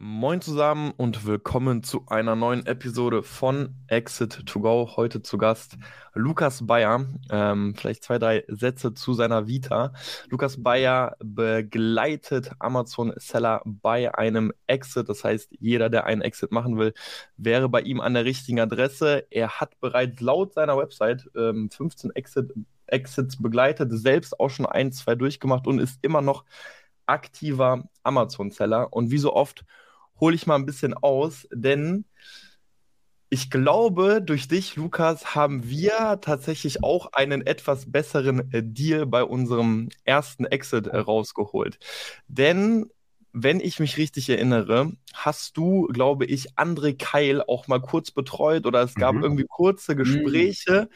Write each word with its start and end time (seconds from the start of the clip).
Moin 0.00 0.40
zusammen 0.40 0.92
und 0.96 1.26
willkommen 1.26 1.82
zu 1.82 2.06
einer 2.06 2.36
neuen 2.36 2.64
Episode 2.66 3.24
von 3.24 3.74
Exit 3.88 4.46
to 4.46 4.60
Go. 4.60 4.92
Heute 4.94 5.22
zu 5.22 5.38
Gast 5.38 5.76
Lukas 6.14 6.64
Bayer. 6.64 7.04
Ähm, 7.32 7.74
vielleicht 7.74 8.04
zwei, 8.04 8.20
drei 8.20 8.44
Sätze 8.46 8.94
zu 8.94 9.14
seiner 9.14 9.48
Vita. 9.48 9.92
Lukas 10.28 10.62
Bayer 10.62 11.16
begleitet 11.18 12.52
Amazon-Seller 12.60 13.60
bei 13.64 14.14
einem 14.14 14.52
Exit. 14.68 15.08
Das 15.08 15.24
heißt, 15.24 15.50
jeder, 15.58 15.90
der 15.90 16.06
einen 16.06 16.22
Exit 16.22 16.52
machen 16.52 16.78
will, 16.78 16.94
wäre 17.36 17.68
bei 17.68 17.80
ihm 17.80 18.00
an 18.00 18.14
der 18.14 18.24
richtigen 18.24 18.60
Adresse. 18.60 19.26
Er 19.30 19.58
hat 19.58 19.80
bereits 19.80 20.20
laut 20.20 20.54
seiner 20.54 20.78
Website 20.78 21.28
ähm, 21.36 21.70
15 21.72 22.12
Exit, 22.12 22.52
Exits 22.86 23.42
begleitet, 23.42 23.90
selbst 23.92 24.38
auch 24.38 24.50
schon 24.50 24.66
ein, 24.66 24.92
zwei 24.92 25.16
durchgemacht 25.16 25.66
und 25.66 25.80
ist 25.80 25.98
immer 26.02 26.20
noch 26.20 26.44
aktiver 27.06 27.82
Amazon-Seller. 28.04 28.92
Und 28.92 29.10
wie 29.10 29.18
so 29.18 29.34
oft 29.34 29.64
hole 30.20 30.34
ich 30.34 30.46
mal 30.46 30.56
ein 30.56 30.66
bisschen 30.66 30.94
aus, 30.94 31.46
denn 31.52 32.04
ich 33.30 33.50
glaube, 33.50 34.22
durch 34.22 34.48
dich, 34.48 34.76
Lukas, 34.76 35.34
haben 35.34 35.68
wir 35.68 36.18
tatsächlich 36.22 36.82
auch 36.82 37.12
einen 37.12 37.46
etwas 37.46 37.90
besseren 37.90 38.50
äh, 38.52 38.62
Deal 38.62 39.06
bei 39.06 39.22
unserem 39.22 39.90
ersten 40.04 40.46
Exit 40.46 40.86
äh, 40.86 40.96
rausgeholt. 40.96 41.78
Denn 42.26 42.86
wenn 43.32 43.60
ich 43.60 43.80
mich 43.80 43.98
richtig 43.98 44.30
erinnere, 44.30 44.92
hast 45.12 45.56
du, 45.58 45.86
glaube 45.88 46.24
ich, 46.24 46.54
André 46.54 46.96
Keil 46.96 47.42
auch 47.42 47.68
mal 47.68 47.80
kurz 47.80 48.10
betreut 48.10 48.66
oder 48.66 48.82
es 48.82 48.94
gab 48.94 49.14
mhm. 49.14 49.22
irgendwie 49.22 49.46
kurze 49.46 49.92
mhm. 49.92 49.98
Gespräche. 49.98 50.88
Mhm. 50.90 50.94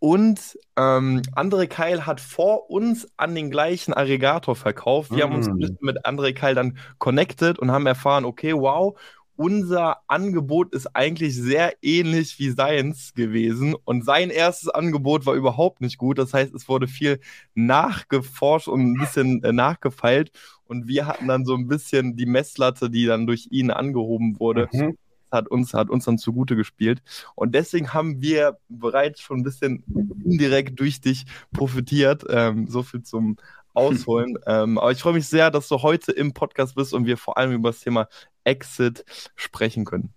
Und 0.00 0.58
ähm, 0.76 1.20
André 1.36 1.66
Keil 1.66 2.06
hat 2.06 2.22
vor 2.22 2.70
uns 2.70 3.06
an 3.18 3.34
den 3.34 3.50
gleichen 3.50 3.92
Aggregator 3.92 4.56
verkauft. 4.56 5.10
Wir 5.10 5.26
mm. 5.26 5.30
haben 5.30 5.36
uns 5.36 5.48
mm. 5.48 5.84
mit 5.84 6.06
André 6.06 6.32
Keil 6.32 6.54
dann 6.54 6.78
connected 6.98 7.58
und 7.58 7.70
haben 7.70 7.84
erfahren, 7.84 8.24
okay, 8.24 8.54
wow, 8.54 8.98
unser 9.36 9.98
Angebot 10.06 10.72
ist 10.74 10.96
eigentlich 10.96 11.36
sehr 11.36 11.74
ähnlich 11.82 12.38
wie 12.38 12.48
seins 12.48 13.12
gewesen. 13.12 13.74
Und 13.84 14.04
sein 14.04 14.30
erstes 14.30 14.70
Angebot 14.70 15.26
war 15.26 15.34
überhaupt 15.34 15.82
nicht 15.82 15.98
gut. 15.98 16.18
Das 16.18 16.32
heißt, 16.32 16.54
es 16.54 16.66
wurde 16.66 16.88
viel 16.88 17.20
nachgeforscht 17.54 18.68
und 18.68 18.80
ein 18.80 18.98
bisschen 18.98 19.44
äh, 19.44 19.52
nachgefeilt. 19.52 20.32
Und 20.64 20.88
wir 20.88 21.06
hatten 21.06 21.28
dann 21.28 21.44
so 21.44 21.54
ein 21.54 21.68
bisschen 21.68 22.16
die 22.16 22.26
Messlatte, 22.26 22.88
die 22.88 23.04
dann 23.04 23.26
durch 23.26 23.48
ihn 23.50 23.70
angehoben 23.70 24.40
wurde, 24.40 24.68
mhm 24.72 24.96
hat 25.30 25.48
uns, 25.48 25.74
hat 25.74 25.90
uns 25.90 26.04
dann 26.04 26.18
zugute 26.18 26.56
gespielt. 26.56 27.02
Und 27.34 27.54
deswegen 27.54 27.92
haben 27.92 28.20
wir 28.20 28.58
bereits 28.68 29.20
schon 29.20 29.40
ein 29.40 29.42
bisschen 29.44 29.84
indirekt 30.24 30.78
durch 30.80 31.00
dich 31.00 31.24
profitiert. 31.52 32.24
Ähm, 32.28 32.66
so 32.68 32.82
viel 32.82 33.02
zum 33.02 33.36
Ausholen. 33.74 34.38
ähm, 34.46 34.78
aber 34.78 34.92
ich 34.92 35.00
freue 35.00 35.14
mich 35.14 35.28
sehr, 35.28 35.50
dass 35.50 35.68
du 35.68 35.82
heute 35.82 36.12
im 36.12 36.32
Podcast 36.32 36.74
bist 36.74 36.94
und 36.94 37.06
wir 37.06 37.16
vor 37.16 37.38
allem 37.38 37.52
über 37.52 37.70
das 37.70 37.80
Thema 37.80 38.08
Exit 38.44 39.04
sprechen 39.36 39.84
können. 39.84 40.12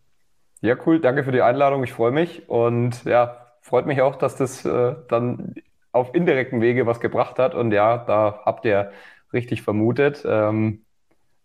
Ja, 0.61 0.77
cool. 0.85 0.99
Danke 0.99 1.23
für 1.23 1.31
die 1.31 1.41
Einladung. 1.41 1.83
Ich 1.83 1.91
freue 1.91 2.11
mich 2.11 2.47
und 2.47 3.03
ja, 3.03 3.53
freut 3.61 3.85
mich 3.85 4.01
auch, 4.01 4.15
dass 4.15 4.35
das 4.35 4.63
äh, 4.65 4.95
dann 5.09 5.55
auf 5.91 6.15
indirekten 6.15 6.61
Wege 6.61 6.85
was 6.85 6.99
gebracht 6.99 7.37
hat. 7.37 7.53
Und 7.53 7.71
ja, 7.71 7.97
da 7.97 8.41
habt 8.45 8.65
ihr 8.65 8.91
richtig 9.33 9.61
vermutet. 9.61 10.23
Ähm, 10.25 10.82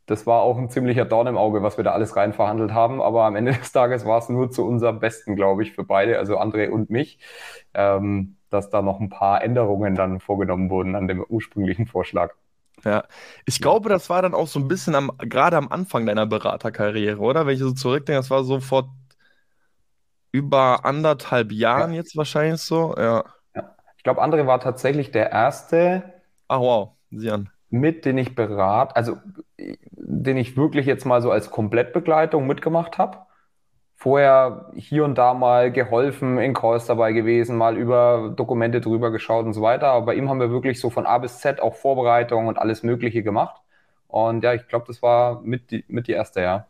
das 0.09 0.27
war 0.27 0.41
auch 0.41 0.57
ein 0.57 0.71
ziemlicher 0.71 1.05
Dorn 1.05 1.27
im 1.27 1.37
Auge, 1.37 1.63
was 1.63 1.77
wir 1.77 1.85
da 1.85 1.93
alles 1.93 2.17
rein 2.17 2.33
verhandelt 2.33 2.73
haben. 2.73 3.03
Aber 3.03 3.25
am 3.25 3.37
Ende 3.37 3.53
des 3.53 3.73
Tages 3.73 4.07
war 4.07 4.19
es 4.19 4.29
nur 4.31 4.51
zu 4.51 4.65
unserem 4.67 5.01
Besten, 5.01 5.37
glaube 5.37 5.63
ich, 5.63 5.73
für 5.73 5.85
beide, 5.85 6.19
also 6.19 6.41
André 6.41 6.71
und 6.71 6.89
mich, 6.89 7.19
ähm, 7.75 8.37
dass 8.49 8.71
da 8.71 8.81
noch 8.81 9.01
ein 9.01 9.11
paar 9.11 9.43
Änderungen 9.43 9.95
dann 9.95 10.19
vorgenommen 10.19 10.71
wurden 10.71 10.97
an 10.97 11.09
dem 11.09 11.23
ursprünglichen 11.23 11.87
Vorschlag. 11.87 12.33
Ja, 12.85 13.05
ich 13.45 13.61
glaube, 13.61 13.91
das 13.91 14.09
war 14.09 14.23
dann 14.23 14.35
auch 14.35 14.47
so 14.47 14.59
ein 14.59 14.69
bisschen 14.69 14.95
am, 14.95 15.11
gerade 15.19 15.59
am 15.59 15.69
Anfang 15.69 16.07
deiner 16.07 16.27
Beraterkarriere, 16.27 17.19
oder? 17.19 17.47
Wenn 17.47 17.55
ich 17.55 17.61
so 17.61 17.73
zurückdenke, 17.73 18.21
das 18.21 18.31
war 18.31 18.45
so 18.45 18.61
vor 18.61 18.95
über 20.33 20.85
anderthalb 20.87 21.53
Jahren 21.53 21.91
ja. 21.91 21.97
jetzt 21.99 22.17
wahrscheinlich 22.17 22.63
so, 22.63 22.95
ja. 22.97 23.25
ja. 23.55 23.75
Ich 23.97 24.05
glaube, 24.05 24.23
André 24.23 24.47
war 24.47 24.61
tatsächlich 24.61 25.11
der 25.11 25.33
erste. 25.33 26.15
Ach 26.47 26.61
wow, 26.61 26.93
Sian 27.11 27.51
mit, 27.71 28.05
den 28.05 28.19
ich 28.19 28.35
berat, 28.35 28.97
also 28.97 29.19
den 29.59 30.37
ich 30.37 30.57
wirklich 30.57 30.87
jetzt 30.87 31.05
mal 31.05 31.21
so 31.23 31.31
als 31.31 31.51
Komplettbegleitung 31.51 32.47
mitgemacht 32.47 32.99
habe. 32.99 33.19
Vorher 33.97 34.71
hier 34.77 35.05
und 35.05 35.19
da 35.19 35.35
mal 35.35 35.73
geholfen, 35.73 36.39
in 36.39 36.55
Calls 36.55 36.87
dabei 36.87 37.13
gewesen, 37.13 37.57
mal 37.57 37.77
über 37.77 38.33
Dokumente 38.37 38.81
drüber 38.81 39.11
geschaut 39.11 39.45
und 39.45 39.55
so 39.55 39.63
weiter. 39.63 39.89
Aber 39.89 40.07
bei 40.07 40.15
ihm 40.15 40.29
haben 40.31 40.41
wir 40.41 40.51
wirklich 40.51 40.81
so 40.81 40.89
von 40.89 41.05
A 41.05 41.19
bis 41.19 41.41
Z 41.41 41.61
auch 41.61 41.75
Vorbereitungen 41.75 42.47
und 42.47 42.59
alles 42.59 42.85
Mögliche 42.85 43.23
gemacht. 43.25 43.61
Und 44.07 44.45
ja, 44.45 44.55
ich 44.55 44.69
glaube, 44.69 44.87
das 44.87 45.03
war 45.03 45.41
mit 45.43 45.71
die, 45.73 45.85
mit 45.89 46.07
die 46.07 46.13
erste, 46.13 46.41
ja. 46.41 46.67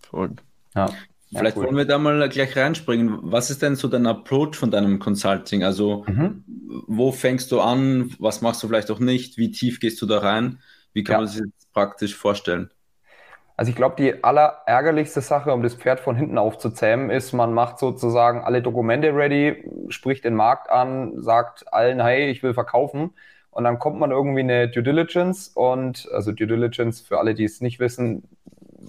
Verrückt. 0.00 0.42
Ja. 0.74 0.88
Vielleicht 1.30 1.56
ja, 1.56 1.62
cool. 1.62 1.66
wollen 1.68 1.76
wir 1.76 1.84
da 1.84 1.98
mal 1.98 2.28
gleich 2.28 2.56
reinspringen. 2.56 3.18
Was 3.22 3.50
ist 3.50 3.60
denn 3.60 3.76
so 3.76 3.88
dein 3.88 4.06
Approach 4.06 4.54
von 4.54 4.70
deinem 4.70 4.98
Consulting? 4.98 5.62
Also, 5.62 6.04
mhm. 6.06 6.44
wo 6.86 7.12
fängst 7.12 7.52
du 7.52 7.60
an? 7.60 8.10
Was 8.18 8.40
machst 8.40 8.62
du 8.62 8.68
vielleicht 8.68 8.90
auch 8.90 8.98
nicht? 8.98 9.36
Wie 9.36 9.50
tief 9.50 9.80
gehst 9.80 10.00
du 10.00 10.06
da 10.06 10.18
rein? 10.18 10.60
Wie 10.94 11.04
kann 11.04 11.14
ja. 11.14 11.18
man 11.20 11.28
sich 11.28 11.42
das 11.42 11.66
praktisch 11.72 12.14
vorstellen? 12.14 12.70
Also 13.58 13.70
ich 13.70 13.76
glaube, 13.76 13.96
die 13.98 14.22
allerärgerlichste 14.22 15.20
Sache, 15.20 15.52
um 15.52 15.64
das 15.64 15.74
Pferd 15.74 15.98
von 15.98 16.14
hinten 16.14 16.38
aufzuzähmen, 16.38 17.10
ist, 17.10 17.32
man 17.32 17.52
macht 17.52 17.80
sozusagen 17.80 18.42
alle 18.44 18.62
Dokumente 18.62 19.12
ready, 19.12 19.68
spricht 19.88 20.24
den 20.24 20.36
Markt 20.36 20.70
an, 20.70 21.20
sagt 21.20 21.72
allen, 21.72 22.00
hey, 22.00 22.30
ich 22.30 22.44
will 22.44 22.54
verkaufen. 22.54 23.10
Und 23.50 23.64
dann 23.64 23.80
kommt 23.80 23.98
man 23.98 24.12
irgendwie 24.12 24.42
eine 24.42 24.68
Due 24.68 24.84
Diligence 24.84 25.48
und, 25.48 26.08
also 26.12 26.30
Due 26.30 26.46
Diligence, 26.46 27.00
für 27.00 27.18
alle, 27.18 27.34
die 27.34 27.42
es 27.42 27.60
nicht 27.60 27.80
wissen, 27.80 28.28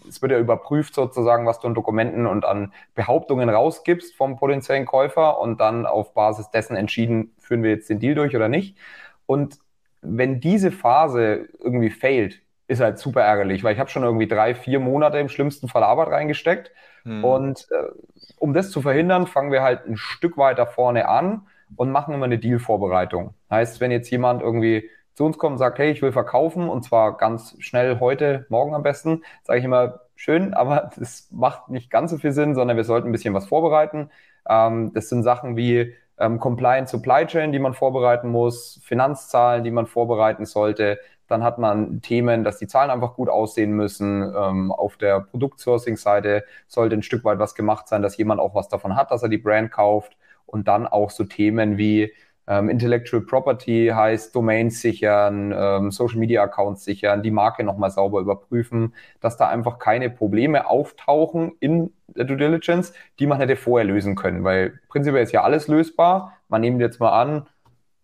es 0.07 0.21
wird 0.21 0.31
ja 0.31 0.39
überprüft 0.39 0.93
sozusagen, 0.93 1.45
was 1.45 1.59
du 1.59 1.67
an 1.67 1.73
Dokumenten 1.73 2.25
und 2.25 2.45
an 2.45 2.73
Behauptungen 2.95 3.49
rausgibst 3.49 4.15
vom 4.15 4.37
potenziellen 4.37 4.85
Käufer 4.85 5.39
und 5.39 5.59
dann 5.59 5.85
auf 5.85 6.13
Basis 6.13 6.49
dessen 6.51 6.75
entschieden, 6.75 7.33
führen 7.39 7.63
wir 7.63 7.71
jetzt 7.71 7.89
den 7.89 7.99
Deal 7.99 8.15
durch 8.15 8.35
oder 8.35 8.49
nicht. 8.49 8.77
Und 9.25 9.59
wenn 10.01 10.39
diese 10.39 10.71
Phase 10.71 11.49
irgendwie 11.59 11.89
failt, 11.89 12.41
ist 12.67 12.81
halt 12.81 12.99
super 12.99 13.21
ärgerlich, 13.21 13.63
weil 13.63 13.73
ich 13.73 13.79
habe 13.79 13.89
schon 13.89 14.03
irgendwie 14.03 14.27
drei, 14.27 14.53
vier 14.53 14.79
Monate 14.79 15.17
im 15.17 15.29
schlimmsten 15.29 15.67
Fall 15.67 15.83
Arbeit 15.83 16.09
reingesteckt. 16.09 16.71
Hm. 17.03 17.23
Und 17.23 17.67
äh, 17.71 17.91
um 18.37 18.53
das 18.53 18.69
zu 18.69 18.81
verhindern, 18.81 19.27
fangen 19.27 19.51
wir 19.51 19.63
halt 19.63 19.85
ein 19.87 19.97
Stück 19.97 20.37
weiter 20.37 20.67
vorne 20.67 21.07
an 21.07 21.47
und 21.75 21.91
machen 21.91 22.13
immer 22.13 22.25
eine 22.25 22.37
Deal-Vorbereitung. 22.37 23.33
Heißt, 23.49 23.81
wenn 23.81 23.91
jetzt 23.91 24.09
jemand 24.09 24.41
irgendwie 24.41 24.89
zu 25.19 25.25
uns 25.25 25.37
kommt 25.37 25.51
und 25.51 25.57
sagt, 25.57 25.79
hey, 25.79 25.91
ich 25.91 26.01
will 26.01 26.13
verkaufen 26.13 26.69
und 26.69 26.81
zwar 26.83 27.17
ganz 27.17 27.53
schnell 27.59 27.99
heute, 27.99 28.45
morgen 28.47 28.73
am 28.73 28.83
besten, 28.83 29.23
sage 29.43 29.59
ich 29.59 29.65
immer, 29.65 29.99
schön, 30.15 30.53
aber 30.53 30.91
das 30.97 31.27
macht 31.29 31.67
nicht 31.67 31.91
ganz 31.91 32.11
so 32.11 32.17
viel 32.17 32.31
Sinn, 32.31 32.55
sondern 32.55 32.77
wir 32.77 32.85
sollten 32.85 33.09
ein 33.09 33.11
bisschen 33.11 33.33
was 33.33 33.45
vorbereiten. 33.45 34.11
Ähm, 34.47 34.93
das 34.93 35.09
sind 35.09 35.23
Sachen 35.23 35.57
wie 35.57 35.93
ähm, 36.17 36.39
Compliant 36.39 36.87
Supply 36.87 37.25
Chain, 37.25 37.51
die 37.51 37.59
man 37.59 37.73
vorbereiten 37.73 38.29
muss, 38.29 38.79
Finanzzahlen, 38.85 39.65
die 39.65 39.71
man 39.71 39.87
vorbereiten 39.87 40.45
sollte. 40.45 40.99
Dann 41.27 41.43
hat 41.43 41.57
man 41.57 42.01
Themen, 42.01 42.45
dass 42.45 42.57
die 42.57 42.67
Zahlen 42.67 42.89
einfach 42.89 43.15
gut 43.15 43.27
aussehen 43.27 43.73
müssen. 43.73 44.21
Ähm, 44.23 44.71
auf 44.71 44.95
der 44.95 45.19
Produktsourcing-Seite 45.19 46.45
sollte 46.69 46.95
ein 46.95 47.03
Stück 47.03 47.25
weit 47.25 47.39
was 47.39 47.55
gemacht 47.55 47.89
sein, 47.89 48.01
dass 48.01 48.15
jemand 48.15 48.39
auch 48.39 48.55
was 48.55 48.69
davon 48.69 48.95
hat, 48.95 49.11
dass 49.11 49.21
er 49.21 49.27
die 49.27 49.37
Brand 49.37 49.69
kauft. 49.69 50.15
Und 50.45 50.69
dann 50.69 50.87
auch 50.87 51.11
so 51.11 51.25
Themen 51.25 51.77
wie 51.77 52.13
ähm, 52.49 52.67
Intellectual 52.67 53.21
Property 53.21 53.91
heißt 53.93 54.35
Domains 54.35 54.81
sichern, 54.81 55.53
ähm, 55.55 55.91
Social 55.91 56.17
Media 56.17 56.41
Accounts 56.41 56.83
sichern, 56.83 57.21
die 57.21 57.29
Marke 57.29 57.63
nochmal 57.63 57.91
sauber 57.91 58.19
überprüfen, 58.19 58.95
dass 59.21 59.37
da 59.37 59.47
einfach 59.47 59.77
keine 59.77 60.09
Probleme 60.09 60.67
auftauchen 60.67 61.51
in 61.59 61.93
der 62.07 62.25
Due 62.25 62.37
Diligence, 62.37 62.91
die 63.19 63.27
man 63.27 63.37
hätte 63.37 63.55
vorher 63.55 63.87
lösen 63.87 64.15
können. 64.15 64.43
Weil 64.43 64.79
prinzipiell 64.89 65.23
ist 65.23 65.31
ja 65.31 65.43
alles 65.43 65.67
lösbar. 65.67 66.33
Man 66.47 66.61
nimmt 66.61 66.81
jetzt 66.81 66.99
mal 66.99 67.11
an, 67.11 67.45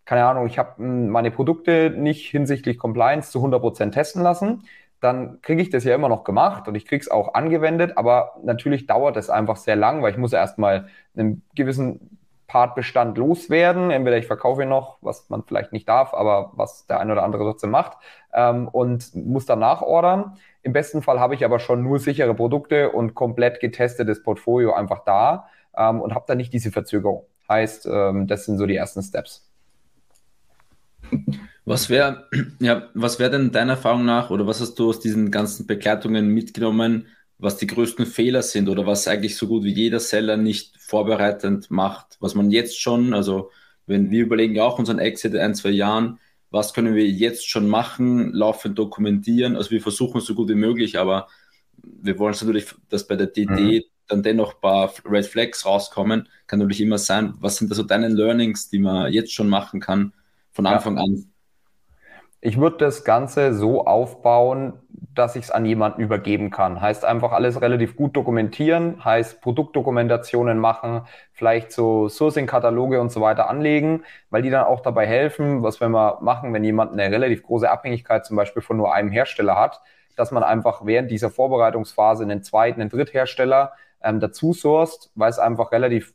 keine 0.04 0.24
Ahnung, 0.24 0.46
ich 0.46 0.58
habe 0.58 0.76
hm, 0.76 1.08
meine 1.08 1.32
Produkte 1.32 1.90
nicht 1.90 2.30
hinsichtlich 2.30 2.78
Compliance 2.78 3.32
zu 3.32 3.44
100% 3.44 3.90
testen 3.90 4.22
lassen 4.22 4.62
dann 5.00 5.42
kriege 5.42 5.60
ich 5.60 5.70
das 5.70 5.84
ja 5.84 5.94
immer 5.94 6.08
noch 6.08 6.24
gemacht 6.24 6.68
und 6.68 6.74
ich 6.74 6.86
kriege 6.86 7.02
es 7.02 7.10
auch 7.10 7.34
angewendet, 7.34 7.96
aber 7.96 8.36
natürlich 8.42 8.86
dauert 8.86 9.16
es 9.18 9.28
einfach 9.28 9.56
sehr 9.56 9.76
lang, 9.76 10.02
weil 10.02 10.12
ich 10.12 10.16
muss 10.16 10.32
ja 10.32 10.38
erstmal 10.38 10.88
einen 11.14 11.42
gewissen 11.54 12.18
Partbestand 12.46 13.18
loswerden. 13.18 13.90
Entweder 13.90 14.18
ich 14.18 14.26
verkaufe 14.26 14.62
ihn 14.62 14.68
noch, 14.68 14.98
was 15.00 15.28
man 15.30 15.42
vielleicht 15.44 15.72
nicht 15.72 15.88
darf, 15.88 16.14
aber 16.14 16.52
was 16.54 16.86
der 16.86 17.00
eine 17.00 17.12
oder 17.12 17.22
andere 17.22 17.42
trotzdem 17.44 17.70
macht, 17.70 17.98
ähm, 18.32 18.68
und 18.68 19.14
muss 19.14 19.46
dann 19.46 19.58
nachordern. 19.58 20.36
Im 20.62 20.72
besten 20.72 21.02
Fall 21.02 21.20
habe 21.20 21.34
ich 21.34 21.44
aber 21.44 21.58
schon 21.58 21.82
nur 21.82 21.98
sichere 21.98 22.34
Produkte 22.34 22.90
und 22.90 23.14
komplett 23.14 23.60
getestetes 23.60 24.22
Portfolio 24.22 24.74
einfach 24.74 25.04
da 25.04 25.48
ähm, 25.76 26.00
und 26.00 26.14
habe 26.14 26.24
dann 26.28 26.38
nicht 26.38 26.52
diese 26.52 26.70
Verzögerung. 26.70 27.24
Heißt, 27.48 27.86
ähm, 27.86 28.26
das 28.26 28.44
sind 28.44 28.58
so 28.58 28.66
die 28.66 28.76
ersten 28.76 29.02
Steps. 29.02 29.48
Was 31.64 31.90
wäre 31.90 32.28
ja, 32.60 32.88
was 32.94 33.18
wäre 33.18 33.30
denn 33.30 33.52
deiner 33.52 33.72
Erfahrung 33.72 34.04
nach 34.04 34.30
oder 34.30 34.46
was 34.46 34.60
hast 34.60 34.78
du 34.78 34.88
aus 34.88 35.00
diesen 35.00 35.30
ganzen 35.30 35.66
Begleitungen 35.66 36.28
mitgenommen? 36.28 37.06
Was 37.38 37.58
die 37.58 37.66
größten 37.66 38.06
Fehler 38.06 38.42
sind 38.42 38.68
oder 38.68 38.86
was 38.86 39.08
eigentlich 39.08 39.36
so 39.36 39.46
gut 39.46 39.64
wie 39.64 39.72
jeder 39.72 40.00
Seller 40.00 40.36
nicht 40.36 40.76
vorbereitend 40.78 41.70
macht, 41.70 42.16
was 42.20 42.34
man 42.34 42.50
jetzt 42.50 42.80
schon, 42.80 43.12
also 43.12 43.50
wenn 43.86 44.10
wir 44.10 44.22
überlegen 44.24 44.54
ja 44.54 44.64
auch 44.64 44.78
unseren 44.78 44.98
Exit 44.98 45.34
in 45.34 45.40
ein, 45.40 45.54
zwei 45.54 45.70
Jahren, 45.70 46.18
was 46.50 46.72
können 46.72 46.94
wir 46.94 47.06
jetzt 47.06 47.48
schon 47.48 47.68
machen, 47.68 48.32
laufend 48.32 48.78
dokumentieren, 48.78 49.56
also 49.56 49.70
wir 49.70 49.82
versuchen 49.82 50.18
es 50.18 50.26
so 50.26 50.34
gut 50.34 50.48
wie 50.48 50.54
möglich, 50.54 50.98
aber 50.98 51.28
wir 51.82 52.18
wollen 52.18 52.32
es 52.32 52.42
natürlich, 52.42 52.66
dass 52.88 53.06
bei 53.06 53.16
der 53.16 53.26
DD 53.26 53.50
mhm. 53.50 53.82
dann 54.08 54.22
dennoch 54.22 54.54
ein 54.54 54.60
paar 54.60 54.92
Red 55.04 55.26
Flags 55.26 55.66
rauskommen, 55.66 56.28
kann 56.46 56.58
natürlich 56.58 56.80
immer 56.80 56.98
sein, 56.98 57.34
was 57.38 57.56
sind 57.56 57.70
da 57.70 57.74
so 57.74 57.82
deine 57.82 58.08
Learnings, 58.08 58.70
die 58.70 58.78
man 58.78 59.12
jetzt 59.12 59.32
schon 59.32 59.48
machen 59.48 59.80
kann, 59.80 60.12
von 60.52 60.66
Anfang 60.66 60.96
ja. 60.96 61.02
an? 61.02 61.30
Ich 62.40 62.58
würde 62.58 62.76
das 62.76 63.04
Ganze 63.04 63.54
so 63.54 63.86
aufbauen, 63.86 64.74
dass 65.14 65.36
ich 65.36 65.44
es 65.44 65.50
an 65.50 65.64
jemanden 65.64 66.02
übergeben 66.02 66.50
kann. 66.50 66.80
Heißt 66.80 67.04
einfach 67.04 67.32
alles 67.32 67.60
relativ 67.60 67.96
gut 67.96 68.14
dokumentieren, 68.14 69.02
heißt 69.04 69.40
Produktdokumentationen 69.40 70.58
machen, 70.58 71.02
vielleicht 71.32 71.72
so 71.72 72.08
Sourcing-Kataloge 72.08 73.00
und 73.00 73.10
so 73.10 73.20
weiter 73.20 73.48
anlegen, 73.48 74.04
weil 74.30 74.42
die 74.42 74.50
dann 74.50 74.64
auch 74.64 74.80
dabei 74.80 75.06
helfen, 75.06 75.62
was 75.62 75.80
wir 75.80 75.88
mal 75.88 76.18
machen, 76.20 76.52
wenn 76.52 76.62
jemand 76.64 76.92
eine 76.92 77.10
relativ 77.10 77.42
große 77.42 77.68
Abhängigkeit 77.68 78.26
zum 78.26 78.36
Beispiel 78.36 78.62
von 78.62 78.76
nur 78.76 78.92
einem 78.92 79.10
Hersteller 79.10 79.58
hat, 79.58 79.80
dass 80.16 80.30
man 80.30 80.42
einfach 80.42 80.84
während 80.84 81.10
dieser 81.10 81.30
Vorbereitungsphase 81.30 82.22
einen 82.22 82.42
zweiten, 82.42 82.80
einen 82.80 82.90
Dritthersteller 82.90 83.72
ähm, 84.02 84.20
dazu 84.20 84.52
sourced, 84.52 85.10
weil 85.14 85.30
es 85.30 85.38
einfach 85.38 85.72
relativ 85.72 86.14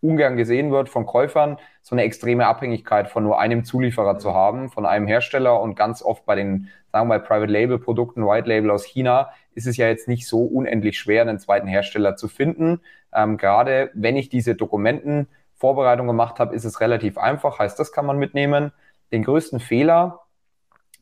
ungern 0.00 0.36
gesehen 0.36 0.70
wird 0.70 0.88
von 0.88 1.06
Käufern, 1.06 1.58
so 1.82 1.94
eine 1.94 2.02
extreme 2.02 2.46
Abhängigkeit 2.46 3.08
von 3.08 3.22
nur 3.22 3.38
einem 3.38 3.64
Zulieferer 3.64 4.18
zu 4.18 4.34
haben, 4.34 4.70
von 4.70 4.86
einem 4.86 5.06
Hersteller 5.06 5.60
und 5.60 5.74
ganz 5.76 6.02
oft 6.02 6.24
bei 6.26 6.34
den, 6.34 6.68
sagen 6.90 7.08
wir 7.08 7.18
mal, 7.18 7.20
Private 7.20 7.52
Label 7.52 7.78
Produkten, 7.78 8.26
White 8.26 8.48
Label 8.48 8.70
aus 8.70 8.84
China, 8.84 9.30
ist 9.54 9.66
es 9.66 9.76
ja 9.76 9.88
jetzt 9.88 10.08
nicht 10.08 10.26
so 10.26 10.42
unendlich 10.44 10.98
schwer, 10.98 11.22
einen 11.22 11.38
zweiten 11.38 11.66
Hersteller 11.66 12.16
zu 12.16 12.28
finden. 12.28 12.80
Ähm, 13.12 13.36
gerade 13.36 13.90
wenn 13.94 14.16
ich 14.16 14.28
diese 14.28 14.54
Dokumentenvorbereitung 14.54 16.06
gemacht 16.06 16.38
habe, 16.38 16.54
ist 16.54 16.64
es 16.64 16.80
relativ 16.80 17.18
einfach, 17.18 17.58
heißt, 17.58 17.78
das 17.78 17.92
kann 17.92 18.06
man 18.06 18.18
mitnehmen. 18.18 18.72
Den 19.12 19.24
größten 19.24 19.60
Fehler, 19.60 20.20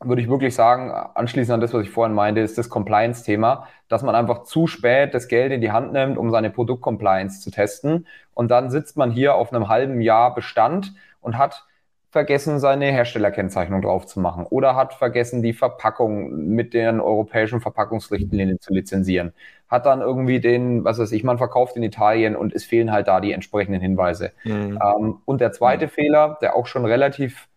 würde 0.00 0.22
ich 0.22 0.28
wirklich 0.28 0.54
sagen, 0.54 0.90
anschließend 0.90 1.54
an 1.54 1.60
das, 1.60 1.74
was 1.74 1.82
ich 1.82 1.90
vorhin 1.90 2.14
meinte, 2.14 2.40
ist 2.40 2.56
das 2.56 2.68
Compliance-Thema, 2.68 3.66
dass 3.88 4.02
man 4.02 4.14
einfach 4.14 4.44
zu 4.44 4.66
spät 4.66 5.14
das 5.14 5.28
Geld 5.28 5.52
in 5.52 5.60
die 5.60 5.72
Hand 5.72 5.92
nimmt, 5.92 6.18
um 6.18 6.30
seine 6.30 6.50
Produkt-Compliance 6.50 7.40
zu 7.40 7.50
testen. 7.50 8.06
Und 8.34 8.50
dann 8.50 8.70
sitzt 8.70 8.96
man 8.96 9.10
hier 9.10 9.34
auf 9.34 9.52
einem 9.52 9.68
halben 9.68 10.00
Jahr 10.00 10.34
Bestand 10.34 10.94
und 11.20 11.36
hat 11.36 11.66
vergessen, 12.10 12.58
seine 12.58 12.86
Herstellerkennzeichnung 12.86 13.82
drauf 13.82 14.06
zu 14.06 14.18
machen 14.20 14.46
oder 14.48 14.74
hat 14.76 14.94
vergessen, 14.94 15.42
die 15.42 15.52
Verpackung 15.52 16.54
mit 16.54 16.72
den 16.72 17.00
europäischen 17.00 17.60
Verpackungsrichtlinien 17.60 18.60
zu 18.60 18.72
lizenzieren. 18.72 19.32
Hat 19.68 19.84
dann 19.84 20.00
irgendwie 20.00 20.40
den, 20.40 20.84
was 20.84 20.98
weiß 20.98 21.12
ich, 21.12 21.22
man 21.22 21.36
verkauft 21.36 21.76
in 21.76 21.82
Italien 21.82 22.34
und 22.34 22.54
es 22.54 22.64
fehlen 22.64 22.92
halt 22.92 23.08
da 23.08 23.20
die 23.20 23.32
entsprechenden 23.32 23.82
Hinweise. 23.82 24.32
Mhm. 24.44 24.78
Ähm, 24.82 25.18
und 25.26 25.40
der 25.42 25.52
zweite 25.52 25.86
mhm. 25.86 25.90
Fehler, 25.90 26.38
der 26.40 26.56
auch 26.56 26.66
schon 26.66 26.86
relativ 26.86 27.48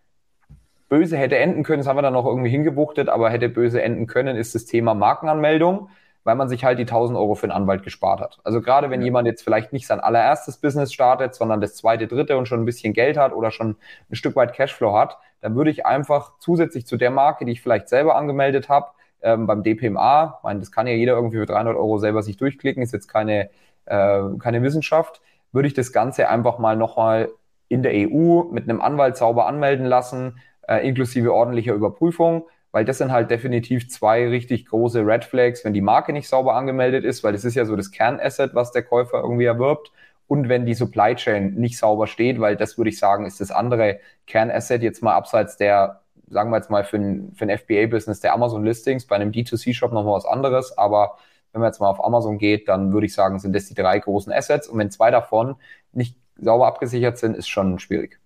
böse 0.92 1.16
hätte 1.16 1.38
enden 1.38 1.64
können, 1.64 1.80
das 1.80 1.88
haben 1.88 1.96
wir 1.96 2.02
dann 2.02 2.12
noch 2.12 2.26
irgendwie 2.26 2.50
hingebuchtet, 2.50 3.08
aber 3.08 3.30
hätte 3.30 3.48
böse 3.48 3.82
enden 3.82 4.08
können, 4.08 4.36
ist 4.36 4.54
das 4.56 4.66
Thema 4.66 4.94
Markenanmeldung, 4.94 5.88
weil 6.26 6.36
man 6.36 6.50
sich 6.50 6.66
halt 6.66 6.80
die 6.80 6.84
1000 6.84 7.18
Euro 7.18 7.34
für 7.34 7.46
einen 7.46 7.54
Anwalt 7.54 7.84
gespart 7.84 8.20
hat. 8.20 8.40
Also 8.44 8.62
gerade 8.62 8.90
wenn 8.90 9.00
ja. 9.00 9.06
jemand 9.06 9.26
jetzt 9.26 9.42
vielleicht 9.42 9.72
nicht 9.72 9.88
sein 9.88 10.02
allererstes 10.02 10.58
Business 10.58 10.92
startet, 10.92 11.34
sondern 11.34 11.62
das 11.62 11.76
zweite, 11.76 12.08
dritte 12.08 12.38
und 12.38 12.46
schon 12.46 12.62
ein 12.62 12.66
bisschen 12.66 12.92
Geld 12.92 13.16
hat 13.16 13.32
oder 13.32 13.52
schon 13.52 13.78
ein 14.10 14.16
Stück 14.16 14.36
weit 14.36 14.54
Cashflow 14.54 14.94
hat, 14.94 15.18
dann 15.40 15.56
würde 15.56 15.72
ich 15.72 15.86
einfach 15.86 16.34
zusätzlich 16.40 16.86
zu 16.86 16.98
der 16.98 17.10
Marke, 17.10 17.46
die 17.46 17.54
ich 17.54 17.62
vielleicht 17.62 17.88
selber 17.88 18.18
angemeldet 18.18 18.68
habe, 18.68 18.88
ähm, 19.22 19.48
beim 19.48 19.64
DPMA, 19.64 20.40
ich 20.40 20.44
meine, 20.44 20.60
das 20.60 20.74
kann 20.74 20.88
ja 20.88 20.94
jeder 20.94 21.14
irgendwie 21.14 21.38
für 21.38 21.46
300 21.46 21.74
Euro 21.78 22.00
selber 22.00 22.22
sich 22.22 22.36
durchklicken, 22.36 22.84
ist 22.84 22.92
jetzt 22.92 23.08
keine, 23.08 23.50
äh, 23.86 24.22
keine 24.40 24.62
Wissenschaft, 24.62 25.22
würde 25.54 25.70
ich 25.70 25.74
das 25.74 25.94
Ganze 25.94 26.28
einfach 26.28 26.60
mal 26.60 26.76
nochmal 26.76 27.30
in 27.70 27.82
der 27.82 27.94
EU 27.94 28.44
mit 28.52 28.70
einem 28.70 28.82
Anwalt 28.82 29.16
sauber 29.16 29.48
anmelden 29.48 29.86
lassen, 29.86 30.36
äh, 30.72 30.88
inklusive 30.88 31.34
ordentlicher 31.34 31.74
Überprüfung, 31.74 32.48
weil 32.72 32.86
das 32.86 33.00
sind 33.00 33.12
halt 33.12 33.30
definitiv 33.30 33.90
zwei 33.90 34.28
richtig 34.30 34.66
große 34.68 35.06
Red 35.06 35.26
Flags, 35.26 35.66
wenn 35.66 35.74
die 35.74 35.82
Marke 35.82 36.14
nicht 36.14 36.30
sauber 36.30 36.56
angemeldet 36.56 37.04
ist, 37.04 37.24
weil 37.24 37.34
das 37.34 37.44
ist 37.44 37.56
ja 37.56 37.66
so 37.66 37.76
das 37.76 37.92
Kernasset, 37.92 38.56
was 38.56 38.72
der 38.72 38.84
Käufer 38.84 39.20
irgendwie 39.22 39.46
erwirbt. 39.46 39.92
Und 40.28 40.48
wenn 40.48 40.66
die 40.66 40.74
Supply 40.74 41.16
Chain 41.16 41.56
nicht 41.56 41.78
sauber 41.78 42.08
steht, 42.08 42.40
weil 42.40 42.56
das 42.56 42.78
würde 42.78 42.90
ich 42.90 42.98
sagen, 43.00 43.26
ist 43.26 43.42
das 43.42 43.52
andere 43.52 44.00
Kernasset 44.28 44.82
jetzt 44.82 45.04
mal 45.04 45.14
abseits 45.14 45.58
der, 45.58 46.04
sagen 46.30 46.52
wir 46.52 46.58
jetzt 46.58 46.70
mal 46.70 46.86
für 46.86 46.98
ein, 46.98 47.34
für 47.36 47.46
ein 47.46 47.58
FBA-Business 47.58 48.22
der 48.22 48.34
Amazon-Listings, 48.34 49.08
bei 49.08 49.18
einem 49.18 49.32
D2C-Shop 49.32 49.92
nochmal 49.92 50.14
was 50.14 50.26
anderes, 50.26 50.78
aber 50.78 51.18
wenn 51.52 51.60
man 51.60 51.70
jetzt 51.70 51.82
mal 51.82 51.90
auf 51.90 52.02
Amazon 52.02 52.38
geht, 52.38 52.70
dann 52.70 52.94
würde 52.94 53.08
ich 53.08 53.14
sagen, 53.14 53.40
sind 53.40 53.54
das 53.54 53.66
die 53.66 53.74
drei 53.74 54.00
großen 54.00 54.32
Assets. 54.32 54.70
Und 54.70 54.80
wenn 54.80 54.90
zwei 54.90 55.12
davon 55.12 55.58
nicht 55.92 56.16
sauber 56.38 56.68
abgesichert 56.68 57.18
sind, 57.18 57.36
ist 57.36 57.50
schon 57.50 57.78
schwierig. 57.80 58.21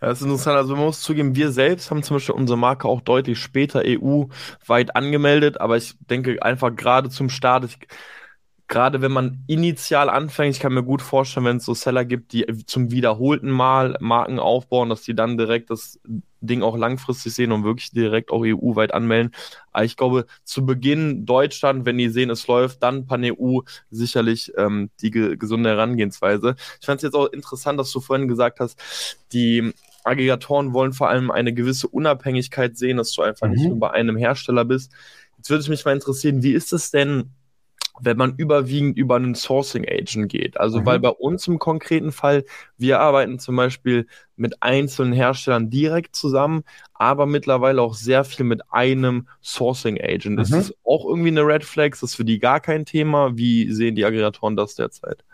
Ja, 0.00 0.08
das 0.08 0.18
ist 0.20 0.24
interessant. 0.24 0.56
Also 0.56 0.74
man 0.76 0.84
muss 0.86 1.00
zugeben, 1.00 1.34
wir 1.36 1.50
selbst 1.52 1.90
haben 1.90 2.02
zum 2.02 2.16
Beispiel 2.16 2.34
unsere 2.34 2.58
Marke 2.58 2.86
auch 2.88 3.00
deutlich 3.00 3.38
später 3.38 3.84
EU-weit 3.84 4.94
angemeldet, 4.94 5.60
aber 5.60 5.76
ich 5.76 5.94
denke 6.00 6.42
einfach 6.42 6.74
gerade 6.76 7.08
zum 7.10 7.28
Start, 7.30 7.64
ich, 7.64 7.78
gerade 8.68 9.00
wenn 9.00 9.12
man 9.12 9.44
initial 9.46 10.10
anfängt, 10.10 10.56
ich 10.56 10.60
kann 10.60 10.74
mir 10.74 10.82
gut 10.82 11.02
vorstellen, 11.02 11.46
wenn 11.46 11.58
es 11.58 11.64
so 11.64 11.74
Seller 11.74 12.04
gibt, 12.04 12.32
die 12.32 12.46
zum 12.66 12.90
wiederholten 12.90 13.50
Mal 13.50 13.96
Marken 14.00 14.38
aufbauen, 14.38 14.88
dass 14.88 15.02
die 15.02 15.14
dann 15.14 15.38
direkt 15.38 15.70
das 15.70 16.00
Ding 16.40 16.62
auch 16.62 16.76
langfristig 16.76 17.34
sehen 17.34 17.52
und 17.52 17.64
wirklich 17.64 17.90
direkt 17.90 18.30
auch 18.30 18.42
EU-weit 18.44 18.92
anmelden. 18.92 19.32
Aber 19.72 19.84
ich 19.84 19.96
glaube, 19.96 20.26
zu 20.44 20.66
Beginn 20.66 21.26
Deutschland, 21.26 21.86
wenn 21.86 21.98
die 21.98 22.08
sehen, 22.08 22.30
es 22.30 22.46
läuft, 22.46 22.82
dann 22.82 23.06
Pan-EU 23.06 23.60
sicherlich 23.90 24.52
ähm, 24.56 24.90
die 25.00 25.10
ge 25.10 25.36
gesunde 25.36 25.70
Herangehensweise. 25.70 26.56
Ich 26.80 26.86
fand 26.86 26.98
es 26.98 27.02
jetzt 27.02 27.14
auch 27.14 27.26
interessant, 27.26 27.78
dass 27.78 27.92
du 27.92 28.00
vorhin 28.00 28.28
gesagt 28.28 28.60
hast, 28.60 28.78
die 29.32 29.72
Aggregatoren 30.04 30.72
wollen 30.72 30.92
vor 30.92 31.08
allem 31.08 31.30
eine 31.30 31.52
gewisse 31.52 31.88
Unabhängigkeit 31.88 32.76
sehen, 32.76 32.96
dass 32.96 33.12
du 33.12 33.22
einfach 33.22 33.48
mhm. 33.48 33.54
nicht 33.54 33.68
nur 33.68 33.78
bei 33.78 33.90
einem 33.90 34.16
Hersteller 34.16 34.64
bist. 34.64 34.92
Jetzt 35.36 35.50
würde 35.50 35.60
es 35.60 35.68
mich 35.68 35.84
mal 35.84 35.92
interessieren, 35.92 36.42
wie 36.42 36.52
ist 36.52 36.72
es 36.72 36.90
denn, 36.90 37.30
wenn 38.00 38.16
man 38.16 38.34
überwiegend 38.36 38.96
über 38.96 39.16
einen 39.16 39.34
Sourcing 39.34 39.86
Agent 39.88 40.30
geht. 40.30 40.58
Also, 40.58 40.80
mhm. 40.80 40.86
weil 40.86 40.98
bei 41.00 41.10
uns 41.10 41.46
im 41.48 41.58
konkreten 41.58 42.12
Fall, 42.12 42.44
wir 42.76 43.00
arbeiten 43.00 43.38
zum 43.38 43.56
Beispiel 43.56 44.06
mit 44.36 44.62
einzelnen 44.62 45.12
Herstellern 45.12 45.70
direkt 45.70 46.14
zusammen, 46.14 46.62
aber 46.94 47.26
mittlerweile 47.26 47.82
auch 47.82 47.94
sehr 47.94 48.24
viel 48.24 48.44
mit 48.44 48.60
einem 48.70 49.28
Sourcing 49.42 50.00
Agent. 50.00 50.36
Mhm. 50.36 50.42
Ist 50.42 50.52
das 50.52 50.74
auch 50.84 51.06
irgendwie 51.06 51.28
eine 51.28 51.46
Red 51.46 51.64
Flag? 51.64 51.92
Ist 51.92 52.02
das 52.02 52.14
für 52.14 52.24
die 52.24 52.38
gar 52.38 52.60
kein 52.60 52.84
Thema? 52.84 53.36
Wie 53.36 53.72
sehen 53.72 53.94
die 53.94 54.04
Aggregatoren 54.04 54.56
das 54.56 54.74
derzeit? 54.74 55.24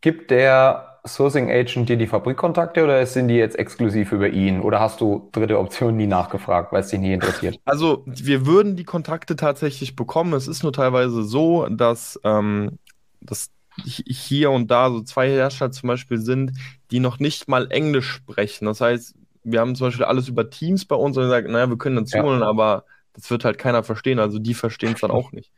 Gibt 0.00 0.30
der 0.30 0.89
Sourcing 1.14 1.50
Agent 1.50 1.88
dir 1.88 1.96
die 1.96 2.06
Fabrikkontakte 2.06 2.84
oder 2.84 3.04
sind 3.06 3.28
die 3.28 3.34
jetzt 3.34 3.58
exklusiv 3.58 4.12
über 4.12 4.28
ihn? 4.28 4.60
Oder 4.60 4.80
hast 4.80 5.00
du 5.00 5.28
dritte 5.32 5.58
Optionen 5.58 5.96
nie 5.96 6.06
nachgefragt, 6.06 6.72
weil 6.72 6.80
es 6.80 6.88
dich 6.88 7.00
nie 7.00 7.12
interessiert? 7.12 7.58
Also, 7.64 8.04
wir 8.06 8.46
würden 8.46 8.76
die 8.76 8.84
Kontakte 8.84 9.36
tatsächlich 9.36 9.96
bekommen. 9.96 10.32
Es 10.34 10.48
ist 10.48 10.62
nur 10.62 10.72
teilweise 10.72 11.22
so, 11.22 11.66
dass, 11.68 12.20
ähm, 12.24 12.78
dass 13.20 13.50
hier 13.84 14.50
und 14.50 14.70
da 14.70 14.90
so 14.90 15.00
zwei 15.02 15.28
Hersteller 15.30 15.70
zum 15.70 15.88
Beispiel 15.88 16.18
sind, 16.18 16.52
die 16.90 17.00
noch 17.00 17.18
nicht 17.18 17.48
mal 17.48 17.70
Englisch 17.70 18.10
sprechen. 18.10 18.66
Das 18.66 18.80
heißt, 18.80 19.14
wir 19.42 19.60
haben 19.60 19.74
zum 19.74 19.88
Beispiel 19.88 20.04
alles 20.04 20.28
über 20.28 20.50
Teams 20.50 20.84
bei 20.84 20.96
uns 20.96 21.16
und 21.16 21.28
sagen, 21.28 21.52
naja, 21.52 21.68
wir 21.68 21.78
können 21.78 22.04
holen, 22.04 22.40
ja. 22.40 22.46
aber 22.46 22.84
das 23.14 23.30
wird 23.30 23.44
halt 23.44 23.58
keiner 23.58 23.82
verstehen. 23.82 24.18
Also 24.18 24.38
die 24.38 24.54
verstehen 24.54 24.92
es 24.94 25.00
dann 25.00 25.10
auch 25.10 25.32
nicht 25.32 25.50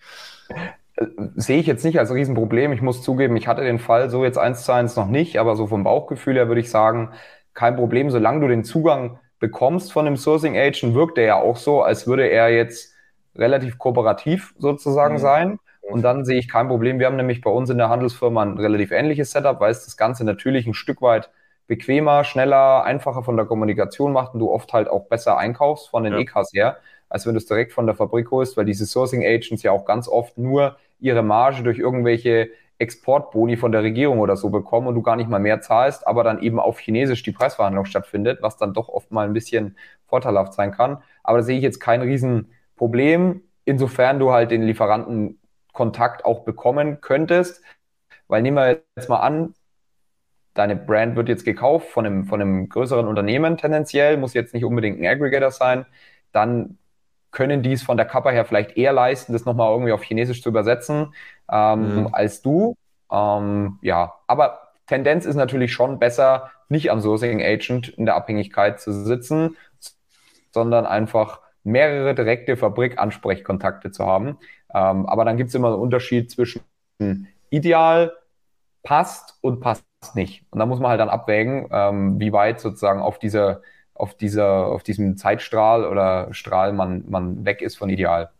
sehe 1.36 1.58
ich 1.58 1.66
jetzt 1.66 1.84
nicht 1.84 1.98
als 1.98 2.12
Riesenproblem. 2.12 2.72
Ich 2.72 2.82
muss 2.82 3.02
zugeben, 3.02 3.36
ich 3.36 3.48
hatte 3.48 3.62
den 3.62 3.78
Fall 3.78 4.10
so 4.10 4.24
jetzt 4.24 4.38
eins 4.38 4.64
zu 4.64 4.72
eins 4.72 4.96
noch 4.96 5.08
nicht, 5.08 5.38
aber 5.38 5.56
so 5.56 5.66
vom 5.66 5.84
Bauchgefühl 5.84 6.34
her 6.34 6.48
würde 6.48 6.60
ich 6.60 6.70
sagen, 6.70 7.10
kein 7.54 7.76
Problem, 7.76 8.10
solange 8.10 8.40
du 8.40 8.48
den 8.48 8.64
Zugang 8.64 9.18
bekommst 9.38 9.92
von 9.92 10.04
dem 10.04 10.16
Sourcing 10.16 10.56
Agent, 10.56 10.94
wirkt 10.94 11.18
er 11.18 11.24
ja 11.24 11.36
auch 11.36 11.56
so, 11.56 11.82
als 11.82 12.06
würde 12.06 12.26
er 12.28 12.50
jetzt 12.50 12.94
relativ 13.36 13.78
kooperativ 13.78 14.54
sozusagen 14.58 15.14
mhm. 15.14 15.20
sein. 15.20 15.58
Und 15.82 16.02
dann 16.02 16.24
sehe 16.24 16.38
ich 16.38 16.48
kein 16.48 16.68
Problem. 16.68 16.98
Wir 16.98 17.06
haben 17.06 17.16
nämlich 17.16 17.40
bei 17.40 17.50
uns 17.50 17.68
in 17.68 17.76
der 17.76 17.88
Handelsfirma 17.88 18.42
ein 18.42 18.58
relativ 18.58 18.92
ähnliches 18.92 19.32
Setup, 19.32 19.60
weil 19.60 19.72
es 19.72 19.84
das 19.84 19.96
Ganze 19.96 20.24
natürlich 20.24 20.66
ein 20.66 20.74
Stück 20.74 21.02
weit 21.02 21.30
bequemer, 21.66 22.24
schneller, 22.24 22.84
einfacher 22.84 23.22
von 23.22 23.36
der 23.36 23.46
Kommunikation 23.46 24.12
macht 24.12 24.34
und 24.34 24.40
du 24.40 24.50
oft 24.50 24.72
halt 24.72 24.88
auch 24.88 25.08
besser 25.08 25.38
einkaufst 25.38 25.88
von 25.88 26.04
den 26.04 26.12
ja. 26.12 26.20
EKs 26.20 26.52
her 26.52 26.76
als 27.12 27.26
wenn 27.26 27.34
du 27.34 27.38
es 27.38 27.46
direkt 27.46 27.72
von 27.72 27.86
der 27.86 27.94
Fabrik 27.94 28.30
holst, 28.30 28.56
weil 28.56 28.64
diese 28.64 28.86
Sourcing 28.86 29.22
Agents 29.22 29.62
ja 29.62 29.70
auch 29.70 29.84
ganz 29.84 30.08
oft 30.08 30.38
nur 30.38 30.76
ihre 31.02 31.22
Marge 31.22 31.62
durch 31.62 31.78
irgendwelche 31.78 32.50
Exportboni 32.78 33.56
von 33.56 33.72
der 33.72 33.82
Regierung 33.82 34.18
oder 34.18 34.36
so 34.36 34.50
bekommen 34.50 34.88
und 34.88 34.94
du 34.94 35.02
gar 35.02 35.16
nicht 35.16 35.30
mal 35.30 35.38
mehr 35.38 35.60
zahlst, 35.60 36.06
aber 36.06 36.24
dann 36.24 36.42
eben 36.42 36.58
auf 36.58 36.80
Chinesisch 36.80 37.22
die 37.22 37.32
Preisverhandlung 37.32 37.84
stattfindet, 37.84 38.42
was 38.42 38.56
dann 38.56 38.74
doch 38.74 38.88
oft 38.88 39.12
mal 39.12 39.26
ein 39.26 39.32
bisschen 39.32 39.76
vorteilhaft 40.06 40.52
sein 40.54 40.72
kann. 40.72 40.98
Aber 41.22 41.38
da 41.38 41.44
sehe 41.44 41.56
ich 41.58 41.62
jetzt 41.62 41.78
kein 41.80 42.02
Riesenproblem, 42.02 43.42
insofern 43.64 44.18
du 44.18 44.32
halt 44.32 44.50
den 44.50 44.62
Lieferantenkontakt 44.62 46.24
auch 46.24 46.40
bekommen 46.40 47.00
könntest. 47.00 47.62
Weil 48.26 48.42
nehmen 48.42 48.56
wir 48.56 48.82
jetzt 48.96 49.08
mal 49.08 49.20
an, 49.20 49.54
deine 50.54 50.76
Brand 50.76 51.16
wird 51.16 51.28
jetzt 51.28 51.44
gekauft 51.44 51.88
von 51.88 52.04
einem, 52.04 52.24
von 52.26 52.40
einem 52.40 52.68
größeren 52.68 53.06
Unternehmen 53.06 53.56
tendenziell, 53.56 54.16
muss 54.16 54.34
jetzt 54.34 54.54
nicht 54.54 54.64
unbedingt 54.64 55.00
ein 55.00 55.06
Aggregator 55.06 55.50
sein, 55.50 55.86
dann 56.32 56.78
können 57.32 57.62
dies 57.62 57.82
von 57.82 57.96
der 57.96 58.06
Kappa 58.06 58.30
her 58.30 58.44
vielleicht 58.44 58.76
eher 58.76 58.92
leisten, 58.92 59.32
das 59.32 59.44
nochmal 59.44 59.72
irgendwie 59.72 59.92
auf 59.92 60.02
Chinesisch 60.02 60.42
zu 60.42 60.50
übersetzen, 60.50 61.14
ähm, 61.50 62.02
mhm. 62.02 62.08
als 62.12 62.42
du. 62.42 62.76
Ähm, 63.10 63.78
ja, 63.82 64.14
aber 64.26 64.72
Tendenz 64.86 65.26
ist 65.26 65.36
natürlich 65.36 65.72
schon 65.72 65.98
besser, 65.98 66.50
nicht 66.68 66.90
am 66.90 67.00
Sourcing 67.00 67.42
Agent 67.42 67.88
in 67.88 68.06
der 68.06 68.14
Abhängigkeit 68.14 68.80
zu 68.80 68.92
sitzen, 68.92 69.56
sondern 70.52 70.86
einfach 70.86 71.40
mehrere 71.64 72.14
direkte 72.14 72.56
Fabrikansprechkontakte 72.56 73.90
zu 73.90 74.06
haben. 74.06 74.38
Ähm, 74.74 75.06
aber 75.06 75.24
dann 75.24 75.36
gibt 75.36 75.48
es 75.48 75.54
immer 75.54 75.68
einen 75.68 75.80
Unterschied 75.80 76.30
zwischen 76.30 76.62
ideal, 77.50 78.12
passt 78.82 79.38
und 79.40 79.60
passt 79.60 79.84
nicht. 80.14 80.44
Und 80.50 80.58
da 80.58 80.66
muss 80.66 80.80
man 80.80 80.90
halt 80.90 81.00
dann 81.00 81.08
abwägen, 81.08 81.68
ähm, 81.70 82.18
wie 82.18 82.32
weit 82.32 82.60
sozusagen 82.60 83.00
auf 83.00 83.18
dieser, 83.18 83.62
auf 83.94 84.14
dieser, 84.14 84.66
auf 84.66 84.82
diesem 84.82 85.16
Zeitstrahl 85.16 85.84
oder 85.84 86.32
Strahl 86.32 86.72
man, 86.72 87.04
man 87.08 87.44
weg 87.44 87.62
ist 87.62 87.76
von 87.76 87.90
ideal. 87.90 88.30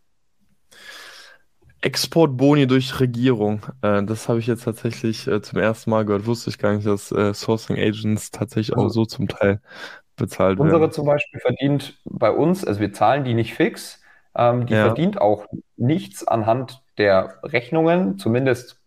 Exportboni 1.82 2.66
durch 2.66 3.00
Regierung. 3.00 3.62
Äh, 3.82 4.04
das 4.04 4.28
habe 4.28 4.38
ich 4.38 4.46
jetzt 4.46 4.64
tatsächlich 4.64 5.26
äh, 5.26 5.42
zum 5.42 5.58
ersten 5.58 5.90
Mal 5.90 6.04
gehört. 6.04 6.26
Wusste 6.26 6.50
ich 6.50 6.58
gar 6.58 6.72
nicht, 6.74 6.86
dass 6.86 7.10
äh, 7.10 7.34
Sourcing 7.34 7.76
Agents 7.76 8.30
tatsächlich 8.30 8.76
auch 8.76 8.84
also 8.84 9.00
so 9.00 9.04
zum 9.04 9.28
Teil 9.28 9.60
bezahlt 10.16 10.58
unsere 10.58 10.80
werden. 10.80 10.84
Unsere 10.84 10.90
zum 10.90 11.06
Beispiel 11.06 11.40
verdient 11.40 12.00
bei 12.04 12.30
uns, 12.30 12.64
also 12.64 12.80
wir 12.80 12.92
zahlen 12.92 13.24
die 13.24 13.34
nicht 13.34 13.54
fix, 13.54 14.00
ähm, 14.36 14.66
die 14.66 14.74
ja. 14.74 14.84
verdient 14.84 15.20
auch 15.20 15.46
nichts 15.76 16.26
anhand 16.26 16.82
der 16.98 17.38
Rechnungen, 17.42 18.18
zumindest 18.18 18.81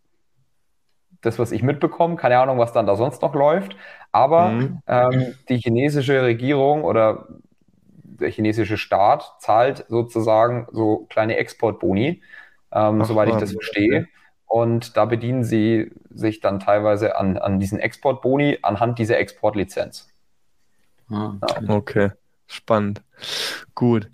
das, 1.25 1.39
was 1.39 1.51
ich 1.51 1.63
mitbekomme. 1.63 2.15
Keine 2.15 2.39
Ahnung, 2.39 2.57
was 2.57 2.73
dann 2.73 2.85
da 2.85 2.95
sonst 2.95 3.21
noch 3.21 3.33
läuft. 3.33 3.75
Aber 4.11 4.49
mhm. 4.49 4.79
ähm, 4.87 5.35
die 5.49 5.57
chinesische 5.57 6.21
Regierung 6.21 6.83
oder 6.83 7.27
der 8.19 8.29
chinesische 8.29 8.77
Staat 8.77 9.35
zahlt 9.39 9.85
sozusagen 9.89 10.67
so 10.71 11.05
kleine 11.09 11.37
Exportboni 11.37 12.21
ähm, 12.71 13.01
Ach, 13.01 13.05
soweit 13.05 13.29
ich 13.29 13.35
das 13.35 13.51
verstehe. 13.51 14.07
Und 14.45 14.95
da 14.95 15.05
bedienen 15.05 15.43
sie 15.43 15.91
sich 16.09 16.39
dann 16.39 16.59
teilweise 16.59 17.17
an, 17.17 17.37
an 17.37 17.59
diesen 17.59 17.79
Exportboni 17.79 18.59
anhand 18.61 18.99
dieser 18.99 19.17
Exportlizenz. 19.17 20.09
Ah, 21.09 21.33
okay. 21.67 22.07
Ja. 22.07 22.13
Spannend. 22.47 23.01
Gut. 23.73 24.09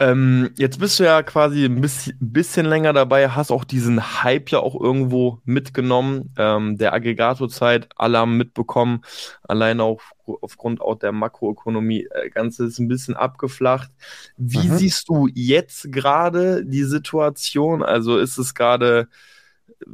Ähm, 0.00 0.50
jetzt 0.56 0.80
bist 0.80 0.98
du 0.98 1.04
ja 1.04 1.22
quasi 1.22 1.64
ein 1.64 1.80
bisschen, 1.80 2.16
bisschen, 2.20 2.66
länger 2.66 2.92
dabei, 2.92 3.28
hast 3.28 3.50
auch 3.52 3.64
diesen 3.64 4.22
Hype 4.22 4.50
ja 4.50 4.58
auch 4.58 4.78
irgendwo 4.80 5.40
mitgenommen, 5.44 6.34
ähm, 6.36 6.76
der 6.76 6.92
Aggregatorzeit, 6.92 7.88
alle 7.96 8.18
haben 8.18 8.36
mitbekommen, 8.36 9.02
allein 9.42 9.80
auch 9.80 10.00
aufgrund 10.40 10.80
auch 10.80 10.96
der 10.96 11.12
Makroökonomie, 11.12 12.08
äh, 12.10 12.30
Ganze 12.30 12.66
ist 12.66 12.78
ein 12.78 12.88
bisschen 12.88 13.14
abgeflacht. 13.14 13.90
Wie 14.36 14.66
mhm. 14.66 14.76
siehst 14.76 15.08
du 15.08 15.28
jetzt 15.32 15.92
gerade 15.92 16.64
die 16.64 16.84
Situation? 16.84 17.82
Also 17.84 18.18
ist 18.18 18.36
es 18.36 18.54
gerade, 18.54 19.08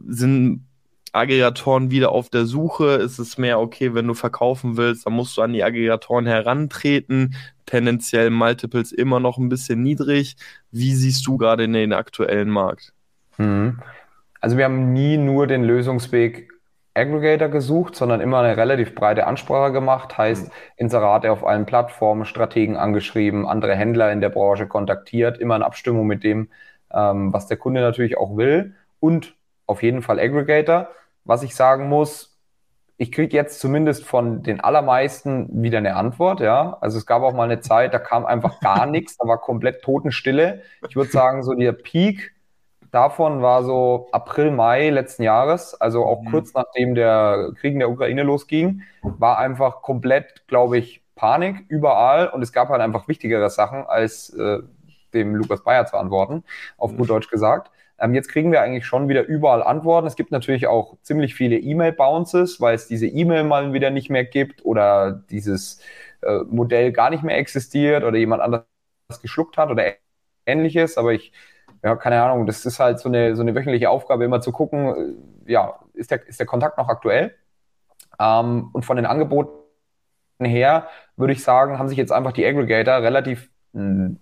sind 0.09 0.67
Aggregatoren 1.13 1.91
wieder 1.91 2.11
auf 2.11 2.31
der 2.31 2.47
Suche? 2.47 2.95
Ist 2.95 3.19
es 3.19 3.37
mehr, 3.37 3.61
okay, 3.61 3.95
wenn 3.95 4.07
du 4.07 4.15
verkaufen 4.15 4.77
willst, 4.77 5.07
dann 5.07 5.13
musst 5.13 5.37
du 5.37 5.43
an 5.43 5.53
die 5.53 5.63
Aggregatoren 5.63 6.27
herantreten? 6.27 7.35
Tendenziell 7.73 8.29
Multiples 8.29 8.93
immer 8.93 9.19
noch 9.19 9.39
ein 9.39 9.49
bisschen 9.49 9.83
niedrig. 9.83 10.37
Wie 10.71 10.93
siehst 10.93 11.27
du 11.27 11.39
gerade 11.39 11.65
in 11.65 11.73
den 11.73 11.95
aktuellen 11.95 12.51
Markt? 12.51 12.93
Mhm. 13.39 13.81
Also 14.43 14.59
wir 14.59 14.67
haben 14.67 14.93
nie 14.93 15.17
nur 15.17 15.47
den 15.47 15.65
Lösungsweg 15.65 16.51
Aggregator 16.93 17.49
gesucht, 17.49 17.97
sondern 17.97 18.21
immer 18.21 18.41
eine 18.41 18.59
relativ 18.59 18.95
breite 18.95 19.27
Ansprache 19.27 19.73
gemacht, 19.73 20.19
heißt 20.19 20.53
Inserate 20.77 21.33
auf 21.33 21.47
allen 21.47 21.65
Plattformen, 21.65 22.27
Strategen 22.27 22.77
angeschrieben, 22.77 23.47
andere 23.47 23.75
Händler 23.75 24.13
in 24.13 24.21
der 24.21 24.29
Branche 24.29 24.67
kontaktiert, 24.67 25.39
immer 25.39 25.57
in 25.57 25.63
Abstimmung 25.63 26.07
mit 26.07 26.25
dem, 26.25 26.51
ähm, 26.93 27.33
was 27.33 27.47
der 27.47 27.57
Kunde 27.57 27.81
natürlich 27.81 28.19
auch 28.19 28.37
will 28.37 28.75
und 29.01 29.35
auf 29.65 29.83
jeden 29.83 30.03
Fall 30.03 30.21
Aggregator 30.21 30.91
was 31.25 31.43
ich 31.43 31.55
sagen 31.55 31.89
muss, 31.89 32.32
ich 33.03 33.11
kriege 33.11 33.37
jetzt 33.37 33.59
zumindest 33.59 34.05
von 34.05 34.45
den 34.45 34.61
allermeisten 34.61 35.49
wieder 35.61 35.79
eine 35.79 35.97
Antwort, 35.97 36.39
ja. 36.39 36.79
Also 36.81 36.99
es 36.99 37.05
gab 37.05 37.23
auch 37.23 37.35
mal 37.35 37.51
eine 37.51 37.59
Zeit, 37.59 37.93
da 37.93 37.99
kam 37.99 38.25
einfach 38.25 38.61
gar 38.61 38.87
nichts, 38.97 39.17
da 39.17 39.27
war 39.27 39.39
komplett 39.39 39.83
Totenstille. 39.83 40.63
Ich 40.89 40.95
würde 40.95 41.11
sagen, 41.11 41.43
so 41.43 41.53
der 41.53 41.73
Peak 41.73 42.33
davon 42.93 43.43
war 43.43 43.65
so 43.65 44.07
April, 44.13 44.53
Mai 44.53 44.91
letzten 44.91 45.25
Jahres, 45.25 45.75
also 45.81 46.05
auch 46.05 46.23
mhm. 46.23 46.31
kurz 46.31 46.55
nachdem 46.55 46.95
der 46.95 47.51
Krieg 47.59 47.73
in 47.73 47.81
der 47.81 47.91
Ukraine 47.91 48.23
losging, 48.23 48.83
war 49.03 49.37
einfach 49.39 49.83
komplett, 49.83 50.47
glaube 50.47 50.79
ich, 50.79 51.03
Panik 51.17 51.65
überall 51.69 52.29
und 52.29 52.41
es 52.41 52.53
gab 52.53 52.69
halt 52.69 52.81
einfach 52.81 53.09
wichtigere 53.09 53.51
Sachen, 53.51 53.85
als 53.85 54.31
äh, 54.31 54.61
dem 55.13 55.35
Lukas 55.35 55.65
Bayer 55.65 55.87
zu 55.87 55.97
antworten, 55.97 56.45
auf 56.79 56.93
gut 56.93 57.01
mhm. 57.01 57.15
Deutsch 57.15 57.29
gesagt. 57.31 57.73
Ähm, 58.03 58.15
jetzt 58.15 58.29
kriegen 58.29 58.53
wir 58.53 58.63
eigentlich 58.63 58.85
schon 58.87 59.09
wieder 59.09 59.25
überall 59.25 59.63
Antworten. 59.63 60.09
Es 60.09 60.17
gibt 60.17 60.33
natürlich 60.33 60.67
auch 60.67 60.99
ziemlich 61.03 61.35
viele 61.37 61.57
E-Mail-Bounces, 61.59 62.61
weil 62.61 62.75
es 62.75 62.89
diese 62.89 63.07
E-Mail 63.07 63.45
mal 63.45 63.73
wieder 63.73 63.91
nicht 63.91 64.11
mehr 64.11 64.25
gibt 64.25 64.65
oder 64.65 65.13
dieses 65.31 65.81
äh, 66.23 66.41
Modell 66.51 66.93
gar 66.93 67.11
nicht 67.11 67.23
mehr 67.23 67.39
existiert 67.39 68.05
oder 68.05 68.19
jemand 68.19 68.43
anderes 68.43 68.67
geschluckt 69.23 69.57
hat 69.57 69.71
oder 69.71 69.95
ähnliches. 70.47 70.99
Aber 70.99 71.13
ich, 71.13 71.33
ja, 71.85 71.97
keine 71.97 72.23
Ahnung, 72.23 72.47
das 72.47 72.67
ist 72.67 72.81
halt 72.81 72.99
so 73.01 73.09
eine, 73.09 73.37
so 73.37 73.43
eine 73.43 73.55
wöchentliche 73.55 73.91
Aufgabe, 73.91 74.25
immer 74.25 74.41
zu 74.41 74.53
gucken, 74.53 75.17
äh, 75.47 75.53
ja, 75.53 75.79
ist 75.95 76.11
der, 76.11 76.27
ist 76.27 76.41
der 76.41 76.47
Kontakt 76.47 76.79
noch 76.79 76.89
aktuell? 76.89 77.37
Ähm, 78.21 78.71
und 78.73 78.85
von 78.85 78.97
den 78.97 79.07
Angeboten 79.07 79.53
her 80.43 80.89
würde 81.17 81.33
ich 81.35 81.43
sagen, 81.45 81.79
haben 81.79 81.89
sich 81.89 81.99
jetzt 81.99 82.13
einfach 82.13 82.33
die 82.33 82.47
Aggregator 82.47 83.03
relativ 83.03 83.51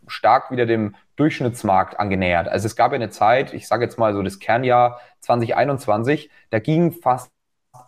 stark 0.07 0.50
wieder 0.50 0.66
dem 0.66 0.95
Durchschnittsmarkt 1.16 1.99
angenähert. 1.99 2.49
Also 2.49 2.66
es 2.66 2.76
gab 2.76 2.92
ja 2.92 2.97
eine 2.97 3.11
Zeit, 3.11 3.52
ich 3.52 3.66
sage 3.66 3.85
jetzt 3.85 3.99
mal 3.99 4.14
so 4.14 4.23
das 4.23 4.38
Kernjahr 4.38 5.00
2021, 5.21 6.30
da 6.50 6.61
gingen 6.61 6.92
fast 6.92 7.30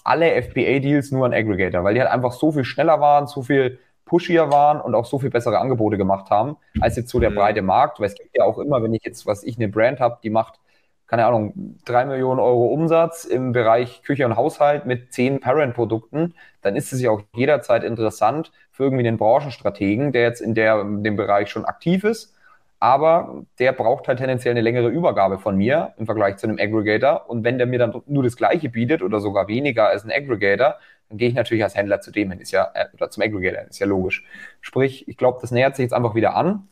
alle 0.04 0.42
FBA-Deals 0.42 1.12
nur 1.12 1.26
an 1.26 1.32
Aggregator, 1.32 1.84
weil 1.84 1.94
die 1.94 2.00
halt 2.00 2.10
einfach 2.10 2.32
so 2.32 2.52
viel 2.52 2.64
schneller 2.64 3.00
waren, 3.00 3.26
so 3.26 3.42
viel 3.42 3.78
pushier 4.04 4.50
waren 4.50 4.80
und 4.80 4.94
auch 4.94 5.06
so 5.06 5.18
viel 5.18 5.30
bessere 5.30 5.58
Angebote 5.58 5.96
gemacht 5.96 6.30
haben, 6.30 6.56
als 6.80 6.96
jetzt 6.96 7.10
so 7.10 7.20
der 7.20 7.30
mhm. 7.30 7.36
breite 7.36 7.62
Markt. 7.62 8.00
Weil 8.00 8.08
es 8.08 8.14
gibt 8.14 8.36
ja 8.36 8.44
auch 8.44 8.58
immer, 8.58 8.82
wenn 8.82 8.92
ich 8.92 9.02
jetzt, 9.04 9.26
was 9.26 9.42
ich 9.44 9.56
eine 9.56 9.68
Brand 9.68 10.00
habe, 10.00 10.18
die 10.22 10.30
macht, 10.30 10.60
keine 11.06 11.26
Ahnung, 11.26 11.78
drei 11.84 12.04
Millionen 12.04 12.40
Euro 12.40 12.66
Umsatz 12.66 13.24
im 13.24 13.52
Bereich 13.52 14.02
Küche 14.02 14.26
und 14.26 14.36
Haushalt 14.36 14.86
mit 14.86 15.12
zehn 15.12 15.40
Parent-Produkten, 15.40 16.34
dann 16.60 16.76
ist 16.76 16.92
es 16.92 17.00
ja 17.00 17.10
auch 17.10 17.22
jederzeit 17.34 17.84
interessant, 17.84 18.52
für 18.72 18.84
irgendwie 18.84 19.06
einen 19.06 19.18
Branchenstrategen, 19.18 20.12
der 20.12 20.22
jetzt 20.22 20.40
in, 20.40 20.54
der, 20.54 20.80
in 20.80 21.04
dem 21.04 21.16
Bereich 21.16 21.50
schon 21.50 21.64
aktiv 21.64 22.04
ist, 22.04 22.34
aber 22.82 23.44
der 23.60 23.70
braucht 23.72 24.08
halt 24.08 24.18
tendenziell 24.18 24.50
eine 24.50 24.60
längere 24.60 24.88
Übergabe 24.88 25.38
von 25.38 25.56
mir 25.56 25.94
im 25.98 26.06
Vergleich 26.06 26.38
zu 26.38 26.48
einem 26.48 26.58
Aggregator. 26.58 27.30
Und 27.30 27.44
wenn 27.44 27.56
der 27.56 27.68
mir 27.68 27.78
dann 27.78 28.02
nur 28.06 28.24
das 28.24 28.36
Gleiche 28.36 28.70
bietet 28.70 29.02
oder 29.02 29.20
sogar 29.20 29.46
weniger 29.46 29.86
als 29.86 30.04
ein 30.04 30.10
Aggregator, 30.10 30.78
dann 31.08 31.16
gehe 31.16 31.28
ich 31.28 31.34
natürlich 31.34 31.62
als 31.62 31.76
Händler 31.76 32.00
zu 32.00 32.10
dem 32.10 32.32
hin, 32.32 32.40
ist 32.40 32.50
ja, 32.50 32.72
äh, 32.74 32.86
oder 32.94 33.08
zum 33.08 33.22
Aggregator, 33.22 33.68
ist 33.68 33.78
ja 33.78 33.86
logisch. 33.86 34.24
Sprich, 34.60 35.06
ich 35.06 35.16
glaube, 35.16 35.38
das 35.40 35.52
nähert 35.52 35.76
sich 35.76 35.84
jetzt 35.84 35.92
einfach 35.92 36.16
wieder 36.16 36.34
an. 36.34 36.66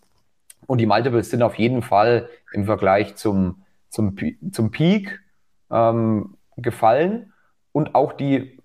Und 0.66 0.78
die 0.78 0.86
Multiples 0.86 1.30
sind 1.30 1.44
auf 1.44 1.54
jeden 1.54 1.80
Fall 1.80 2.28
im 2.52 2.64
Vergleich 2.64 3.14
zum, 3.14 3.62
zum, 3.88 4.16
zum 4.50 4.72
Peak 4.72 5.20
ähm, 5.70 6.36
gefallen. 6.56 7.32
Und 7.70 7.94
auch 7.94 8.14
die 8.14 8.59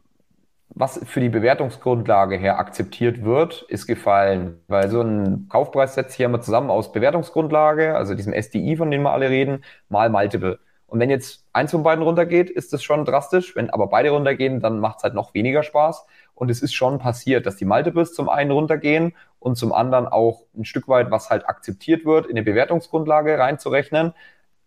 was 0.75 0.99
für 1.05 1.21
die 1.21 1.29
Bewertungsgrundlage 1.29 2.35
her 2.35 2.59
akzeptiert 2.59 3.23
wird, 3.23 3.63
ist 3.69 3.87
gefallen. 3.87 4.61
Weil 4.67 4.89
so 4.89 5.01
ein 5.01 5.47
Kaufpreis 5.49 5.95
setzt 5.95 6.11
sich 6.11 6.19
ja 6.19 6.27
immer 6.27 6.41
zusammen 6.41 6.69
aus 6.69 6.91
Bewertungsgrundlage, 6.91 7.95
also 7.95 8.13
diesem 8.13 8.33
SDI, 8.33 8.75
von 8.75 8.91
dem 8.91 9.03
wir 9.03 9.11
alle 9.11 9.29
reden, 9.29 9.63
mal 9.87 10.09
Multiple. 10.09 10.59
Und 10.87 10.99
wenn 10.99 11.09
jetzt 11.09 11.45
eins 11.53 11.71
von 11.71 11.83
beiden 11.83 12.03
runtergeht, 12.03 12.49
ist 12.49 12.73
das 12.73 12.83
schon 12.83 13.05
drastisch. 13.05 13.55
Wenn 13.55 13.69
aber 13.69 13.87
beide 13.87 14.11
runtergehen, 14.11 14.59
dann 14.59 14.79
macht 14.79 14.97
es 14.97 15.03
halt 15.03 15.13
noch 15.13 15.33
weniger 15.33 15.63
Spaß. 15.63 16.05
Und 16.35 16.51
es 16.51 16.61
ist 16.61 16.73
schon 16.73 16.99
passiert, 16.99 17.45
dass 17.45 17.55
die 17.55 17.65
Multiples 17.65 18.13
zum 18.13 18.29
einen 18.29 18.51
runtergehen 18.51 19.15
und 19.39 19.55
zum 19.55 19.71
anderen 19.73 20.07
auch 20.07 20.43
ein 20.55 20.65
Stück 20.65 20.87
weit, 20.89 21.09
was 21.09 21.29
halt 21.29 21.47
akzeptiert 21.47 22.05
wird, 22.05 22.25
in 22.25 22.33
eine 22.33 22.43
Bewertungsgrundlage 22.43 23.39
reinzurechnen. 23.39 24.13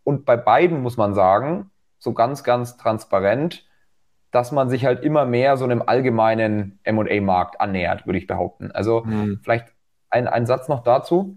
Und 0.04 0.24
bei 0.24 0.36
beiden 0.38 0.80
muss 0.80 0.96
man 0.96 1.14
sagen, 1.14 1.70
so 1.98 2.14
ganz, 2.14 2.44
ganz 2.44 2.78
transparent, 2.78 3.67
dass 4.30 4.52
man 4.52 4.68
sich 4.68 4.84
halt 4.84 5.02
immer 5.02 5.24
mehr 5.24 5.56
so 5.56 5.64
einem 5.64 5.82
allgemeinen 5.84 6.78
M&A-Markt 6.84 7.60
annähert, 7.60 8.06
würde 8.06 8.18
ich 8.18 8.26
behaupten. 8.26 8.70
Also 8.72 9.02
mhm. 9.04 9.40
vielleicht 9.42 9.68
ein, 10.10 10.28
ein 10.28 10.46
Satz 10.46 10.68
noch 10.68 10.82
dazu. 10.82 11.36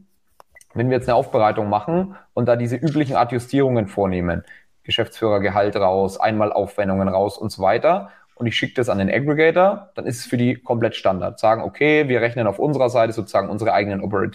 Wenn 0.73 0.89
wir 0.89 0.97
jetzt 0.97 1.09
eine 1.09 1.15
Aufbereitung 1.15 1.69
machen 1.69 2.15
und 2.33 2.47
da 2.47 2.55
diese 2.55 2.77
üblichen 2.77 3.15
Adjustierungen 3.15 3.87
vornehmen, 3.87 4.43
Geschäftsführergehalt 4.83 5.75
raus, 5.75 6.19
einmal 6.19 6.51
Aufwendungen 6.51 7.07
raus 7.07 7.37
und 7.37 7.51
so 7.51 7.61
weiter, 7.61 8.09
und 8.35 8.47
ich 8.47 8.55
schicke 8.55 8.73
das 8.73 8.89
an 8.89 8.97
den 8.97 9.11
Aggregator, 9.11 9.91
dann 9.93 10.07
ist 10.07 10.19
es 10.19 10.25
für 10.25 10.37
die 10.37 10.55
komplett 10.55 10.95
Standard. 10.95 11.39
Sagen, 11.39 11.61
okay, 11.61 12.07
wir 12.07 12.21
rechnen 12.21 12.47
auf 12.47 12.57
unserer 12.57 12.89
Seite 12.89 13.13
sozusagen 13.13 13.49
unsere 13.49 13.73
eigenen 13.73 14.01
Oper 14.01 14.29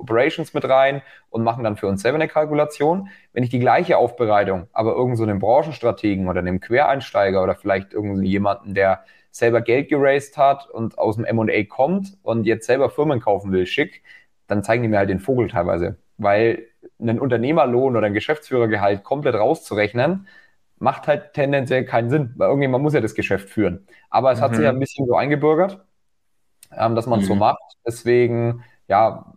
Operations 0.00 0.54
mit 0.54 0.64
rein 0.64 1.02
und 1.28 1.44
machen 1.44 1.64
dann 1.64 1.76
für 1.76 1.86
uns 1.86 2.02
selber 2.02 2.16
eine 2.16 2.28
Kalkulation. 2.28 3.08
Wenn 3.32 3.44
ich 3.44 3.50
die 3.50 3.58
gleiche 3.58 3.98
Aufbereitung, 3.98 4.66
aber 4.72 4.94
irgend 4.94 5.16
so 5.16 5.22
einem 5.22 5.38
Branchenstrategen 5.38 6.28
oder 6.28 6.40
einem 6.40 6.60
Quereinsteiger 6.60 7.42
oder 7.42 7.54
vielleicht 7.54 7.92
irgendwie 7.92 8.28
jemanden, 8.28 8.74
der 8.74 9.04
selber 9.30 9.60
Geld 9.60 9.88
geraced 9.88 10.36
hat 10.36 10.68
und 10.68 10.98
aus 10.98 11.16
dem 11.16 11.24
M&A 11.24 11.64
kommt 11.64 12.18
und 12.22 12.46
jetzt 12.46 12.66
selber 12.66 12.90
Firmen 12.90 13.20
kaufen 13.20 13.52
will, 13.52 13.66
schick, 13.66 14.02
dann 14.46 14.64
zeigen 14.64 14.82
die 14.82 14.88
mir 14.88 14.98
halt 14.98 15.10
den 15.10 15.20
Vogel 15.20 15.48
teilweise. 15.48 15.96
Weil 16.18 16.66
einen 16.98 17.20
Unternehmerlohn 17.20 17.96
oder 17.96 18.06
ein 18.06 18.14
Geschäftsführergehalt 18.14 19.04
komplett 19.04 19.34
rauszurechnen, 19.34 20.26
macht 20.78 21.06
halt 21.06 21.34
tendenziell 21.34 21.84
keinen 21.84 22.10
Sinn, 22.10 22.32
weil 22.36 22.48
irgendjemand 22.48 22.82
muss 22.82 22.94
ja 22.94 23.00
das 23.00 23.14
Geschäft 23.14 23.50
führen. 23.50 23.86
Aber 24.08 24.32
es 24.32 24.40
mhm. 24.40 24.44
hat 24.44 24.54
sich 24.56 24.64
ja 24.64 24.72
mhm. 24.72 24.78
ein 24.78 24.80
bisschen 24.80 25.06
so 25.06 25.14
eingebürgert, 25.14 25.84
ähm, 26.76 26.94
dass 26.94 27.06
man 27.06 27.20
es 27.20 27.26
mhm. 27.26 27.28
so 27.28 27.34
macht. 27.36 27.76
Deswegen, 27.86 28.64
ja, 28.88 29.34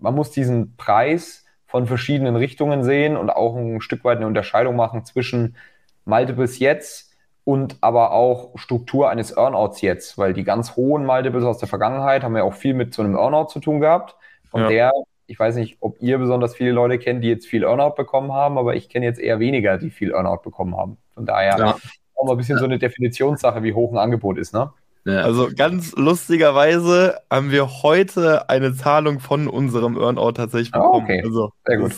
man 0.00 0.14
muss 0.14 0.30
diesen 0.30 0.76
Preis 0.76 1.44
von 1.66 1.86
verschiedenen 1.86 2.36
Richtungen 2.36 2.82
sehen 2.82 3.16
und 3.16 3.30
auch 3.30 3.56
ein 3.56 3.80
Stück 3.80 4.04
weit 4.04 4.18
eine 4.18 4.26
Unterscheidung 4.26 4.76
machen 4.76 5.04
zwischen 5.04 5.56
Multiples 6.04 6.58
jetzt 6.58 7.12
und 7.44 7.76
aber 7.80 8.12
auch 8.12 8.58
Struktur 8.58 9.10
eines 9.10 9.36
Earnouts 9.36 9.80
jetzt, 9.80 10.18
weil 10.18 10.32
die 10.32 10.44
ganz 10.44 10.76
hohen 10.76 11.04
Multiples 11.04 11.44
aus 11.44 11.58
der 11.58 11.68
Vergangenheit 11.68 12.22
haben 12.22 12.36
ja 12.36 12.42
auch 12.42 12.54
viel 12.54 12.74
mit 12.74 12.94
so 12.94 13.02
einem 13.02 13.16
Earnout 13.16 13.48
zu 13.48 13.60
tun 13.60 13.80
gehabt. 13.80 14.16
Und 14.50 14.62
ja. 14.62 14.68
der, 14.68 14.92
ich 15.26 15.38
weiß 15.38 15.56
nicht, 15.56 15.76
ob 15.80 16.00
ihr 16.00 16.18
besonders 16.18 16.54
viele 16.54 16.72
Leute 16.72 16.98
kennt, 16.98 17.22
die 17.22 17.28
jetzt 17.28 17.46
viel 17.46 17.64
Earnout 17.64 17.94
bekommen 17.94 18.32
haben, 18.32 18.58
aber 18.58 18.74
ich 18.74 18.88
kenne 18.88 19.06
jetzt 19.06 19.20
eher 19.20 19.38
weniger, 19.40 19.78
die 19.78 19.90
viel 19.90 20.12
Earnout 20.12 20.42
bekommen 20.42 20.76
haben. 20.76 20.96
Von 21.14 21.26
daher 21.26 21.58
ja. 21.58 21.76
auch 22.16 22.24
mal 22.24 22.32
ein 22.32 22.38
bisschen 22.38 22.58
so 22.58 22.64
eine 22.64 22.78
Definitionssache, 22.78 23.62
wie 23.62 23.74
hoch 23.74 23.92
ein 23.92 23.98
Angebot 23.98 24.38
ist, 24.38 24.54
ne? 24.54 24.72
Ja. 25.08 25.22
Also 25.22 25.48
ganz 25.56 25.92
lustigerweise 25.96 27.18
haben 27.30 27.50
wir 27.50 27.82
heute 27.82 28.50
eine 28.50 28.74
Zahlung 28.74 29.20
von 29.20 29.48
unserem 29.48 29.96
Earnout 29.96 30.32
tatsächlich 30.32 30.74
ah, 30.74 30.80
bekommen. 30.80 31.00
Oh, 31.00 31.04
okay. 31.04 31.22
Also, 31.24 31.52
Sehr 31.66 31.78
gut. 31.78 31.92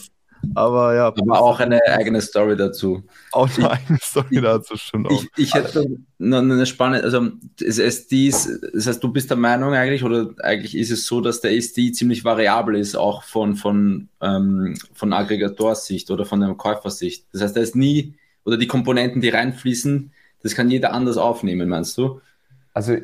Aber 0.54 0.94
ja. 0.94 1.06
Aber 1.08 1.40
auch 1.42 1.58
eine 1.58 1.80
eigene 1.88 2.20
Story 2.20 2.56
dazu. 2.56 3.02
Auch 3.32 3.48
eine 3.58 3.70
eigene 3.72 3.98
Story 4.00 4.26
ich, 4.30 4.40
dazu, 4.40 4.76
stimmt 4.76 5.08
ich, 5.10 5.18
auch. 5.18 5.24
Ich, 5.36 5.54
hätte 5.54 5.86
noch 6.18 6.38
eine 6.38 6.64
spannende, 6.66 7.04
also 7.04 7.32
es 7.60 7.78
ist 7.78 8.12
dies, 8.12 8.60
das 8.72 8.86
heißt, 8.86 9.02
du 9.02 9.12
bist 9.12 9.28
der 9.28 9.36
Meinung 9.36 9.74
eigentlich, 9.74 10.04
oder 10.04 10.30
eigentlich 10.42 10.76
ist 10.76 10.92
es 10.92 11.04
so, 11.04 11.20
dass 11.20 11.40
der 11.40 11.52
SD 11.56 11.90
ziemlich 11.90 12.24
variabel 12.24 12.76
ist, 12.76 12.94
auch 12.94 13.24
von, 13.24 13.56
von, 13.56 14.08
ähm, 14.20 14.76
von 14.94 15.12
Aggregatorsicht 15.12 16.12
oder 16.12 16.24
von 16.24 16.40
der 16.40 16.54
Käufersicht. 16.54 17.26
Das 17.32 17.42
heißt, 17.42 17.56
da 17.56 17.60
ist 17.60 17.74
nie, 17.74 18.14
oder 18.44 18.56
die 18.56 18.68
Komponenten, 18.68 19.20
die 19.20 19.30
reinfließen, 19.30 20.12
das 20.42 20.54
kann 20.54 20.70
jeder 20.70 20.92
anders 20.92 21.16
aufnehmen, 21.16 21.68
meinst 21.68 21.98
du? 21.98 22.20
Also 22.72 22.96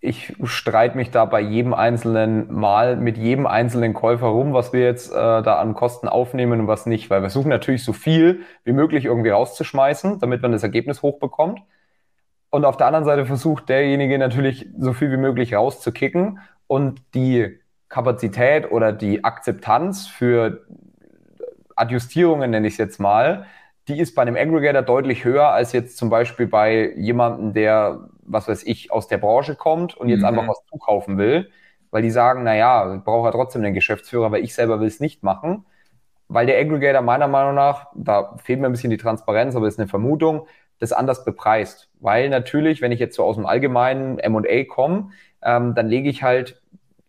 ich 0.00 0.34
streite 0.44 0.96
mich 0.96 1.10
da 1.10 1.24
bei 1.24 1.40
jedem 1.40 1.74
einzelnen 1.74 2.52
Mal 2.52 2.96
mit 2.96 3.16
jedem 3.16 3.46
einzelnen 3.46 3.94
Käufer 3.94 4.26
rum, 4.26 4.52
was 4.52 4.72
wir 4.72 4.82
jetzt 4.84 5.10
äh, 5.10 5.14
da 5.14 5.58
an 5.58 5.74
Kosten 5.74 6.08
aufnehmen 6.08 6.60
und 6.60 6.66
was 6.66 6.86
nicht, 6.86 7.10
weil 7.10 7.18
wir 7.18 7.30
versuchen 7.30 7.48
natürlich 7.48 7.84
so 7.84 7.92
viel 7.92 8.42
wie 8.64 8.72
möglich 8.72 9.06
irgendwie 9.06 9.30
rauszuschmeißen, 9.30 10.20
damit 10.20 10.42
man 10.42 10.52
das 10.52 10.62
Ergebnis 10.62 11.02
hochbekommt. 11.02 11.60
Und 12.50 12.64
auf 12.64 12.76
der 12.76 12.86
anderen 12.86 13.04
Seite 13.04 13.26
versucht 13.26 13.68
derjenige 13.68 14.18
natürlich 14.18 14.68
so 14.78 14.92
viel 14.92 15.10
wie 15.10 15.16
möglich 15.16 15.54
rauszukicken 15.54 16.38
und 16.66 17.02
die 17.14 17.58
Kapazität 17.88 18.70
oder 18.70 18.92
die 18.92 19.24
Akzeptanz 19.24 20.06
für 20.06 20.64
Adjustierungen, 21.76 22.50
nenne 22.50 22.66
ich 22.66 22.74
es 22.74 22.78
jetzt 22.78 23.00
mal, 23.00 23.46
die 23.88 23.98
ist 23.98 24.14
bei 24.14 24.22
einem 24.22 24.36
Aggregator 24.36 24.82
deutlich 24.82 25.24
höher 25.24 25.48
als 25.48 25.72
jetzt 25.72 25.96
zum 25.96 26.10
Beispiel 26.10 26.46
bei 26.46 26.92
jemandem, 26.96 27.54
der, 27.54 28.08
was 28.28 28.48
weiß 28.48 28.64
ich, 28.64 28.92
aus 28.92 29.08
der 29.08 29.18
Branche 29.18 29.54
kommt 29.54 29.96
und 29.96 30.08
jetzt 30.08 30.20
mhm. 30.20 30.26
einfach 30.26 30.48
was 30.48 30.64
zukaufen 30.70 31.18
will, 31.18 31.50
weil 31.90 32.02
die 32.02 32.10
sagen, 32.10 32.42
na 32.44 32.54
ja, 32.54 32.94
ich 32.94 33.02
brauche 33.02 33.26
ja 33.26 33.32
trotzdem 33.32 33.62
den 33.62 33.74
Geschäftsführer, 33.74 34.30
weil 34.30 34.44
ich 34.44 34.54
selber 34.54 34.80
will 34.80 34.88
es 34.88 35.00
nicht 35.00 35.22
machen. 35.22 35.64
Weil 36.28 36.46
der 36.46 36.58
Aggregator 36.58 37.00
meiner 37.00 37.28
Meinung 37.28 37.54
nach, 37.54 37.86
da 37.94 38.36
fehlt 38.36 38.60
mir 38.60 38.66
ein 38.66 38.72
bisschen 38.72 38.90
die 38.90 38.98
Transparenz, 38.98 39.56
aber 39.56 39.66
ist 39.66 39.78
eine 39.78 39.88
Vermutung, 39.88 40.46
das 40.78 40.92
anders 40.92 41.24
bepreist. 41.24 41.88
Weil 42.00 42.28
natürlich, 42.28 42.82
wenn 42.82 42.92
ich 42.92 43.00
jetzt 43.00 43.16
so 43.16 43.24
aus 43.24 43.36
dem 43.36 43.46
allgemeinen 43.46 44.18
M&A 44.18 44.64
komme, 44.64 45.10
ähm, 45.42 45.74
dann 45.74 45.88
lege 45.88 46.10
ich 46.10 46.22
halt 46.22 46.60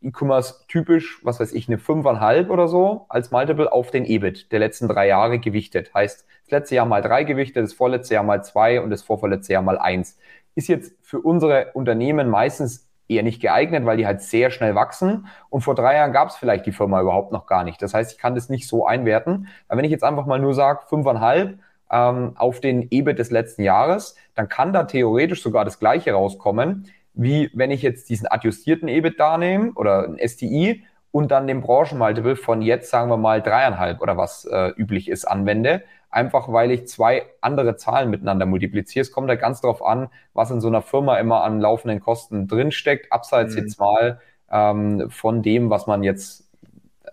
E-Commerce 0.02 0.66
typisch, 0.68 1.20
was 1.24 1.40
weiß 1.40 1.52
ich, 1.52 1.68
eine 1.68 1.78
5,5 1.78 2.50
oder 2.50 2.68
so 2.68 3.06
als 3.10 3.32
Multiple 3.32 3.72
auf 3.72 3.92
den 3.92 4.06
EBIT 4.06 4.52
der 4.52 4.60
letzten 4.60 4.88
drei 4.88 5.08
Jahre 5.08 5.40
gewichtet. 5.40 5.94
Heißt, 5.94 6.26
das 6.46 6.52
letzte 6.52 6.76
Jahr 6.76 6.86
mal 6.86 7.02
drei 7.02 7.26
Gewichte, 7.26 7.62
das 7.62 7.74
vorletzte 7.74 8.14
Jahr 8.14 8.24
mal 8.24 8.44
zwei 8.44 8.82
und 8.82 8.90
das 8.90 9.02
vorvorletzte 9.02 9.54
Jahr 9.54 9.62
mal 9.62 9.78
eins. 9.78 10.18
Ist 10.60 10.68
jetzt 10.68 10.94
für 11.02 11.22
unsere 11.22 11.72
Unternehmen 11.74 12.28
meistens 12.28 12.90
eher 13.08 13.24
nicht 13.24 13.42
geeignet, 13.42 13.86
weil 13.86 13.96
die 13.96 14.06
halt 14.06 14.22
sehr 14.22 14.52
schnell 14.52 14.76
wachsen. 14.76 15.28
Und 15.50 15.62
vor 15.62 15.74
drei 15.74 15.96
Jahren 15.96 16.12
gab 16.12 16.28
es 16.28 16.36
vielleicht 16.36 16.66
die 16.66 16.74
Firma 16.74 17.00
überhaupt 17.00 17.32
noch 17.32 17.48
gar 17.48 17.64
nicht. 17.64 17.82
Das 17.82 17.94
heißt, 17.94 18.12
ich 18.12 18.18
kann 18.18 18.36
das 18.36 18.50
nicht 18.50 18.68
so 18.68 18.86
einwerten. 18.86 19.48
Aber 19.70 19.78
wenn 19.78 19.86
ich 19.86 19.92
jetzt 19.92 20.04
einfach 20.04 20.26
mal 20.26 20.38
nur 20.38 20.54
sage, 20.54 20.82
fünfeinhalb 20.90 21.60
ähm, 21.90 22.34
auf 22.36 22.60
den 22.60 22.88
EBIT 22.92 23.18
des 23.18 23.32
letzten 23.32 23.64
Jahres, 23.64 24.18
dann 24.36 24.50
kann 24.50 24.74
da 24.74 24.84
theoretisch 24.84 25.42
sogar 25.42 25.64
das 25.64 25.80
Gleiche 25.80 26.12
rauskommen, 26.12 26.92
wie 27.14 27.50
wenn 27.54 27.72
ich 27.72 27.84
jetzt 27.84 28.10
diesen 28.10 28.28
adjustierten 28.28 28.90
EBIT 28.90 29.18
da 29.18 29.38
nehme 29.38 29.72
oder 29.76 30.04
ein 30.04 30.20
STI 30.28 30.84
und 31.12 31.32
dann 31.32 31.48
den 31.48 31.62
Branchenmultiple 31.62 32.36
von 32.36 32.62
jetzt, 32.62 32.90
sagen 32.92 33.10
wir 33.10 33.16
mal, 33.16 33.42
dreieinhalb 33.42 34.02
oder 34.02 34.18
was 34.18 34.44
äh, 34.44 34.74
üblich 34.76 35.10
ist, 35.10 35.24
anwende 35.24 35.84
einfach 36.10 36.52
weil 36.52 36.72
ich 36.72 36.88
zwei 36.88 37.24
andere 37.42 37.76
Zahlen 37.76 38.10
miteinander 38.10 38.46
multipliziere. 38.46 39.02
Es 39.02 39.12
kommt 39.12 39.28
da 39.28 39.34
halt 39.34 39.42
ganz 39.42 39.62
drauf 39.62 39.84
an, 39.84 40.10
was 40.34 40.52
in 40.52 40.62
so 40.62 40.68
einer 40.68 40.82
Firma 40.82 41.18
immer 41.18 41.44
an 41.44 41.60
laufenden 41.60 42.00
Kosten 42.00 42.48
drinsteckt, 42.48 43.12
abseits 43.12 43.56
mhm. 43.56 43.62
jetzt 43.62 43.80
mal 43.80 44.20
ähm, 44.52 45.10
von 45.10 45.44
dem, 45.44 45.70
was 45.70 45.88
man 45.88 46.04
jetzt 46.04 46.50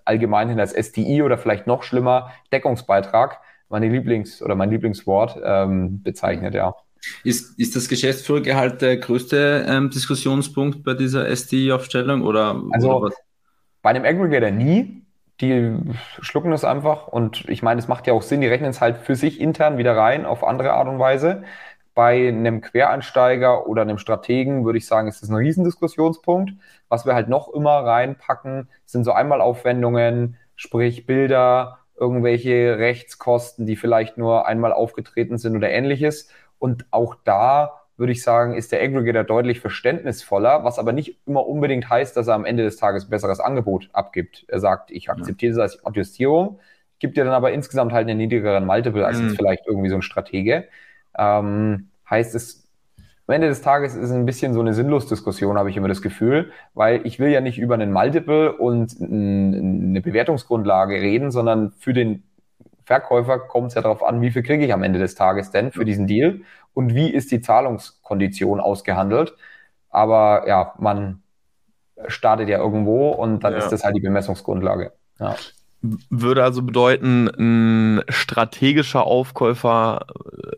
allgemein 0.04 0.48
hin 0.48 0.60
als 0.60 0.72
STI 0.72 1.22
oder 1.22 1.36
vielleicht 1.36 1.66
noch 1.66 1.82
schlimmer 1.82 2.30
Deckungsbeitrag, 2.52 3.40
meine 3.68 3.88
Lieblings- 3.88 4.42
oder 4.42 4.54
mein 4.54 4.70
Lieblingswort 4.70 5.40
ähm, 5.44 6.02
bezeichnet, 6.02 6.54
ja. 6.54 6.74
Ist, 7.22 7.58
ist 7.58 7.76
das 7.76 7.88
Geschäftsführergehalt 7.88 8.82
der 8.82 8.96
größte 8.96 9.66
ähm, 9.68 9.90
Diskussionspunkt 9.90 10.82
bei 10.82 10.94
dieser 10.94 11.34
STI-Aufstellung 11.34 12.22
oder, 12.22 12.60
also, 12.72 12.96
oder 12.96 13.14
Bei 13.82 13.90
einem 13.90 14.04
Aggregator 14.04 14.50
nie, 14.50 15.05
die 15.40 15.76
schlucken 16.20 16.52
es 16.52 16.64
einfach 16.64 17.08
und 17.08 17.48
ich 17.48 17.62
meine, 17.62 17.78
es 17.78 17.88
macht 17.88 18.06
ja 18.06 18.14
auch 18.14 18.22
Sinn, 18.22 18.40
die 18.40 18.46
rechnen 18.46 18.70
es 18.70 18.80
halt 18.80 18.98
für 18.98 19.16
sich 19.16 19.40
intern 19.40 19.78
wieder 19.78 19.96
rein 19.96 20.24
auf 20.24 20.44
andere 20.44 20.72
Art 20.72 20.88
und 20.88 20.98
Weise. 20.98 21.42
Bei 21.94 22.28
einem 22.28 22.60
Quereinsteiger 22.60 23.66
oder 23.66 23.82
einem 23.82 23.98
Strategen 23.98 24.64
würde 24.64 24.78
ich 24.78 24.86
sagen, 24.86 25.08
ist 25.08 25.22
das 25.22 25.30
ein 25.30 25.36
Riesendiskussionspunkt. 25.36 26.52
Was 26.88 27.06
wir 27.06 27.14
halt 27.14 27.28
noch 27.28 27.48
immer 27.52 27.84
reinpacken, 27.84 28.68
sind 28.84 29.04
so 29.04 29.12
Einmalaufwendungen, 29.12 30.36
sprich 30.56 31.06
Bilder, 31.06 31.78
irgendwelche 31.98 32.78
Rechtskosten, 32.78 33.66
die 33.66 33.76
vielleicht 33.76 34.18
nur 34.18 34.46
einmal 34.46 34.72
aufgetreten 34.72 35.38
sind 35.38 35.56
oder 35.56 35.70
ähnliches. 35.70 36.28
Und 36.58 36.86
auch 36.90 37.14
da 37.24 37.85
würde 37.96 38.12
ich 38.12 38.22
sagen, 38.22 38.54
ist 38.54 38.72
der 38.72 38.82
Aggregator 38.82 39.24
deutlich 39.24 39.60
verständnisvoller, 39.60 40.64
was 40.64 40.78
aber 40.78 40.92
nicht 40.92 41.18
immer 41.26 41.46
unbedingt 41.46 41.88
heißt, 41.88 42.16
dass 42.16 42.28
er 42.28 42.34
am 42.34 42.44
Ende 42.44 42.62
des 42.62 42.76
Tages 42.76 43.04
ein 43.04 43.10
besseres 43.10 43.40
Angebot 43.40 43.88
abgibt. 43.92 44.44
Er 44.48 44.60
sagt, 44.60 44.90
ich 44.90 45.10
akzeptiere 45.10 45.54
das 45.54 45.74
als 45.74 45.86
Adjustierung, 45.86 46.60
gibt 46.98 47.16
dir 47.16 47.24
dann 47.24 47.32
aber 47.32 47.52
insgesamt 47.52 47.92
halt 47.92 48.08
einen 48.08 48.18
niedrigeren 48.18 48.66
Multiple 48.66 49.06
als 49.06 49.18
mhm. 49.18 49.28
jetzt 49.28 49.36
vielleicht 49.36 49.66
irgendwie 49.66 49.88
so 49.88 49.94
ein 49.96 50.02
Stratege. 50.02 50.64
Ähm, 51.18 51.88
heißt 52.08 52.34
es, 52.34 52.66
am 53.26 53.34
Ende 53.34 53.48
des 53.48 53.62
Tages 53.62 53.96
ist 53.96 54.04
es 54.04 54.12
ein 54.12 54.26
bisschen 54.26 54.54
so 54.54 54.60
eine 54.60 54.72
Sinnlos-Diskussion, 54.72 55.58
habe 55.58 55.70
ich 55.70 55.76
immer 55.76 55.88
das 55.88 56.00
Gefühl, 56.00 56.52
weil 56.74 57.04
ich 57.04 57.18
will 57.18 57.30
ja 57.30 57.40
nicht 57.40 57.58
über 57.58 57.74
einen 57.74 57.92
Multiple 57.92 58.52
und 58.52 58.94
eine 59.00 60.00
Bewertungsgrundlage 60.00 60.94
reden, 61.00 61.32
sondern 61.32 61.72
für 61.72 61.92
den 61.92 62.22
Verkäufer 62.86 63.40
kommt 63.40 63.68
es 63.68 63.74
ja 63.74 63.82
darauf 63.82 64.04
an, 64.04 64.20
wie 64.20 64.30
viel 64.30 64.44
kriege 64.44 64.64
ich 64.64 64.72
am 64.72 64.84
Ende 64.84 65.00
des 65.00 65.16
Tages 65.16 65.50
denn 65.50 65.72
für 65.72 65.84
diesen 65.84 66.06
Deal 66.06 66.42
und 66.72 66.94
wie 66.94 67.10
ist 67.10 67.32
die 67.32 67.40
Zahlungskondition 67.40 68.60
ausgehandelt. 68.60 69.34
Aber 69.90 70.46
ja, 70.46 70.72
man 70.78 71.20
startet 72.06 72.48
ja 72.48 72.58
irgendwo 72.58 73.10
und 73.10 73.42
dann 73.42 73.54
ja. 73.54 73.58
ist 73.58 73.70
das 73.70 73.82
halt 73.82 73.96
die 73.96 74.00
Bemessungsgrundlage. 74.00 74.92
Ja. 75.18 75.34
Würde 75.82 76.44
also 76.44 76.62
bedeuten, 76.62 77.28
ein 77.28 78.04
strategischer 78.08 79.04
Aufkäufer, 79.04 80.06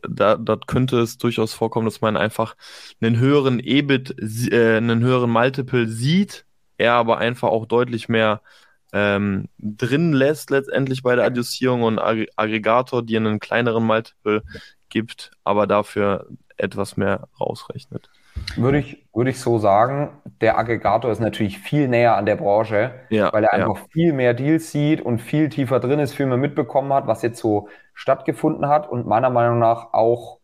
da, 0.06 0.36
dort 0.36 0.66
könnte 0.66 1.00
es 1.00 1.16
durchaus 1.16 1.54
vorkommen, 1.54 1.86
dass 1.86 2.02
man 2.02 2.18
einfach 2.18 2.56
einen 3.00 3.18
höheren 3.18 3.58
EBIT, 3.58 4.52
äh, 4.52 4.76
einen 4.76 5.00
höheren 5.00 5.30
Multiple 5.30 5.88
sieht, 5.88 6.44
er 6.76 6.92
aber 6.92 7.16
einfach 7.18 7.48
auch 7.48 7.64
deutlich 7.64 8.10
mehr 8.10 8.42
ähm, 8.92 9.48
drin 9.58 10.12
lässt 10.12 10.50
letztendlich 10.50 11.02
bei 11.02 11.14
der 11.14 11.26
Adjustierung 11.26 11.82
und 11.82 11.98
Ag 11.98 12.26
Aggregator 12.36 13.02
dir 13.02 13.20
einen 13.20 13.40
kleineren 13.40 13.84
Multiple 13.84 14.42
gibt, 14.88 15.32
aber 15.44 15.66
dafür 15.66 16.26
etwas 16.56 16.96
mehr 16.96 17.28
rausrechnet. 17.38 18.10
Würde 18.56 18.78
ich, 18.78 19.04
würde 19.14 19.30
ich 19.30 19.40
so 19.40 19.58
sagen, 19.58 20.10
der 20.40 20.58
Aggregator 20.58 21.10
ist 21.10 21.20
natürlich 21.20 21.58
viel 21.58 21.88
näher 21.88 22.16
an 22.16 22.24
der 22.24 22.36
Branche, 22.36 22.94
ja, 23.10 23.32
weil 23.32 23.44
er 23.44 23.52
einfach 23.52 23.78
ja. 23.78 23.84
viel 23.90 24.12
mehr 24.12 24.34
Deals 24.34 24.70
sieht 24.70 25.00
und 25.00 25.18
viel 25.18 25.48
tiefer 25.48 25.80
drin 25.80 25.98
ist, 25.98 26.14
viel 26.14 26.26
mehr 26.26 26.36
mitbekommen 26.36 26.92
hat, 26.92 27.06
was 27.06 27.22
jetzt 27.22 27.40
so 27.40 27.68
stattgefunden 27.94 28.68
hat 28.68 28.88
und 28.88 29.06
meiner 29.06 29.30
Meinung 29.30 29.58
nach 29.58 29.92
auch 29.92 30.38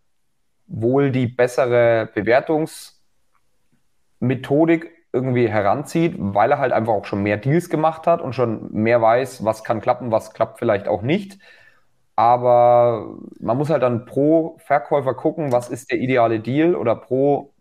wohl 0.66 1.12
die 1.12 1.26
bessere 1.26 2.08
Bewertungsmethodik 2.14 4.93
irgendwie 5.14 5.48
heranzieht, 5.48 6.16
weil 6.18 6.50
er 6.50 6.58
halt 6.58 6.72
einfach 6.72 6.92
auch 6.92 7.04
schon 7.06 7.22
mehr 7.22 7.36
Deals 7.36 7.70
gemacht 7.70 8.06
hat 8.06 8.20
und 8.20 8.34
schon 8.34 8.72
mehr 8.72 9.00
weiß, 9.00 9.44
was 9.44 9.64
kann 9.64 9.80
klappen, 9.80 10.10
was 10.10 10.34
klappt 10.34 10.58
vielleicht 10.58 10.88
auch 10.88 11.02
nicht. 11.02 11.38
Aber 12.16 13.16
man 13.40 13.56
muss 13.56 13.70
halt 13.70 13.82
dann 13.82 14.04
pro 14.06 14.56
Verkäufer 14.58 15.14
gucken, 15.14 15.52
was 15.52 15.68
ist 15.70 15.90
der 15.90 15.98
ideale 15.98 16.40
Deal 16.40 16.74
oder 16.74 16.96
pro 16.96 17.52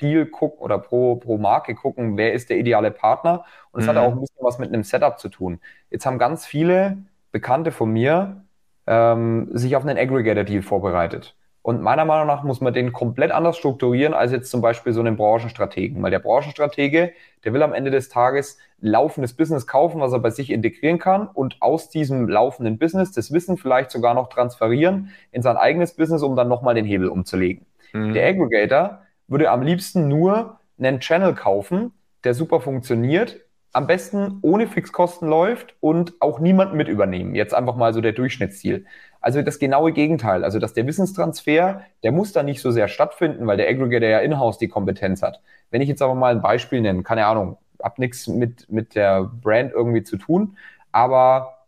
Deal 0.00 0.26
gucken 0.26 0.60
oder 0.60 0.78
pro, 0.78 1.16
pro 1.16 1.38
Marke 1.38 1.74
gucken, 1.74 2.16
wer 2.16 2.32
ist 2.32 2.50
der 2.50 2.58
ideale 2.58 2.92
Partner. 2.92 3.44
Und 3.72 3.80
es 3.80 3.86
mhm. 3.86 3.90
hat 3.90 3.96
auch 3.98 4.12
ein 4.12 4.20
bisschen 4.20 4.44
was 4.44 4.58
mit 4.58 4.72
einem 4.72 4.84
Setup 4.84 5.18
zu 5.18 5.28
tun. 5.28 5.60
Jetzt 5.90 6.06
haben 6.06 6.18
ganz 6.18 6.46
viele 6.46 6.98
Bekannte 7.32 7.72
von 7.72 7.90
mir 7.90 8.44
ähm, 8.86 9.48
sich 9.52 9.74
auf 9.76 9.84
einen 9.84 9.98
Aggregator-Deal 9.98 10.62
vorbereitet. 10.62 11.36
Und 11.62 11.80
meiner 11.80 12.04
Meinung 12.04 12.26
nach 12.26 12.42
muss 12.42 12.60
man 12.60 12.74
den 12.74 12.92
komplett 12.92 13.30
anders 13.30 13.56
strukturieren 13.56 14.14
als 14.14 14.32
jetzt 14.32 14.50
zum 14.50 14.60
Beispiel 14.60 14.92
so 14.92 15.00
einen 15.00 15.16
Branchenstrategen. 15.16 16.02
Weil 16.02 16.10
der 16.10 16.18
Branchenstratege, 16.18 17.12
der 17.44 17.52
will 17.52 17.62
am 17.62 17.72
Ende 17.72 17.92
des 17.92 18.08
Tages 18.08 18.58
laufendes 18.80 19.34
Business 19.34 19.68
kaufen, 19.68 20.00
was 20.00 20.12
er 20.12 20.18
bei 20.18 20.30
sich 20.30 20.50
integrieren 20.50 20.98
kann 20.98 21.28
und 21.28 21.56
aus 21.60 21.88
diesem 21.88 22.28
laufenden 22.28 22.78
Business 22.78 23.12
das 23.12 23.32
Wissen 23.32 23.56
vielleicht 23.58 23.92
sogar 23.92 24.14
noch 24.14 24.28
transferieren 24.28 25.10
in 25.30 25.42
sein 25.42 25.56
eigenes 25.56 25.94
Business, 25.94 26.22
um 26.22 26.34
dann 26.34 26.48
nochmal 26.48 26.74
den 26.74 26.84
Hebel 26.84 27.08
umzulegen. 27.08 27.64
Mhm. 27.92 28.12
Der 28.12 28.26
Aggregator 28.26 29.02
würde 29.28 29.50
am 29.50 29.62
liebsten 29.62 30.08
nur 30.08 30.58
einen 30.78 30.98
Channel 30.98 31.34
kaufen, 31.34 31.92
der 32.24 32.34
super 32.34 32.60
funktioniert, 32.60 33.40
am 33.72 33.86
besten 33.86 34.38
ohne 34.42 34.66
Fixkosten 34.66 35.28
läuft 35.28 35.74
und 35.80 36.14
auch 36.20 36.40
niemanden 36.40 36.76
mit 36.76 36.88
übernehmen. 36.88 37.34
Jetzt 37.34 37.54
einfach 37.54 37.76
mal 37.76 37.94
so 37.94 38.00
der 38.00 38.12
Durchschnittsziel. 38.12 38.84
Also 39.22 39.40
das 39.40 39.58
genaue 39.58 39.92
Gegenteil. 39.92 40.44
Also 40.44 40.58
dass 40.58 40.74
der 40.74 40.86
Wissenstransfer, 40.86 41.82
der 42.02 42.12
muss 42.12 42.32
da 42.32 42.42
nicht 42.42 42.60
so 42.60 42.70
sehr 42.70 42.88
stattfinden, 42.88 43.46
weil 43.46 43.56
der 43.56 43.68
Aggregator 43.68 44.08
ja 44.08 44.18
in-house 44.18 44.58
die 44.58 44.68
Kompetenz 44.68 45.22
hat. 45.22 45.40
Wenn 45.70 45.80
ich 45.80 45.88
jetzt 45.88 46.02
aber 46.02 46.14
mal 46.14 46.34
ein 46.34 46.42
Beispiel 46.42 46.80
nenne, 46.80 47.02
keine 47.02 47.24
Ahnung, 47.26 47.56
hab 47.80 47.98
nichts 47.98 48.26
mit, 48.26 48.70
mit 48.70 48.94
der 48.94 49.24
Brand 49.24 49.72
irgendwie 49.72 50.02
zu 50.02 50.16
tun, 50.16 50.56
aber 50.90 51.58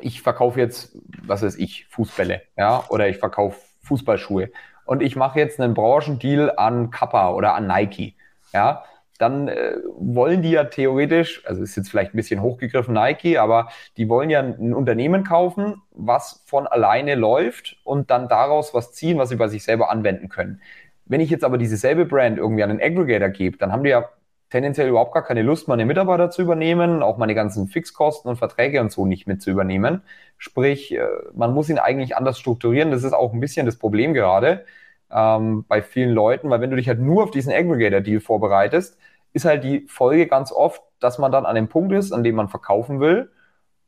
ich 0.00 0.22
verkaufe 0.22 0.60
jetzt, 0.60 0.96
was 1.22 1.42
weiß 1.42 1.56
ich, 1.56 1.86
Fußbälle, 1.86 2.42
ja, 2.56 2.84
oder 2.90 3.08
ich 3.08 3.16
verkaufe 3.16 3.58
Fußballschuhe 3.82 4.50
und 4.84 5.02
ich 5.02 5.16
mache 5.16 5.38
jetzt 5.38 5.60
einen 5.60 5.74
Branchendeal 5.74 6.52
an 6.56 6.90
Kappa 6.90 7.30
oder 7.30 7.54
an 7.54 7.66
Nike, 7.66 8.14
ja, 8.52 8.84
dann 9.18 9.48
äh, 9.48 9.76
wollen 9.96 10.42
die 10.42 10.50
ja 10.50 10.64
theoretisch, 10.64 11.44
also 11.46 11.62
ist 11.62 11.76
jetzt 11.76 11.90
vielleicht 11.90 12.14
ein 12.14 12.16
bisschen 12.16 12.42
hochgegriffen 12.42 12.94
Nike, 12.94 13.38
aber 13.38 13.68
die 13.96 14.08
wollen 14.08 14.30
ja 14.30 14.40
ein 14.40 14.74
Unternehmen 14.74 15.24
kaufen, 15.24 15.82
was 15.90 16.42
von 16.46 16.66
alleine 16.66 17.14
läuft 17.14 17.78
und 17.84 18.10
dann 18.10 18.28
daraus 18.28 18.74
was 18.74 18.92
ziehen, 18.92 19.18
was 19.18 19.28
sie 19.28 19.36
bei 19.36 19.48
sich 19.48 19.64
selber 19.64 19.90
anwenden 19.90 20.28
können. 20.28 20.60
Wenn 21.04 21.20
ich 21.20 21.30
jetzt 21.30 21.44
aber 21.44 21.58
diese 21.58 21.76
selbe 21.76 22.04
Brand 22.04 22.38
irgendwie 22.38 22.62
an 22.62 22.70
einen 22.70 22.80
Aggregator 22.80 23.28
gebe, 23.28 23.56
dann 23.58 23.72
haben 23.72 23.84
die 23.84 23.90
ja 23.90 24.08
tendenziell 24.50 24.88
überhaupt 24.88 25.14
gar 25.14 25.24
keine 25.24 25.42
Lust, 25.42 25.68
meine 25.68 25.86
Mitarbeiter 25.86 26.30
zu 26.30 26.42
übernehmen, 26.42 27.02
auch 27.02 27.16
meine 27.16 27.34
ganzen 27.34 27.68
Fixkosten 27.68 28.28
und 28.30 28.36
Verträge 28.36 28.80
und 28.80 28.92
so 28.92 29.06
nicht 29.06 29.26
mit 29.26 29.42
zu 29.42 29.50
übernehmen. 29.50 30.02
Sprich, 30.38 30.94
äh, 30.94 31.04
man 31.34 31.52
muss 31.52 31.68
ihn 31.68 31.78
eigentlich 31.78 32.16
anders 32.16 32.38
strukturieren. 32.38 32.90
Das 32.90 33.04
ist 33.04 33.12
auch 33.12 33.32
ein 33.32 33.40
bisschen 33.40 33.66
das 33.66 33.76
Problem 33.76 34.14
gerade 34.14 34.64
ähm, 35.10 35.64
bei 35.68 35.82
vielen 35.82 36.10
Leuten, 36.10 36.50
weil 36.50 36.60
wenn 36.60 36.70
du 36.70 36.76
dich 36.76 36.88
halt 36.88 37.00
nur 37.00 37.24
auf 37.24 37.30
diesen 37.30 37.52
Aggregator-Deal 37.52 38.20
vorbereitest, 38.20 38.98
ist 39.32 39.44
halt 39.44 39.64
die 39.64 39.86
Folge 39.88 40.26
ganz 40.26 40.52
oft, 40.52 40.82
dass 41.00 41.18
man 41.18 41.30
dann 41.30 41.46
an 41.46 41.54
dem 41.54 41.68
Punkt 41.68 41.92
ist, 41.92 42.12
an 42.12 42.24
dem 42.24 42.36
man 42.36 42.48
verkaufen 42.48 43.00
will. 43.00 43.30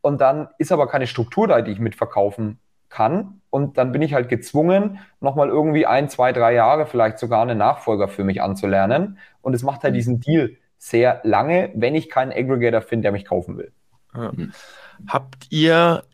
Und 0.01 0.21
dann 0.21 0.49
ist 0.59 0.73
aber 0.73 0.87
keine 0.87 1.07
Struktur 1.07 1.49
da, 1.49 1.61
die 1.63 1.73
ich 1.73 1.81
mitverkaufen 1.81 2.59
kann. 2.89 3.41
Und 3.51 3.79
dann 3.79 3.93
bin 3.93 4.03
ich 4.03 4.15
halt 4.15 4.29
gezwungen, 4.29 4.99
nochmal 5.21 5.49
irgendwie 5.49 5.87
ein, 5.87 6.09
zwei, 6.09 6.33
drei 6.33 6.55
Jahre 6.55 6.87
vielleicht 6.87 7.19
sogar 7.19 7.43
einen 7.43 7.59
Nachfolger 7.59 8.09
für 8.09 8.25
mich 8.25 8.43
anzulernen. 8.43 9.19
Und 9.41 9.55
es 9.55 9.63
macht 9.63 9.83
halt 9.83 9.95
diesen 9.95 10.21
Deal 10.21 10.57
sehr 10.77 11.21
lange, 11.25 11.73
wenn 11.75 11.95
ich 11.95 12.09
keinen 12.09 12.33
Aggregator 12.33 12.81
finde, 12.81 13.05
der 13.05 13.13
mich 13.13 13.25
kaufen 13.25 13.59
will. 13.59 13.73
Ja. 14.15 14.33
Habt 15.07 15.47
ihr 15.51 16.05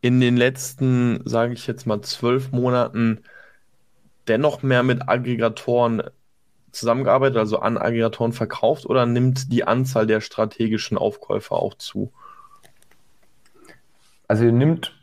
in 0.00 0.20
den 0.20 0.36
letzten, 0.36 1.20
sage 1.24 1.52
ich 1.52 1.66
jetzt 1.66 1.86
mal, 1.86 2.00
zwölf 2.02 2.52
Monaten 2.52 3.22
dennoch 4.28 4.62
mehr 4.62 4.82
mit 4.82 5.08
Aggregatoren 5.08 6.02
zusammengearbeitet, 6.72 7.38
also 7.38 7.58
an 7.60 7.78
Aggregatoren 7.78 8.32
verkauft 8.32 8.86
oder 8.86 9.06
nimmt 9.06 9.52
die 9.52 9.64
Anzahl 9.64 10.06
der 10.06 10.20
strategischen 10.20 10.98
Aufkäufer 10.98 11.56
auch 11.56 11.74
zu? 11.74 12.12
Also 14.26 14.44
nimmt 14.44 14.94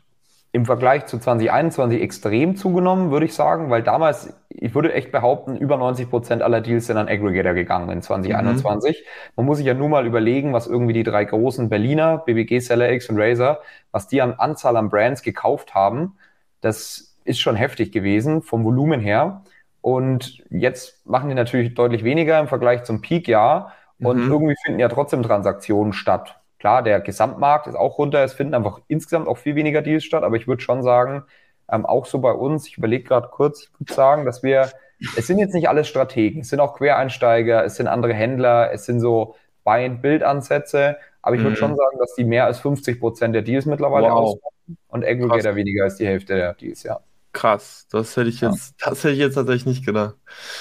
im 0.52 0.64
Vergleich 0.64 1.04
zu 1.04 1.18
2021 1.18 2.00
extrem 2.00 2.56
zugenommen, 2.56 3.10
würde 3.10 3.26
ich 3.26 3.34
sagen, 3.34 3.68
weil 3.68 3.82
damals, 3.82 4.32
ich 4.48 4.74
würde 4.74 4.94
echt 4.94 5.12
behaupten, 5.12 5.56
über 5.56 5.76
90 5.76 6.08
Prozent 6.08 6.42
aller 6.42 6.62
Deals 6.62 6.86
sind 6.86 6.96
an 6.96 7.08
Aggregator 7.08 7.52
gegangen 7.52 7.90
in 7.90 8.00
2021. 8.00 8.98
Mhm. 8.98 9.32
Man 9.36 9.46
muss 9.46 9.58
sich 9.58 9.66
ja 9.66 9.74
nur 9.74 9.90
mal 9.90 10.06
überlegen, 10.06 10.54
was 10.54 10.66
irgendwie 10.66 10.94
die 10.94 11.02
drei 11.02 11.26
großen 11.26 11.68
Berliner, 11.68 12.18
BBG, 12.18 12.60
SellerX 12.60 13.10
und 13.10 13.20
Razer, 13.20 13.60
was 13.90 14.08
die 14.08 14.22
an 14.22 14.32
Anzahl 14.32 14.78
an 14.78 14.88
Brands 14.88 15.22
gekauft 15.22 15.74
haben. 15.74 16.16
Das 16.62 17.15
ist 17.26 17.40
schon 17.40 17.56
heftig 17.56 17.92
gewesen 17.92 18.42
vom 18.42 18.64
Volumen 18.64 19.00
her. 19.00 19.42
Und 19.80 20.42
jetzt 20.50 21.06
machen 21.06 21.28
die 21.28 21.34
natürlich 21.34 21.74
deutlich 21.74 22.02
weniger 22.02 22.40
im 22.40 22.48
Vergleich 22.48 22.84
zum 22.84 23.02
Peak-Jahr. 23.02 23.72
Und 24.00 24.24
mhm. 24.26 24.32
irgendwie 24.32 24.56
finden 24.64 24.80
ja 24.80 24.88
trotzdem 24.88 25.22
Transaktionen 25.22 25.92
statt. 25.92 26.40
Klar, 26.58 26.82
der 26.82 27.00
Gesamtmarkt 27.00 27.66
ist 27.66 27.76
auch 27.76 27.98
runter. 27.98 28.24
Es 28.24 28.32
finden 28.32 28.54
einfach 28.54 28.80
insgesamt 28.88 29.28
auch 29.28 29.38
viel 29.38 29.54
weniger 29.54 29.82
Deals 29.82 30.04
statt. 30.04 30.24
Aber 30.24 30.36
ich 30.36 30.48
würde 30.48 30.62
schon 30.62 30.82
sagen, 30.82 31.22
ähm, 31.70 31.86
auch 31.86 32.06
so 32.06 32.18
bei 32.18 32.32
uns, 32.32 32.66
ich 32.66 32.78
überlege 32.78 33.04
gerade 33.04 33.28
kurz, 33.28 33.64
ich 33.64 33.80
würde 33.80 33.92
sagen, 33.92 34.24
dass 34.24 34.42
wir, 34.42 34.70
es 35.16 35.26
sind 35.26 35.38
jetzt 35.38 35.54
nicht 35.54 35.68
alles 35.68 35.88
Strategen. 35.88 36.40
Es 36.40 36.48
sind 36.48 36.60
auch 36.60 36.74
Quereinsteiger, 36.76 37.64
es 37.64 37.76
sind 37.76 37.86
andere 37.86 38.14
Händler, 38.14 38.72
es 38.72 38.86
sind 38.86 39.00
so 39.00 39.36
Buy-and-Build-Ansätze. 39.64 40.96
Aber 41.22 41.36
ich 41.36 41.42
würde 41.42 41.50
mhm. 41.50 41.56
schon 41.56 41.76
sagen, 41.76 41.98
dass 41.98 42.14
die 42.14 42.24
mehr 42.24 42.44
als 42.44 42.60
50 42.60 43.00
Prozent 43.00 43.34
der 43.34 43.42
Deals 43.42 43.66
mittlerweile 43.66 44.06
wow. 44.06 44.18
ausmachen 44.18 44.78
und 44.88 45.04
Aggregator 45.04 45.42
Krass. 45.42 45.54
weniger 45.56 45.84
als 45.84 45.96
die 45.96 46.06
Hälfte 46.06 46.34
der 46.34 46.54
Deals, 46.54 46.82
ja. 46.82 47.00
Krass, 47.36 47.86
das 47.90 48.16
hätte 48.16 48.30
ich 48.30 48.40
jetzt, 48.40 48.76
ja. 48.80 48.88
das 48.88 49.04
hätte 49.04 49.12
ich 49.12 49.18
jetzt 49.18 49.34
tatsächlich 49.34 49.66
nicht 49.66 49.84
gedacht. 49.84 50.14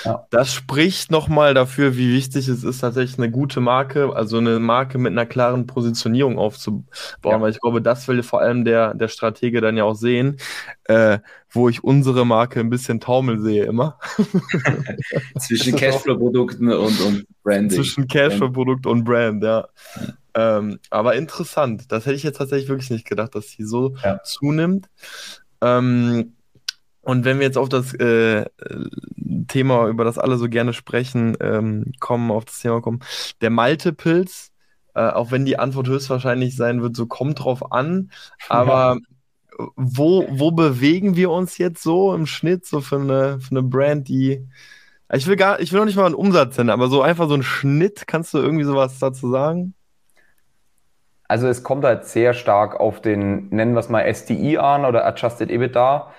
Ja. 0.04 0.28
Das 0.30 0.54
spricht 0.54 1.10
nochmal 1.10 1.54
dafür, 1.54 1.96
wie 1.96 2.14
wichtig 2.14 2.50
es 2.50 2.66
ist, 2.66 2.80
tatsächlich 2.82 3.18
eine 3.18 3.32
gute 3.32 3.62
Marke, 3.62 4.14
also 4.14 4.40
eine 4.40 4.60
Marke 4.60 4.98
mit 4.98 5.14
einer 5.14 5.26
klaren 5.26 5.68
Positionierung 5.68 6.38
aufzubauen, 6.38 6.86
ja. 7.24 7.40
weil 7.40 7.52
ich 7.52 7.62
glaube, 7.62 7.82
das 7.82 8.10
will 8.10 8.22
vor 8.24 8.42
allem 8.42 8.66
der, 8.66 8.94
der 8.94 9.08
Stratege 9.08 9.62
dann 9.62 9.78
ja 9.78 9.86
auch 9.86 9.96
sehen, 9.96 10.36
äh, 10.84 11.20
wo 11.50 11.70
ich 11.70 11.82
unsere 11.82 12.26
Marke 12.26 12.60
ein 12.60 12.70
bisschen 12.70 13.00
Taumel 13.00 13.40
sehe 13.40 13.64
immer. 13.64 13.98
Zwischen 15.40 15.78
Cashflow-Produkten 15.78 16.74
und, 16.74 17.00
und 17.00 17.26
Branding. 17.42 17.70
Zwischen 17.70 18.06
Cashflow-Produkt 18.06 18.86
und 18.86 19.06
Brand, 19.06 19.42
ja. 19.46 19.70
Ähm, 20.34 20.80
aber 20.90 21.16
interessant, 21.16 21.90
das 21.94 22.06
hätte 22.06 22.18
ich 22.18 22.24
jetzt 22.24 22.40
tatsächlich 22.40 22.68
wirklich 22.68 22.90
nicht 22.90 23.08
gedacht, 23.08 23.34
dass 23.34 23.52
sie 23.52 23.64
so 23.64 23.96
zunimmt. 24.26 24.90
Ähm, 25.62 26.35
und 27.06 27.24
wenn 27.24 27.40
wir 27.40 27.46
jetzt 27.46 27.58
auf 27.58 27.70
das 27.70 27.94
äh, 27.94 28.46
Thema, 29.48 29.88
über 29.88 30.04
das 30.04 30.18
alle 30.18 30.38
so 30.38 30.50
gerne 30.50 30.74
sprechen, 30.74 31.38
ähm, 31.40 31.94
kommen, 32.00 32.32
auf 32.32 32.46
das 32.46 32.60
Thema 32.60 32.82
kommen, 32.82 33.00
der 33.42 33.52
Malte-Pilz, 33.52 34.52
äh, 34.96 35.10
auch 35.10 35.30
wenn 35.30 35.46
die 35.46 35.60
Antwort 35.60 35.88
höchstwahrscheinlich 35.88 36.56
sein 36.56 36.82
wird, 36.82 36.96
so 36.96 37.06
kommt 37.06 37.44
drauf 37.44 37.72
an, 37.72 38.10
aber 38.50 38.98
ja. 39.00 39.68
wo, 39.76 40.26
wo 40.30 40.52
bewegen 40.52 41.16
wir 41.16 41.30
uns 41.30 41.60
jetzt 41.60 41.84
so 41.84 42.14
im 42.14 42.26
Schnitt, 42.26 42.66
so 42.66 42.82
für 42.82 43.00
eine, 43.00 43.40
für 43.40 43.52
eine 43.52 43.64
Brand, 43.64 44.08
die 44.08 44.48
ich 45.14 45.28
will 45.28 45.36
gar, 45.36 45.60
ich 45.60 45.72
will 45.72 45.80
noch 45.80 45.86
nicht 45.86 45.98
mal 45.98 46.08
einen 46.08 46.16
Umsatz 46.16 46.58
nennen, 46.58 46.72
aber 46.72 46.88
so 46.88 47.04
einfach 47.04 47.30
so 47.30 47.36
ein 47.36 47.44
Schnitt, 47.44 48.08
kannst 48.08 48.34
du 48.34 48.40
irgendwie 48.40 48.64
sowas 48.64 48.98
dazu 48.98 49.30
sagen? 49.30 49.76
Also 51.28 51.48
es 51.48 51.62
kommt 51.62 51.84
halt 51.86 52.06
sehr 52.06 52.34
stark 52.34 52.80
auf 52.80 53.02
den, 53.02 53.50
nennen 53.50 53.74
wir 53.74 53.80
es 53.80 53.90
mal 53.90 54.12
SDI 54.12 54.58
an 54.58 54.86
oder 54.86 55.06
Adjusted 55.06 55.52
EBITDA 55.52 56.12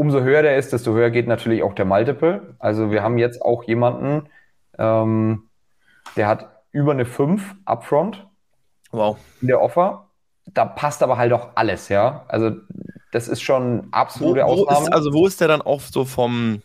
umso 0.00 0.22
höher 0.22 0.40
der 0.40 0.56
ist, 0.56 0.72
desto 0.72 0.94
höher 0.94 1.10
geht 1.10 1.28
natürlich 1.28 1.62
auch 1.62 1.74
der 1.74 1.84
Multiple. 1.84 2.54
Also 2.58 2.90
wir 2.90 3.02
haben 3.02 3.18
jetzt 3.18 3.42
auch 3.42 3.64
jemanden, 3.64 4.30
ähm, 4.78 5.50
der 6.16 6.26
hat 6.26 6.48
über 6.72 6.92
eine 6.92 7.04
5 7.04 7.54
upfront 7.66 8.26
wow. 8.92 9.18
in 9.42 9.48
der 9.48 9.60
Offer. 9.60 10.08
Da 10.46 10.64
passt 10.64 11.02
aber 11.02 11.18
halt 11.18 11.34
auch 11.34 11.50
alles, 11.54 11.90
ja. 11.90 12.24
Also 12.28 12.52
das 13.12 13.28
ist 13.28 13.42
schon 13.42 13.88
absolute 13.90 14.40
wo, 14.40 14.46
wo 14.46 14.62
Ausnahme. 14.62 14.86
Ist, 14.86 14.92
also 14.94 15.12
wo 15.12 15.26
ist 15.26 15.38
der 15.38 15.48
dann 15.48 15.60
auch 15.60 15.82
so 15.82 16.06
vom 16.06 16.62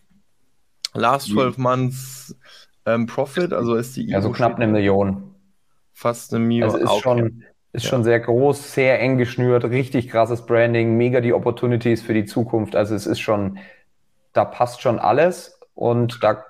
Last 0.94 1.28
12 1.28 1.58
Months 1.58 2.34
ähm, 2.86 3.04
Profit? 3.04 3.52
Also 3.52 3.74
ist 3.74 3.96
die 3.96 4.08
Ja, 4.08 4.22
so 4.22 4.30
knapp 4.30 4.56
eine 4.56 4.66
Million. 4.66 5.34
Fast 5.92 6.32
eine 6.32 6.42
Million. 6.42 6.70
Also 6.70 6.78
ist 6.78 6.88
okay. 6.88 7.00
schon 7.02 7.44
ist 7.76 7.84
ja. 7.84 7.90
schon 7.90 8.04
sehr 8.04 8.20
groß, 8.20 8.72
sehr 8.72 9.00
eng 9.00 9.18
geschnürt, 9.18 9.64
richtig 9.64 10.08
krasses 10.08 10.46
Branding, 10.46 10.96
mega 10.96 11.20
die 11.20 11.34
Opportunities 11.34 12.02
für 12.02 12.14
die 12.14 12.24
Zukunft. 12.24 12.74
Also 12.74 12.94
es 12.94 13.06
ist 13.06 13.20
schon, 13.20 13.58
da 14.32 14.46
passt 14.46 14.80
schon 14.80 14.98
alles 14.98 15.60
und 15.74 16.24
da 16.24 16.42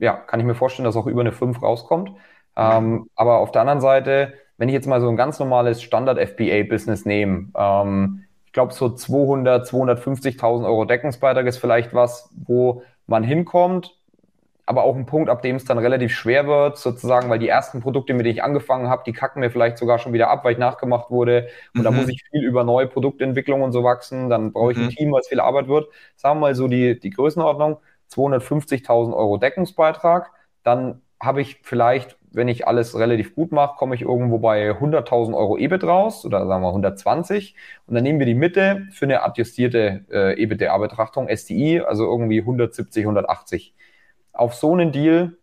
ja, 0.00 0.14
kann 0.14 0.40
ich 0.40 0.46
mir 0.46 0.56
vorstellen, 0.56 0.84
dass 0.84 0.96
auch 0.96 1.06
über 1.06 1.20
eine 1.20 1.32
5 1.32 1.62
rauskommt. 1.62 2.12
Ähm, 2.56 3.08
aber 3.14 3.38
auf 3.38 3.52
der 3.52 3.60
anderen 3.62 3.80
Seite, 3.80 4.34
wenn 4.56 4.68
ich 4.68 4.72
jetzt 4.72 4.88
mal 4.88 5.00
so 5.00 5.08
ein 5.08 5.16
ganz 5.16 5.38
normales 5.38 5.80
Standard-FBA-Business 5.80 7.04
nehme, 7.04 7.50
ähm, 7.56 8.24
ich 8.46 8.52
glaube 8.52 8.72
so 8.72 8.88
200, 8.88 9.64
250.000 9.64 10.64
Euro 10.64 10.84
Deckungsbeitrag 10.84 11.46
ist 11.46 11.58
vielleicht 11.58 11.94
was, 11.94 12.30
wo 12.34 12.82
man 13.06 13.22
hinkommt, 13.22 13.96
aber 14.68 14.84
auch 14.84 14.94
ein 14.94 15.06
Punkt, 15.06 15.30
ab 15.30 15.40
dem 15.40 15.56
es 15.56 15.64
dann 15.64 15.78
relativ 15.78 16.12
schwer 16.12 16.46
wird, 16.46 16.76
sozusagen, 16.76 17.30
weil 17.30 17.38
die 17.38 17.48
ersten 17.48 17.80
Produkte, 17.80 18.12
mit 18.12 18.26
denen 18.26 18.34
ich 18.34 18.42
angefangen 18.42 18.88
habe, 18.88 19.02
die 19.06 19.12
kacken 19.12 19.40
mir 19.40 19.50
vielleicht 19.50 19.78
sogar 19.78 19.98
schon 19.98 20.12
wieder 20.12 20.28
ab, 20.28 20.44
weil 20.44 20.52
ich 20.52 20.58
nachgemacht 20.58 21.10
wurde. 21.10 21.48
Und 21.74 21.80
mhm. 21.80 21.84
da 21.84 21.90
muss 21.90 22.08
ich 22.08 22.22
viel 22.30 22.44
über 22.44 22.64
neue 22.64 22.86
Produktentwicklung 22.86 23.62
und 23.62 23.72
so 23.72 23.82
wachsen. 23.82 24.28
Dann 24.28 24.52
brauche 24.52 24.72
ich 24.72 24.78
mhm. 24.78 24.84
ein 24.84 24.90
Team, 24.90 25.12
weil 25.12 25.20
es 25.20 25.28
viel 25.28 25.40
Arbeit 25.40 25.68
wird. 25.68 25.88
Sagen 26.16 26.36
wir 26.36 26.48
mal 26.48 26.54
so 26.54 26.68
die, 26.68 27.00
die 27.00 27.10
Größenordnung, 27.10 27.78
250.000 28.12 29.16
Euro 29.16 29.38
Deckungsbeitrag. 29.38 30.32
Dann 30.62 31.00
habe 31.18 31.40
ich 31.40 31.60
vielleicht 31.62 32.18
wenn 32.30 32.48
ich 32.48 32.66
alles 32.66 32.98
relativ 32.98 33.34
gut 33.34 33.52
mache, 33.52 33.76
komme 33.76 33.94
ich 33.94 34.02
irgendwo 34.02 34.38
bei 34.38 34.70
100.000 34.70 35.34
Euro 35.34 35.56
EBIT 35.56 35.84
raus 35.84 36.24
oder 36.24 36.46
sagen 36.46 36.62
wir 36.62 36.68
120 36.68 37.54
und 37.86 37.94
dann 37.94 38.02
nehmen 38.02 38.18
wir 38.18 38.26
die 38.26 38.34
Mitte 38.34 38.86
für 38.92 39.06
eine 39.06 39.22
adjustierte 39.22 40.04
äh, 40.10 40.42
EBITDA-Betrachtung, 40.42 41.28
SDI, 41.28 41.80
also 41.80 42.04
irgendwie 42.04 42.40
170, 42.40 43.04
180. 43.04 43.74
Auf 44.38 44.54
so 44.54 44.72
einen 44.72 44.92
Deal, 44.92 45.36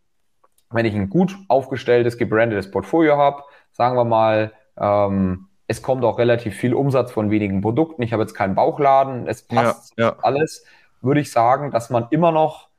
wenn 0.72 0.86
ich 0.86 0.96
ein 0.96 1.10
gut 1.10 1.38
aufgestelltes, 1.48 2.18
gebrandetes 2.18 2.72
Portfolio 2.72 3.18
habe, 3.18 3.44
sagen 3.72 3.96
wir 3.96 4.06
mal, 4.06 4.54
ähm, 4.78 5.48
es 5.68 5.82
kommt 5.82 6.04
auch 6.04 6.18
relativ 6.18 6.56
viel 6.56 6.74
Umsatz 6.74 7.12
von 7.12 7.30
wenigen 7.30 7.62
Produkten, 7.62 8.02
ich 8.02 8.14
habe 8.14 8.24
jetzt 8.24 8.34
keinen 8.34 8.56
Bauchladen, 8.56 9.28
es 9.28 9.44
passt 9.44 9.94
ja, 9.98 10.06
ja. 10.06 10.16
alles, 10.22 10.66
würde 11.02 11.22
ich 11.22 11.32
sagen, 11.32 11.72
dass 11.72 11.90
man 11.90 12.08
immer 12.10 12.32
noch 12.32 12.70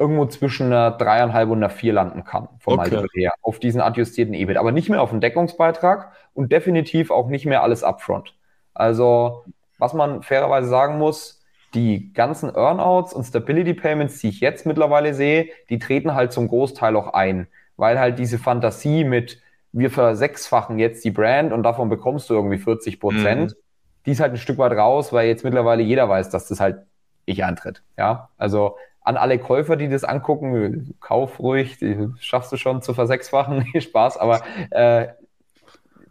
irgendwo 0.00 0.24
zwischen 0.26 0.66
einer 0.66 0.90
dreieinhalb 0.90 1.50
und 1.50 1.58
einer 1.58 1.68
vier 1.68 1.92
landen 1.92 2.24
kann, 2.24 2.48
vom 2.58 2.78
okay. 2.78 2.90
Multiple 2.90 3.20
her, 3.20 3.34
auf 3.42 3.58
diesen 3.58 3.82
adjustierten 3.82 4.32
EBIT. 4.32 4.56
Aber 4.56 4.72
nicht 4.72 4.88
mehr 4.88 5.02
auf 5.02 5.10
den 5.10 5.20
Deckungsbeitrag 5.20 6.12
und 6.32 6.50
definitiv 6.50 7.10
auch 7.10 7.28
nicht 7.28 7.44
mehr 7.44 7.62
alles 7.62 7.84
upfront. 7.84 8.34
Also, 8.72 9.44
was 9.78 9.92
man 9.92 10.22
fairerweise 10.22 10.68
sagen 10.68 10.96
muss, 10.96 11.39
die 11.74 12.12
ganzen 12.12 12.54
Earnouts 12.54 13.12
und 13.12 13.24
Stability 13.24 13.74
Payments, 13.74 14.18
die 14.20 14.28
ich 14.28 14.40
jetzt 14.40 14.66
mittlerweile 14.66 15.14
sehe, 15.14 15.48
die 15.68 15.78
treten 15.78 16.14
halt 16.14 16.32
zum 16.32 16.48
Großteil 16.48 16.96
auch 16.96 17.12
ein, 17.12 17.46
weil 17.76 17.98
halt 17.98 18.18
diese 18.18 18.38
Fantasie 18.38 19.04
mit, 19.04 19.40
wir 19.72 19.90
versechsfachen 19.90 20.78
jetzt 20.78 21.04
die 21.04 21.10
Brand 21.10 21.52
und 21.52 21.62
davon 21.62 21.88
bekommst 21.88 22.28
du 22.28 22.34
irgendwie 22.34 22.58
40 22.58 22.98
Prozent, 22.98 23.52
mhm. 23.52 23.56
die 24.06 24.10
ist 24.12 24.20
halt 24.20 24.32
ein 24.32 24.38
Stück 24.38 24.58
weit 24.58 24.72
raus, 24.72 25.12
weil 25.12 25.28
jetzt 25.28 25.44
mittlerweile 25.44 25.82
jeder 25.82 26.08
weiß, 26.08 26.30
dass 26.30 26.48
das 26.48 26.60
halt 26.60 26.78
nicht 27.26 27.44
eintritt. 27.44 27.82
Ja, 27.96 28.30
also 28.36 28.76
an 29.02 29.16
alle 29.16 29.38
Käufer, 29.38 29.76
die 29.76 29.88
das 29.88 30.04
angucken, 30.04 30.94
kauf 31.00 31.38
ruhig, 31.40 31.78
schaffst 32.18 32.52
du 32.52 32.56
schon 32.56 32.82
zu 32.82 32.94
versechsfachen, 32.94 33.66
Spaß, 33.80 34.16
aber 34.18 34.42
äh, 34.70 35.08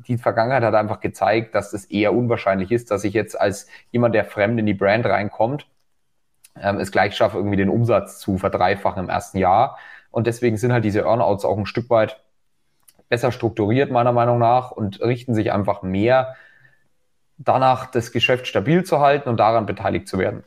die 0.09 0.17
Vergangenheit 0.17 0.63
hat 0.63 0.73
einfach 0.73 0.99
gezeigt, 0.99 1.55
dass 1.55 1.71
es 1.71 1.85
eher 1.85 2.13
unwahrscheinlich 2.13 2.71
ist, 2.71 2.91
dass 2.91 3.03
ich 3.03 3.13
jetzt 3.13 3.39
als 3.39 3.67
jemand, 3.91 4.15
der 4.15 4.25
fremd 4.25 4.59
in 4.59 4.65
die 4.65 4.73
Brand 4.73 5.05
reinkommt, 5.05 5.67
ähm, 6.59 6.77
es 6.77 6.91
gleich 6.91 7.15
schaffe, 7.15 7.37
irgendwie 7.37 7.57
den 7.57 7.69
Umsatz 7.69 8.19
zu 8.19 8.37
verdreifachen 8.37 9.03
im 9.03 9.09
ersten 9.09 9.37
Jahr. 9.37 9.77
Und 10.11 10.25
deswegen 10.25 10.57
sind 10.57 10.73
halt 10.73 10.83
diese 10.83 11.01
Earnouts 11.01 11.45
auch 11.45 11.57
ein 11.57 11.67
Stück 11.67 11.89
weit 11.91 12.19
besser 13.07 13.31
strukturiert, 13.31 13.91
meiner 13.91 14.11
Meinung 14.11 14.39
nach, 14.39 14.71
und 14.71 14.99
richten 15.01 15.35
sich 15.35 15.51
einfach 15.51 15.83
mehr 15.83 16.35
danach, 17.37 17.89
das 17.89 18.11
Geschäft 18.11 18.47
stabil 18.47 18.83
zu 18.83 18.99
halten 18.99 19.29
und 19.29 19.37
daran 19.37 19.65
beteiligt 19.65 20.07
zu 20.07 20.17
werden. 20.17 20.43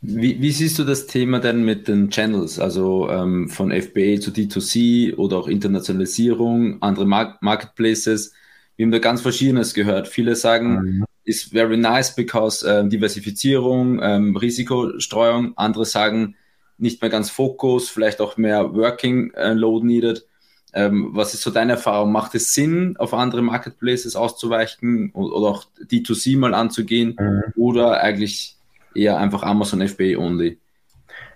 Wie, 0.00 0.40
wie, 0.40 0.50
siehst 0.50 0.78
du 0.78 0.84
das 0.84 1.06
Thema 1.06 1.38
denn 1.38 1.64
mit 1.64 1.86
den 1.86 2.10
Channels, 2.10 2.58
also 2.58 3.08
ähm, 3.08 3.48
von 3.48 3.70
FBA 3.70 4.20
zu 4.20 4.30
D2C 4.32 5.16
oder 5.16 5.36
auch 5.36 5.46
Internationalisierung, 5.46 6.82
andere 6.82 7.06
Mark 7.06 7.40
Marketplaces? 7.40 8.32
Wir 8.76 8.86
haben 8.86 8.92
da 8.92 8.98
ganz 8.98 9.20
Verschiedenes 9.20 9.74
gehört. 9.74 10.08
Viele 10.08 10.36
sagen, 10.36 10.80
mhm. 10.80 11.04
ist 11.24 11.52
very 11.52 11.76
nice 11.76 12.14
because 12.14 12.64
ähm, 12.66 12.90
Diversifizierung, 12.90 14.00
ähm, 14.02 14.36
Risikostreuung. 14.36 15.52
Andere 15.56 15.84
sagen, 15.84 16.36
nicht 16.78 17.02
mehr 17.02 17.10
ganz 17.10 17.30
Fokus, 17.30 17.90
vielleicht 17.90 18.20
auch 18.20 18.36
mehr 18.36 18.74
Working 18.74 19.32
äh, 19.34 19.52
Load 19.52 19.86
needed. 19.86 20.26
Ähm, 20.72 21.10
was 21.12 21.34
ist 21.34 21.42
so 21.42 21.50
deine 21.50 21.72
Erfahrung? 21.72 22.12
Macht 22.12 22.34
es 22.34 22.54
Sinn, 22.54 22.96
auf 22.98 23.12
andere 23.12 23.42
Marketplaces 23.42 24.16
auszuweichen 24.16 25.10
oder, 25.12 25.36
oder 25.36 25.46
auch 25.48 25.64
D2C 25.84 26.38
mal 26.38 26.54
anzugehen 26.54 27.16
mhm. 27.18 27.42
oder 27.56 28.00
eigentlich 28.00 28.56
eher 28.94 29.18
einfach 29.18 29.42
Amazon 29.42 29.86
FBA 29.86 30.16
only? 30.16 30.58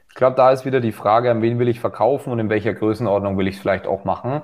Ich 0.09 0.15
glaube, 0.15 0.37
da 0.37 0.53
ist 0.53 0.65
wieder 0.65 0.81
die 0.81 0.93
Frage, 0.93 1.31
an 1.31 1.43
wen 1.43 1.59
will 1.59 1.69
ich 1.69 1.81
verkaufen 1.81 2.33
und 2.33 2.39
in 2.39 2.49
welcher 2.49 2.73
Größenordnung 2.73 3.37
will 3.37 3.49
ich 3.49 3.57
es 3.57 3.61
vielleicht 3.61 3.87
auch 3.87 4.05
machen. 4.05 4.43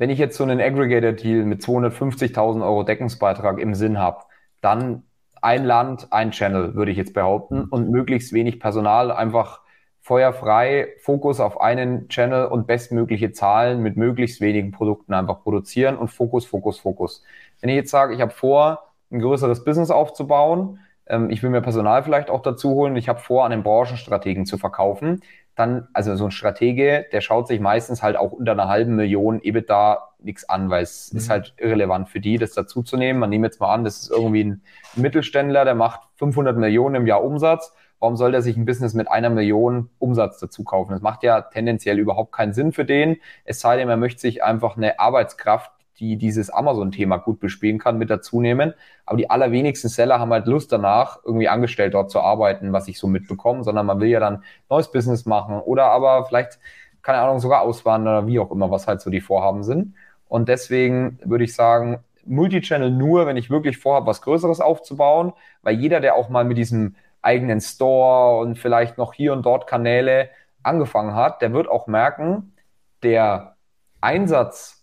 Wenn 0.00 0.08
ich 0.08 0.18
jetzt 0.18 0.38
so 0.38 0.44
einen 0.44 0.62
Aggregator-Deal 0.62 1.44
mit 1.44 1.60
250.000 1.60 2.64
Euro 2.64 2.84
Deckungsbeitrag 2.84 3.58
im 3.58 3.74
Sinn 3.74 3.98
habe, 3.98 4.22
dann 4.62 5.02
ein 5.42 5.66
Land, 5.66 6.08
ein 6.10 6.30
Channel, 6.30 6.74
würde 6.74 6.90
ich 6.90 6.96
jetzt 6.96 7.12
behaupten, 7.12 7.64
und 7.64 7.90
möglichst 7.90 8.32
wenig 8.32 8.60
Personal, 8.60 9.12
einfach 9.12 9.60
feuerfrei, 10.00 10.88
Fokus 11.02 11.38
auf 11.38 11.60
einen 11.60 12.08
Channel 12.08 12.46
und 12.46 12.66
bestmögliche 12.66 13.32
Zahlen 13.32 13.82
mit 13.82 13.98
möglichst 13.98 14.40
wenigen 14.40 14.70
Produkten 14.70 15.12
einfach 15.12 15.42
produzieren 15.42 15.98
und 15.98 16.08
Fokus, 16.08 16.46
Fokus, 16.46 16.78
Fokus. 16.78 17.22
Wenn 17.60 17.68
ich 17.68 17.76
jetzt 17.76 17.90
sage, 17.90 18.14
ich 18.14 18.22
habe 18.22 18.32
vor, 18.32 18.94
ein 19.10 19.20
größeres 19.20 19.64
Business 19.64 19.90
aufzubauen, 19.90 20.78
ähm, 21.08 21.28
ich 21.28 21.42
will 21.42 21.50
mir 21.50 21.60
Personal 21.60 22.02
vielleicht 22.04 22.30
auch 22.30 22.40
dazu 22.40 22.70
holen, 22.70 22.96
ich 22.96 23.10
habe 23.10 23.18
vor, 23.18 23.44
an 23.44 23.50
den 23.50 23.62
Branchenstrategen 23.62 24.46
zu 24.46 24.56
verkaufen, 24.56 25.20
dann, 25.60 25.88
also 25.92 26.16
so 26.16 26.24
ein 26.24 26.30
Stratege, 26.30 27.06
der 27.12 27.20
schaut 27.20 27.46
sich 27.46 27.60
meistens 27.60 28.02
halt 28.02 28.16
auch 28.16 28.32
unter 28.32 28.52
einer 28.52 28.68
halben 28.68 28.96
Million 28.96 29.40
EBITDA 29.42 30.08
nichts 30.22 30.48
an, 30.48 30.70
weil 30.70 30.82
es 30.82 31.12
mhm. 31.12 31.18
ist 31.18 31.30
halt 31.30 31.54
irrelevant 31.58 32.08
für 32.08 32.20
die, 32.20 32.38
das 32.38 32.52
dazuzunehmen. 32.52 33.20
Man 33.20 33.30
nehme 33.30 33.46
jetzt 33.46 33.60
mal 33.60 33.72
an, 33.72 33.84
das 33.84 34.02
ist 34.02 34.10
irgendwie 34.10 34.44
ein 34.44 34.62
Mittelständler, 34.96 35.64
der 35.64 35.74
macht 35.74 36.00
500 36.16 36.56
Millionen 36.56 36.96
im 36.96 37.06
Jahr 37.06 37.22
Umsatz. 37.22 37.74
Warum 37.98 38.16
soll 38.16 38.32
der 38.32 38.40
sich 38.40 38.56
ein 38.56 38.64
Business 38.64 38.94
mit 38.94 39.10
einer 39.10 39.28
Million 39.28 39.90
Umsatz 39.98 40.40
dazu 40.40 40.64
kaufen? 40.64 40.92
Das 40.92 41.02
macht 41.02 41.22
ja 41.22 41.42
tendenziell 41.42 41.98
überhaupt 41.98 42.32
keinen 42.32 42.54
Sinn 42.54 42.72
für 42.72 42.86
den. 42.86 43.18
Es 43.44 43.60
sei 43.60 43.76
denn, 43.76 43.90
er 43.90 43.98
möchte 43.98 44.20
sich 44.20 44.42
einfach 44.42 44.76
eine 44.78 44.98
Arbeitskraft 44.98 45.70
die 46.00 46.16
dieses 46.16 46.50
Amazon-Thema 46.50 47.18
gut 47.18 47.40
bespielen 47.40 47.78
kann, 47.78 47.98
mit 47.98 48.10
dazu 48.10 48.40
nehmen. 48.40 48.72
Aber 49.04 49.18
die 49.18 49.28
allerwenigsten 49.28 49.90
Seller 49.90 50.18
haben 50.18 50.32
halt 50.32 50.46
Lust 50.46 50.72
danach, 50.72 51.18
irgendwie 51.24 51.48
angestellt 51.48 51.94
dort 51.94 52.10
zu 52.10 52.20
arbeiten, 52.20 52.72
was 52.72 52.88
ich 52.88 52.98
so 52.98 53.06
mitbekomme, 53.06 53.62
sondern 53.62 53.86
man 53.86 54.00
will 54.00 54.08
ja 54.08 54.18
dann 54.18 54.42
neues 54.70 54.90
Business 54.90 55.26
machen 55.26 55.60
oder 55.60 55.84
aber 55.86 56.24
vielleicht, 56.24 56.58
keine 57.02 57.18
Ahnung, 57.18 57.38
sogar 57.38 57.60
auswandern 57.60 58.24
oder 58.24 58.26
wie 58.26 58.38
auch 58.38 58.50
immer, 58.50 58.70
was 58.70 58.86
halt 58.86 59.02
so 59.02 59.10
die 59.10 59.20
Vorhaben 59.20 59.62
sind. 59.62 59.94
Und 60.26 60.48
deswegen 60.48 61.18
würde 61.24 61.44
ich 61.44 61.54
sagen, 61.54 61.98
Multichannel 62.24 62.90
nur, 62.90 63.26
wenn 63.26 63.36
ich 63.36 63.50
wirklich 63.50 63.78
vorhabe, 63.78 64.06
was 64.06 64.22
Größeres 64.22 64.60
aufzubauen, 64.60 65.32
weil 65.62 65.74
jeder, 65.76 66.00
der 66.00 66.14
auch 66.14 66.28
mal 66.28 66.44
mit 66.44 66.56
diesem 66.56 66.94
eigenen 67.22 67.60
Store 67.60 68.40
und 68.40 68.58
vielleicht 68.58 68.98
noch 68.98 69.12
hier 69.12 69.32
und 69.32 69.44
dort 69.44 69.66
Kanäle 69.66 70.30
angefangen 70.62 71.14
hat, 71.14 71.42
der 71.42 71.52
wird 71.52 71.68
auch 71.68 71.86
merken, 71.86 72.54
der 73.02 73.56
Einsatz 74.00 74.79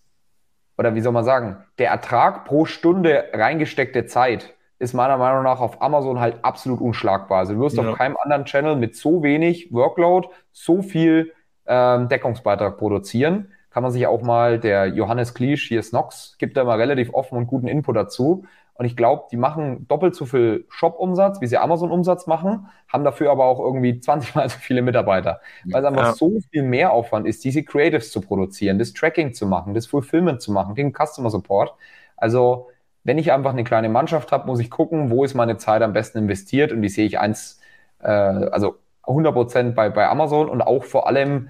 oder 0.77 0.95
wie 0.95 1.01
soll 1.01 1.13
man 1.13 1.23
sagen, 1.23 1.57
der 1.79 1.89
Ertrag 1.89 2.45
pro 2.45 2.65
Stunde 2.65 3.25
reingesteckte 3.33 4.05
Zeit 4.05 4.53
ist 4.79 4.93
meiner 4.93 5.17
Meinung 5.17 5.43
nach 5.43 5.59
auf 5.59 5.81
Amazon 5.81 6.19
halt 6.19 6.37
absolut 6.43 6.81
unschlagbar. 6.81 7.39
Also 7.39 7.53
du 7.53 7.59
wirst 7.61 7.77
ja. 7.77 7.83
auf 7.83 7.97
keinem 7.97 8.15
anderen 8.23 8.45
Channel 8.45 8.75
mit 8.75 8.95
so 8.95 9.23
wenig 9.23 9.73
Workload 9.73 10.27
so 10.51 10.81
viel 10.81 11.33
ähm, 11.65 12.07
Deckungsbeitrag 12.09 12.77
produzieren. 12.77 13.51
Kann 13.71 13.83
man 13.83 13.91
sich 13.91 14.05
auch 14.07 14.21
mal, 14.21 14.59
der 14.59 14.87
Johannes 14.87 15.33
Kliesch, 15.33 15.67
hier 15.67 15.81
Snox, 15.81 16.35
gibt 16.37 16.57
da 16.57 16.63
mal 16.63 16.79
relativ 16.79 17.13
offen 17.13 17.37
und 17.37 17.47
guten 17.47 17.67
Input 17.67 17.95
dazu. 17.95 18.45
Und 18.77 18.85
ich 18.85 18.95
glaube, 18.95 19.23
die 19.31 19.37
machen 19.37 19.87
doppelt 19.87 20.15
so 20.15 20.25
viel 20.25 20.65
Shop-Umsatz, 20.69 21.41
wie 21.41 21.47
sie 21.47 21.57
Amazon-Umsatz 21.57 22.27
machen, 22.27 22.67
haben 22.87 23.03
dafür 23.03 23.31
aber 23.31 23.45
auch 23.45 23.59
irgendwie 23.59 23.99
20 23.99 24.35
mal 24.35 24.47
so 24.49 24.57
viele 24.59 24.81
Mitarbeiter. 24.81 25.41
Weil 25.65 25.81
es 25.81 25.87
einfach 25.87 26.05
ja. 26.05 26.13
so 26.13 26.39
viel 26.51 26.63
mehr 26.63 26.93
Aufwand 26.93 27.27
ist, 27.27 27.43
diese 27.43 27.63
Creatives 27.63 28.11
zu 28.11 28.21
produzieren, 28.21 28.77
das 28.77 28.93
Tracking 28.93 29.33
zu 29.33 29.47
machen, 29.47 29.73
das 29.73 29.87
Fulfillment 29.87 30.41
zu 30.41 30.51
machen, 30.51 30.75
den 30.75 30.93
Customer 30.93 31.29
Support. 31.29 31.73
Also, 32.15 32.67
wenn 33.03 33.17
ich 33.17 33.31
einfach 33.31 33.51
eine 33.51 33.63
kleine 33.63 33.89
Mannschaft 33.89 34.31
habe, 34.31 34.45
muss 34.47 34.59
ich 34.59 34.69
gucken, 34.69 35.09
wo 35.09 35.23
ist 35.23 35.33
meine 35.33 35.57
Zeit 35.57 35.81
am 35.81 35.93
besten 35.93 36.19
investiert 36.19 36.71
und 36.71 36.81
die 36.81 36.89
sehe 36.89 37.05
ich 37.05 37.19
eins, 37.19 37.59
äh, 37.99 38.09
also 38.09 38.75
100 39.03 39.33
Prozent 39.33 39.75
bei, 39.75 39.89
bei 39.89 40.07
Amazon 40.07 40.49
und 40.49 40.61
auch 40.61 40.83
vor 40.83 41.07
allem 41.07 41.49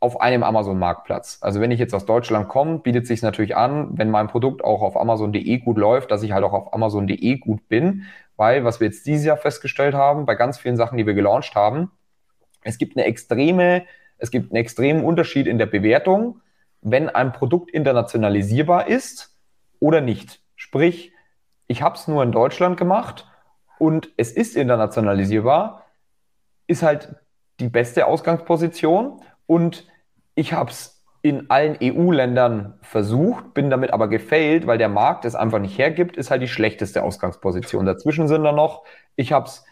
auf 0.00 0.22
einem 0.22 0.42
Amazon-Marktplatz. 0.42 1.38
Also 1.42 1.60
wenn 1.60 1.70
ich 1.70 1.78
jetzt 1.78 1.94
aus 1.94 2.06
Deutschland 2.06 2.48
komme, 2.48 2.78
bietet 2.78 3.06
sich 3.06 3.20
natürlich 3.20 3.54
an, 3.54 3.98
wenn 3.98 4.10
mein 4.10 4.28
Produkt 4.28 4.64
auch 4.64 4.80
auf 4.80 4.96
Amazon.de 4.96 5.58
gut 5.58 5.76
läuft, 5.76 6.10
dass 6.10 6.22
ich 6.22 6.32
halt 6.32 6.42
auch 6.42 6.54
auf 6.54 6.72
Amazon.de 6.72 7.36
gut 7.36 7.68
bin, 7.68 8.06
weil 8.36 8.64
was 8.64 8.80
wir 8.80 8.86
jetzt 8.86 9.06
dieses 9.06 9.26
Jahr 9.26 9.36
festgestellt 9.36 9.94
haben, 9.94 10.24
bei 10.24 10.34
ganz 10.34 10.58
vielen 10.58 10.78
Sachen, 10.78 10.96
die 10.96 11.06
wir 11.06 11.12
gelauncht 11.12 11.54
haben, 11.54 11.90
es 12.62 12.78
gibt 12.78 12.96
eine 12.96 13.06
extreme, 13.06 13.84
es 14.16 14.30
gibt 14.30 14.50
einen 14.50 14.60
extremen 14.60 15.04
Unterschied 15.04 15.46
in 15.46 15.58
der 15.58 15.66
Bewertung, 15.66 16.40
wenn 16.80 17.10
ein 17.10 17.32
Produkt 17.32 17.70
internationalisierbar 17.70 18.88
ist 18.88 19.36
oder 19.80 20.00
nicht. 20.00 20.40
Sprich, 20.56 21.12
ich 21.66 21.82
habe 21.82 21.96
es 21.96 22.08
nur 22.08 22.22
in 22.22 22.32
Deutschland 22.32 22.78
gemacht 22.78 23.26
und 23.78 24.10
es 24.16 24.32
ist 24.32 24.56
internationalisierbar, 24.56 25.84
ist 26.66 26.82
halt 26.82 27.16
die 27.60 27.68
beste 27.68 28.06
Ausgangsposition 28.06 29.20
und 29.50 29.88
ich 30.36 30.52
habe 30.52 30.70
es 30.70 31.02
in 31.22 31.50
allen 31.50 31.76
EU-Ländern 31.82 32.74
versucht, 32.82 33.52
bin 33.52 33.68
damit 33.68 33.92
aber 33.92 34.06
gefailt, 34.06 34.68
weil 34.68 34.78
der 34.78 34.88
Markt 34.88 35.24
es 35.24 35.34
einfach 35.34 35.58
nicht 35.58 35.76
hergibt, 35.76 36.16
ist 36.16 36.30
halt 36.30 36.40
die 36.40 36.46
schlechteste 36.46 37.02
Ausgangsposition. 37.02 37.84
Dazwischen 37.84 38.28
sind 38.28 38.44
da 38.44 38.52
noch, 38.52 38.84
ich 39.16 39.32
habe 39.32 39.46
es 39.46 39.64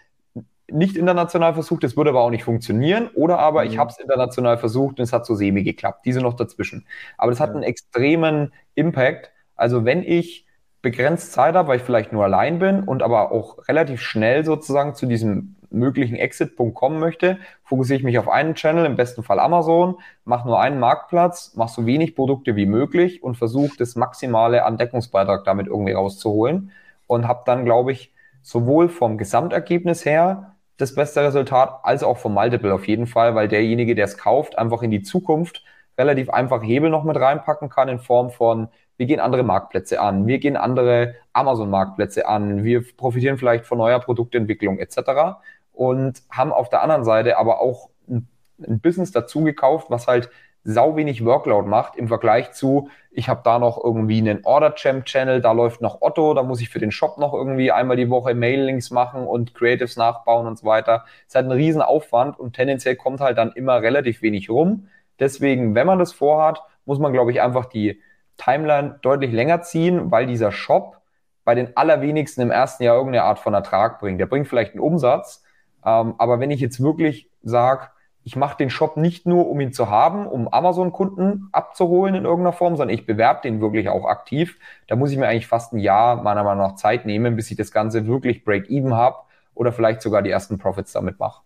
nicht 0.69 0.97
international 0.97 1.55
versucht, 1.55 1.85
es 1.85 1.97
würde 1.97 2.11
aber 2.11 2.23
auch 2.23 2.31
nicht 2.31 2.43
funktionieren, 2.43 3.09
oder 3.15 3.39
aber 3.39 3.63
mhm. 3.65 3.71
ich 3.71 3.79
habe 3.79 3.93
es 3.93 4.01
international 4.01 4.59
versucht 4.59 4.99
und 4.99 5.05
es 5.05 5.13
hat 5.13 5.25
so 5.25 5.37
semi 5.37 5.63
geklappt. 5.63 6.05
Diese 6.05 6.21
noch 6.23 6.35
dazwischen. 6.35 6.85
Aber 7.17 7.31
das 7.31 7.39
hat 7.39 7.51
einen 7.51 7.63
extremen 7.63 8.53
Impact. 8.75 9.31
Also 9.55 9.85
wenn 9.85 10.03
ich 10.03 10.45
begrenzt 10.83 11.33
Zeit 11.33 11.55
habe, 11.55 11.69
weil 11.69 11.77
ich 11.77 11.85
vielleicht 11.85 12.13
nur 12.13 12.25
allein 12.25 12.59
bin 12.59 12.83
und 12.83 13.01
aber 13.05 13.31
auch 13.31 13.69
relativ 13.69 14.01
schnell 14.03 14.45
sozusagen 14.45 14.97
zu 14.97 15.07
diesem 15.07 15.55
möglichen 15.71 16.17
Exit-Punkt 16.17 16.75
kommen 16.75 16.99
möchte, 16.99 17.39
fokussiere 17.65 17.99
ich 17.99 18.05
mich 18.05 18.19
auf 18.19 18.29
einen 18.29 18.55
Channel, 18.55 18.87
im 18.87 18.97
besten 18.97 19.23
Fall 19.23 19.39
Amazon, 19.39 19.97
mache 20.25 20.47
nur 20.49 20.61
einen 20.61 20.79
Marktplatz, 20.79 21.55
mache 21.57 21.73
so 21.73 21.87
wenig 21.87 22.15
Produkte 22.15 22.57
wie 22.57 22.67
möglich 22.67 23.23
und 23.23 23.37
versuche 23.37 23.77
das 23.79 23.97
Maximale 23.97 24.65
an 24.65 24.79
Deckungsbeitrag 24.79 25.45
damit 25.45 25.67
irgendwie 25.67 25.93
rauszuholen 25.93 26.71
und 27.07 27.29
habe 27.29 27.43
dann, 27.47 27.65
glaube 27.65 27.93
ich, 27.93 28.13
sowohl 28.43 28.89
vom 28.89 29.19
Gesamtergebnis 29.19 30.05
her 30.05 30.57
das 30.79 30.95
beste 30.95 31.23
Resultat 31.23 31.81
als 31.83 32.03
auch 32.03 32.19
vom 32.19 32.35
Multiple 32.35 32.73
auf 32.73 32.87
jeden 32.87 33.07
Fall, 33.07 33.35
weil 33.35 33.49
derjenige, 33.49 33.95
der 33.95 34.05
es 34.05 34.17
kauft, 34.17 34.57
einfach 34.57 34.83
in 34.83 34.91
die 34.91 35.03
Zukunft 35.03 35.65
relativ 35.99 36.31
einfach 36.31 36.63
Hebel 36.63 36.91
noch 36.91 37.05
mit 37.05 37.17
reinpacken 37.17 37.69
kann 37.69 37.89
in 37.89 37.99
Form 37.99 38.31
von 38.31 38.69
wir 38.99 39.07
gehen 39.07 39.21
andere 39.21 39.45
Marktplätze 39.45 40.01
an, 40.01 40.27
wir 40.27 40.39
gehen 40.39 40.57
andere 40.57 41.15
Amazon-Marktplätze 41.33 42.27
an, 42.27 42.65
wir 42.65 42.85
profitieren 42.97 43.39
vielleicht 43.39 43.65
von 43.65 43.79
neuer 43.79 44.01
Produktentwicklung 44.01 44.79
etc. 44.79 45.39
und 45.79 46.23
haben 46.29 46.53
auf 46.53 46.69
der 46.69 46.83
anderen 46.83 47.05
Seite 47.05 47.39
aber 47.39 47.61
auch 47.61 47.89
ein, 48.09 48.29
ein 48.61 48.81
Business 48.81 49.13
dazu 49.13 49.45
gekauft, 49.45 49.91
was 49.91 50.09
halt 50.09 50.29
sau 50.65 50.97
wenig 50.97 51.25
Workload 51.25 51.69
macht 51.69 51.95
im 51.95 52.09
Vergleich 52.09 52.51
zu, 52.51 52.91
ich 53.13 53.29
habe 53.29 53.43
da 53.45 53.61
noch 53.61 53.83
irgendwie 53.83 54.19
einen 54.19 54.45
Order 54.45 54.75
Champ 54.75 55.05
Channel, 55.05 55.41
da 55.41 55.53
läuft 55.53 55.81
noch 55.81 56.03
Otto, 56.03 56.35
da 56.35 56.43
muss 56.43 56.61
ich 56.61 56.69
für 56.69 56.81
den 56.81 56.91
Shop 56.91 57.17
noch 57.19 57.33
irgendwie 57.33 57.71
einmal 57.71 57.97
die 57.97 58.11
Woche 58.11 58.35
Mailings 58.35 58.91
machen 58.91 59.25
und 59.25 59.55
Creatives 59.55 59.97
nachbauen 59.97 60.49
und 60.49 60.59
so 60.59 60.67
weiter. 60.67 61.05
Es 61.21 61.29
ist 61.29 61.35
halt 61.37 61.47
ein 61.47 61.53
riesen 61.53 61.81
Aufwand 61.81 62.41
und 62.41 62.55
tendenziell 62.55 62.97
kommt 62.97 63.21
halt 63.21 63.39
dann 63.39 63.53
immer 63.53 63.81
relativ 63.81 64.21
wenig 64.21 64.51
rum. 64.51 64.89
Deswegen, 65.21 65.77
wenn 65.77 65.87
man 65.87 66.01
das 66.01 66.13
vorhat, 66.13 66.61
muss 66.87 66.99
man, 66.99 67.13
glaube 67.13 67.31
ich, 67.31 67.41
einfach 67.41 67.67
die 67.67 68.03
Timeline 68.37 68.99
deutlich 69.03 69.31
länger 69.33 69.63
ziehen, 69.63 70.11
weil 70.11 70.27
dieser 70.27 70.51
Shop 70.51 71.01
bei 71.45 71.55
den 71.55 71.77
allerwenigsten 71.77 72.43
im 72.43 72.51
ersten 72.51 72.83
Jahr 72.83 72.97
irgendeine 72.97 73.23
Art 73.23 73.39
von 73.39 73.55
Ertrag 73.55 74.01
bringt. 74.01 74.19
Der 74.21 74.27
bringt 74.27 74.49
vielleicht 74.49 74.73
einen 74.73 74.81
Umsatz, 74.81 75.45
ähm, 75.85 76.15
aber 76.19 76.41
wenn 76.41 76.51
ich 76.51 76.61
jetzt 76.61 76.83
wirklich 76.83 77.31
sage, 77.43 77.89
ich 78.25 78.37
mache 78.37 78.59
den 78.59 78.69
Shop 78.69 78.99
nicht 78.99 79.25
nur, 79.25 79.49
um 79.49 79.59
ihn 79.61 79.73
zu 79.73 79.89
haben, 79.89 80.27
um 80.27 80.49
Amazon-Kunden 80.49 81.49
abzuholen 81.51 82.15
in 82.15 82.25
irgendeiner 82.25 82.53
Form, 82.53 82.77
sondern 82.77 82.95
ich 82.95 83.07
bewerbe 83.07 83.41
den 83.43 83.63
wirklich 83.63 83.89
auch 83.89 84.05
aktiv. 84.05 84.59
Da 84.87 84.97
muss 84.97 85.11
ich 85.11 85.17
mir 85.17 85.27
eigentlich 85.27 85.47
fast 85.47 85.73
ein 85.73 85.79
Jahr 85.79 86.23
meiner 86.23 86.45
Meinung 86.45 86.67
nach 86.67 86.75
Zeit 86.75 87.07
nehmen, 87.07 87.37
bis 87.37 87.51
ich 87.51 87.57
das 87.57 87.73
Ganze 87.73 88.07
wirklich 88.07 88.45
Break-Even 88.45 88.93
habe 88.93 89.17
oder 89.55 89.73
vielleicht 89.73 90.03
sogar 90.03 90.21
die 90.21 90.31
ersten 90.31 90.59
Profits 90.59 90.93
damit 90.93 91.19
mache. 91.19 91.41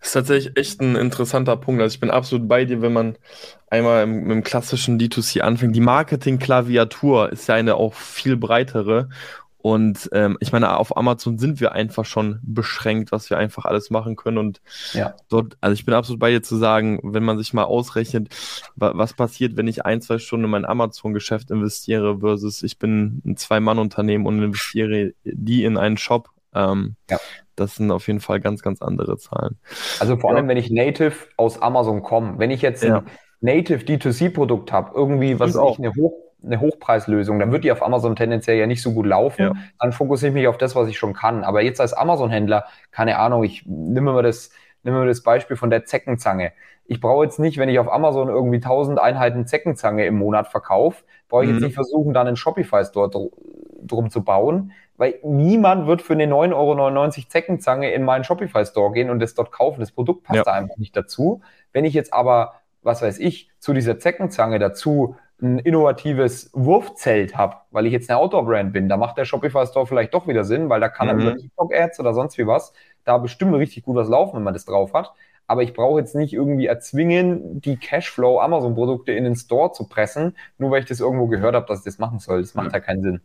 Das 0.00 0.08
ist 0.08 0.12
tatsächlich 0.14 0.56
echt 0.56 0.80
ein 0.80 0.96
interessanter 0.96 1.56
Punkt. 1.56 1.80
Also 1.80 1.94
ich 1.94 2.00
bin 2.00 2.10
absolut 2.10 2.48
bei 2.48 2.64
dir, 2.64 2.82
wenn 2.82 2.92
man 2.92 3.16
einmal 3.70 4.02
im, 4.02 4.30
im 4.30 4.42
klassischen 4.42 4.98
D2C 4.98 5.40
anfängt. 5.40 5.76
Die 5.76 5.80
Marketing-Klaviatur 5.80 7.30
ist 7.30 7.48
ja 7.48 7.54
eine 7.54 7.76
auch 7.76 7.94
viel 7.94 8.36
breitere. 8.36 9.08
Und 9.64 10.10
ähm, 10.12 10.36
ich 10.40 10.52
meine, 10.52 10.76
auf 10.76 10.94
Amazon 10.94 11.38
sind 11.38 11.58
wir 11.58 11.72
einfach 11.72 12.04
schon 12.04 12.38
beschränkt, 12.42 13.12
was 13.12 13.30
wir 13.30 13.38
einfach 13.38 13.64
alles 13.64 13.88
machen 13.88 14.14
können. 14.14 14.36
Und 14.36 14.60
ja. 14.92 15.14
dort, 15.30 15.56
also 15.62 15.72
ich 15.72 15.86
bin 15.86 15.94
absolut 15.94 16.20
bei 16.20 16.30
dir 16.30 16.42
zu 16.42 16.56
sagen, 16.56 17.00
wenn 17.02 17.24
man 17.24 17.38
sich 17.38 17.54
mal 17.54 17.64
ausrechnet, 17.64 18.28
was 18.76 19.14
passiert, 19.14 19.56
wenn 19.56 19.66
ich 19.66 19.86
ein, 19.86 20.02
zwei 20.02 20.18
Stunden 20.18 20.44
in 20.44 20.50
mein 20.50 20.66
Amazon-Geschäft 20.66 21.50
investiere, 21.50 22.18
versus 22.18 22.62
ich 22.62 22.78
bin 22.78 23.22
ein 23.24 23.38
Zwei-Mann-Unternehmen 23.38 24.26
und 24.26 24.36
investiere 24.36 25.14
die 25.24 25.64
in 25.64 25.78
einen 25.78 25.96
Shop. 25.96 26.28
Ähm, 26.52 26.96
ja 27.08 27.18
das 27.56 27.76
sind 27.76 27.92
auf 27.92 28.08
jeden 28.08 28.18
Fall 28.18 28.40
ganz, 28.40 28.62
ganz 28.62 28.82
andere 28.82 29.16
Zahlen. 29.16 29.58
Also 30.00 30.16
vor 30.16 30.34
allem, 30.34 30.48
wenn 30.48 30.56
ich 30.56 30.70
native 30.70 31.14
aus 31.36 31.62
Amazon 31.62 32.02
komme, 32.02 32.34
wenn 32.38 32.50
ich 32.50 32.62
jetzt 32.62 32.84
ein 32.84 33.06
native 33.40 33.84
D2C-Produkt 33.84 34.72
habe, 34.72 34.90
irgendwie, 34.92 35.38
was 35.38 35.56
auch 35.56 35.78
eine, 35.78 35.94
Hoch, 35.94 36.14
eine 36.44 36.60
Hochpreislösung, 36.60 37.38
dann 37.38 37.52
wird 37.52 37.64
die 37.64 37.72
auf 37.72 37.82
Amazon 37.82 38.16
tendenziell 38.16 38.58
ja 38.58 38.66
nicht 38.66 38.82
so 38.82 38.92
gut 38.92 39.06
laufen. 39.06 39.42
Ja. 39.42 39.52
Dann 39.78 39.92
fokussiere 39.92 40.30
ich 40.30 40.34
mich 40.34 40.48
auf 40.48 40.58
das, 40.58 40.76
was 40.76 40.88
ich 40.88 40.98
schon 40.98 41.12
kann. 41.12 41.44
Aber 41.44 41.62
jetzt 41.62 41.80
als 41.80 41.92
Amazon-Händler, 41.92 42.64
keine 42.90 43.18
Ahnung, 43.18 43.44
ich 43.44 43.64
nehme 43.66 44.12
mal 44.12 44.22
das, 44.22 44.50
nehme 44.82 44.98
mal 44.98 45.06
das 45.06 45.22
Beispiel 45.22 45.56
von 45.56 45.70
der 45.70 45.84
Zeckenzange. 45.84 46.52
Ich 46.86 47.00
brauche 47.00 47.24
jetzt 47.24 47.38
nicht, 47.38 47.56
wenn 47.56 47.68
ich 47.68 47.78
auf 47.78 47.90
Amazon 47.90 48.28
irgendwie 48.28 48.56
1000 48.56 49.00
Einheiten 49.00 49.46
Zeckenzange 49.46 50.04
im 50.04 50.16
Monat 50.16 50.48
verkaufe, 50.48 51.04
brauche 51.28 51.44
ich 51.44 51.48
mhm. 51.48 51.54
jetzt 51.56 51.64
nicht 51.64 51.74
versuchen, 51.74 52.12
dann 52.12 52.26
einen 52.26 52.36
Shopify-Store 52.36 53.30
drum 53.82 54.10
zu 54.10 54.22
bauen, 54.22 54.72
weil 54.96 55.14
niemand 55.22 55.86
wird 55.86 56.02
für 56.02 56.12
eine 56.12 56.26
9,99 56.26 56.54
Euro 56.54 57.10
Zeckenzange 57.28 57.90
in 57.92 58.04
meinen 58.04 58.24
Shopify-Store 58.24 58.92
gehen 58.92 59.10
und 59.10 59.20
das 59.20 59.34
dort 59.34 59.50
kaufen. 59.50 59.80
Das 59.80 59.92
Produkt 59.92 60.24
passt 60.24 60.38
ja. 60.38 60.42
da 60.44 60.52
einfach 60.52 60.76
nicht 60.76 60.96
dazu. 60.96 61.40
Wenn 61.72 61.84
ich 61.84 61.94
jetzt 61.94 62.12
aber, 62.12 62.54
was 62.82 63.02
weiß 63.02 63.18
ich, 63.18 63.50
zu 63.58 63.72
dieser 63.72 63.98
Zeckenzange 63.98 64.58
dazu 64.58 65.16
ein 65.44 65.58
innovatives 65.60 66.50
Wurfzelt 66.52 67.36
habe, 67.36 67.56
weil 67.70 67.86
ich 67.86 67.92
jetzt 67.92 68.10
eine 68.10 68.18
Outdoor-Brand 68.18 68.72
bin, 68.72 68.88
da 68.88 68.96
macht 68.96 69.18
der 69.18 69.24
Shopify-Store 69.24 69.86
vielleicht 69.86 70.14
doch 70.14 70.26
wieder 70.26 70.44
Sinn, 70.44 70.68
weil 70.68 70.80
da 70.80 70.88
kann 70.88 71.06
mhm. 71.06 71.20
er 71.20 71.26
über 71.26 71.36
TikTok-Ads 71.36 72.00
oder 72.00 72.14
sonst 72.14 72.38
wie 72.38 72.46
was 72.46 72.72
da 73.04 73.18
bestimmt 73.18 73.54
richtig 73.54 73.84
gut 73.84 73.96
was 73.96 74.08
laufen, 74.08 74.36
wenn 74.36 74.42
man 74.42 74.54
das 74.54 74.64
drauf 74.64 74.92
hat. 74.94 75.12
Aber 75.46 75.62
ich 75.62 75.74
brauche 75.74 76.00
jetzt 76.00 76.14
nicht 76.14 76.32
irgendwie 76.32 76.66
erzwingen, 76.66 77.60
die 77.60 77.76
Cashflow 77.76 78.40
Amazon-Produkte 78.40 79.12
in 79.12 79.24
den 79.24 79.36
Store 79.36 79.72
zu 79.72 79.86
pressen, 79.86 80.36
nur 80.56 80.70
weil 80.70 80.80
ich 80.80 80.88
das 80.88 81.00
irgendwo 81.00 81.26
gehört 81.26 81.54
habe, 81.54 81.66
dass 81.66 81.80
ich 81.80 81.84
das 81.84 81.98
machen 81.98 82.18
soll. 82.18 82.40
Das 82.40 82.54
macht 82.54 82.68
ja, 82.68 82.78
ja 82.78 82.80
keinen 82.80 83.02
Sinn. 83.02 83.20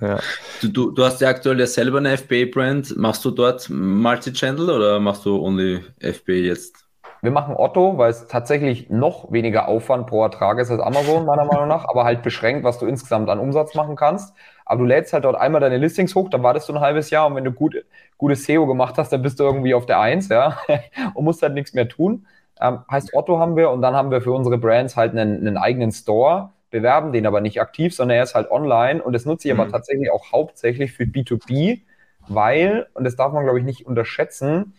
Ja. 0.00 0.20
Du, 0.60 0.68
du, 0.68 0.90
du 0.90 1.04
hast 1.04 1.20
ja 1.22 1.28
aktuell 1.28 1.58
ja 1.58 1.66
selber 1.66 1.98
eine 1.98 2.18
FBA-Brand. 2.18 2.96
Machst 2.98 3.24
du 3.24 3.30
dort 3.30 3.70
Multi-Channel 3.70 4.68
oder 4.68 5.00
machst 5.00 5.24
du 5.24 5.40
only 5.40 5.80
FBA 6.00 6.32
jetzt? 6.32 6.83
Wir 7.24 7.30
machen 7.30 7.56
Otto, 7.56 7.96
weil 7.96 8.10
es 8.10 8.26
tatsächlich 8.26 8.90
noch 8.90 9.32
weniger 9.32 9.66
Aufwand 9.66 10.06
pro 10.06 10.22
Ertrag 10.22 10.58
ist 10.58 10.70
als 10.70 10.82
Amazon, 10.82 11.24
meiner 11.24 11.46
Meinung 11.46 11.68
nach, 11.68 11.88
aber 11.88 12.04
halt 12.04 12.22
beschränkt, 12.22 12.64
was 12.64 12.78
du 12.78 12.84
insgesamt 12.84 13.30
an 13.30 13.38
Umsatz 13.38 13.74
machen 13.74 13.96
kannst. 13.96 14.34
Aber 14.66 14.80
du 14.80 14.84
lädst 14.84 15.14
halt 15.14 15.24
dort 15.24 15.34
einmal 15.34 15.62
deine 15.62 15.78
Listings 15.78 16.14
hoch, 16.14 16.28
dann 16.28 16.42
wartest 16.42 16.68
du 16.68 16.74
ein 16.74 16.80
halbes 16.80 17.08
Jahr 17.08 17.26
und 17.26 17.34
wenn 17.34 17.44
du 17.44 17.50
gut, 17.50 17.82
gutes 18.18 18.44
SEO 18.44 18.66
gemacht 18.66 18.98
hast, 18.98 19.10
dann 19.10 19.22
bist 19.22 19.40
du 19.40 19.44
irgendwie 19.44 19.72
auf 19.72 19.86
der 19.86 20.00
Eins, 20.00 20.28
ja, 20.28 20.58
und 21.14 21.24
musst 21.24 21.40
halt 21.40 21.54
nichts 21.54 21.72
mehr 21.72 21.88
tun. 21.88 22.26
Ähm, 22.60 22.80
heißt 22.90 23.14
Otto 23.14 23.38
haben 23.38 23.56
wir 23.56 23.70
und 23.70 23.80
dann 23.80 23.94
haben 23.94 24.10
wir 24.10 24.20
für 24.20 24.32
unsere 24.32 24.58
Brands 24.58 24.94
halt 24.94 25.12
einen, 25.12 25.38
einen 25.38 25.56
eigenen 25.56 25.92
Store, 25.92 26.50
bewerben 26.70 27.12
den 27.12 27.24
aber 27.24 27.40
nicht 27.40 27.58
aktiv, 27.58 27.94
sondern 27.94 28.18
er 28.18 28.24
ist 28.24 28.34
halt 28.34 28.50
online 28.50 29.02
und 29.02 29.14
das 29.14 29.24
nutze 29.24 29.48
ich 29.48 29.54
mhm. 29.54 29.60
aber 29.60 29.70
tatsächlich 29.70 30.10
auch 30.10 30.30
hauptsächlich 30.30 30.92
für 30.92 31.04
B2B, 31.04 31.80
weil, 32.28 32.86
und 32.92 33.04
das 33.04 33.16
darf 33.16 33.32
man 33.32 33.44
glaube 33.44 33.60
ich 33.60 33.64
nicht 33.64 33.86
unterschätzen, 33.86 34.74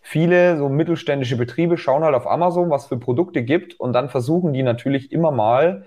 viele 0.00 0.56
so 0.56 0.68
mittelständische 0.68 1.36
Betriebe 1.36 1.76
schauen 1.76 2.04
halt 2.04 2.14
auf 2.14 2.26
Amazon, 2.26 2.70
was 2.70 2.86
für 2.86 2.98
Produkte 2.98 3.42
gibt 3.42 3.78
und 3.78 3.92
dann 3.92 4.08
versuchen 4.08 4.52
die 4.52 4.62
natürlich 4.62 5.12
immer 5.12 5.30
mal 5.30 5.86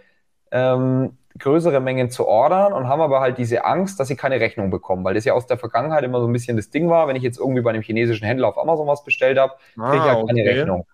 ähm, 0.52 1.18
größere 1.38 1.80
Mengen 1.80 2.10
zu 2.10 2.28
ordern 2.28 2.74
und 2.74 2.88
haben 2.88 3.02
aber 3.02 3.22
halt 3.22 3.38
diese 3.38 3.66
Angst, 3.66 4.00
dass 4.00 4.08
sie 4.08 4.16
keine 4.16 4.40
Rechnung 4.40 4.70
bekommen, 4.70 5.04
weil 5.04 5.14
das 5.14 5.26
ja 5.26 5.34
aus 5.34 5.48
der 5.48 5.58
Vergangenheit 5.58 6.04
immer 6.04 6.20
so 6.20 6.28
ein 6.28 6.34
bisschen 6.34 6.58
das 6.58 6.70
Ding 6.70 6.90
war, 6.90 7.08
wenn 7.08 7.16
ich 7.16 7.24
jetzt 7.24 7.40
irgendwie 7.40 7.62
bei 7.62 7.70
einem 7.70 7.82
chinesischen 7.82 8.26
Händler 8.26 8.50
auf 8.50 8.58
Amazon 8.58 8.88
was 8.88 9.04
bestellt 9.04 9.40
habe, 9.40 9.54
kriege 9.76 9.96
ich 9.96 10.02
ah, 10.02 10.16
halt 10.16 10.28
keine 10.28 10.42
okay. 10.42 10.50
Rechnung. 10.50 10.86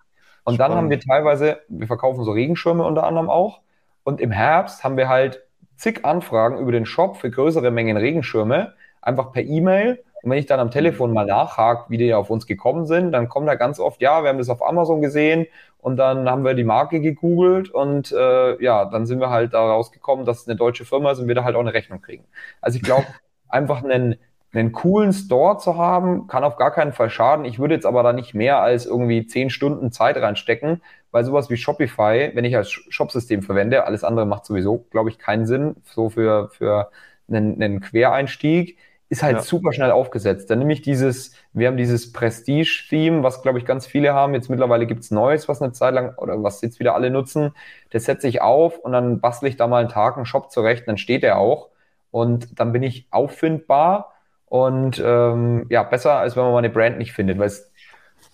Und 0.44 0.54
Spannend. 0.54 0.60
dann 0.60 0.78
haben 0.78 0.90
wir 0.90 1.00
teilweise, 1.00 1.60
wir 1.68 1.86
verkaufen 1.86 2.24
so 2.24 2.30
Regenschirme 2.30 2.84
unter 2.84 3.04
anderem 3.04 3.28
auch 3.28 3.60
und 4.04 4.20
im 4.20 4.30
Herbst 4.30 4.84
haben 4.84 4.96
wir 4.96 5.08
halt 5.08 5.42
zig 5.76 6.04
Anfragen 6.04 6.58
über 6.58 6.72
den 6.72 6.86
Shop 6.86 7.16
für 7.16 7.30
größere 7.30 7.70
Mengen 7.70 7.96
Regenschirme, 7.96 8.74
einfach 9.02 9.32
per 9.32 9.42
E-Mail. 9.42 10.02
Und 10.28 10.32
wenn 10.32 10.40
ich 10.40 10.46
dann 10.46 10.60
am 10.60 10.70
Telefon 10.70 11.14
mal 11.14 11.24
nachhake, 11.24 11.86
wie 11.88 11.96
die 11.96 12.12
auf 12.12 12.28
uns 12.28 12.46
gekommen 12.46 12.84
sind, 12.84 13.12
dann 13.12 13.30
kommt 13.30 13.48
da 13.48 13.54
ganz 13.54 13.80
oft, 13.80 14.02
ja, 14.02 14.22
wir 14.22 14.28
haben 14.28 14.36
das 14.36 14.50
auf 14.50 14.62
Amazon 14.62 15.00
gesehen 15.00 15.46
und 15.78 15.96
dann 15.96 16.28
haben 16.28 16.44
wir 16.44 16.52
die 16.52 16.64
Marke 16.64 17.00
gegoogelt 17.00 17.70
und 17.70 18.12
äh, 18.12 18.62
ja, 18.62 18.84
dann 18.84 19.06
sind 19.06 19.20
wir 19.20 19.30
halt 19.30 19.54
da 19.54 19.60
rausgekommen, 19.60 20.26
dass 20.26 20.42
es 20.42 20.46
eine 20.46 20.54
deutsche 20.54 20.84
Firma 20.84 21.12
ist 21.12 21.18
und 21.18 21.28
wir 21.28 21.34
da 21.34 21.44
halt 21.44 21.56
auch 21.56 21.60
eine 21.60 21.72
Rechnung 21.72 22.02
kriegen. 22.02 22.24
Also 22.60 22.76
ich 22.76 22.82
glaube, 22.82 23.06
einfach 23.48 23.82
einen, 23.82 24.16
einen 24.52 24.72
coolen 24.72 25.14
Store 25.14 25.56
zu 25.56 25.78
haben, 25.78 26.26
kann 26.26 26.44
auf 26.44 26.56
gar 26.56 26.72
keinen 26.72 26.92
Fall 26.92 27.08
schaden. 27.08 27.46
Ich 27.46 27.58
würde 27.58 27.72
jetzt 27.72 27.86
aber 27.86 28.02
da 28.02 28.12
nicht 28.12 28.34
mehr 28.34 28.60
als 28.60 28.84
irgendwie 28.84 29.26
zehn 29.26 29.48
Stunden 29.48 29.92
Zeit 29.92 30.18
reinstecken, 30.18 30.82
weil 31.10 31.24
sowas 31.24 31.48
wie 31.48 31.56
Shopify, 31.56 32.32
wenn 32.34 32.44
ich 32.44 32.54
als 32.54 32.68
Shopsystem 32.68 33.40
verwende, 33.40 33.86
alles 33.86 34.04
andere 34.04 34.26
macht 34.26 34.44
sowieso, 34.44 34.84
glaube 34.90 35.08
ich, 35.08 35.18
keinen 35.18 35.46
Sinn, 35.46 35.76
so 35.84 36.10
für, 36.10 36.50
für 36.50 36.90
einen, 37.28 37.62
einen 37.62 37.80
Quereinstieg, 37.80 38.76
ist 39.08 39.22
halt 39.22 39.36
ja. 39.36 39.42
super 39.42 39.72
schnell 39.72 39.90
aufgesetzt. 39.90 40.50
Dann 40.50 40.58
nehme 40.58 40.72
ich 40.72 40.82
dieses, 40.82 41.32
wir 41.52 41.68
haben 41.68 41.76
dieses 41.76 42.12
Prestige-Theme, 42.12 43.22
was, 43.22 43.42
glaube 43.42 43.58
ich, 43.58 43.64
ganz 43.64 43.86
viele 43.86 44.12
haben. 44.12 44.34
Jetzt 44.34 44.50
mittlerweile 44.50 44.86
gibt's 44.86 45.10
Neues, 45.10 45.48
was 45.48 45.62
eine 45.62 45.72
Zeit 45.72 45.94
lang, 45.94 46.14
oder 46.16 46.42
was 46.42 46.60
jetzt 46.60 46.78
wieder 46.78 46.94
alle 46.94 47.10
nutzen. 47.10 47.52
Das 47.90 48.04
setze 48.04 48.28
ich 48.28 48.42
auf 48.42 48.78
und 48.78 48.92
dann 48.92 49.20
bastle 49.20 49.48
ich 49.48 49.56
da 49.56 49.66
mal 49.66 49.80
einen 49.80 49.88
Tag 49.88 50.16
einen 50.16 50.26
Shop 50.26 50.50
zurecht, 50.50 50.86
dann 50.86 50.98
steht 50.98 51.24
er 51.24 51.38
auch. 51.38 51.70
Und 52.10 52.58
dann 52.60 52.72
bin 52.72 52.82
ich 52.82 53.06
auffindbar 53.10 54.12
und 54.46 55.02
ähm, 55.04 55.66
ja, 55.68 55.82
besser, 55.82 56.14
als 56.14 56.36
wenn 56.36 56.44
man 56.44 56.52
meine 56.52 56.70
Brand 56.70 56.98
nicht 56.98 57.12
findet, 57.12 57.38
weil 57.38 57.48
es 57.48 57.70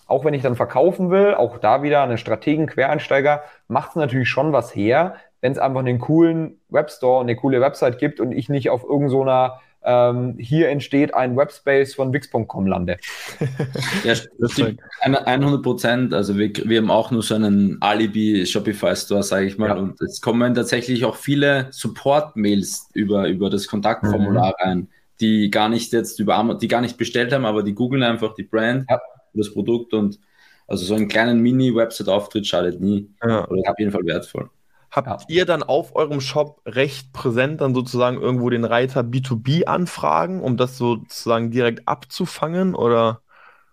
auch 0.07 0.23
wenn 0.23 0.33
ich 0.33 0.43
dann 0.43 0.55
verkaufen 0.55 1.09
will, 1.09 1.33
auch 1.33 1.57
da 1.57 1.83
wieder 1.83 2.03
einen 2.03 2.17
Strategen, 2.17 2.67
Quereinsteiger, 2.67 3.43
macht 3.67 3.91
es 3.91 3.95
natürlich 3.95 4.29
schon 4.29 4.53
was 4.53 4.75
her, 4.75 5.15
wenn 5.41 5.51
es 5.51 5.57
einfach 5.57 5.79
einen 5.79 5.99
coolen 5.99 6.59
Webstore 6.69 7.19
und 7.19 7.25
eine 7.25 7.35
coole 7.35 7.61
Website 7.61 7.97
gibt 7.97 8.19
und 8.19 8.31
ich 8.31 8.49
nicht 8.49 8.69
auf 8.69 8.83
irgendeiner 8.83 9.09
so 9.09 9.64
ähm, 9.85 10.35
hier 10.37 10.69
entsteht 10.69 11.13
ein 11.13 11.37
Webspace 11.37 11.93
von 11.93 12.11
Wix.com 12.11 12.67
lande. 12.67 12.97
ja, 14.03 14.15
stimmt. 14.47 14.81
100 15.01 15.63
Prozent. 15.63 16.13
Also 16.13 16.37
wir, 16.37 16.51
wir 16.63 16.79
haben 16.79 16.91
auch 16.91 17.11
nur 17.11 17.23
so 17.23 17.35
einen 17.35 17.77
Alibi 17.81 18.45
Shopify 18.45 18.95
Store, 18.95 19.23
sage 19.23 19.45
ich 19.45 19.57
mal. 19.57 19.69
Ja. 19.69 19.75
Und 19.75 20.01
es 20.01 20.21
kommen 20.21 20.53
tatsächlich 20.53 21.05
auch 21.05 21.15
viele 21.15 21.67
Support-Mails 21.71 22.89
über, 22.93 23.27
über 23.27 23.49
das 23.49 23.67
Kontaktformular 23.67 24.55
mhm. 24.59 24.63
rein 24.63 24.87
die 25.21 25.49
gar 25.49 25.69
nicht 25.69 25.93
jetzt 25.93 26.19
über 26.19 26.35
Amazon, 26.35 26.59
die 26.59 26.67
gar 26.67 26.81
nicht 26.81 26.97
bestellt 26.97 27.31
haben, 27.31 27.45
aber 27.45 27.63
die 27.63 27.73
googeln 27.73 28.03
einfach 28.03 28.33
die 28.33 28.43
Brand, 28.43 28.85
ja. 28.89 28.99
das 29.33 29.53
Produkt 29.53 29.93
und 29.93 30.19
also 30.67 30.83
so 30.83 30.95
einen 30.95 31.07
kleinen 31.07 31.41
Mini-Website-Auftritt 31.41 32.47
schadet 32.47 32.81
nie. 32.81 33.09
Ja. 33.23 33.47
Oder 33.47 33.61
ist 33.61 33.69
auf 33.69 33.79
jeden 33.79 33.91
Fall 33.91 34.05
wertvoll. 34.05 34.49
Habt 34.95 35.07
ja. 35.07 35.17
ihr 35.27 35.45
dann 35.45 35.61
auf 35.61 35.95
eurem 35.95 36.21
Shop 36.21 36.61
recht 36.65 37.11
präsent 37.11 37.59
dann 37.59 37.75
sozusagen 37.75 38.19
irgendwo 38.19 38.49
den 38.49 38.63
Reiter 38.63 39.01
B2B 39.01 39.65
anfragen, 39.65 40.41
um 40.41 40.55
das 40.55 40.77
sozusagen 40.77 41.51
direkt 41.51 41.87
abzufangen 41.87 42.75
oder? 42.75 43.19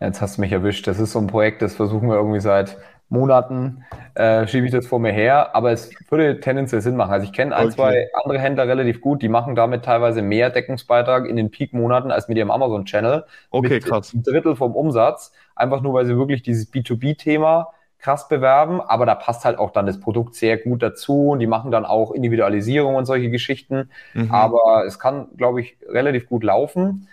Jetzt 0.01 0.21
hast 0.21 0.37
du 0.37 0.41
mich 0.41 0.51
erwischt. 0.51 0.89
Das 0.89 0.99
ist 0.99 1.13
so 1.13 1.21
ein 1.21 1.29
Projekt, 1.29 1.63
das 1.63 1.75
versuchen 1.75 2.09
wir 2.09 2.17
irgendwie 2.17 2.41
seit 2.41 2.77
Monaten, 3.09 3.85
äh, 4.15 4.47
schiebe 4.49 4.67
ich 4.67 4.73
das 4.73 4.87
vor 4.87 4.99
mir 4.99 5.13
her, 5.13 5.55
aber 5.55 5.71
es 5.71 5.91
würde 6.11 6.41
tendenziell 6.41 6.81
Sinn 6.81 6.97
machen. 6.97 7.13
Also 7.13 7.27
ich 7.27 7.33
kenne 7.33 7.55
ein, 7.55 7.67
okay. 7.67 7.75
zwei 7.75 8.09
andere 8.15 8.39
Händler 8.41 8.67
relativ 8.67 9.03
gut, 9.03 9.21
die 9.23 9.29
machen 9.29 9.55
damit 9.55 9.85
teilweise 9.85 10.23
mehr 10.23 10.49
Deckungsbeitrag 10.49 11.29
in 11.29 11.37
den 11.37 11.51
Peak-Monaten 11.51 12.11
als 12.11 12.29
mit 12.29 12.39
ihrem 12.39 12.51
Amazon-Channel. 12.51 13.25
Okay, 13.51 13.81
krass. 13.81 14.15
Ein 14.15 14.23
Drittel 14.23 14.57
vom 14.57 14.75
Umsatz, 14.75 15.33
einfach 15.55 15.83
nur, 15.83 15.93
weil 15.93 16.07
sie 16.07 16.17
wirklich 16.17 16.43
dieses 16.43 16.73
B2B-Thema 16.73 17.69
krass 18.03 18.29
bewerben, 18.29 18.81
aber 18.81 19.07
da 19.07 19.15
passt 19.15 19.45
halt 19.45 19.59
auch 19.59 19.71
dann 19.71 19.87
das 19.87 20.01
Produkt 20.01 20.35
sehr 20.35 20.59
gut 20.59 20.83
dazu 20.83 21.31
und 21.31 21.39
die 21.39 21.47
machen 21.47 21.71
dann 21.71 21.87
auch 21.87 22.11
Individualisierung 22.11 22.97
und 22.97 23.07
solche 23.07 23.31
Geschichten. 23.31 23.91
Mhm. 24.13 24.31
Aber 24.33 24.85
es 24.87 24.99
kann, 24.99 25.29
glaube 25.37 25.61
ich, 25.61 25.79
relativ 25.89 26.29
gut 26.29 26.43
laufen. 26.43 27.09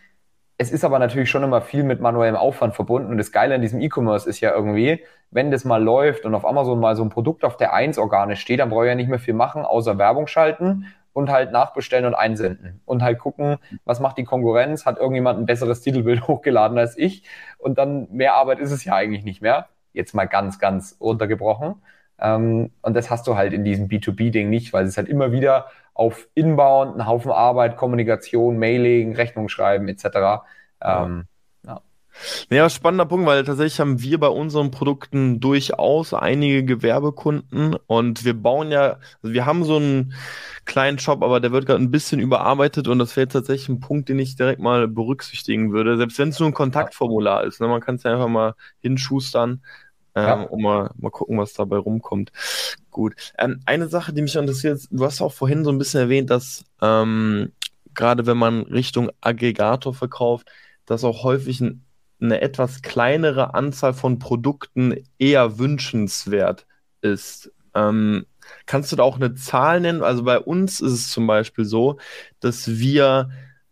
Es 0.58 0.72
ist 0.72 0.84
aber 0.84 1.00
natürlich 1.00 1.30
schon 1.30 1.44
immer 1.44 1.62
viel 1.62 1.84
mit 1.84 2.02
manuellem 2.02 2.36
Aufwand 2.36 2.76
verbunden 2.76 3.12
und 3.12 3.18
das 3.18 3.32
Geile 3.32 3.56
an 3.56 3.62
diesem 3.62 3.80
E-Commerce 3.80 4.28
ist 4.28 4.42
ja 4.42 4.54
irgendwie, 4.54 5.06
wenn 5.32 5.52
das 5.52 5.64
mal 5.64 5.82
läuft 5.82 6.26
und 6.26 6.34
auf 6.34 6.46
Amazon 6.46 6.80
mal 6.80 6.96
so 6.96 7.04
ein 7.04 7.10
Produkt 7.10 7.46
auf 7.46 7.56
der 7.56 7.72
1 7.74 7.98
organisch 8.00 8.42
steht, 8.42 8.60
dann 8.60 8.70
brauche 8.70 8.86
ich 8.86 8.90
ja 8.90 8.96
nicht 8.96 9.10
mehr 9.10 9.20
viel 9.20 9.36
machen, 9.36 9.64
außer 9.64 9.98
Werbung 9.98 10.28
schalten 10.28 10.88
und 11.14 11.30
halt 11.30 11.52
nachbestellen 11.52 12.06
und 12.06 12.16
einsenden 12.16 12.82
und 12.86 13.04
halt 13.04 13.20
gucken, 13.20 13.58
was 13.86 14.00
macht 14.00 14.18
die 14.18 14.24
Konkurrenz, 14.24 14.86
hat 14.86 14.98
irgendjemand 14.98 15.40
ein 15.40 15.46
besseres 15.46 15.82
Titelbild 15.82 16.24
hochgeladen 16.28 16.78
als 16.80 16.98
ich 16.98 17.24
und 17.60 17.78
dann 17.78 18.08
mehr 18.12 18.34
Arbeit 18.34 18.60
ist 18.60 18.72
es 18.72 18.84
ja 18.84 18.96
eigentlich 18.96 19.24
nicht 19.24 19.42
mehr 19.42 19.68
jetzt 19.94 20.14
mal 20.14 20.26
ganz, 20.26 20.60
ganz 20.60 20.98
runtergebrochen. 21.00 21.76
Ähm, 22.20 22.72
und 22.82 22.94
das 22.96 23.10
hast 23.10 23.28
du 23.28 23.36
halt 23.36 23.54
in 23.54 23.64
diesem 23.64 23.88
B2B-Ding 23.88 24.50
nicht, 24.50 24.74
weil 24.74 24.86
es 24.86 24.98
halt 24.98 25.08
immer 25.10 25.32
wieder 25.32 25.68
auf 25.94 26.28
Inbound, 26.34 26.94
einen 26.94 27.08
Haufen 27.08 27.32
Arbeit, 27.32 27.78
Kommunikation, 27.78 28.58
Mailing, 28.58 29.16
Rechnung 29.16 29.50
schreiben 29.50 29.88
etc. 29.88 30.44
Ähm, 30.82 31.28
ja, 32.50 32.70
spannender 32.70 33.06
Punkt, 33.06 33.26
weil 33.26 33.44
tatsächlich 33.44 33.80
haben 33.80 34.02
wir 34.02 34.20
bei 34.20 34.28
unseren 34.28 34.72
Produkten 34.72 35.40
durchaus 35.40 36.14
einige 36.14 36.64
Gewerbekunden 36.64 37.76
und 37.88 38.26
wir 38.26 38.34
bauen 38.34 38.72
ja, 38.72 38.98
also 39.22 39.34
wir 39.34 39.46
haben 39.46 39.64
so 39.64 39.78
einen 39.78 40.14
kleinen 40.66 41.00
Shop, 41.00 41.24
aber 41.24 41.40
der 41.40 41.52
wird 41.52 41.66
gerade 41.66 41.82
ein 41.82 41.92
bisschen 41.92 42.20
überarbeitet 42.20 42.88
und 42.88 43.00
das 43.00 43.16
wäre 43.16 43.28
tatsächlich 43.28 43.70
ein 43.70 43.80
Punkt, 43.80 44.10
den 44.10 44.20
ich 44.20 44.36
direkt 44.36 44.62
mal 44.62 44.88
berücksichtigen 44.88 45.72
würde, 45.72 45.98
selbst 45.98 46.20
wenn 46.20 46.30
es 46.30 46.40
nur 46.40 46.50
ein 46.50 46.54
Kontaktformular 46.54 47.44
ist. 47.44 47.62
Ne? 47.62 47.68
Man 47.68 47.82
kann 47.82 47.96
es 47.96 48.04
ja 48.04 48.14
einfach 48.14 48.28
mal 48.28 48.54
hinschustern 48.80 49.62
ähm, 50.16 50.24
ja. 50.24 50.42
und 50.44 50.62
mal, 50.62 50.92
mal 50.98 51.10
gucken, 51.10 51.38
was 51.38 51.54
dabei 51.54 51.78
rumkommt. 51.78 52.32
Gut. 52.92 53.16
Ähm, 53.38 53.62
eine 53.66 53.88
Sache, 53.88 54.14
die 54.14 54.22
mich 54.22 54.36
interessiert, 54.36 54.82
du 54.92 55.06
hast 55.06 55.22
auch 55.22 55.34
vorhin 55.34 55.64
so 55.64 55.72
ein 55.72 55.78
bisschen 55.78 56.02
erwähnt, 56.02 56.30
dass 56.30 56.64
ähm, 56.82 57.52
gerade 57.94 58.26
wenn 58.26 58.38
man 58.38 58.64
Richtung 58.64 59.10
Aggregator 59.22 59.94
verkauft, 59.94 60.50
dass 60.86 61.04
auch 61.04 61.24
häufig 61.24 61.62
ein 61.62 61.84
eine 62.22 62.42
etwas 62.42 62.82
kleinere 62.82 63.54
Anzahl 63.54 63.94
von 63.94 64.20
Produkten 64.20 64.96
eher 65.18 65.58
wünschenswert 65.58 66.66
ist. 67.02 67.52
Ähm, 67.74 68.26
kannst 68.66 68.92
du 68.92 68.96
da 68.96 69.04
auch 69.04 69.18
eine 69.18 69.36
Zahl 69.36 69.80
nennen? 69.80 70.04
Also 70.04 70.24
bei 70.24 70.40
uns 70.40 70.82
ist 70.82 70.94
es 70.94 71.10
zum 71.10 71.28
Beispiel 71.28 71.66
so, 71.66 71.98
dass 72.40 72.80
wir 72.80 73.30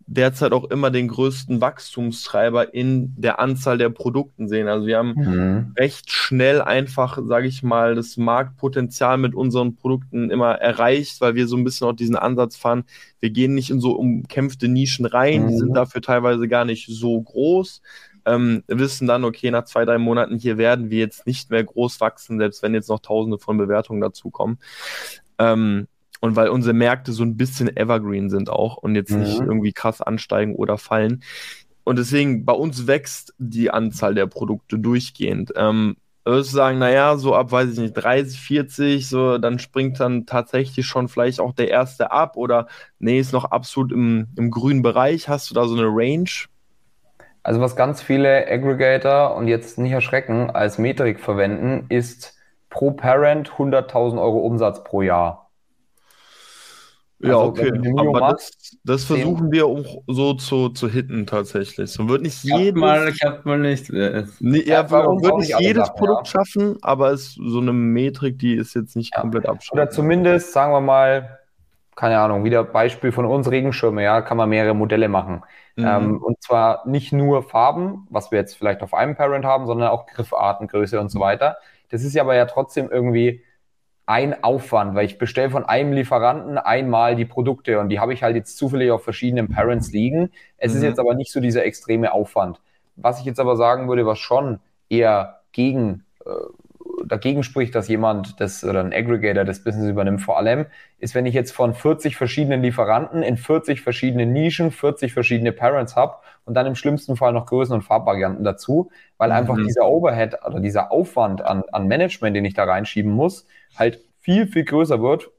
derzeit 0.08 0.54
auch 0.54 0.64
immer 0.72 0.90
den 0.90 1.10
größten 1.10 1.60
Wachstumstreiber 1.60 2.74
in 2.74 3.14
der 3.18 3.40
Anzahl 3.40 3.78
der 3.78 3.90
Produkten 3.90 4.48
sehen. 4.48 4.70
Also 4.70 4.88
wir 4.88 4.98
haben 4.98 5.14
mhm. 5.16 5.74
recht 5.78 6.10
schnell 6.12 6.62
einfach, 6.62 7.20
sage 7.26 7.48
ich 7.48 7.62
mal, 7.62 7.94
das 7.94 8.16
Marktpotenzial 8.16 9.18
mit 9.18 9.36
unseren 9.36 9.76
Produkten 9.76 10.30
immer 10.32 10.54
erreicht, 10.54 11.20
weil 11.20 11.36
wir 11.36 11.48
so 11.48 11.58
ein 11.58 11.66
bisschen 11.66 11.88
auch 11.88 11.94
diesen 11.94 12.16
Ansatz 12.16 12.56
fahren. 12.56 12.86
Wir 13.20 13.32
gehen 13.32 13.54
nicht 13.54 13.70
in 13.70 13.82
so 13.82 13.92
umkämpfte 13.92 14.70
Nischen 14.70 15.06
rein, 15.06 15.44
mhm. 15.44 15.48
die 15.50 15.58
sind 15.58 15.70
mhm. 15.70 15.76
dafür 15.76 16.02
teilweise 16.02 16.48
gar 16.48 16.64
nicht 16.64 16.88
so 16.90 17.22
groß 17.22 17.82
ähm, 18.28 18.64
wissen 18.68 19.08
dann, 19.08 19.24
okay, 19.24 19.50
nach 19.50 19.64
zwei, 19.64 19.86
drei 19.86 19.98
Monaten 19.98 20.38
hier 20.38 20.58
werden 20.58 20.90
wir 20.90 21.00
jetzt 21.00 21.26
nicht 21.26 21.50
mehr 21.50 21.64
groß 21.64 22.02
wachsen, 22.02 22.38
selbst 22.38 22.62
wenn 22.62 22.74
jetzt 22.74 22.90
noch 22.90 23.00
tausende 23.00 23.40
von 23.40 23.58
Bewertungen 23.58 24.02
dazukommen. 24.02 24.60
Ähm, 25.40 25.88
und 26.20 26.36
weil 26.36 26.50
unsere 26.50 26.74
Märkte 26.74 27.14
so 27.14 27.24
ein 27.24 27.38
bisschen 27.38 27.76
evergreen 27.76 28.30
sind 28.30 28.50
auch 28.50 28.78
und 28.78 28.96
jetzt 28.96 29.12
mhm. 29.12 29.20
nicht 29.20 29.40
irgendwie 29.40 29.72
krass 29.72 30.02
ansteigen 30.02 30.56
oder 30.56 30.78
fallen. 30.78 31.24
Und 31.84 31.98
deswegen, 31.98 32.44
bei 32.44 32.54
uns 32.54 32.86
wächst 32.86 33.34
die 33.38 33.72
Anzahl 33.72 34.14
der 34.14 34.28
Produkte 34.28 34.78
durchgehend. 34.78 35.54
Ähm, 35.56 35.96
würdest 36.26 36.52
du 36.52 36.56
sagen, 36.58 36.80
naja, 36.80 37.16
so 37.16 37.34
ab, 37.34 37.52
weiß 37.52 37.72
ich 37.72 37.80
nicht, 37.80 37.94
30, 37.94 38.38
40, 38.40 39.08
so, 39.08 39.38
dann 39.38 39.60
springt 39.60 40.00
dann 40.02 40.26
tatsächlich 40.26 40.86
schon 40.86 41.08
vielleicht 41.08 41.40
auch 41.40 41.54
der 41.54 41.70
erste 41.70 42.12
ab 42.12 42.36
oder 42.36 42.68
nee, 43.00 43.20
ist 43.20 43.32
noch 43.32 43.46
absolut 43.46 43.94
im, 43.94 44.28
im 44.36 44.52
grünen 44.52 44.82
Bereich. 44.82 45.30
Hast 45.30 45.50
du 45.50 45.54
da 45.54 45.66
so 45.66 45.76
eine 45.76 45.88
Range? 45.88 46.30
Also 47.48 47.62
was 47.62 47.78
ganz 47.78 48.02
viele 48.02 48.46
Aggregator 48.46 49.34
und 49.38 49.48
jetzt 49.48 49.78
nicht 49.78 49.94
erschrecken 49.94 50.50
als 50.50 50.78
Metrik 50.78 51.18
verwenden, 51.22 51.86
ist 51.88 52.36
pro 52.70 52.92
Parent 52.92 53.52
100.000 53.52 54.22
Euro 54.22 54.40
Umsatz 54.40 54.84
pro 54.84 55.02
Jahr. 55.02 55.50
Ja, 57.20 57.38
also, 57.38 57.44
okay. 57.44 57.72
Aber 57.96 58.20
machst, 58.20 58.80
das, 58.84 59.00
das 59.00 59.04
versuchen 59.06 59.50
wir 59.50 59.66
auch 59.66 60.04
so 60.08 60.34
zu, 60.34 60.68
zu 60.68 60.90
hitten 60.90 61.26
tatsächlich. 61.26 61.90
So 61.90 62.10
wird 62.10 62.24
nicht 62.24 62.44
jedes 62.44 62.82
mal, 62.82 63.14
klappt 63.14 63.46
mal 63.46 63.60
nicht. 63.60 63.90
Äh, 63.92 64.26
nee, 64.42 64.64
ja, 64.64 64.82
ja 64.82 64.92
wird 64.92 65.38
nicht 65.38 65.58
jedes 65.58 65.88
Sachen, 65.88 66.00
Produkt 66.00 66.28
ja. 66.28 66.32
schaffen, 66.32 66.78
aber 66.82 67.14
es 67.14 67.28
ist 67.28 67.40
so 67.42 67.62
eine 67.62 67.72
Metrik, 67.72 68.40
die 68.40 68.56
ist 68.56 68.76
jetzt 68.76 68.98
nicht 68.98 69.16
ja. 69.16 69.22
komplett 69.22 69.48
abschließend. 69.48 69.80
Oder 69.80 69.90
zumindest, 69.90 70.52
sagen 70.52 70.74
wir 70.74 70.82
mal, 70.82 71.40
keine 71.96 72.20
Ahnung, 72.20 72.44
wieder 72.44 72.66
Beispiel 72.66 73.14
von 73.14 73.26
uns 73.26 73.50
Regenschirme, 73.50 74.04
ja, 74.04 74.22
kann 74.22 74.36
man 74.36 74.50
mehrere 74.50 74.76
Modelle 74.76 75.08
machen. 75.08 75.44
Mhm. 75.78 75.86
Ähm, 75.86 76.24
und 76.24 76.42
zwar 76.42 76.88
nicht 76.88 77.14
nur 77.14 77.44
Farben, 77.44 78.08
was 78.10 78.32
wir 78.32 78.40
jetzt 78.40 78.56
vielleicht 78.56 78.82
auf 78.82 78.94
einem 78.94 79.16
Parent 79.16 79.46
haben, 79.46 79.68
sondern 79.68 79.90
auch 79.90 80.08
Griffarten, 80.08 80.68
Größe 80.68 81.00
und 81.00 81.10
so 81.10 81.20
weiter. 81.20 81.58
Das 81.90 82.04
ist 82.04 82.14
ja 82.14 82.24
aber 82.24 82.36
ja 82.36 82.46
trotzdem 82.46 82.90
irgendwie 82.90 83.44
ein 84.08 84.44
Aufwand, 84.44 84.96
weil 84.96 85.06
ich 85.06 85.18
bestelle 85.18 85.50
von 85.50 85.66
einem 85.66 85.94
Lieferanten 85.94 86.58
einmal 86.58 87.16
die 87.16 87.26
Produkte 87.26 87.80
und 87.80 87.90
die 87.90 88.00
habe 88.00 88.14
ich 88.14 88.24
halt 88.24 88.36
jetzt 88.36 88.58
zufällig 88.58 88.90
auf 88.90 89.04
verschiedenen 89.04 89.50
Parents 89.50 89.92
liegen. 89.92 90.32
Es 90.58 90.72
mhm. 90.72 90.78
ist 90.78 90.84
jetzt 90.84 91.00
aber 91.00 91.14
nicht 91.14 91.32
so 91.32 91.40
dieser 91.42 91.66
extreme 91.66 92.12
Aufwand. 92.12 92.60
Was 92.96 93.20
ich 93.20 93.26
jetzt 93.26 93.40
aber 93.40 93.56
sagen 93.56 93.88
würde, 93.88 94.06
was 94.06 94.18
schon 94.18 94.60
eher 94.90 95.42
gegen 95.52 96.06
äh, 96.26 96.30
dagegen 97.08 97.44
spricht, 97.44 97.76
dass 97.76 97.88
jemand 97.88 98.40
das 98.40 98.64
oder 98.64 98.82
ein 98.82 98.94
Aggregator 98.94 99.44
das 99.44 99.64
Business 99.64 99.90
übernimmt, 99.90 100.22
vor 100.22 100.38
allem, 100.38 100.66
ist, 101.00 101.16
wenn 101.16 101.26
ich 101.26 101.34
jetzt 101.34 101.52
von 101.52 101.74
40 101.74 102.16
verschiedenen 102.16 102.62
Lieferanten 102.62 103.24
in 103.24 103.38
40 103.38 103.82
verschiedenen 103.82 104.34
Nischen 104.34 104.72
40 104.72 105.14
verschiedene 105.14 105.52
Parents 105.52 105.96
habe 105.96 106.18
und 106.46 106.54
dann 106.54 106.66
im 106.66 106.76
schlimmsten 106.76 107.16
Fall 107.16 107.34
noch 107.34 107.46
Größen- 107.46 107.74
und 107.74 107.84
Farbvarianten 107.84 108.44
dazu, 108.44 108.90
weil 109.18 109.30
mhm. 109.30 109.36
einfach 109.36 109.58
dieser 109.58 109.88
Overhead 109.88 110.38
oder 110.46 110.60
dieser 110.60 110.92
Aufwand 110.92 111.44
an, 111.44 111.64
an 111.72 111.88
Management, 111.88 112.36
den 112.36 112.46
ich 112.46 112.54
da 112.54 112.64
reinschieben 112.64 113.12
muss, 113.12 113.46
halt 113.76 114.02
viel, 114.20 114.48
viel 114.48 114.66
größer 114.66 115.02
wird, 115.02 115.30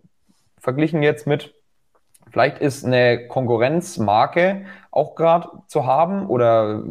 verglichen 0.58 1.02
jetzt 1.02 1.26
mit 1.26 1.54
Vielleicht 2.30 2.58
ist 2.58 2.84
eine 2.84 3.26
Konkurrenzmarke 3.28 4.66
auch 4.90 5.14
gerade 5.14 5.48
zu 5.66 5.86
haben 5.86 6.26
oder 6.26 6.82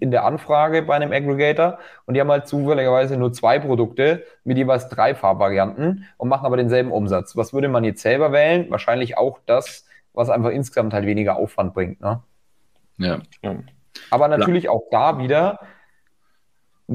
in 0.00 0.10
der 0.10 0.24
Anfrage 0.24 0.82
bei 0.82 0.94
einem 0.94 1.12
Aggregator 1.12 1.78
und 2.06 2.14
die 2.14 2.20
haben 2.20 2.30
halt 2.30 2.46
zufälligerweise 2.46 3.16
nur 3.16 3.32
zwei 3.32 3.58
Produkte 3.58 4.24
mit 4.44 4.56
jeweils 4.56 4.88
drei 4.88 5.14
Farbvarianten 5.14 6.06
und 6.16 6.28
machen 6.28 6.46
aber 6.46 6.56
denselben 6.56 6.92
Umsatz. 6.92 7.36
Was 7.36 7.52
würde 7.52 7.68
man 7.68 7.84
jetzt 7.84 8.02
selber 8.02 8.32
wählen? 8.32 8.70
Wahrscheinlich 8.70 9.18
auch 9.18 9.38
das, 9.46 9.86
was 10.14 10.30
einfach 10.30 10.50
insgesamt 10.50 10.94
halt 10.94 11.06
weniger 11.06 11.36
Aufwand 11.36 11.74
bringt. 11.74 12.00
Ne? 12.00 12.22
Ja. 12.98 13.18
Aber 14.10 14.28
natürlich 14.28 14.68
auch 14.68 14.84
da 14.90 15.18
wieder 15.18 15.58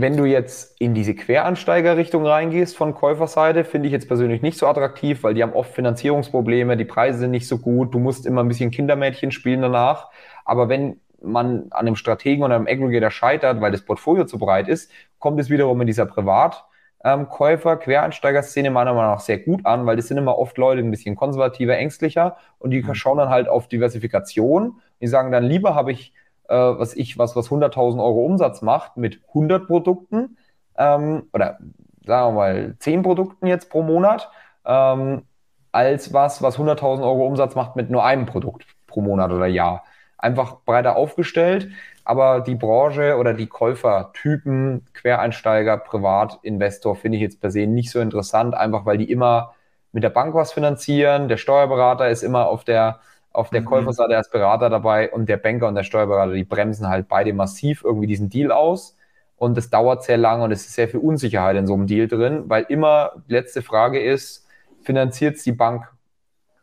wenn 0.02 0.16
du 0.16 0.26
jetzt 0.26 0.80
in 0.80 0.93
diese 0.93 1.16
Queransteigerrichtung 1.16 2.26
reingehst 2.26 2.78
von 2.78 2.93
Käuferseite, 2.93 3.64
finde 3.64 3.88
ich 3.88 3.93
jetzt 3.93 4.08
persönlich 4.08 4.43
nicht 4.43 4.58
so 4.58 4.68
attraktiv, 4.68 5.24
weil 5.24 5.34
die 5.34 5.41
haben 5.41 5.54
oft 5.54 5.74
Finanzierungsprobleme, 5.74 6.78
die 6.78 6.86
Preise 6.86 7.20
sind 7.20 7.32
nicht 7.32 7.48
so 7.48 7.58
gut, 7.58 7.93
du 7.93 8.00
musst 8.00 8.28
immer 8.28 8.43
ein 8.43 8.48
bisschen 8.48 8.70
Kindermädchen 8.70 9.32
spielen 9.32 9.62
danach. 9.62 10.10
Aber 10.45 10.70
wenn 10.70 11.00
man 11.22 11.68
an 11.72 11.88
einem 11.88 11.95
Strategen 11.95 12.43
oder 12.43 12.56
einem 12.56 12.68
Aggregator 12.68 13.10
scheitert, 13.10 13.60
weil 13.60 13.72
das 13.72 13.82
Portfolio 13.82 14.26
zu 14.26 14.38
breit 14.38 14.68
ist, 14.68 14.91
kommt 15.18 15.39
es 15.39 15.50
wiederum 15.50 15.82
in 15.82 15.88
dieser 15.88 16.06
Privatkäufer, 16.06 17.72
ähm, 17.74 17.80
Quereinsteiger-Szene 17.80 18.70
meiner 18.70 18.93
Meinung 18.93 19.12
nach 19.12 19.20
sehr 19.20 19.39
gut 19.39 19.66
an, 19.66 19.88
weil 19.88 19.95
das 19.95 20.08
sind 20.08 20.18
immer 20.18 20.38
oft 20.38 20.60
Leute 20.60 20.82
ein 20.82 20.91
bisschen 20.91 21.16
konservativer, 21.16 21.76
ängstlicher 21.76 22.38
und 22.60 22.70
die 22.70 22.84
mhm. 22.84 22.93
schauen 22.93 23.18
dann 23.18 23.30
halt 23.30 23.50
auf 23.50 23.68
Diversifikation. 23.68 24.80
Die 25.02 25.08
sagen 25.08 25.32
dann, 25.32 25.43
lieber 25.43 25.74
habe 25.74 25.91
ich 25.91 26.14
äh, 26.48 26.56
was 26.56 26.95
ich, 26.95 27.18
was, 27.18 27.36
was 27.36 27.50
100.000 27.50 28.00
Euro 28.00 28.26
Umsatz 28.26 28.62
macht 28.62 28.98
mit 28.98 29.22
100 29.30 29.68
Produkten 29.68 30.38
ähm, 30.78 31.24
oder 31.34 31.58
sagen 32.06 32.28
wir 32.28 32.32
mal 32.32 32.76
10 32.80 33.04
Produkten 33.04 33.48
jetzt 33.48 33.70
pro 33.70 33.84
Monat, 33.84 34.30
ähm, 34.66 35.24
als 35.72 36.14
was, 36.14 36.41
was 36.41 36.58
100.000 36.58 37.02
Euro 37.04 37.26
Umsatz 37.28 37.56
macht 37.56 37.76
mit 37.76 37.89
nur 37.89 38.06
einem 38.06 38.26
Produkt 38.26 38.66
pro 38.88 39.02
Monat 39.02 39.32
oder 39.32 39.48
Jahr. 39.48 39.84
einfach 40.18 40.62
breiter 40.66 40.95
aufgestellt. 40.95 41.70
Aber 42.04 42.39
die 42.39 42.56
Branche 42.56 43.18
oder 43.18 43.34
die 43.34 43.48
Käufertypen, 43.48 44.86
Quereinsteiger, 44.93 45.78
Privatinvestor, 45.78 46.95
finde 46.95 47.18
ich 47.18 47.22
jetzt 47.22 47.41
per 47.41 47.52
se 47.52 47.68
nicht 47.68 47.91
so 47.91 48.00
interessant, 48.00 48.56
einfach 48.56 48.86
weil 48.86 48.98
die 48.98 49.12
immer 49.12 49.54
mit 49.91 50.04
der 50.04 50.10
Bank 50.10 50.34
was 50.34 50.54
finanzieren. 50.54 51.28
Der 51.28 51.38
Steuerberater 51.38 52.10
ist 52.10 52.24
immer 52.24 52.48
auf 52.48 52.64
der, 52.64 53.02
auf 53.38 53.52
der 53.52 53.62
mhm. 53.62 53.66
Käuferseite 53.66 54.18
als 54.18 54.30
Berater 54.30 54.70
dabei 54.70 55.12
und 55.12 55.30
der 55.30 55.38
Banker 55.38 55.68
und 55.68 55.76
der 55.76 55.84
Steuerberater, 55.84 56.34
die 56.34 56.44
bremsen 56.44 56.88
halt 56.88 57.08
beide 57.08 57.34
massiv 57.34 57.84
irgendwie 57.84 58.08
diesen 58.08 58.30
Deal 58.30 58.52
aus. 58.52 58.98
Und 59.38 59.56
es 59.58 59.70
dauert 59.70 60.04
sehr 60.04 60.18
lange 60.18 60.44
und 60.44 60.52
es 60.52 60.66
ist 60.66 60.74
sehr 60.74 60.88
viel 60.88 61.00
Unsicherheit 61.00 61.56
in 61.56 61.68
so 61.68 61.76
einem 61.76 61.86
Deal 61.86 62.08
drin, 62.08 62.46
weil 62.48 62.66
immer 62.70 63.12
die 63.28 63.34
letzte 63.34 63.62
Frage 63.62 64.02
ist, 64.02 64.48
finanziert 64.82 65.36
es 65.36 65.44
die 65.44 65.52
Bank 65.52 65.88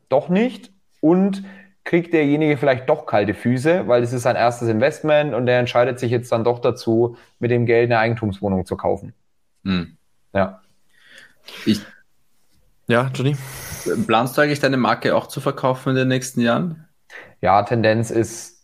doch 0.08 0.28
nicht 0.28 0.72
und 1.00 1.44
kriegt 1.84 2.12
derjenige 2.12 2.56
vielleicht 2.56 2.88
doch 2.88 3.06
kalte 3.06 3.34
Füße, 3.34 3.86
weil 3.86 4.02
es 4.02 4.12
ist 4.12 4.22
sein 4.22 4.34
erstes 4.34 4.68
Investment 4.68 5.34
und 5.34 5.46
der 5.46 5.60
entscheidet 5.60 6.00
sich 6.00 6.10
jetzt 6.10 6.32
dann 6.32 6.42
doch 6.42 6.58
dazu, 6.58 7.16
mit 7.38 7.52
dem 7.52 7.66
Geld 7.66 7.90
eine 7.90 8.00
Eigentumswohnung 8.00 8.66
zu 8.66 8.76
kaufen. 8.76 9.14
Hm. 9.64 9.96
Ja. 10.32 10.62
Ich, 11.66 11.80
ja, 12.88 13.10
Johnny. 13.14 13.36
Planst 14.06 14.36
du 14.36 14.42
eigentlich 14.42 14.60
deine 14.60 14.76
Marke 14.76 15.14
auch 15.14 15.26
zu 15.26 15.40
verkaufen 15.40 15.90
in 15.90 15.96
den 15.96 16.08
nächsten 16.08 16.40
Jahren? 16.40 16.88
Ja, 17.40 17.62
Tendenz 17.62 18.10
ist 18.10 18.54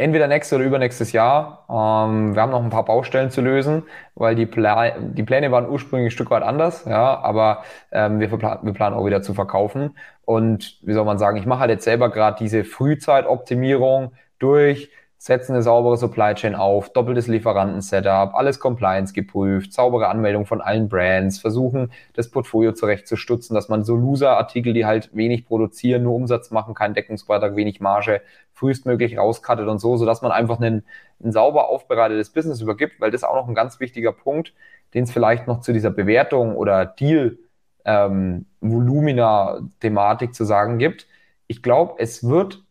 entweder 0.00 0.26
nächstes 0.26 0.56
oder 0.56 0.64
übernächstes 0.64 1.12
Jahr. 1.12 1.66
Ähm, 1.68 2.34
wir 2.34 2.42
haben 2.42 2.50
noch 2.50 2.64
ein 2.64 2.70
paar 2.70 2.84
Baustellen 2.84 3.30
zu 3.30 3.42
lösen, 3.42 3.84
weil 4.14 4.34
die, 4.34 4.46
Pla 4.46 4.98
die 4.98 5.22
Pläne 5.22 5.52
waren 5.52 5.68
ursprünglich 5.68 6.08
ein 6.08 6.10
Stück 6.10 6.30
weit 6.30 6.42
anders, 6.42 6.86
ja, 6.86 7.20
aber 7.20 7.64
ähm, 7.92 8.18
wir, 8.18 8.30
wir, 8.32 8.72
planen 8.72 8.96
auch 8.96 9.04
wieder 9.04 9.22
zu 9.22 9.34
verkaufen. 9.34 9.96
Und 10.24 10.78
wie 10.82 10.94
soll 10.94 11.04
man 11.04 11.18
sagen, 11.18 11.36
ich 11.36 11.46
mache 11.46 11.60
halt 11.60 11.70
jetzt 11.70 11.84
selber 11.84 12.10
gerade 12.10 12.38
diese 12.40 12.64
Frühzeitoptimierung 12.64 14.12
durch 14.38 14.90
setzen 15.20 15.52
eine 15.52 15.62
saubere 15.62 15.98
Supply 15.98 16.32
Chain 16.34 16.54
auf, 16.54 16.94
doppeltes 16.94 17.26
Lieferanten-Setup, 17.26 18.34
alles 18.34 18.58
Compliance 18.58 19.12
geprüft, 19.12 19.70
saubere 19.70 20.08
Anmeldung 20.08 20.46
von 20.46 20.62
allen 20.62 20.88
Brands, 20.88 21.38
versuchen, 21.38 21.92
das 22.14 22.30
Portfolio 22.30 22.72
zurechtzustutzen, 22.72 23.52
dass 23.54 23.68
man 23.68 23.84
so 23.84 23.96
Loser-Artikel, 23.96 24.72
die 24.72 24.86
halt 24.86 25.14
wenig 25.14 25.44
produzieren, 25.44 26.04
nur 26.04 26.14
Umsatz 26.14 26.50
machen, 26.50 26.72
keinen 26.72 26.94
Deckungsbeitrag, 26.94 27.54
wenig 27.54 27.80
Marge, 27.82 28.22
frühestmöglich 28.54 29.18
rauskattet 29.18 29.68
und 29.68 29.78
so, 29.78 29.98
sodass 29.98 30.22
man 30.22 30.32
einfach 30.32 30.58
einen, 30.58 30.86
ein 31.22 31.32
sauber 31.32 31.68
aufbereitetes 31.68 32.30
Business 32.30 32.62
übergibt, 32.62 32.98
weil 32.98 33.10
das 33.10 33.20
ist 33.20 33.28
auch 33.28 33.36
noch 33.36 33.46
ein 33.48 33.54
ganz 33.54 33.78
wichtiger 33.78 34.12
Punkt, 34.12 34.54
den 34.94 35.04
es 35.04 35.12
vielleicht 35.12 35.46
noch 35.46 35.60
zu 35.60 35.74
dieser 35.74 35.90
Bewertung 35.90 36.56
oder 36.56 36.86
Deal 36.86 37.36
ähm, 37.84 38.46
Volumina-Thematik 38.62 40.34
zu 40.34 40.44
sagen 40.44 40.78
gibt. 40.78 41.06
Ich 41.46 41.62
glaube, 41.62 41.96
es 41.98 42.26
wird 42.26 42.64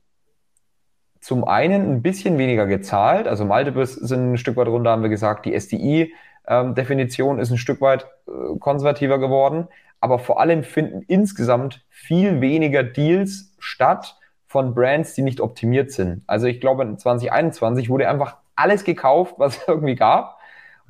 zum 1.19 1.43
einen 1.43 1.91
ein 1.91 2.01
bisschen 2.01 2.37
weniger 2.37 2.65
gezahlt. 2.65 3.27
Also 3.27 3.45
Multiples 3.45 3.93
sind 3.93 4.33
ein 4.33 4.37
Stück 4.37 4.57
weit 4.57 4.67
runter, 4.67 4.91
haben 4.91 5.01
wir 5.01 5.09
gesagt. 5.09 5.45
Die 5.45 5.53
SDI-Definition 5.53 7.35
ähm, 7.35 7.41
ist 7.41 7.51
ein 7.51 7.57
Stück 7.57 7.81
weit 7.81 8.07
äh, 8.27 8.57
konservativer 8.59 9.19
geworden. 9.19 9.67
Aber 10.01 10.19
vor 10.19 10.39
allem 10.39 10.63
finden 10.63 11.03
insgesamt 11.07 11.85
viel 11.89 12.39
weniger 12.41 12.83
Deals 12.83 13.53
statt 13.59 14.17
von 14.47 14.73
Brands, 14.73 15.13
die 15.13 15.21
nicht 15.21 15.41
optimiert 15.41 15.91
sind. 15.91 16.23
Also 16.25 16.47
ich 16.47 16.61
glaube, 16.61 16.83
in 16.83 16.97
2021 16.97 17.89
wurde 17.89 18.09
einfach 18.09 18.37
alles 18.55 18.83
gekauft, 18.83 19.35
was 19.37 19.57
es 19.57 19.63
irgendwie 19.67 19.95
gab. 19.95 20.39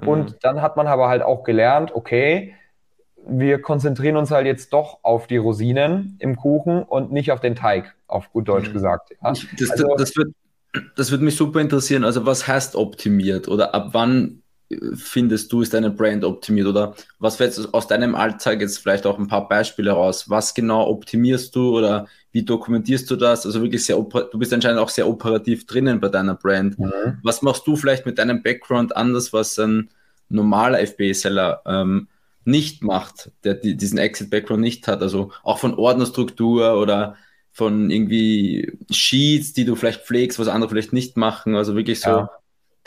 Mhm. 0.01 0.07
Und 0.07 0.43
dann 0.43 0.61
hat 0.61 0.77
man 0.77 0.88
aber 0.88 1.09
halt 1.09 1.23
auch 1.23 1.43
gelernt, 1.43 1.93
okay, 1.93 2.55
wir 3.27 3.61
konzentrieren 3.61 4.15
uns 4.15 4.32
halt 4.32 4.45
jetzt 4.45 4.71
doch 4.73 4.99
auf 5.03 5.27
die 5.27 5.38
Rosinen 5.38 6.15
im 6.19 6.36
Kuchen 6.36 6.84
und 6.84 7.11
nicht 7.11 7.32
auf 7.32 7.39
den 7.39 7.55
Teig, 7.55 7.95
auf 8.10 8.32
gut 8.32 8.47
Deutsch 8.47 8.72
gesagt. 8.72 9.12
Ja? 9.22 9.34
Das, 9.57 9.70
also, 9.72 9.95
das, 9.97 10.16
wird, 10.16 10.34
das 10.95 11.12
würde 11.12 11.24
mich 11.24 11.36
super 11.36 11.62
interessieren. 11.62 12.03
Also 12.03 12.26
was 12.26 12.47
heißt 12.47 12.76
optimiert 12.76 13.47
oder 13.47 13.74
ab 13.74 13.89
wann 13.91 14.41
äh, 14.70 14.78
findest 14.95 15.51
du, 15.51 15.62
ist 15.62 15.74
deine 15.74 15.91
Brand 15.91 16.24
optimiert 16.24 16.68
oder 16.68 16.95
was 17.20 17.39
wird 17.39 17.74
aus 17.74 17.88
deinem 17.88 18.16
Alltag 18.16 18.62
jetzt 18.62 18.80
vielleicht 18.80 19.05
auch 19.05 19.18
ein 19.18 19.28
paar 19.28 19.47
Beispiele 19.47 19.91
raus? 19.91 20.30
Was 20.30 20.53
genau 20.53 20.88
optimierst 20.88 21.55
du 21.55 21.78
oder 21.78 22.07
wie 22.32 22.43
dokumentierst 22.43 23.10
du 23.10 23.16
das? 23.16 23.45
Also 23.45 23.62
wirklich 23.62 23.86
sehr, 23.86 23.97
du 23.97 24.39
bist 24.39 24.53
anscheinend 24.53 24.80
auch 24.80 24.89
sehr 24.89 25.07
operativ 25.07 25.66
drinnen 25.66 25.99
bei 25.99 26.10
deiner 26.10 26.36
Brand. 26.36 26.78
Mhm. 26.78 27.18
Was 27.24 27.41
machst 27.41 27.66
du 27.66 27.76
vielleicht 27.76 28.05
mit 28.05 28.20
deinem 28.20 28.43
Background 28.43 28.95
anders, 28.95 29.34
was 29.34 29.57
ein 29.57 29.89
normaler 30.30 30.86
FBA-Seller 30.86 31.64
ähm, 31.66 32.07
nicht 32.45 32.84
macht, 32.84 33.32
der 33.43 33.55
diesen 33.55 33.97
Exit-Background 33.97 34.62
nicht 34.62 34.88
hat, 34.88 35.01
also 35.01 35.32
auch 35.43 35.60
von 35.60 35.74
Ordnerstruktur 35.76 36.80
oder 36.80 37.16
von 37.60 37.91
irgendwie 37.91 38.72
Sheets, 38.89 39.53
die 39.53 39.66
du 39.66 39.76
vielleicht 39.76 40.05
pflegst, 40.05 40.39
was 40.39 40.47
andere 40.47 40.70
vielleicht 40.70 40.93
nicht 40.93 41.18
machen, 41.18 41.55
also 41.55 41.76
wirklich 41.76 41.99
so 41.99 42.10
ja. 42.10 42.30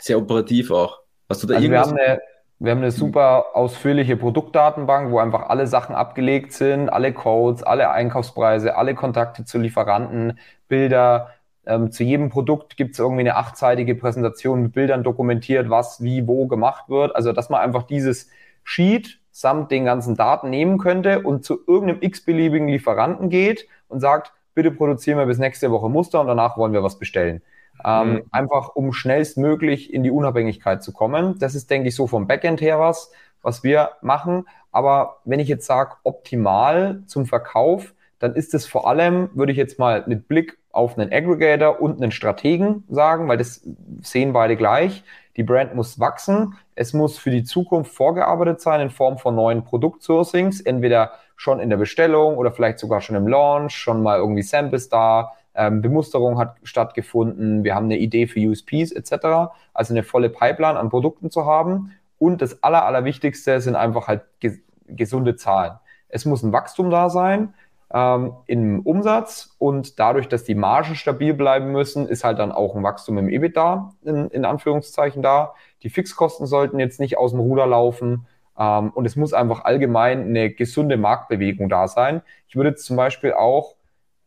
sehr 0.01 0.17
operativ 0.17 0.71
auch. 0.71 0.99
Hast 1.29 1.43
du 1.43 1.47
da 1.47 1.55
also 1.55 1.65
irgendwas? 1.65 1.93
Wir 1.93 2.01
haben, 2.01 2.09
eine, 2.09 2.21
wir 2.57 2.71
haben 2.71 2.79
eine 2.79 2.91
super 2.91 3.55
ausführliche 3.55 4.17
Produktdatenbank, 4.17 5.11
wo 5.11 5.19
einfach 5.19 5.47
alle 5.49 5.67
Sachen 5.67 5.95
abgelegt 5.95 6.53
sind, 6.53 6.89
alle 6.89 7.13
Codes, 7.13 7.61
alle 7.61 7.91
Einkaufspreise, 7.91 8.75
alle 8.75 8.95
Kontakte 8.95 9.45
zu 9.45 9.59
Lieferanten, 9.59 10.39
Bilder. 10.67 11.29
Ähm, 11.65 11.91
zu 11.91 12.03
jedem 12.03 12.29
Produkt 12.29 12.75
gibt 12.75 12.93
es 12.93 12.99
irgendwie 12.99 13.21
eine 13.21 13.35
achtseitige 13.35 13.93
Präsentation 13.93 14.63
mit 14.63 14.73
Bildern 14.73 15.03
dokumentiert, 15.03 15.69
was 15.69 16.01
wie 16.01 16.27
wo 16.27 16.47
gemacht 16.47 16.89
wird. 16.89 17.15
Also 17.15 17.31
dass 17.31 17.49
man 17.49 17.61
einfach 17.61 17.83
dieses 17.83 18.27
Sheet 18.63 19.19
samt 19.29 19.69
den 19.69 19.85
ganzen 19.85 20.15
Daten 20.15 20.49
nehmen 20.49 20.79
könnte 20.79 21.21
und 21.21 21.45
zu 21.45 21.59
irgendeinem 21.67 22.01
x-beliebigen 22.01 22.67
Lieferanten 22.67 23.29
geht 23.29 23.67
und 23.87 23.99
sagt, 23.99 24.33
bitte 24.53 24.71
produzieren 24.71 25.17
wir 25.17 25.25
bis 25.25 25.37
nächste 25.37 25.71
Woche 25.71 25.89
Muster 25.89 26.21
und 26.21 26.27
danach 26.27 26.57
wollen 26.57 26.73
wir 26.73 26.83
was 26.83 26.99
bestellen. 26.99 27.41
Ähm, 27.83 28.13
mhm. 28.13 28.23
Einfach 28.31 28.69
um 28.75 28.93
schnellstmöglich 28.93 29.93
in 29.93 30.03
die 30.03 30.11
Unabhängigkeit 30.11 30.83
zu 30.83 30.93
kommen. 30.93 31.37
Das 31.39 31.55
ist, 31.55 31.69
denke 31.69 31.89
ich, 31.89 31.95
so 31.95 32.07
vom 32.07 32.27
Backend 32.27 32.61
her 32.61 32.79
was, 32.79 33.11
was 33.41 33.63
wir 33.63 33.91
machen. 34.01 34.45
Aber 34.71 35.17
wenn 35.25 35.39
ich 35.39 35.47
jetzt 35.47 35.65
sage, 35.65 35.95
optimal 36.03 37.03
zum 37.07 37.25
Verkauf, 37.25 37.93
dann 38.19 38.35
ist 38.35 38.53
es 38.53 38.65
vor 38.65 38.87
allem, 38.87 39.29
würde 39.33 39.51
ich 39.51 39.57
jetzt 39.57 39.79
mal 39.79 40.03
mit 40.07 40.27
Blick 40.27 40.57
auf 40.71 40.97
einen 40.97 41.11
Aggregator 41.11 41.81
und 41.81 42.01
einen 42.01 42.11
Strategen 42.11 42.83
sagen, 42.89 43.27
weil 43.27 43.37
das 43.37 43.67
sehen 44.01 44.33
beide 44.33 44.55
gleich. 44.55 45.03
Die 45.35 45.43
Brand 45.43 45.75
muss 45.75 45.99
wachsen. 45.99 46.55
Es 46.75 46.93
muss 46.93 47.17
für 47.17 47.31
die 47.31 47.43
Zukunft 47.43 47.93
vorgearbeitet 47.93 48.61
sein 48.61 48.81
in 48.81 48.89
Form 48.89 49.17
von 49.17 49.35
neuen 49.35 49.63
Produktsourcings, 49.63 50.61
entweder 50.61 51.11
schon 51.35 51.59
in 51.59 51.69
der 51.69 51.77
Bestellung 51.77 52.37
oder 52.37 52.51
vielleicht 52.51 52.79
sogar 52.79 53.01
schon 53.01 53.15
im 53.15 53.27
Launch, 53.27 53.75
schon 53.75 54.01
mal 54.03 54.17
irgendwie 54.17 54.43
Samples 54.43 54.89
da. 54.89 55.33
Ähm, 55.55 55.81
Bemusterung 55.81 56.39
hat 56.39 56.57
stattgefunden. 56.63 57.63
Wir 57.63 57.75
haben 57.75 57.85
eine 57.85 57.97
Idee 57.97 58.27
für 58.27 58.39
USPs 58.39 58.91
etc. 58.91 59.53
Also 59.73 59.93
eine 59.93 60.03
volle 60.03 60.29
Pipeline 60.29 60.79
an 60.79 60.89
Produkten 60.89 61.29
zu 61.29 61.45
haben. 61.45 61.91
Und 62.17 62.41
das 62.41 62.63
Aller, 62.63 62.85
Allerwichtigste 62.85 63.59
sind 63.61 63.75
einfach 63.75 64.07
halt 64.07 64.21
ges 64.39 64.59
gesunde 64.87 65.35
Zahlen. 65.35 65.73
Es 66.09 66.25
muss 66.25 66.43
ein 66.43 66.51
Wachstum 66.51 66.89
da 66.89 67.09
sein 67.09 67.53
ähm, 67.93 68.33
im 68.47 68.81
Umsatz 68.81 69.55
und 69.59 69.99
dadurch, 69.99 70.27
dass 70.27 70.43
die 70.43 70.55
Margen 70.55 70.95
stabil 70.95 71.33
bleiben 71.33 71.71
müssen, 71.71 72.07
ist 72.07 72.23
halt 72.23 72.39
dann 72.39 72.51
auch 72.51 72.75
ein 72.75 72.83
Wachstum 72.83 73.17
im 73.17 73.29
EBITDA 73.29 73.93
in, 74.03 74.29
in 74.29 74.45
Anführungszeichen 74.45 75.21
da. 75.21 75.53
Die 75.83 75.89
Fixkosten 75.89 76.47
sollten 76.47 76.79
jetzt 76.79 76.99
nicht 76.99 77.17
aus 77.17 77.31
dem 77.31 77.39
Ruder 77.39 77.67
laufen 77.67 78.27
ähm, 78.57 78.91
und 78.91 79.05
es 79.05 79.15
muss 79.15 79.33
einfach 79.33 79.65
allgemein 79.65 80.27
eine 80.27 80.51
gesunde 80.51 80.97
Marktbewegung 80.97 81.69
da 81.69 81.87
sein. 81.87 82.21
Ich 82.47 82.55
würde 82.55 82.75
zum 82.75 82.95
Beispiel 82.97 83.33
auch 83.33 83.75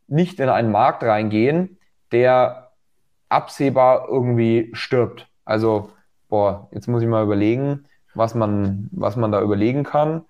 nicht 0.08 0.40
in 0.40 0.48
einen 0.48 0.70
Markt 0.70 1.02
reingehen, 1.02 1.78
der 2.12 2.72
absehbar 3.28 4.06
irgendwie 4.08 4.70
stirbt. 4.72 5.28
Also, 5.44 5.90
boah, 6.28 6.68
jetzt 6.72 6.86
muss 6.88 7.02
ich 7.02 7.08
mal 7.08 7.24
überlegen, 7.24 7.84
was 8.14 8.34
man, 8.34 8.88
was 8.92 9.16
man 9.16 9.32
da 9.32 9.40
überlegen 9.42 9.84
kann. 9.84 10.24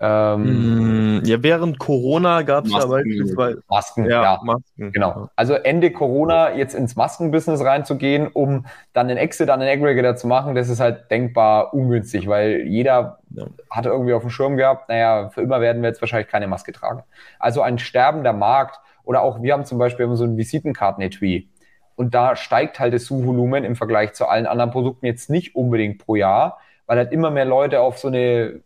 Ähm, 0.00 1.18
mm, 1.18 1.24
ja, 1.24 1.42
während 1.42 1.78
Corona 1.80 2.42
gab 2.42 2.66
es 2.66 2.72
ja 2.72 2.86
beispielsweise 2.86 3.62
Masken. 3.68 4.04
Ja, 4.04 4.22
ja, 4.22 4.40
Masken. 4.44 4.92
Genau. 4.92 5.28
Also 5.34 5.54
Ende 5.54 5.90
Corona 5.90 6.54
jetzt 6.54 6.74
ins 6.74 6.94
Maskenbusiness 6.94 7.64
reinzugehen, 7.64 8.28
um 8.28 8.66
dann 8.92 9.08
einen 9.08 9.18
Exit 9.18 9.50
an 9.50 9.58
den 9.58 9.68
Aggregator 9.68 10.14
zu 10.14 10.28
machen, 10.28 10.54
das 10.54 10.68
ist 10.68 10.78
halt 10.78 11.10
denkbar 11.10 11.74
ungünstig, 11.74 12.28
weil 12.28 12.62
jeder 12.66 13.18
ja. 13.30 13.46
hatte 13.70 13.88
irgendwie 13.88 14.12
auf 14.12 14.22
dem 14.22 14.30
Schirm 14.30 14.56
gehabt, 14.56 14.88
naja, 14.88 15.30
für 15.30 15.42
immer 15.42 15.60
werden 15.60 15.82
wir 15.82 15.88
jetzt 15.88 16.00
wahrscheinlich 16.00 16.28
keine 16.28 16.46
Maske 16.46 16.72
tragen. 16.72 17.02
Also 17.40 17.62
ein 17.62 17.78
sterbender 17.78 18.32
Markt 18.32 18.78
oder 19.02 19.22
auch 19.22 19.42
wir 19.42 19.52
haben 19.52 19.64
zum 19.64 19.78
Beispiel 19.78 20.08
so 20.14 20.24
ein 20.24 20.36
Visitenkarten-Etui 20.36 21.48
und 21.96 22.14
da 22.14 22.36
steigt 22.36 22.78
halt 22.78 22.94
das 22.94 23.06
Suchvolumen 23.06 23.64
im 23.64 23.74
Vergleich 23.74 24.12
zu 24.12 24.28
allen 24.28 24.46
anderen 24.46 24.70
Produkten 24.70 25.06
jetzt 25.06 25.28
nicht 25.28 25.56
unbedingt 25.56 25.98
pro 25.98 26.14
Jahr, 26.14 26.58
weil 26.86 26.98
halt 26.98 27.10
immer 27.10 27.32
mehr 27.32 27.44
Leute 27.44 27.80
auf 27.80 27.98
so 27.98 28.06
eine 28.06 28.60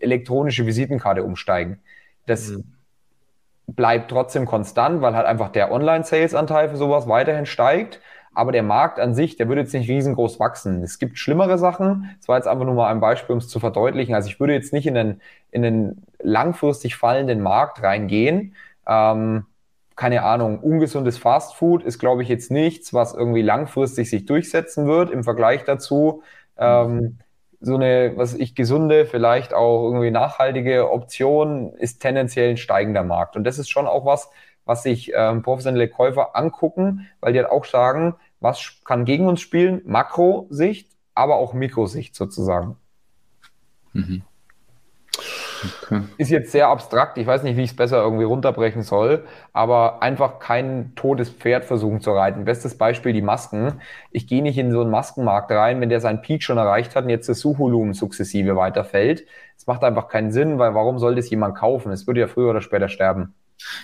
elektronische 0.00 0.66
Visitenkarte 0.66 1.22
umsteigen. 1.24 1.80
Das 2.26 2.50
mhm. 2.50 2.64
bleibt 3.66 4.10
trotzdem 4.10 4.46
konstant, 4.46 5.02
weil 5.02 5.14
halt 5.14 5.26
einfach 5.26 5.50
der 5.50 5.72
Online-Sales-Anteil 5.72 6.68
für 6.68 6.76
sowas 6.76 7.08
weiterhin 7.08 7.46
steigt. 7.46 8.00
Aber 8.34 8.52
der 8.52 8.62
Markt 8.62 9.00
an 9.00 9.14
sich, 9.14 9.36
der 9.36 9.48
würde 9.48 9.62
jetzt 9.62 9.72
nicht 9.74 9.88
riesengroß 9.88 10.38
wachsen. 10.38 10.82
Es 10.82 10.98
gibt 10.98 11.18
schlimmere 11.18 11.58
Sachen. 11.58 12.10
Das 12.18 12.28
war 12.28 12.36
jetzt 12.36 12.46
einfach 12.46 12.64
nur 12.64 12.74
mal 12.74 12.88
ein 12.88 13.00
Beispiel, 13.00 13.32
um 13.32 13.38
es 13.38 13.48
zu 13.48 13.58
verdeutlichen. 13.58 14.14
Also 14.14 14.28
ich 14.28 14.38
würde 14.38 14.52
jetzt 14.52 14.72
nicht 14.72 14.86
in 14.86 14.94
den, 14.94 15.20
in 15.50 15.62
den 15.62 16.02
langfristig 16.20 16.94
fallenden 16.94 17.40
Markt 17.40 17.82
reingehen. 17.82 18.54
Ähm, 18.86 19.46
keine 19.96 20.22
Ahnung, 20.22 20.60
ungesundes 20.60 21.18
Fastfood 21.18 21.82
ist, 21.82 21.98
glaube 21.98 22.22
ich, 22.22 22.28
jetzt 22.28 22.52
nichts, 22.52 22.94
was 22.94 23.12
irgendwie 23.12 23.42
langfristig 23.42 24.08
sich 24.08 24.26
durchsetzen 24.26 24.86
wird 24.86 25.10
im 25.10 25.24
Vergleich 25.24 25.64
dazu. 25.64 26.22
Ähm, 26.56 27.18
so 27.60 27.74
eine, 27.74 28.12
was 28.16 28.34
ich 28.34 28.54
gesunde, 28.54 29.06
vielleicht 29.06 29.52
auch 29.52 29.84
irgendwie 29.84 30.10
nachhaltige 30.10 30.90
Option 30.90 31.72
ist 31.74 32.00
tendenziell 32.00 32.50
ein 32.50 32.56
steigender 32.56 33.02
Markt. 33.02 33.36
Und 33.36 33.44
das 33.44 33.58
ist 33.58 33.68
schon 33.68 33.86
auch 33.86 34.04
was, 34.04 34.30
was 34.64 34.82
sich 34.82 35.12
ähm, 35.14 35.42
professionelle 35.42 35.88
Käufer 35.88 36.36
angucken, 36.36 37.08
weil 37.20 37.32
die 37.32 37.40
halt 37.40 37.50
auch 37.50 37.64
sagen, 37.64 38.14
was 38.40 38.80
kann 38.84 39.04
gegen 39.04 39.26
uns 39.26 39.40
spielen? 39.40 39.82
Makrosicht, 39.84 40.90
aber 41.14 41.36
auch 41.36 41.52
Mikrosicht 41.52 42.14
sozusagen. 42.14 42.76
Mhm. 43.92 44.22
Okay. 45.82 46.02
Ist 46.18 46.30
jetzt 46.30 46.52
sehr 46.52 46.68
abstrakt, 46.68 47.18
ich 47.18 47.26
weiß 47.26 47.42
nicht, 47.42 47.56
wie 47.56 47.62
ich 47.62 47.70
es 47.70 47.76
besser 47.76 48.02
irgendwie 48.02 48.24
runterbrechen 48.24 48.82
soll, 48.82 49.24
aber 49.52 50.02
einfach 50.02 50.38
kein 50.38 50.92
totes 50.94 51.30
Pferd 51.30 51.64
versuchen 51.64 52.00
zu 52.00 52.12
reiten. 52.12 52.44
Bestes 52.44 52.76
Beispiel 52.76 53.12
die 53.12 53.22
Masken. 53.22 53.80
Ich 54.10 54.26
gehe 54.26 54.42
nicht 54.42 54.58
in 54.58 54.70
so 54.70 54.80
einen 54.80 54.90
Maskenmarkt 54.90 55.50
rein, 55.50 55.80
wenn 55.80 55.88
der 55.88 56.00
seinen 56.00 56.22
Peak 56.22 56.42
schon 56.42 56.58
erreicht 56.58 56.94
hat 56.94 57.04
und 57.04 57.10
jetzt 57.10 57.28
das 57.28 57.40
Suchvolumen 57.40 57.94
sukzessive 57.94 58.56
weiterfällt. 58.56 59.24
Es 59.56 59.66
macht 59.66 59.82
einfach 59.84 60.08
keinen 60.08 60.32
Sinn, 60.32 60.58
weil 60.58 60.74
warum 60.74 60.98
soll 60.98 61.14
das 61.14 61.30
jemand 61.30 61.56
kaufen? 61.56 61.92
Es 61.92 62.06
würde 62.06 62.20
ja 62.20 62.26
früher 62.26 62.50
oder 62.50 62.60
später 62.60 62.88
sterben. 62.88 63.34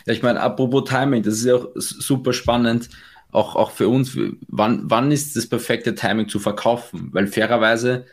Ja, 0.07 0.12
ich 0.12 0.22
meine, 0.22 0.41
apropos 0.41 0.85
Timing, 0.85 1.22
das 1.22 1.35
ist 1.35 1.47
ja 1.47 1.57
auch 1.57 1.68
super 1.75 2.33
spannend 2.33 2.91
auch, 3.35 3.57
auch 3.57 3.72
für 3.72 3.89
uns, 3.89 4.16
wann, 4.47 4.83
wann 4.85 5.11
ist 5.11 5.37
das 5.37 5.49
perfekte 5.49 5.95
Timing 5.95 6.29
zu 6.29 6.39
verkaufen? 6.39 7.09
Weil 7.12 7.27
fairerweise, 7.27 8.07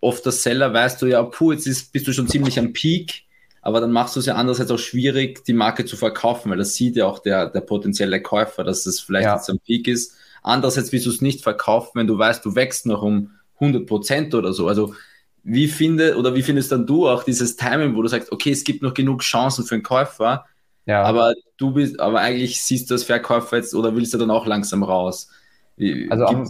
oft 0.00 0.24
das 0.26 0.42
Seller 0.42 0.72
weißt 0.72 1.00
du 1.02 1.06
ja, 1.06 1.22
puh, 1.22 1.52
jetzt 1.52 1.66
ist, 1.66 1.92
bist 1.92 2.06
du 2.06 2.12
schon 2.12 2.28
ziemlich 2.28 2.58
am 2.58 2.72
Peak, 2.72 3.24
aber 3.62 3.80
dann 3.80 3.92
machst 3.92 4.16
du 4.16 4.20
es 4.20 4.26
ja 4.26 4.34
andererseits 4.34 4.70
auch 4.70 4.78
schwierig, 4.78 5.44
die 5.44 5.52
Marke 5.52 5.84
zu 5.84 5.96
verkaufen, 5.96 6.50
weil 6.50 6.58
das 6.58 6.74
sieht 6.74 6.96
ja 6.96 7.06
auch 7.06 7.18
der, 7.18 7.50
der 7.50 7.60
potenzielle 7.60 8.22
Käufer, 8.22 8.64
dass 8.64 8.86
es 8.86 9.00
vielleicht 9.00 9.24
ja. 9.24 9.36
jetzt 9.36 9.50
am 9.50 9.58
Peak 9.58 9.88
ist. 9.88 10.14
Andererseits 10.42 10.92
willst 10.92 11.06
du 11.06 11.10
es 11.10 11.20
nicht 11.20 11.42
verkaufen, 11.42 11.92
wenn 11.94 12.06
du 12.06 12.16
weißt, 12.16 12.44
du 12.44 12.54
wächst 12.54 12.86
noch 12.86 13.02
um 13.02 13.32
100 13.54 13.86
Prozent 13.86 14.34
oder 14.34 14.52
so. 14.52 14.68
Also 14.68 14.94
wie 15.42 15.68
finde 15.68 16.16
oder 16.16 16.34
wie 16.34 16.42
findest 16.42 16.72
dann 16.72 16.86
du 16.86 17.08
auch 17.08 17.24
dieses 17.24 17.56
Timing, 17.56 17.96
wo 17.96 18.02
du 18.02 18.08
sagst, 18.08 18.30
okay, 18.30 18.50
es 18.50 18.64
gibt 18.64 18.82
noch 18.82 18.94
genug 18.94 19.22
Chancen 19.22 19.64
für 19.64 19.74
einen 19.74 19.82
Käufer, 19.82 20.44
ja. 20.86 21.02
Aber 21.02 21.34
du 21.56 21.72
bist, 21.72 21.98
aber 21.98 22.20
eigentlich 22.20 22.62
siehst 22.62 22.88
du 22.88 22.94
als 22.94 23.02
Verkäufer 23.02 23.56
jetzt 23.56 23.74
oder 23.74 23.94
willst 23.96 24.14
du 24.14 24.18
dann 24.18 24.30
auch 24.30 24.46
langsam 24.46 24.84
raus? 24.84 25.28
Wie, 25.76 26.08
also 26.10 26.24
am, 26.26 26.48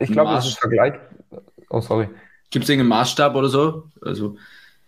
ich 0.00 0.12
glaube, 0.12 0.32
das 0.32 0.46
ist 0.46 0.58
Vergleich. 0.58 0.94
Oh, 1.68 1.80
sorry. 1.80 2.08
Gibt 2.50 2.64
es 2.64 2.68
irgendeinen 2.68 2.90
Maßstab 2.90 3.34
oder 3.36 3.48
so? 3.48 3.84
Also 4.04 4.36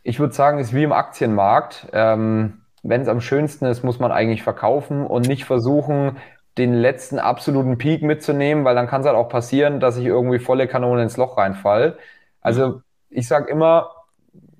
ich 0.03 0.19
würde 0.19 0.35
sagen, 0.35 0.59
es 0.59 0.69
ist 0.69 0.75
wie 0.75 0.83
im 0.83 0.93
Aktienmarkt. 0.93 1.87
Ähm, 1.93 2.63
Wenn 2.83 3.03
es 3.03 3.09
am 3.09 3.21
schönsten 3.21 3.67
ist, 3.67 3.85
muss 3.85 4.01
man 4.01 4.11
eigentlich 4.11 4.43
verkaufen 4.43 5.07
und 5.07 5.27
nicht 5.29 5.45
versuchen, 5.45 6.17
den 6.59 6.75
letzten 6.75 7.19
absoluten 7.19 7.79
Peak 7.79 8.03
mitzunehmen, 8.03 8.65
weil 8.65 8.75
dann 8.75 8.89
kann 8.89 9.03
es 9.03 9.07
halt 9.07 9.17
auch 9.17 9.29
passieren, 9.29 9.81
dass 9.81 9.97
ich 9.97 10.07
irgendwie 10.07 10.39
volle 10.41 10.67
Kanone 10.69 11.03
ins 11.03 11.17
Loch 11.17 11.39
reinfall. 11.39 11.99
Also 12.41 12.83
ich 13.11 13.29
sage 13.29 13.51
immer, 13.51 13.91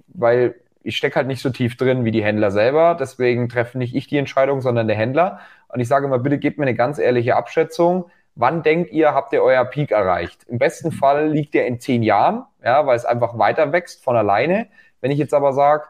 weil 0.09 0.55
ich 0.83 0.97
stecke 0.97 1.17
halt 1.17 1.27
nicht 1.27 1.43
so 1.43 1.51
tief 1.51 1.77
drin 1.77 2.05
wie 2.05 2.11
die 2.13 2.25
Händler 2.25 2.51
selber, 2.51 2.97
deswegen 2.99 3.49
treffe 3.49 3.79
nicht 3.79 3.95
ich 3.95 4.07
die 4.09 4.19
Entscheidung, 4.19 4.61
sondern 4.61 4.87
der 4.89 4.97
Händler. 4.97 5.41
Und 5.69 5.81
ich 5.81 5.89
sage 5.89 6.07
immer, 6.07 6.19
bitte 6.19 6.39
gebt 6.39 6.59
mir 6.59 6.65
eine 6.65 6.75
ganz 6.75 6.99
ehrliche 6.99 7.37
Abschätzung. 7.37 8.11
Wann 8.35 8.63
denkt 8.63 8.93
ihr, 8.93 9.13
habt 9.13 9.33
ihr 9.33 9.43
euer 9.43 9.65
Peak 9.65 9.91
erreicht? 9.91 10.45
Im 10.49 10.59
besten 10.59 10.91
Fall 10.91 11.29
liegt 11.29 11.55
der 11.55 11.67
in 11.67 11.81
zehn 11.81 12.03
Jahren, 12.03 12.45
ja, 12.65 12.87
weil 12.87 12.97
es 12.97 13.05
einfach 13.05 13.39
weiter 13.39 13.73
wächst 13.73 14.03
von 14.03 14.17
alleine. 14.17 14.69
Wenn 15.01 15.11
ich 15.11 15.19
jetzt 15.19 15.35
aber 15.35 15.53
sage, 15.53 15.85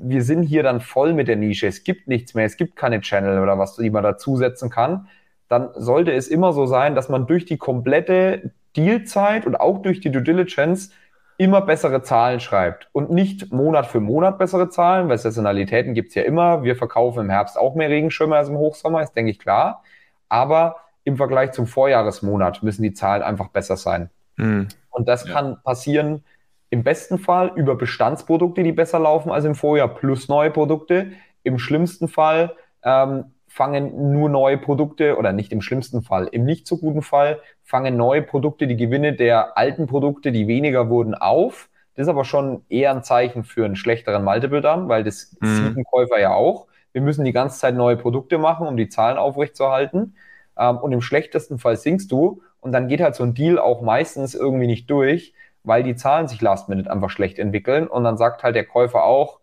wir 0.00 0.22
sind 0.22 0.44
hier 0.44 0.62
dann 0.62 0.80
voll 0.80 1.12
mit 1.12 1.26
der 1.26 1.36
Nische, 1.36 1.66
es 1.66 1.82
gibt 1.82 2.06
nichts 2.06 2.34
mehr, 2.34 2.46
es 2.46 2.56
gibt 2.56 2.76
keine 2.76 3.00
Channel 3.00 3.40
oder 3.40 3.58
was, 3.58 3.76
die 3.76 3.90
man 3.90 4.04
dazusetzen 4.04 4.70
kann, 4.70 5.08
dann 5.48 5.70
sollte 5.74 6.12
es 6.12 6.28
immer 6.28 6.52
so 6.52 6.66
sein, 6.66 6.94
dass 6.94 7.08
man 7.08 7.26
durch 7.26 7.46
die 7.46 7.56
komplette 7.56 8.52
Dealzeit 8.76 9.46
und 9.46 9.56
auch 9.56 9.82
durch 9.82 10.00
die 10.00 10.12
Due 10.12 10.22
Diligence 10.22 10.90
immer 11.38 11.62
bessere 11.62 12.02
Zahlen 12.02 12.40
schreibt 12.40 12.88
und 12.92 13.10
nicht 13.10 13.52
Monat 13.52 13.86
für 13.86 14.00
Monat 14.00 14.38
bessere 14.38 14.68
Zahlen, 14.68 15.08
weil 15.08 15.18
Saisonalitäten 15.18 15.94
gibt's 15.94 16.14
ja 16.14 16.22
immer. 16.22 16.64
Wir 16.64 16.76
verkaufen 16.76 17.20
im 17.20 17.30
Herbst 17.30 17.56
auch 17.56 17.74
mehr 17.74 17.88
Regenschirme 17.88 18.36
als 18.36 18.48
im 18.48 18.58
Hochsommer, 18.58 19.02
ist 19.02 19.14
denke 19.14 19.30
ich 19.30 19.38
klar. 19.38 19.82
Aber 20.28 20.76
im 21.08 21.16
Vergleich 21.16 21.52
zum 21.52 21.66
Vorjahresmonat 21.66 22.62
müssen 22.62 22.82
die 22.82 22.92
Zahlen 22.92 23.22
einfach 23.22 23.48
besser 23.48 23.78
sein. 23.78 24.10
Mhm. 24.36 24.68
Und 24.90 25.08
das 25.08 25.26
ja. 25.26 25.32
kann 25.32 25.56
passieren 25.62 26.22
im 26.68 26.84
besten 26.84 27.18
Fall 27.18 27.50
über 27.56 27.76
Bestandsprodukte, 27.76 28.62
die 28.62 28.72
besser 28.72 28.98
laufen 28.98 29.32
als 29.32 29.46
im 29.46 29.54
Vorjahr, 29.54 29.88
plus 29.88 30.28
neue 30.28 30.50
Produkte. 30.50 31.12
Im 31.44 31.58
schlimmsten 31.58 32.08
Fall 32.08 32.54
ähm, 32.82 33.24
fangen 33.46 34.12
nur 34.12 34.28
neue 34.28 34.58
Produkte 34.58 35.16
oder 35.16 35.32
nicht 35.32 35.50
im 35.50 35.62
schlimmsten 35.62 36.02
Fall, 36.02 36.28
im 36.30 36.44
nicht 36.44 36.66
so 36.66 36.76
guten 36.76 37.00
Fall 37.00 37.40
fangen 37.64 37.96
neue 37.96 38.20
Produkte 38.20 38.66
die 38.66 38.76
Gewinne 38.76 39.14
der 39.14 39.56
alten 39.56 39.86
Produkte, 39.86 40.30
die 40.30 40.46
weniger 40.46 40.90
wurden, 40.90 41.14
auf. 41.14 41.70
Das 41.94 42.04
ist 42.04 42.10
aber 42.10 42.26
schon 42.26 42.66
eher 42.68 42.90
ein 42.90 43.02
Zeichen 43.02 43.44
für 43.44 43.64
einen 43.64 43.76
schlechteren 43.76 44.24
Multiple 44.24 44.60
dann, 44.60 44.90
weil 44.90 45.04
das 45.04 45.34
mhm. 45.40 45.46
sieht 45.46 45.76
ein 45.78 45.84
Käufer 45.84 46.20
ja 46.20 46.34
auch. 46.34 46.66
Wir 46.92 47.00
müssen 47.00 47.24
die 47.24 47.32
ganze 47.32 47.58
Zeit 47.58 47.74
neue 47.74 47.96
Produkte 47.96 48.36
machen, 48.36 48.66
um 48.66 48.76
die 48.76 48.90
Zahlen 48.90 49.16
aufrechtzuerhalten. 49.16 50.14
Ähm, 50.58 50.78
und 50.78 50.92
im 50.92 51.00
schlechtesten 51.00 51.58
Fall 51.58 51.76
sinkst 51.76 52.10
du 52.12 52.42
und 52.60 52.72
dann 52.72 52.88
geht 52.88 53.00
halt 53.00 53.14
so 53.14 53.24
ein 53.24 53.34
Deal 53.34 53.58
auch 53.58 53.82
meistens 53.82 54.34
irgendwie 54.34 54.66
nicht 54.66 54.90
durch, 54.90 55.34
weil 55.62 55.82
die 55.82 55.96
Zahlen 55.96 56.28
sich 56.28 56.40
last 56.40 56.68
minute 56.68 56.90
einfach 56.90 57.10
schlecht 57.10 57.38
entwickeln 57.38 57.86
und 57.86 58.04
dann 58.04 58.16
sagt 58.16 58.42
halt 58.42 58.56
der 58.56 58.64
Käufer 58.64 59.04
auch, 59.04 59.40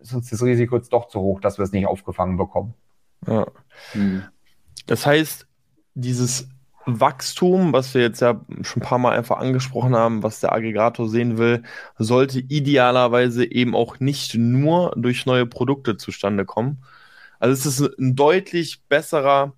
sonst 0.00 0.26
ist 0.26 0.40
das 0.40 0.46
Risiko 0.46 0.76
jetzt 0.76 0.92
doch 0.92 1.08
zu 1.08 1.20
hoch, 1.20 1.40
dass 1.40 1.58
wir 1.58 1.64
es 1.64 1.72
nicht 1.72 1.86
aufgefangen 1.86 2.36
bekommen. 2.36 2.74
Ja. 3.26 3.46
Hm. 3.92 4.24
Das 4.86 5.06
heißt, 5.06 5.46
dieses 5.94 6.48
Wachstum, 6.86 7.72
was 7.72 7.94
wir 7.94 8.02
jetzt 8.02 8.20
ja 8.20 8.40
schon 8.62 8.82
ein 8.82 8.86
paar 8.86 8.98
Mal 8.98 9.16
einfach 9.16 9.38
angesprochen 9.38 9.94
haben, 9.94 10.22
was 10.22 10.40
der 10.40 10.52
Aggregator 10.52 11.08
sehen 11.08 11.38
will, 11.38 11.62
sollte 11.98 12.40
idealerweise 12.40 13.50
eben 13.50 13.74
auch 13.74 14.00
nicht 14.00 14.34
nur 14.34 14.92
durch 14.96 15.26
neue 15.26 15.46
Produkte 15.46 15.96
zustande 15.96 16.44
kommen. 16.44 16.82
Also 17.40 17.54
es 17.54 17.66
ist 17.66 17.98
ein 17.98 18.14
deutlich 18.14 18.82
besserer 18.88 19.54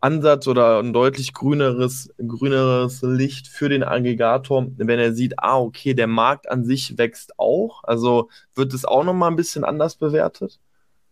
Ansatz 0.00 0.46
oder 0.46 0.80
ein 0.80 0.92
deutlich 0.92 1.32
grüneres, 1.32 2.12
grüneres 2.18 3.02
Licht 3.02 3.46
für 3.46 3.68
den 3.68 3.84
Aggregator, 3.84 4.66
wenn 4.76 4.98
er 4.98 5.12
sieht, 5.12 5.38
ah, 5.38 5.58
okay, 5.58 5.94
der 5.94 6.08
Markt 6.08 6.50
an 6.50 6.64
sich 6.64 6.98
wächst 6.98 7.38
auch. 7.38 7.84
Also 7.84 8.28
wird 8.54 8.74
es 8.74 8.84
auch 8.84 9.04
nochmal 9.04 9.30
ein 9.30 9.36
bisschen 9.36 9.64
anders 9.64 9.94
bewertet? 9.94 10.58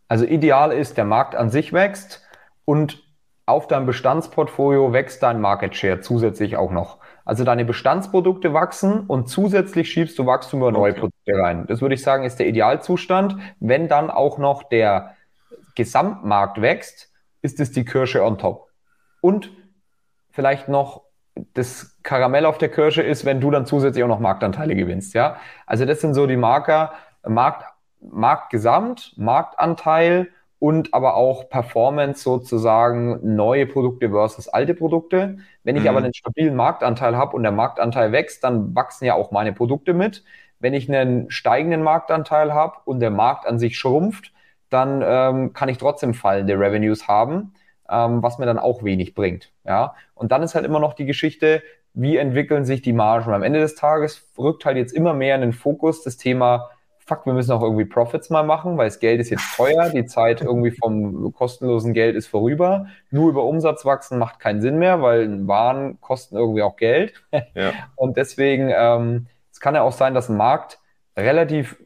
Also 0.09 0.25
ideal 0.25 0.73
ist, 0.73 0.97
der 0.97 1.05
Markt 1.05 1.35
an 1.35 1.51
sich 1.51 1.73
wächst 1.73 2.21
und 2.65 3.03
auf 3.47 3.69
deinem 3.69 3.87
Bestandsportfolio 3.87 4.93
wächst 4.93 5.23
dein 5.23 5.41
Market 5.41 5.77
Share 5.77 6.01
zusätzlich 6.01 6.57
auch 6.57 6.73
noch. 6.73 6.99
Also 7.25 7.45
deine 7.45 7.65
Bestandsprodukte 7.65 8.53
wachsen 8.53 9.05
und 9.07 9.29
zusätzlich 9.29 9.91
schiebst 9.91 10.19
du 10.19 10.27
Wachstum 10.27 10.61
über 10.61 10.73
neue 10.73 10.93
okay. 10.93 11.01
Produkte 11.01 11.33
rein. 11.33 11.67
Das 11.69 11.81
würde 11.81 11.95
ich 11.95 12.03
sagen, 12.03 12.25
ist 12.25 12.41
der 12.41 12.49
Idealzustand. 12.49 13.37
Wenn 13.61 13.89
dann 13.89 14.11
auch 14.11 14.39
noch 14.39 14.65
der 14.65 15.16
Gesamtmarkt 15.77 16.61
wächst, 16.61 17.13
ist 17.43 17.61
es 17.61 17.71
die 17.71 17.85
Kirsche 17.85 18.25
on 18.25 18.39
top. 18.39 18.71
Und 19.21 19.53
vielleicht 20.31 20.69
noch 20.69 21.03
das 21.55 21.99
Karamell 22.03 22.47
auf 22.47 22.59
der 22.59 22.71
Kirsche 22.71 23.03
ist, 23.03 23.25
wenn 23.25 23.41
du 23.41 23.51
dann 23.51 23.67
zusätzlich 23.67 24.03
auch 24.03 24.09
noch 24.09 24.21
Marktanteile 24.21 24.75
gewinnst, 24.75 25.15
ja. 25.15 25.37
Also 25.67 25.85
das 25.85 26.01
sind 26.01 26.15
so 26.15 26.27
die 26.27 26.37
Marker, 26.37 26.93
Markt 27.27 27.65
Marktgesamt, 28.01 29.15
Marktanteil 29.17 30.29
und 30.59 30.95
aber 30.95 31.17
auch 31.17 31.49
Performance 31.49 32.23
sozusagen 32.23 33.35
neue 33.35 33.67
Produkte 33.67 34.11
versus 34.11 34.49
alte 34.49 34.75
Produkte. 34.75 35.39
Wenn 35.65 35.77
ich 35.77 35.83
mhm. 35.83 35.89
aber 35.89 35.99
einen 35.99 36.15
stabilen 36.15 36.57
Marktanteil 36.57 37.17
habe 37.17 37.37
und 37.37 37.43
der 37.43 37.53
Marktanteil 37.53 38.13
wächst, 38.13 38.45
dann 38.45 38.75
wachsen 38.75 39.05
ja 39.05 39.15
auch 39.15 39.33
meine 39.33 39.53
Produkte 39.53 39.93
mit. 39.93 40.25
Wenn 40.59 40.73
ich 40.73 40.89
einen 40.89 41.31
steigenden 41.31 41.83
Marktanteil 41.83 42.55
habe 42.55 42.77
und 42.85 43.01
der 43.01 43.11
Markt 43.11 43.47
an 43.47 43.59
sich 43.59 43.77
schrumpft, 43.79 44.33
dann 44.71 45.03
ähm, 45.05 45.53
kann 45.53 45.69
ich 45.69 45.79
trotzdem 45.79 46.15
fallende 46.15 46.59
Revenues 46.59 47.09
haben, 47.09 47.55
ähm, 47.89 48.23
was 48.23 48.39
mir 48.39 48.47
dann 48.47 48.59
auch 48.59 48.83
wenig 48.83 49.15
bringt. 49.15 49.53
Ja, 49.65 49.95
und 50.15 50.33
dann 50.33 50.43
ist 50.43 50.55
halt 50.55 50.65
immer 50.65 50.81
noch 50.81 50.95
die 50.95 51.07
Geschichte, 51.07 51.63
wie 51.95 52.17
entwickeln 52.17 52.65
sich 52.65 52.83
die 52.83 52.93
Margen? 52.93 53.33
Am 53.33 53.43
Ende 53.43 53.61
des 53.61 53.75
Tages 53.75 54.29
rückt 54.37 54.65
halt 54.65 54.77
jetzt 54.77 54.93
immer 54.93 55.15
mehr 55.15 55.35
in 55.35 55.41
den 55.41 55.53
Fokus 55.53 56.03
das 56.03 56.17
Thema 56.17 56.71
fuck, 57.07 57.25
wir 57.25 57.33
müssen 57.33 57.53
auch 57.53 57.63
irgendwie 57.63 57.85
Profits 57.85 58.31
mal 58.31 58.43
machen, 58.43 58.77
weil 58.77 58.89
das 58.89 58.99
Geld 58.99 59.21
ist 59.21 59.31
jetzt 59.31 59.55
teuer, 59.55 59.91
die 59.91 60.07
Zeit 60.07 60.43
irgendwie 60.43 60.73
vom 60.73 61.33
kostenlosen 61.33 61.95
Geld 61.95 62.17
ist 62.17 62.27
vorüber. 62.27 62.87
Nur 63.11 63.31
über 63.31 63.45
Umsatz 63.45 63.85
wachsen 63.85 64.19
macht 64.19 64.41
keinen 64.41 64.61
Sinn 64.61 64.79
mehr, 64.79 65.01
weil 65.03 65.47
Waren 65.47 66.01
kosten 66.01 66.37
irgendwie 66.37 66.63
auch 66.63 66.77
Geld. 66.77 67.15
Ja. 67.55 67.73
Und 67.97 68.17
deswegen, 68.17 68.73
ähm, 68.75 69.27
es 69.53 69.61
kann 69.61 69.77
ja 69.77 69.83
auch 69.83 69.93
sein, 69.93 70.15
dass 70.15 70.29
ein 70.29 70.37
Markt 70.37 70.81
relativ 71.17 71.81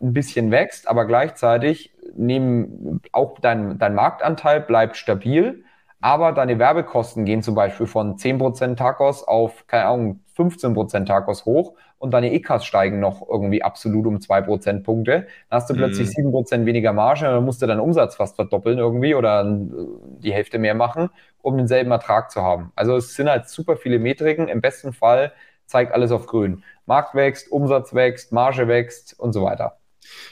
ein 0.00 0.12
bisschen 0.12 0.50
wächst, 0.52 0.86
aber 0.86 1.06
gleichzeitig 1.06 1.92
nehmen 2.16 3.00
auch 3.12 3.38
dein, 3.40 3.78
dein 3.78 3.94
Marktanteil 3.94 4.60
bleibt 4.60 4.96
stabil, 4.96 5.64
aber 6.00 6.32
deine 6.32 6.58
Werbekosten 6.58 7.24
gehen 7.24 7.42
zum 7.42 7.54
Beispiel 7.54 7.86
von 7.86 8.16
10% 8.16 8.76
Tacos 8.76 9.24
auf, 9.24 9.66
keine 9.66 9.86
Ahnung, 9.86 10.20
15% 10.36 11.06
Tacos 11.06 11.46
hoch 11.46 11.74
und 11.98 12.12
deine 12.12 12.32
EKs 12.32 12.64
steigen 12.64 13.00
noch 13.00 13.26
irgendwie 13.26 13.62
absolut 13.62 14.06
um 14.06 14.20
2 14.20 14.42
Prozentpunkte. 14.42 15.26
Dann 15.48 15.56
hast 15.56 15.70
du 15.70 15.74
plötzlich 15.74 16.08
mm. 16.08 16.28
7% 16.28 16.66
weniger 16.66 16.92
Marge 16.92 17.26
und 17.26 17.34
dann 17.34 17.44
musst 17.44 17.62
du 17.62 17.66
deinen 17.66 17.80
Umsatz 17.80 18.16
fast 18.16 18.36
verdoppeln 18.36 18.78
irgendwie 18.78 19.14
oder 19.14 19.44
die 19.46 20.32
Hälfte 20.32 20.58
mehr 20.58 20.74
machen, 20.74 21.08
um 21.40 21.56
denselben 21.56 21.90
Ertrag 21.90 22.30
zu 22.30 22.42
haben. 22.42 22.72
Also 22.76 22.96
es 22.96 23.14
sind 23.14 23.30
halt 23.30 23.48
super 23.48 23.76
viele 23.76 23.98
Metriken. 23.98 24.48
Im 24.48 24.60
besten 24.60 24.92
Fall 24.92 25.32
zeigt 25.64 25.92
alles 25.92 26.12
auf 26.12 26.26
grün. 26.26 26.62
Markt 26.84 27.14
wächst, 27.14 27.50
Umsatz 27.50 27.94
wächst, 27.94 28.32
Marge 28.32 28.68
wächst 28.68 29.18
und 29.18 29.32
so 29.32 29.42
weiter. 29.42 29.78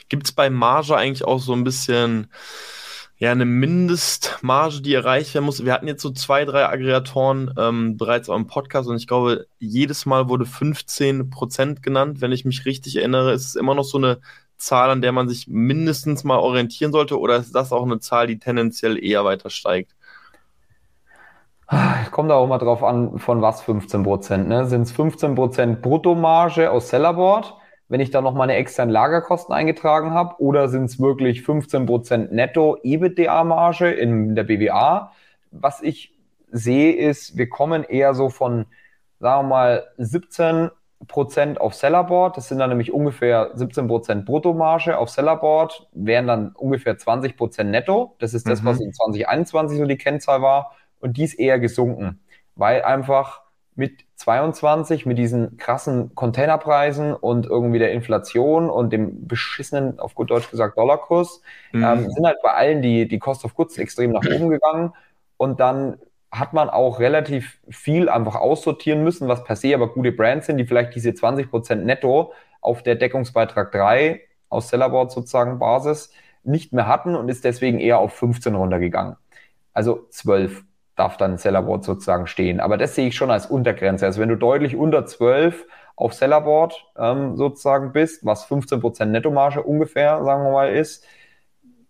Gibt 0.09 0.25
es 0.25 0.31
bei 0.31 0.49
Marge 0.49 0.95
eigentlich 0.95 1.25
auch 1.25 1.39
so 1.39 1.53
ein 1.53 1.63
bisschen 1.63 2.27
ja, 3.17 3.31
eine 3.31 3.45
Mindestmarge, 3.45 4.81
die 4.81 4.93
erreicht 4.93 5.33
werden 5.33 5.45
muss. 5.45 5.63
Wir 5.63 5.71
hatten 5.71 5.87
jetzt 5.87 6.01
so 6.01 6.11
zwei, 6.11 6.43
drei 6.43 6.65
Aggregatoren 6.67 7.53
ähm, 7.57 7.95
bereits 7.95 8.29
am 8.29 8.47
Podcast 8.47 8.89
und 8.89 8.97
ich 8.97 9.07
glaube, 9.07 9.47
jedes 9.57 10.05
Mal 10.05 10.27
wurde 10.27 10.45
15 10.45 11.29
Prozent 11.29 11.81
genannt. 11.81 12.19
Wenn 12.19 12.33
ich 12.33 12.43
mich 12.43 12.65
richtig 12.65 12.97
erinnere, 12.97 13.31
ist 13.31 13.45
es 13.47 13.55
immer 13.55 13.73
noch 13.73 13.85
so 13.85 13.97
eine 13.97 14.19
Zahl, 14.57 14.89
an 14.89 15.01
der 15.01 15.13
man 15.13 15.29
sich 15.29 15.47
mindestens 15.47 16.25
mal 16.25 16.39
orientieren 16.39 16.91
sollte 16.91 17.17
oder 17.19 17.37
ist 17.37 17.55
das 17.55 17.71
auch 17.71 17.83
eine 17.83 17.99
Zahl, 17.99 18.27
die 18.27 18.39
tendenziell 18.39 19.01
eher 19.01 19.23
weiter 19.23 19.49
steigt? 19.49 19.95
Kommt 22.11 22.29
da 22.29 22.35
auch 22.35 22.47
mal 22.47 22.59
drauf 22.59 22.83
an, 22.83 23.17
von 23.17 23.41
was 23.41 23.61
15 23.61 24.03
Prozent. 24.03 24.47
Ne? 24.47 24.67
Sind 24.67 24.83
es 24.83 24.91
15 24.91 25.35
Prozent 25.35 25.81
Bruttomarge 25.81 26.69
aus 26.69 26.89
Sellerboard? 26.89 27.55
Wenn 27.87 27.99
ich 27.99 28.11
da 28.11 28.21
noch 28.21 28.33
meine 28.33 28.55
externen 28.55 28.91
Lagerkosten 28.91 29.53
eingetragen 29.53 30.11
habe? 30.11 30.35
Oder 30.39 30.67
sind 30.69 30.85
es 30.85 30.99
wirklich 30.99 31.41
15% 31.41 32.33
netto 32.33 32.77
EBITDA-Marge 32.83 33.91
in 33.91 34.35
der 34.35 34.43
BWA? 34.43 35.11
Was 35.51 35.81
ich 35.81 36.13
sehe, 36.51 36.93
ist, 36.95 37.37
wir 37.37 37.49
kommen 37.49 37.83
eher 37.83 38.13
so 38.13 38.29
von, 38.29 38.65
sagen 39.19 39.47
wir 39.47 39.49
mal, 39.49 39.87
17% 39.99 41.57
auf 41.57 41.75
Sellerboard. 41.75 42.37
Das 42.37 42.47
sind 42.47 42.59
dann 42.59 42.69
nämlich 42.69 42.91
ungefähr 42.91 43.55
17% 43.55 44.25
Bruttomarge 44.25 44.97
auf 44.97 45.09
Sellerboard, 45.09 45.87
wären 45.91 46.27
dann 46.27 46.51
ungefähr 46.53 46.97
20% 46.97 47.63
netto. 47.65 48.15
Das 48.19 48.33
ist 48.33 48.49
das, 48.49 48.61
mhm. 48.61 48.65
was 48.65 48.79
in 48.79 48.93
2021 48.93 49.77
so 49.77 49.85
die 49.85 49.97
Kennzahl 49.97 50.41
war. 50.41 50.75
Und 50.99 51.17
die 51.17 51.23
ist 51.23 51.35
eher 51.35 51.59
gesunken, 51.59 52.19
weil 52.55 52.81
einfach 52.81 53.41
mit 53.75 54.04
22, 54.15 55.05
mit 55.05 55.17
diesen 55.17 55.57
krassen 55.57 56.15
Containerpreisen 56.15 57.13
und 57.13 57.45
irgendwie 57.45 57.79
der 57.79 57.91
Inflation 57.91 58.69
und 58.69 58.93
dem 58.93 59.27
beschissenen, 59.27 59.99
auf 59.99 60.15
gut 60.15 60.31
Deutsch 60.31 60.49
gesagt, 60.49 60.77
Dollarkurs, 60.77 61.41
mhm. 61.73 61.83
ähm, 61.83 62.11
sind 62.11 62.25
halt 62.25 62.37
bei 62.41 62.53
allen 62.53 62.81
die, 62.81 63.07
die 63.07 63.19
Cost 63.19 63.43
of 63.43 63.55
Goods 63.55 63.77
extrem 63.77 64.11
nach 64.11 64.25
oben 64.25 64.49
gegangen. 64.49 64.93
Und 65.37 65.59
dann 65.59 65.97
hat 66.31 66.53
man 66.53 66.69
auch 66.69 66.99
relativ 66.99 67.59
viel 67.69 68.09
einfach 68.09 68.35
aussortieren 68.35 69.03
müssen, 69.03 69.27
was 69.27 69.43
per 69.43 69.55
se 69.55 69.73
aber 69.73 69.93
gute 69.93 70.11
Brands 70.11 70.47
sind, 70.47 70.57
die 70.57 70.65
vielleicht 70.65 70.95
diese 70.95 71.09
20% 71.09 71.75
netto 71.75 72.33
auf 72.61 72.83
der 72.83 72.95
Deckungsbeitrag 72.95 73.71
3 73.71 74.21
aus 74.49 74.69
Sellerboard 74.69 75.11
sozusagen 75.11 75.59
Basis 75.59 76.11
nicht 76.43 76.73
mehr 76.73 76.87
hatten 76.87 77.15
und 77.15 77.29
ist 77.29 77.43
deswegen 77.43 77.79
eher 77.79 77.99
auf 77.99 78.13
15 78.13 78.55
runtergegangen. 78.55 79.17
Also 79.73 80.07
12 80.09 80.63
darf 80.95 81.17
dann 81.17 81.37
Sellerboard 81.37 81.83
sozusagen 81.83 82.27
stehen. 82.27 82.59
Aber 82.59 82.77
das 82.77 82.95
sehe 82.95 83.07
ich 83.07 83.15
schon 83.15 83.31
als 83.31 83.47
Untergrenze. 83.47 84.05
Also 84.05 84.21
wenn 84.21 84.29
du 84.29 84.37
deutlich 84.37 84.75
unter 84.75 85.05
12 85.05 85.65
auf 85.95 86.13
Sellerboard 86.13 86.85
ähm, 86.97 87.35
sozusagen 87.35 87.91
bist, 87.91 88.25
was 88.25 88.47
15% 88.47 89.05
Nettomarge 89.05 89.63
ungefähr, 89.63 90.23
sagen 90.23 90.43
wir 90.43 90.51
mal, 90.51 90.73
ist, 90.73 91.05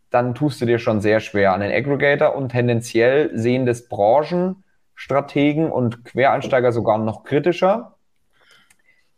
dann 0.09 0.33
tust 0.33 0.61
du 0.61 0.65
dir 0.65 0.79
schon 0.79 1.01
sehr 1.01 1.19
schwer 1.19 1.53
an 1.53 1.61
den 1.61 1.71
Aggregator 1.71 2.35
und 2.35 2.49
tendenziell 2.49 3.37
sehen 3.37 3.65
das 3.65 3.87
Branchenstrategen 3.87 5.71
und 5.71 6.05
Quereinsteiger 6.05 6.71
sogar 6.71 6.97
noch 6.97 7.23
kritischer, 7.23 7.95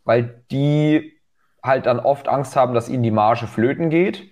weil 0.04 0.42
die 0.50 1.18
halt 1.62 1.86
dann 1.86 2.00
oft 2.00 2.28
Angst 2.28 2.56
haben, 2.56 2.74
dass 2.74 2.88
ihnen 2.88 3.02
die 3.02 3.10
Marge 3.10 3.46
flöten 3.46 3.90
geht 3.90 4.30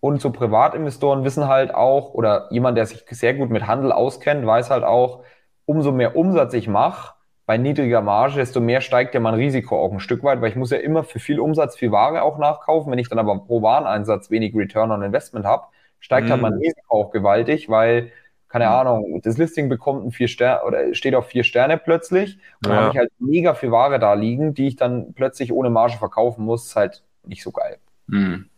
und 0.00 0.20
so 0.20 0.30
Privatinvestoren 0.30 1.24
wissen 1.24 1.46
halt 1.46 1.74
auch, 1.74 2.14
oder 2.14 2.48
jemand, 2.50 2.76
der 2.76 2.86
sich 2.86 3.04
sehr 3.10 3.34
gut 3.34 3.50
mit 3.50 3.66
Handel 3.66 3.92
auskennt, 3.92 4.44
weiß 4.44 4.70
halt 4.70 4.84
auch, 4.84 5.22
umso 5.66 5.92
mehr 5.92 6.16
Umsatz 6.16 6.54
ich 6.54 6.68
mache, 6.68 7.14
bei 7.50 7.58
niedriger 7.58 8.00
Marge, 8.00 8.36
desto 8.36 8.60
mehr 8.60 8.80
steigt 8.80 9.12
ja 9.12 9.20
mein 9.20 9.34
Risiko 9.34 9.76
auch 9.76 9.90
ein 9.90 9.98
Stück 9.98 10.22
weit, 10.22 10.40
weil 10.40 10.50
ich 10.50 10.56
muss 10.56 10.70
ja 10.70 10.78
immer 10.78 11.02
für 11.02 11.18
viel 11.18 11.40
Umsatz 11.40 11.76
viel 11.76 11.90
Ware 11.90 12.22
auch 12.22 12.38
nachkaufen. 12.38 12.92
Wenn 12.92 12.98
ich 13.00 13.08
dann 13.08 13.18
aber 13.18 13.40
pro 13.40 13.60
Wareneinsatz 13.60 14.30
wenig 14.30 14.54
Return 14.54 14.92
on 14.92 15.02
Investment 15.02 15.44
habe, 15.44 15.64
steigt 15.98 16.28
mhm. 16.28 16.30
halt 16.30 16.42
mein. 16.42 16.52
Risiko 16.54 17.02
auch 17.02 17.10
gewaltig, 17.10 17.68
weil, 17.68 18.12
keine 18.48 18.66
mhm. 18.66 18.70
Ahnung, 18.70 19.20
das 19.24 19.36
Listing 19.36 19.68
bekommt 19.68 20.06
ein 20.06 20.12
vier 20.12 20.28
Sterne 20.28 20.64
oder 20.64 20.94
steht 20.94 21.16
auf 21.16 21.26
vier 21.26 21.42
Sterne 21.42 21.76
plötzlich 21.76 22.38
und 22.62 22.70
ja. 22.70 22.74
dann 22.74 22.76
habe 22.84 22.90
ich 22.92 22.98
halt 22.98 23.10
mega 23.18 23.54
viel 23.54 23.72
Ware 23.72 23.98
da 23.98 24.14
liegen, 24.14 24.54
die 24.54 24.68
ich 24.68 24.76
dann 24.76 25.12
plötzlich 25.14 25.52
ohne 25.52 25.70
Marge 25.70 25.98
verkaufen 25.98 26.44
muss, 26.44 26.66
ist 26.66 26.76
halt 26.76 27.02
nicht 27.24 27.42
so 27.42 27.50
geil. 27.50 27.78
Mhm. 28.06 28.48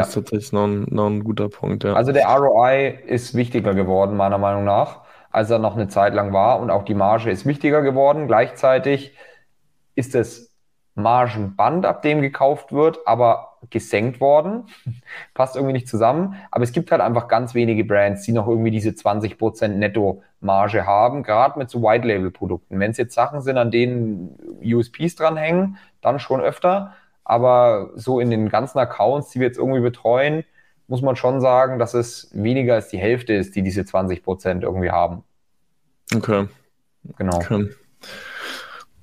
Das 0.00 0.08
ist 0.08 0.14
tatsächlich 0.14 0.52
noch 0.52 0.66
ein, 0.66 0.86
noch 0.90 1.06
ein 1.06 1.24
guter 1.24 1.48
Punkt, 1.48 1.84
ja. 1.84 1.94
Also 1.94 2.12
der 2.12 2.26
ROI 2.26 2.98
ist 3.06 3.34
wichtiger 3.34 3.74
geworden, 3.74 4.16
meiner 4.16 4.38
Meinung 4.38 4.64
nach, 4.64 5.02
als 5.30 5.50
er 5.50 5.58
noch 5.58 5.74
eine 5.74 5.88
Zeit 5.88 6.14
lang 6.14 6.32
war. 6.32 6.60
Und 6.60 6.70
auch 6.70 6.84
die 6.84 6.94
Marge 6.94 7.30
ist 7.30 7.46
wichtiger 7.46 7.82
geworden. 7.82 8.26
Gleichzeitig 8.26 9.14
ist 9.94 10.14
das 10.14 10.48
Margenband, 10.94 11.86
ab 11.86 12.02
dem 12.02 12.20
gekauft 12.20 12.72
wird, 12.72 12.98
aber 13.06 13.56
gesenkt 13.70 14.20
worden. 14.20 14.64
Passt 15.34 15.56
irgendwie 15.56 15.72
nicht 15.72 15.88
zusammen. 15.88 16.34
Aber 16.50 16.64
es 16.64 16.72
gibt 16.72 16.90
halt 16.90 17.00
einfach 17.00 17.28
ganz 17.28 17.54
wenige 17.54 17.84
Brands, 17.84 18.22
die 18.22 18.32
noch 18.32 18.48
irgendwie 18.48 18.70
diese 18.70 18.90
20% 18.90 19.68
Netto-Marge 19.68 20.86
haben, 20.86 21.22
gerade 21.22 21.58
mit 21.58 21.70
so 21.70 21.82
White-Label-Produkten. 21.82 22.78
Wenn 22.78 22.90
es 22.90 22.96
jetzt 22.96 23.14
Sachen 23.14 23.40
sind, 23.40 23.58
an 23.58 23.70
denen 23.70 24.38
USPs 24.62 25.14
dranhängen, 25.16 25.78
dann 26.00 26.18
schon 26.18 26.40
öfter. 26.40 26.94
Aber 27.28 27.90
so 27.94 28.20
in 28.20 28.30
den 28.30 28.48
ganzen 28.48 28.78
Accounts, 28.78 29.30
die 29.30 29.40
wir 29.40 29.46
jetzt 29.46 29.58
irgendwie 29.58 29.82
betreuen, 29.82 30.44
muss 30.86 31.02
man 31.02 31.14
schon 31.14 31.42
sagen, 31.42 31.78
dass 31.78 31.92
es 31.92 32.30
weniger 32.32 32.74
als 32.74 32.88
die 32.88 32.96
Hälfte 32.96 33.34
ist, 33.34 33.54
die 33.54 33.62
diese 33.62 33.84
20 33.84 34.22
Prozent 34.22 34.64
irgendwie 34.64 34.90
haben. 34.90 35.22
Okay. 36.16 36.48
Genau. 37.18 37.36
Okay. 37.36 37.68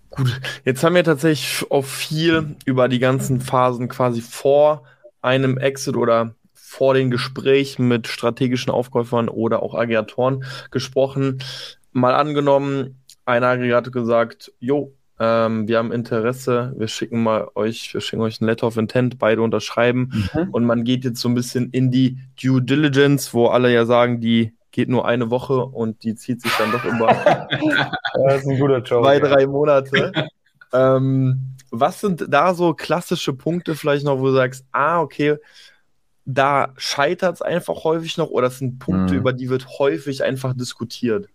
Gut, 0.09 0.41
jetzt 0.63 0.83
haben 0.83 0.95
wir 0.95 1.03
tatsächlich 1.03 1.69
auch 1.69 1.85
viel 1.85 2.55
über 2.65 2.87
die 2.87 2.99
ganzen 2.99 3.41
Phasen 3.41 3.89
quasi 3.89 4.21
vor 4.21 4.83
einem 5.21 5.59
Exit 5.59 5.95
oder 5.95 6.33
vor 6.53 6.95
den 6.95 7.11
Gesprächen 7.11 7.87
mit 7.87 8.07
strategischen 8.07 8.71
Aufkäufern 8.71 9.29
oder 9.29 9.61
auch 9.61 9.75
Aggregatoren 9.75 10.45
gesprochen. 10.71 11.43
Mal 11.91 12.15
angenommen, 12.15 13.03
ein 13.25 13.43
Aggregator 13.43 13.91
gesagt, 13.91 14.51
jo, 14.59 14.93
ähm, 15.19 15.67
wir 15.67 15.77
haben 15.77 15.91
Interesse, 15.91 16.73
wir 16.77 16.87
schicken 16.87 17.23
mal 17.23 17.47
euch, 17.55 17.93
wir 17.93 18.01
schicken 18.01 18.21
euch 18.21 18.41
ein 18.41 18.45
Letter 18.45 18.67
of 18.67 18.77
Intent, 18.77 19.17
beide 19.17 19.41
unterschreiben 19.41 20.29
mhm. 20.33 20.49
und 20.49 20.65
man 20.65 20.83
geht 20.83 21.05
jetzt 21.05 21.21
so 21.21 21.29
ein 21.29 21.35
bisschen 21.35 21.69
in 21.69 21.89
die 21.89 22.17
Due 22.41 22.61
Diligence, 22.61 23.33
wo 23.33 23.47
alle 23.47 23.73
ja 23.73 23.85
sagen, 23.85 24.19
die 24.19 24.53
geht 24.71 24.89
nur 24.89 25.07
eine 25.07 25.29
Woche 25.29 25.65
und 25.65 26.03
die 26.03 26.15
zieht 26.15 26.41
sich 26.41 26.51
dann 26.57 26.71
doch 26.73 26.83
über 26.83 27.07
zwei, 28.85 29.19
drei 29.19 29.47
Monate. 29.47 30.11
ähm, 30.73 31.55
was 31.71 32.01
sind 32.01 32.25
da 32.27 32.53
so 32.53 32.73
klassische 32.73 33.31
Punkte 33.31 33.75
vielleicht 33.75 34.03
noch, 34.03 34.19
wo 34.19 34.25
du 34.25 34.33
sagst, 34.33 34.65
ah, 34.73 34.99
okay, 34.99 35.37
da 36.25 36.73
scheitert 36.75 37.35
es 37.35 37.41
einfach 37.41 37.85
häufig 37.85 38.17
noch 38.17 38.31
oder 38.31 38.47
das 38.47 38.59
sind 38.59 38.79
Punkte, 38.79 39.13
mhm. 39.13 39.19
über 39.19 39.31
die 39.31 39.49
wird 39.49 39.79
häufig 39.79 40.23
einfach 40.23 40.53
diskutiert? 40.53 41.29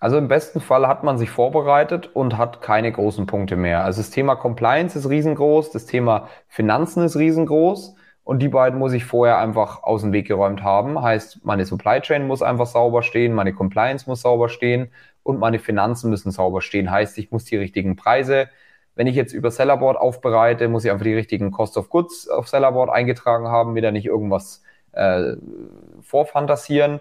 Also 0.00 0.16
im 0.18 0.28
besten 0.28 0.60
Fall 0.60 0.86
hat 0.86 1.04
man 1.04 1.18
sich 1.18 1.30
vorbereitet 1.30 2.10
und 2.14 2.38
hat 2.38 2.60
keine 2.62 2.92
großen 2.92 3.26
Punkte 3.26 3.56
mehr. 3.56 3.84
Also 3.84 4.00
das 4.00 4.10
Thema 4.10 4.36
Compliance 4.36 4.98
ist 4.98 5.08
riesengroß, 5.08 5.72
das 5.72 5.86
Thema 5.86 6.28
Finanzen 6.46 7.04
ist 7.04 7.16
riesengroß 7.16 7.94
und 8.24 8.40
die 8.40 8.48
beiden 8.48 8.78
muss 8.78 8.92
ich 8.92 9.04
vorher 9.04 9.38
einfach 9.38 9.82
aus 9.82 10.02
dem 10.02 10.12
Weg 10.12 10.28
geräumt 10.28 10.62
haben. 10.62 11.02
Heißt, 11.02 11.44
meine 11.44 11.64
Supply 11.66 12.00
Chain 12.00 12.26
muss 12.26 12.42
einfach 12.42 12.66
sauber 12.66 13.02
stehen, 13.02 13.34
meine 13.34 13.52
Compliance 13.52 14.08
muss 14.08 14.22
sauber 14.22 14.48
stehen 14.48 14.90
und 15.22 15.40
meine 15.40 15.58
Finanzen 15.58 16.10
müssen 16.10 16.30
sauber 16.30 16.62
stehen. 16.62 16.90
Heißt, 16.90 17.18
ich 17.18 17.30
muss 17.32 17.44
die 17.44 17.56
richtigen 17.56 17.96
Preise 17.96 18.48
wenn 18.98 19.06
ich 19.06 19.14
jetzt 19.14 19.32
über 19.32 19.52
Sellerboard 19.52 19.96
aufbereite, 19.96 20.66
muss 20.66 20.84
ich 20.84 20.90
einfach 20.90 21.04
die 21.04 21.14
richtigen 21.14 21.52
Cost 21.52 21.76
of 21.76 21.88
Goods 21.88 22.28
auf 22.28 22.48
Sellerboard 22.48 22.90
eingetragen 22.90 23.46
haben, 23.46 23.76
wieder 23.76 23.92
nicht 23.92 24.06
irgendwas 24.06 24.64
äh, 24.90 25.36
vorfantasieren. 26.02 26.98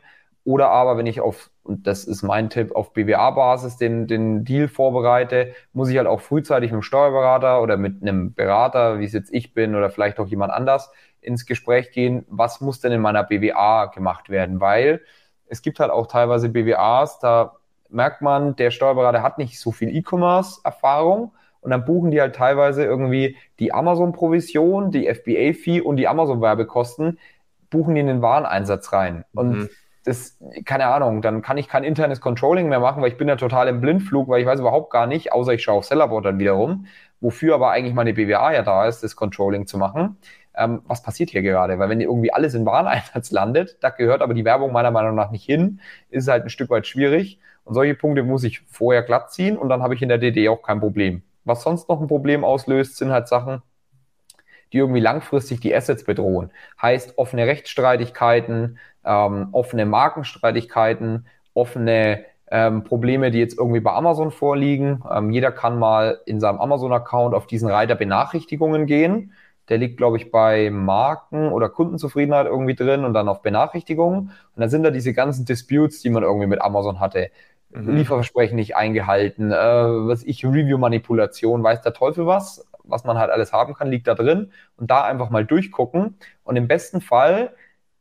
Oder 0.47 0.69
aber, 0.69 0.95
wenn 0.97 1.07
ich 1.07 1.19
auf, 1.19 1.51
und 1.63 1.87
das 1.87 2.05
ist 2.05 2.23
mein 2.23 2.49
Tipp, 2.49 2.73
auf 2.73 2.93
BWA-Basis 2.93 3.75
den, 3.75 4.07
den 4.07 4.45
Deal 4.45 4.69
vorbereite, 4.69 5.51
muss 5.73 5.89
ich 5.89 5.97
halt 5.97 6.07
auch 6.07 6.21
frühzeitig 6.21 6.69
mit 6.69 6.75
einem 6.75 6.83
Steuerberater 6.83 7.61
oder 7.61 7.75
mit 7.75 8.01
einem 8.01 8.33
Berater, 8.33 9.01
wie 9.01 9.03
es 9.03 9.11
jetzt 9.11 9.33
ich 9.33 9.53
bin 9.53 9.75
oder 9.75 9.89
vielleicht 9.89 10.21
auch 10.21 10.27
jemand 10.27 10.53
anders, 10.53 10.89
ins 11.19 11.45
Gespräch 11.45 11.91
gehen, 11.91 12.25
was 12.29 12.61
muss 12.61 12.79
denn 12.79 12.93
in 12.93 13.01
meiner 13.01 13.25
BWA 13.25 13.87
gemacht 13.87 14.29
werden? 14.29 14.61
Weil 14.61 15.01
es 15.47 15.61
gibt 15.61 15.81
halt 15.81 15.91
auch 15.91 16.07
teilweise 16.07 16.47
BWAs, 16.47 17.19
da 17.19 17.57
merkt 17.89 18.21
man, 18.21 18.55
der 18.55 18.71
Steuerberater 18.71 19.21
hat 19.21 19.39
nicht 19.39 19.59
so 19.59 19.73
viel 19.73 19.93
E-Commerce-Erfahrung 19.93 21.33
und 21.59 21.71
dann 21.71 21.83
buchen 21.83 22.09
die 22.09 22.21
halt 22.21 22.37
teilweise 22.37 22.85
irgendwie 22.85 23.35
die 23.59 23.73
Amazon-Provision, 23.73 24.91
die 24.91 25.13
FBA-Fee 25.13 25.81
und 25.81 25.97
die 25.97 26.07
Amazon-Werbekosten, 26.07 27.19
buchen 27.69 27.95
die 27.95 27.99
in 27.99 28.07
den 28.07 28.21
Wareneinsatz 28.21 28.93
rein. 28.93 29.25
Und 29.33 29.49
mhm 29.49 29.69
das, 30.07 30.37
keine 30.63 30.87
Ahnung, 30.87 31.21
dann 31.21 31.41
kann 31.41 31.57
ich 31.57 31.67
kein 31.67 31.83
internes 31.83 32.21
Controlling 32.21 32.69
mehr 32.69 32.79
machen, 32.79 33.01
weil 33.01 33.09
ich 33.09 33.17
bin 33.17 33.27
ja 33.27 33.35
total 33.35 33.67
im 33.67 33.81
Blindflug, 33.81 34.29
weil 34.29 34.39
ich 34.39 34.47
weiß 34.47 34.61
überhaupt 34.61 34.89
gar 34.89 35.05
nicht, 35.05 35.33
außer 35.33 35.53
ich 35.53 35.63
schaue 35.63 35.79
auf 35.79 35.85
Sellerboard 35.85 36.25
dann 36.25 36.39
wiederum, 36.39 36.87
wofür 37.19 37.55
aber 37.55 37.71
eigentlich 37.71 37.93
meine 37.93 38.13
BWA 38.13 38.53
ja 38.53 38.63
da 38.63 38.87
ist, 38.87 39.03
das 39.03 39.17
Controlling 39.17 39.67
zu 39.67 39.77
machen. 39.77 40.17
Ähm, 40.55 40.81
was 40.87 41.03
passiert 41.03 41.31
hier 41.31 41.41
gerade? 41.41 41.77
Weil 41.77 41.89
wenn 41.89 41.99
irgendwie 41.99 42.31
alles 42.31 42.53
in 42.53 42.65
Wareneinsatz 42.65 43.31
landet, 43.31 43.77
da 43.81 43.89
gehört 43.89 44.21
aber 44.21 44.33
die 44.33 44.45
Werbung 44.45 44.71
meiner 44.71 44.91
Meinung 44.91 45.13
nach 45.13 45.29
nicht 45.29 45.43
hin, 45.45 45.81
ist 46.09 46.29
halt 46.29 46.43
ein 46.43 46.49
Stück 46.49 46.69
weit 46.69 46.87
schwierig. 46.87 47.39
Und 47.65 47.73
solche 47.73 47.95
Punkte 47.95 48.23
muss 48.23 48.45
ich 48.45 48.61
vorher 48.61 49.03
glatt 49.03 49.33
ziehen 49.33 49.57
und 49.57 49.67
dann 49.67 49.83
habe 49.83 49.93
ich 49.93 50.01
in 50.01 50.07
der 50.07 50.19
DD 50.19 50.47
auch 50.47 50.61
kein 50.61 50.79
Problem. 50.79 51.21
Was 51.43 51.63
sonst 51.63 51.89
noch 51.89 51.99
ein 51.99 52.07
Problem 52.07 52.45
auslöst, 52.45 52.95
sind 52.95 53.11
halt 53.11 53.27
Sachen, 53.27 53.61
die 54.71 54.77
irgendwie 54.77 54.99
langfristig 55.01 55.59
die 55.59 55.75
Assets 55.75 56.03
bedrohen. 56.05 56.51
Heißt 56.81 57.17
offene 57.17 57.45
Rechtsstreitigkeiten, 57.45 58.79
ähm, 59.07 59.49
offene 59.51 59.85
Markenstreitigkeiten, 59.85 61.25
offene 61.53 62.25
ähm, 62.49 62.83
Probleme, 62.83 63.31
die 63.31 63.39
jetzt 63.39 63.57
irgendwie 63.57 63.79
bei 63.79 63.91
Amazon 63.91 64.31
vorliegen. 64.31 65.03
Ähm, 65.11 65.31
jeder 65.31 65.51
kann 65.51 65.79
mal 65.79 66.19
in 66.25 66.39
seinem 66.39 66.59
Amazon-Account 66.59 67.33
auf 67.33 67.47
diesen 67.47 67.69
Reiter 67.69 67.95
Benachrichtigungen 67.95 68.85
gehen. 68.85 69.33
Der 69.69 69.77
liegt, 69.77 69.97
glaube 69.97 70.17
ich, 70.17 70.31
bei 70.31 70.69
Marken 70.69 71.51
oder 71.51 71.67
Kundenzufriedenheit 71.67 72.45
irgendwie 72.45 72.75
drin 72.75 73.03
und 73.03 73.13
dann 73.13 73.27
auf 73.27 73.41
Benachrichtigungen. 73.41 74.19
Und 74.19 74.31
dann 74.61 74.69
sind 74.69 74.83
da 74.83 74.91
diese 74.91 75.13
ganzen 75.13 75.45
Disputes, 75.45 76.01
die 76.01 76.09
man 76.09 76.23
irgendwie 76.23 76.47
mit 76.47 76.61
Amazon 76.61 77.01
hatte. 77.01 77.31
Mhm. 77.71 77.97
Lieferversprechen 77.97 78.55
nicht 78.55 78.77
eingehalten, 78.77 79.51
äh, 79.51 79.55
was 79.55 80.23
ich, 80.23 80.45
Review-Manipulation, 80.45 81.63
weiß 81.63 81.81
der 81.81 81.93
Teufel 81.93 82.25
was, 82.25 82.65
was 82.83 83.03
man 83.03 83.17
halt 83.17 83.29
alles 83.29 83.51
haben 83.51 83.73
kann, 83.73 83.89
liegt 83.89 84.07
da 84.07 84.15
drin. 84.15 84.51
Und 84.77 84.89
da 84.89 85.03
einfach 85.03 85.29
mal 85.29 85.43
durchgucken. 85.43 86.15
Und 86.45 86.55
im 86.55 86.69
besten 86.69 87.01
Fall 87.01 87.51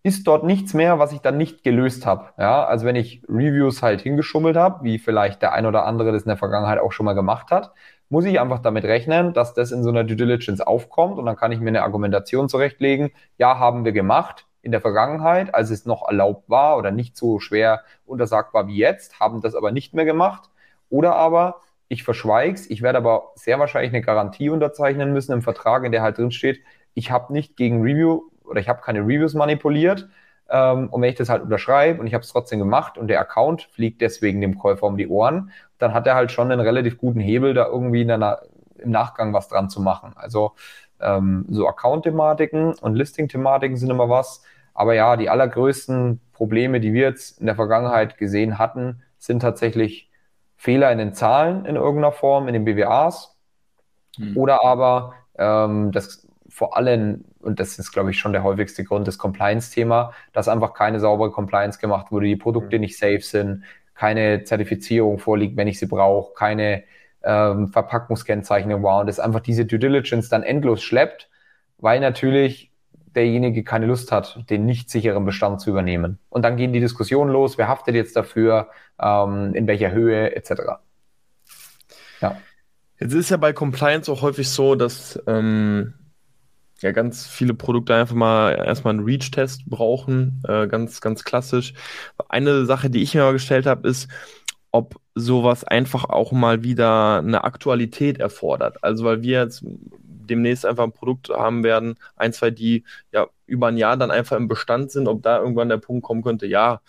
ist 0.06 0.28
dort 0.28 0.44
nichts 0.44 0.72
mehr, 0.72 1.00
was 1.00 1.10
ich 1.10 1.18
dann 1.18 1.36
nicht 1.36 1.64
gelöst 1.64 2.06
habe. 2.06 2.28
Ja, 2.38 2.64
also 2.64 2.86
wenn 2.86 2.94
ich 2.94 3.22
Reviews 3.28 3.82
halt 3.82 4.00
hingeschummelt 4.00 4.56
habe, 4.56 4.84
wie 4.84 5.00
vielleicht 5.00 5.42
der 5.42 5.52
ein 5.52 5.66
oder 5.66 5.84
andere 5.84 6.12
das 6.12 6.22
in 6.22 6.28
der 6.28 6.36
Vergangenheit 6.36 6.78
auch 6.78 6.92
schon 6.92 7.06
mal 7.06 7.14
gemacht 7.14 7.50
hat, 7.50 7.72
muss 8.08 8.24
ich 8.24 8.38
einfach 8.38 8.60
damit 8.60 8.84
rechnen, 8.84 9.32
dass 9.32 9.52
das 9.52 9.72
in 9.72 9.82
so 9.82 9.88
einer 9.88 10.04
Due 10.04 10.14
Diligence 10.14 10.60
aufkommt 10.60 11.18
und 11.18 11.26
dann 11.26 11.34
kann 11.34 11.50
ich 11.50 11.58
mir 11.58 11.70
eine 11.70 11.82
Argumentation 11.82 12.48
zurechtlegen. 12.48 13.10
Ja, 13.36 13.58
haben 13.58 13.84
wir 13.84 13.90
gemacht 13.90 14.46
in 14.62 14.70
der 14.70 14.80
Vergangenheit, 14.80 15.52
als 15.56 15.70
es 15.70 15.86
noch 15.86 16.06
erlaubt 16.06 16.48
war 16.48 16.76
oder 16.76 16.92
nicht 16.92 17.16
so 17.16 17.40
schwer 17.40 17.82
untersagt 18.04 18.54
war 18.54 18.68
wie 18.68 18.76
jetzt, 18.76 19.18
haben 19.18 19.40
das 19.40 19.56
aber 19.56 19.72
nicht 19.72 19.92
mehr 19.92 20.04
gemacht. 20.04 20.50
Oder 20.88 21.16
aber 21.16 21.62
ich 21.88 22.04
verschweig's, 22.04 22.70
ich 22.70 22.80
werde 22.80 22.98
aber 22.98 23.32
sehr 23.34 23.58
wahrscheinlich 23.58 23.92
eine 23.92 24.02
Garantie 24.02 24.50
unterzeichnen 24.50 25.12
müssen 25.12 25.32
im 25.32 25.42
Vertrag, 25.42 25.82
in 25.82 25.90
der 25.90 26.02
halt 26.02 26.18
drin 26.18 26.30
steht, 26.30 26.60
ich 26.94 27.10
habe 27.10 27.32
nicht 27.32 27.56
gegen 27.56 27.82
Review 27.82 28.22
oder 28.46 28.60
ich 28.60 28.68
habe 28.68 28.82
keine 28.82 29.00
Reviews 29.00 29.34
manipuliert. 29.34 30.08
Ähm, 30.48 30.88
und 30.90 31.02
wenn 31.02 31.10
ich 31.10 31.16
das 31.16 31.28
halt 31.28 31.42
unterschreibe 31.42 32.00
und 32.00 32.06
ich 32.06 32.14
habe 32.14 32.22
es 32.22 32.30
trotzdem 32.30 32.58
gemacht 32.58 32.98
und 32.98 33.08
der 33.08 33.20
Account 33.20 33.62
fliegt 33.62 34.00
deswegen 34.00 34.40
dem 34.40 34.58
Käufer 34.58 34.86
um 34.86 34.96
die 34.96 35.08
Ohren, 35.08 35.50
dann 35.78 35.92
hat 35.92 36.06
er 36.06 36.14
halt 36.14 36.30
schon 36.30 36.50
einen 36.50 36.60
relativ 36.60 36.98
guten 36.98 37.20
Hebel, 37.20 37.54
da 37.54 37.66
irgendwie 37.66 38.02
in 38.02 38.10
einer, 38.10 38.40
im 38.78 38.90
Nachgang 38.90 39.32
was 39.32 39.48
dran 39.48 39.68
zu 39.68 39.80
machen. 39.80 40.12
Also 40.14 40.52
ähm, 41.00 41.46
so 41.48 41.68
Account-Thematiken 41.68 42.74
und 42.74 42.94
Listing-Thematiken 42.94 43.76
sind 43.76 43.90
immer 43.90 44.08
was. 44.08 44.42
Aber 44.72 44.94
ja, 44.94 45.16
die 45.16 45.30
allergrößten 45.30 46.20
Probleme, 46.32 46.80
die 46.80 46.92
wir 46.92 47.02
jetzt 47.02 47.40
in 47.40 47.46
der 47.46 47.56
Vergangenheit 47.56 48.18
gesehen 48.18 48.58
hatten, 48.58 49.02
sind 49.18 49.40
tatsächlich 49.40 50.10
Fehler 50.56 50.92
in 50.92 50.98
den 50.98 51.12
Zahlen 51.12 51.64
in 51.64 51.76
irgendeiner 51.76 52.12
Form, 52.12 52.48
in 52.48 52.54
den 52.54 52.64
BWAs. 52.64 53.36
Hm. 54.16 54.36
Oder 54.36 54.64
aber 54.64 55.14
ähm, 55.38 55.92
das 55.92 56.26
vor 56.48 56.76
allem 56.76 57.24
und 57.46 57.60
das 57.60 57.78
ist, 57.78 57.92
glaube 57.92 58.10
ich, 58.10 58.18
schon 58.18 58.32
der 58.32 58.42
häufigste 58.42 58.84
Grund, 58.84 59.06
das 59.06 59.18
Compliance-Thema, 59.18 60.12
dass 60.32 60.48
einfach 60.48 60.74
keine 60.74 61.00
saubere 61.00 61.30
Compliance 61.30 61.78
gemacht 61.78 62.10
wurde, 62.10 62.26
die 62.26 62.36
Produkte 62.36 62.76
mhm. 62.76 62.80
nicht 62.82 62.98
safe 62.98 63.20
sind, 63.20 63.64
keine 63.94 64.44
Zertifizierung 64.44 65.18
vorliegt, 65.18 65.56
wenn 65.56 65.68
ich 65.68 65.78
sie 65.78 65.86
brauche, 65.86 66.34
keine 66.34 66.84
ähm, 67.22 67.68
Verpackungskennzeichnung 67.68 68.82
war 68.82 69.00
und 69.00 69.08
es 69.08 69.18
einfach 69.18 69.40
diese 69.40 69.64
Due 69.64 69.78
Diligence 69.78 70.28
dann 70.28 70.42
endlos 70.42 70.82
schleppt, 70.82 71.30
weil 71.78 72.00
natürlich 72.00 72.70
derjenige 73.14 73.64
keine 73.64 73.86
Lust 73.86 74.12
hat, 74.12 74.38
den 74.50 74.66
nicht 74.66 74.90
sicheren 74.90 75.24
Bestand 75.24 75.60
zu 75.60 75.70
übernehmen. 75.70 76.18
Und 76.28 76.42
dann 76.42 76.56
gehen 76.56 76.74
die 76.74 76.80
Diskussionen 76.80 77.30
los, 77.30 77.56
wer 77.56 77.68
haftet 77.68 77.94
jetzt 77.94 78.14
dafür, 78.14 78.68
ähm, 79.00 79.54
in 79.54 79.66
welcher 79.66 79.90
Höhe 79.90 80.36
etc. 80.36 80.50
Ja. 82.20 82.36
Jetzt 82.98 83.14
ist 83.14 83.30
ja 83.30 83.38
bei 83.38 83.52
Compliance 83.52 84.10
auch 84.10 84.22
häufig 84.22 84.48
so, 84.50 84.74
dass 84.74 85.20
ähm, 85.26 85.94
ja 86.82 86.92
ganz 86.92 87.26
viele 87.26 87.54
Produkte 87.54 87.94
einfach 87.94 88.14
mal 88.14 88.54
erstmal 88.54 88.94
einen 88.94 89.04
Reach-Test 89.04 89.66
brauchen, 89.66 90.42
äh, 90.46 90.66
ganz, 90.66 91.00
ganz 91.00 91.24
klassisch. 91.24 91.74
Eine 92.28 92.66
Sache, 92.66 92.90
die 92.90 93.02
ich 93.02 93.14
mir 93.14 93.22
mal 93.22 93.32
gestellt 93.32 93.66
habe, 93.66 93.88
ist, 93.88 94.08
ob 94.72 95.00
sowas 95.14 95.64
einfach 95.64 96.04
auch 96.04 96.32
mal 96.32 96.62
wieder 96.62 97.18
eine 97.18 97.44
Aktualität 97.44 98.18
erfordert. 98.18 98.84
Also 98.84 99.04
weil 99.04 99.22
wir 99.22 99.40
jetzt 99.42 99.64
demnächst 99.64 100.66
einfach 100.66 100.84
ein 100.84 100.92
Produkt 100.92 101.30
haben 101.30 101.64
werden, 101.64 101.94
ein, 102.16 102.32
zwei, 102.32 102.50
die 102.50 102.84
ja 103.12 103.28
über 103.46 103.68
ein 103.68 103.78
Jahr 103.78 103.96
dann 103.96 104.10
einfach 104.10 104.36
im 104.36 104.48
Bestand 104.48 104.90
sind, 104.90 105.08
ob 105.08 105.22
da 105.22 105.38
irgendwann 105.38 105.68
der 105.68 105.78
Punkt 105.78 106.04
kommen 106.04 106.22
könnte, 106.22 106.46
ja, 106.46 106.80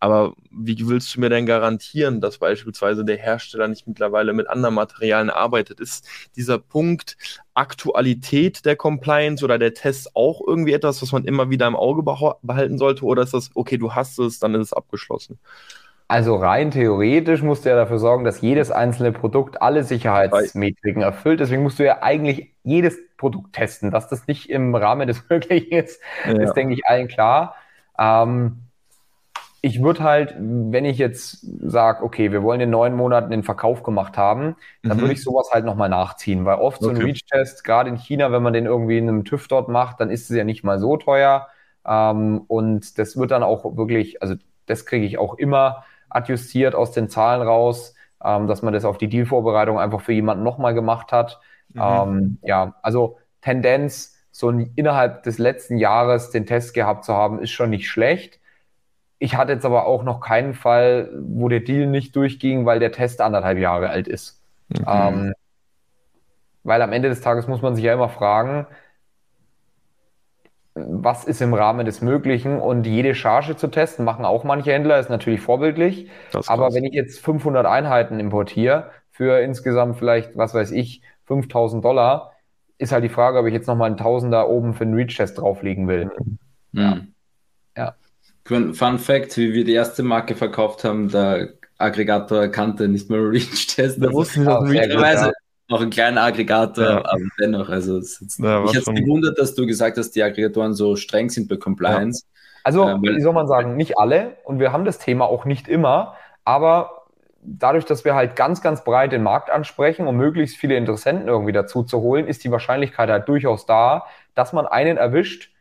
aber 0.00 0.32
wie 0.50 0.88
willst 0.88 1.14
du 1.14 1.20
mir 1.20 1.28
denn 1.28 1.44
garantieren, 1.44 2.22
dass 2.22 2.38
beispielsweise 2.38 3.04
der 3.04 3.18
Hersteller 3.18 3.68
nicht 3.68 3.86
mittlerweile 3.86 4.32
mit 4.32 4.48
anderen 4.48 4.74
Materialien 4.74 5.28
arbeitet? 5.28 5.78
Ist 5.78 6.08
dieser 6.36 6.58
Punkt 6.58 7.18
Aktualität 7.52 8.64
der 8.64 8.76
Compliance 8.76 9.44
oder 9.44 9.58
der 9.58 9.74
Test 9.74 10.16
auch 10.16 10.40
irgendwie 10.44 10.72
etwas, 10.72 11.02
was 11.02 11.12
man 11.12 11.26
immer 11.26 11.50
wieder 11.50 11.66
im 11.66 11.76
Auge 11.76 12.02
behalten 12.42 12.78
sollte? 12.78 13.04
Oder 13.04 13.22
ist 13.22 13.34
das, 13.34 13.50
okay, 13.54 13.76
du 13.76 13.94
hast 13.94 14.18
es, 14.18 14.38
dann 14.38 14.54
ist 14.54 14.68
es 14.68 14.72
abgeschlossen? 14.72 15.38
Also 16.08 16.34
rein 16.34 16.70
theoretisch 16.70 17.42
musst 17.42 17.66
du 17.66 17.68
ja 17.68 17.76
dafür 17.76 17.98
sorgen, 17.98 18.24
dass 18.24 18.40
jedes 18.40 18.70
einzelne 18.70 19.12
Produkt 19.12 19.60
alle 19.60 19.84
Sicherheitsmetriken 19.84 21.02
erfüllt. 21.02 21.40
Deswegen 21.40 21.62
musst 21.62 21.78
du 21.78 21.84
ja 21.84 22.02
eigentlich 22.02 22.54
jedes 22.64 22.96
Produkt 23.18 23.52
testen. 23.52 23.90
Dass 23.90 24.08
das 24.08 24.26
nicht 24.26 24.48
im 24.48 24.74
Rahmen 24.74 25.06
des 25.06 25.22
Möglichen 25.28 25.72
ist, 25.72 26.00
ja. 26.26 26.40
ist, 26.40 26.54
denke 26.54 26.72
ich, 26.72 26.86
allen 26.86 27.06
klar. 27.06 27.54
Ähm, 27.98 28.62
ich 29.62 29.82
würde 29.82 30.02
halt, 30.02 30.34
wenn 30.38 30.84
ich 30.84 30.96
jetzt 30.98 31.46
sage, 31.60 32.02
okay, 32.02 32.32
wir 32.32 32.42
wollen 32.42 32.60
in 32.60 32.70
neun 32.70 32.94
Monaten 32.94 33.30
den 33.30 33.42
Verkauf 33.42 33.82
gemacht 33.82 34.16
haben, 34.16 34.56
dann 34.82 34.96
mhm. 34.96 35.02
würde 35.02 35.12
ich 35.12 35.22
sowas 35.22 35.50
halt 35.52 35.64
nochmal 35.64 35.88
nachziehen, 35.90 36.44
weil 36.44 36.58
oft 36.58 36.82
okay. 36.82 36.84
so 36.84 36.90
ein 36.90 37.04
Reach-Test, 37.04 37.64
gerade 37.64 37.90
in 37.90 37.96
China, 37.96 38.32
wenn 38.32 38.42
man 38.42 38.54
den 38.54 38.66
irgendwie 38.66 38.96
in 38.96 39.08
einem 39.08 39.24
TÜV 39.24 39.48
dort 39.48 39.68
macht, 39.68 40.00
dann 40.00 40.10
ist 40.10 40.30
es 40.30 40.36
ja 40.36 40.44
nicht 40.44 40.64
mal 40.64 40.78
so 40.78 40.96
teuer. 40.96 41.48
Ähm, 41.86 42.42
und 42.48 42.98
das 42.98 43.16
wird 43.16 43.30
dann 43.30 43.42
auch 43.42 43.76
wirklich, 43.76 44.22
also 44.22 44.34
das 44.66 44.86
kriege 44.86 45.04
ich 45.04 45.18
auch 45.18 45.34
immer 45.34 45.84
adjustiert 46.08 46.74
aus 46.74 46.92
den 46.92 47.08
Zahlen 47.08 47.42
raus, 47.42 47.94
ähm, 48.24 48.46
dass 48.46 48.62
man 48.62 48.72
das 48.72 48.84
auf 48.84 48.96
die 48.96 49.08
Dealvorbereitung 49.08 49.78
einfach 49.78 50.00
für 50.00 50.12
jemanden 50.12 50.42
nochmal 50.42 50.72
gemacht 50.72 51.12
hat. 51.12 51.38
Mhm. 51.74 51.80
Ähm, 51.82 52.38
ja, 52.42 52.74
also 52.82 53.18
Tendenz, 53.42 54.16
so 54.32 54.50
innerhalb 54.50 55.22
des 55.24 55.38
letzten 55.38 55.76
Jahres 55.76 56.30
den 56.30 56.46
Test 56.46 56.72
gehabt 56.72 57.04
zu 57.04 57.12
haben, 57.14 57.40
ist 57.40 57.50
schon 57.50 57.70
nicht 57.70 57.88
schlecht. 57.88 58.39
Ich 59.22 59.36
hatte 59.36 59.52
jetzt 59.52 59.66
aber 59.66 59.86
auch 59.86 60.02
noch 60.02 60.20
keinen 60.20 60.54
Fall, 60.54 61.10
wo 61.20 61.48
der 61.48 61.60
Deal 61.60 61.86
nicht 61.86 62.16
durchging, 62.16 62.64
weil 62.64 62.80
der 62.80 62.90
Test 62.90 63.20
anderthalb 63.20 63.58
Jahre 63.58 63.90
alt 63.90 64.08
ist. 64.08 64.42
Mhm. 64.70 64.84
Ähm, 64.88 65.32
weil 66.64 66.80
am 66.80 66.92
Ende 66.92 67.10
des 67.10 67.20
Tages 67.20 67.46
muss 67.46 67.60
man 67.60 67.76
sich 67.76 67.84
ja 67.84 67.92
immer 67.92 68.08
fragen, 68.08 68.66
was 70.74 71.24
ist 71.24 71.42
im 71.42 71.52
Rahmen 71.52 71.84
des 71.84 72.00
Möglichen 72.00 72.58
und 72.60 72.86
jede 72.86 73.14
Charge 73.14 73.56
zu 73.56 73.68
testen, 73.68 74.06
machen 74.06 74.24
auch 74.24 74.42
manche 74.44 74.72
Händler, 74.72 74.98
ist 74.98 75.10
natürlich 75.10 75.40
vorbildlich. 75.40 76.08
Ist 76.32 76.48
aber 76.48 76.72
wenn 76.72 76.84
ich 76.84 76.94
jetzt 76.94 77.20
500 77.20 77.66
Einheiten 77.66 78.20
importiere 78.20 78.90
für 79.10 79.40
insgesamt 79.40 79.98
vielleicht, 79.98 80.34
was 80.36 80.54
weiß 80.54 80.70
ich, 80.70 81.02
5000 81.26 81.84
Dollar, 81.84 82.32
ist 82.78 82.92
halt 82.92 83.04
die 83.04 83.10
Frage, 83.10 83.38
ob 83.38 83.46
ich 83.46 83.52
jetzt 83.52 83.66
nochmal 83.66 83.88
einen 83.88 83.98
Tausender 83.98 84.48
oben 84.48 84.72
für 84.72 84.84
einen 84.84 84.94
Reach-Test 84.94 85.38
drauflegen 85.38 85.88
will. 85.88 86.10
Mhm. 86.18 86.38
Ja. 86.72 87.00
ja. 87.76 87.94
Fun 88.50 88.98
Fact, 88.98 89.36
wie 89.36 89.52
wir 89.52 89.64
die 89.64 89.72
erste 89.72 90.02
Marke 90.02 90.34
verkauft 90.34 90.84
haben, 90.84 91.08
der 91.08 91.54
Aggregator 91.78 92.48
kannte 92.48 92.88
nicht 92.88 93.08
mehr 93.08 93.20
Reach-Test. 93.20 94.02
Da 94.02 94.12
wussten 94.12 94.44
wir 94.44 94.58
auch 94.58 95.32
noch 95.70 95.80
einen 95.80 95.90
kleinen 95.90 96.18
Aggregator, 96.18 96.84
ja. 96.84 96.98
aber 96.98 97.22
dennoch, 97.40 97.68
also 97.68 97.98
es 97.98 98.20
ist, 98.20 98.40
ja, 98.40 98.60
mich 98.60 98.76
hat 98.76 98.82
es 98.82 98.86
gewundert, 98.86 99.38
dass 99.38 99.54
du 99.54 99.66
gesagt 99.66 99.96
hast, 99.98 100.10
die 100.10 100.22
Aggregatoren 100.22 100.74
so 100.74 100.96
streng 100.96 101.30
sind 101.30 101.48
bei 101.48 101.56
Compliance. 101.56 102.24
Ja. 102.24 102.40
Also, 102.64 102.88
ähm, 102.88 103.02
wie 103.02 103.20
soll 103.20 103.32
man 103.32 103.46
sagen, 103.46 103.76
nicht 103.76 103.96
alle 103.96 104.36
und 104.44 104.58
wir 104.58 104.72
haben 104.72 104.84
das 104.84 104.98
Thema 104.98 105.26
auch 105.26 105.44
nicht 105.44 105.68
immer, 105.68 106.16
aber 106.44 107.06
dadurch, 107.42 107.84
dass 107.84 108.04
wir 108.04 108.14
halt 108.14 108.36
ganz, 108.36 108.60
ganz 108.60 108.84
breit 108.84 109.12
den 109.12 109.22
Markt 109.22 109.48
ansprechen, 109.48 110.06
um 110.06 110.16
möglichst 110.16 110.56
viele 110.56 110.76
Interessenten 110.76 111.28
irgendwie 111.28 111.52
dazu 111.52 111.84
zu 111.84 112.00
holen, 112.00 112.26
ist 112.26 112.44
die 112.44 112.50
Wahrscheinlichkeit 112.50 113.08
halt 113.08 113.28
durchaus 113.28 113.64
da, 113.64 114.06
dass 114.34 114.52
man 114.52 114.66
einen 114.66 114.96
erwischt, 114.96 115.52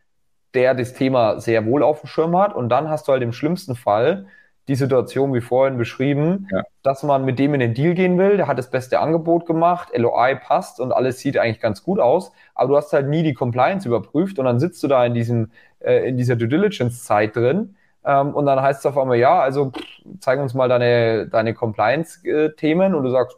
der 0.54 0.74
das 0.74 0.94
Thema 0.94 1.40
sehr 1.40 1.66
wohl 1.66 1.84
auf 1.84 2.02
dem 2.02 2.08
Schirm 2.08 2.38
hat. 2.38 2.56
Und 2.56 2.70
dann 2.70 2.90
hast 2.90 3.08
du 3.08 3.12
halt 3.12 3.24
im 3.24 3.34
schlimmsten 3.34 3.76
Fall 3.76 4.28
die 4.68 4.76
Situation, 4.76 5.34
wie 5.34 5.42
vorhin 5.42 5.78
beschrieben, 5.78 6.48
ja. 6.52 6.62
dass 6.84 7.02
man 7.04 7.26
mit 7.26 7.40
dem 7.40 7.56
in 7.56 7.60
den 7.60 7.74
Deal 7.74 7.96
gehen 7.96 8.20
will, 8.20 8.38
der 8.38 8.48
hat 8.48 8.60
das 8.60 8.70
beste 8.70 9.00
Angebot 9.00 9.48
gemacht, 9.48 9.90
LOI 9.96 10.36
passt 10.36 10.80
und 10.80 10.92
alles 10.92 11.20
sieht 11.20 11.38
eigentlich 11.40 11.60
ganz 11.60 11.84
gut 11.84 12.00
aus, 12.00 12.32
aber 12.54 12.70
du 12.70 12.78
hast 12.78 12.94
halt 12.94 13.08
nie 13.08 13.24
die 13.24 13.34
Compliance 13.34 13.88
überprüft 13.88 14.38
und 14.38 14.46
dann 14.46 14.60
sitzt 14.60 14.84
du 14.84 14.88
da 14.88 15.04
in 15.06 15.16
diesem, 15.16 15.52
äh, 15.80 16.08
in 16.08 16.18
dieser 16.18 16.36
Due 16.36 16.48
Diligence 16.48 17.04
Zeit 17.04 17.36
drin, 17.36 17.76
äh, 17.76 17.80
Ähm, 18.06 18.34
und 18.34 18.46
dann 18.46 18.62
heißt 18.62 18.80
es 18.80 18.86
auf 18.86 18.98
einmal, 18.98 19.18
ja, 19.18 19.40
also 19.40 19.72
zeig 20.20 20.40
uns 20.40 20.54
mal 20.54 20.70
deine, 20.70 21.28
deine 21.28 21.54
Compliance-Themen 21.54 22.96
und 22.96 23.04
du 23.04 23.10
sagst, 23.10 23.38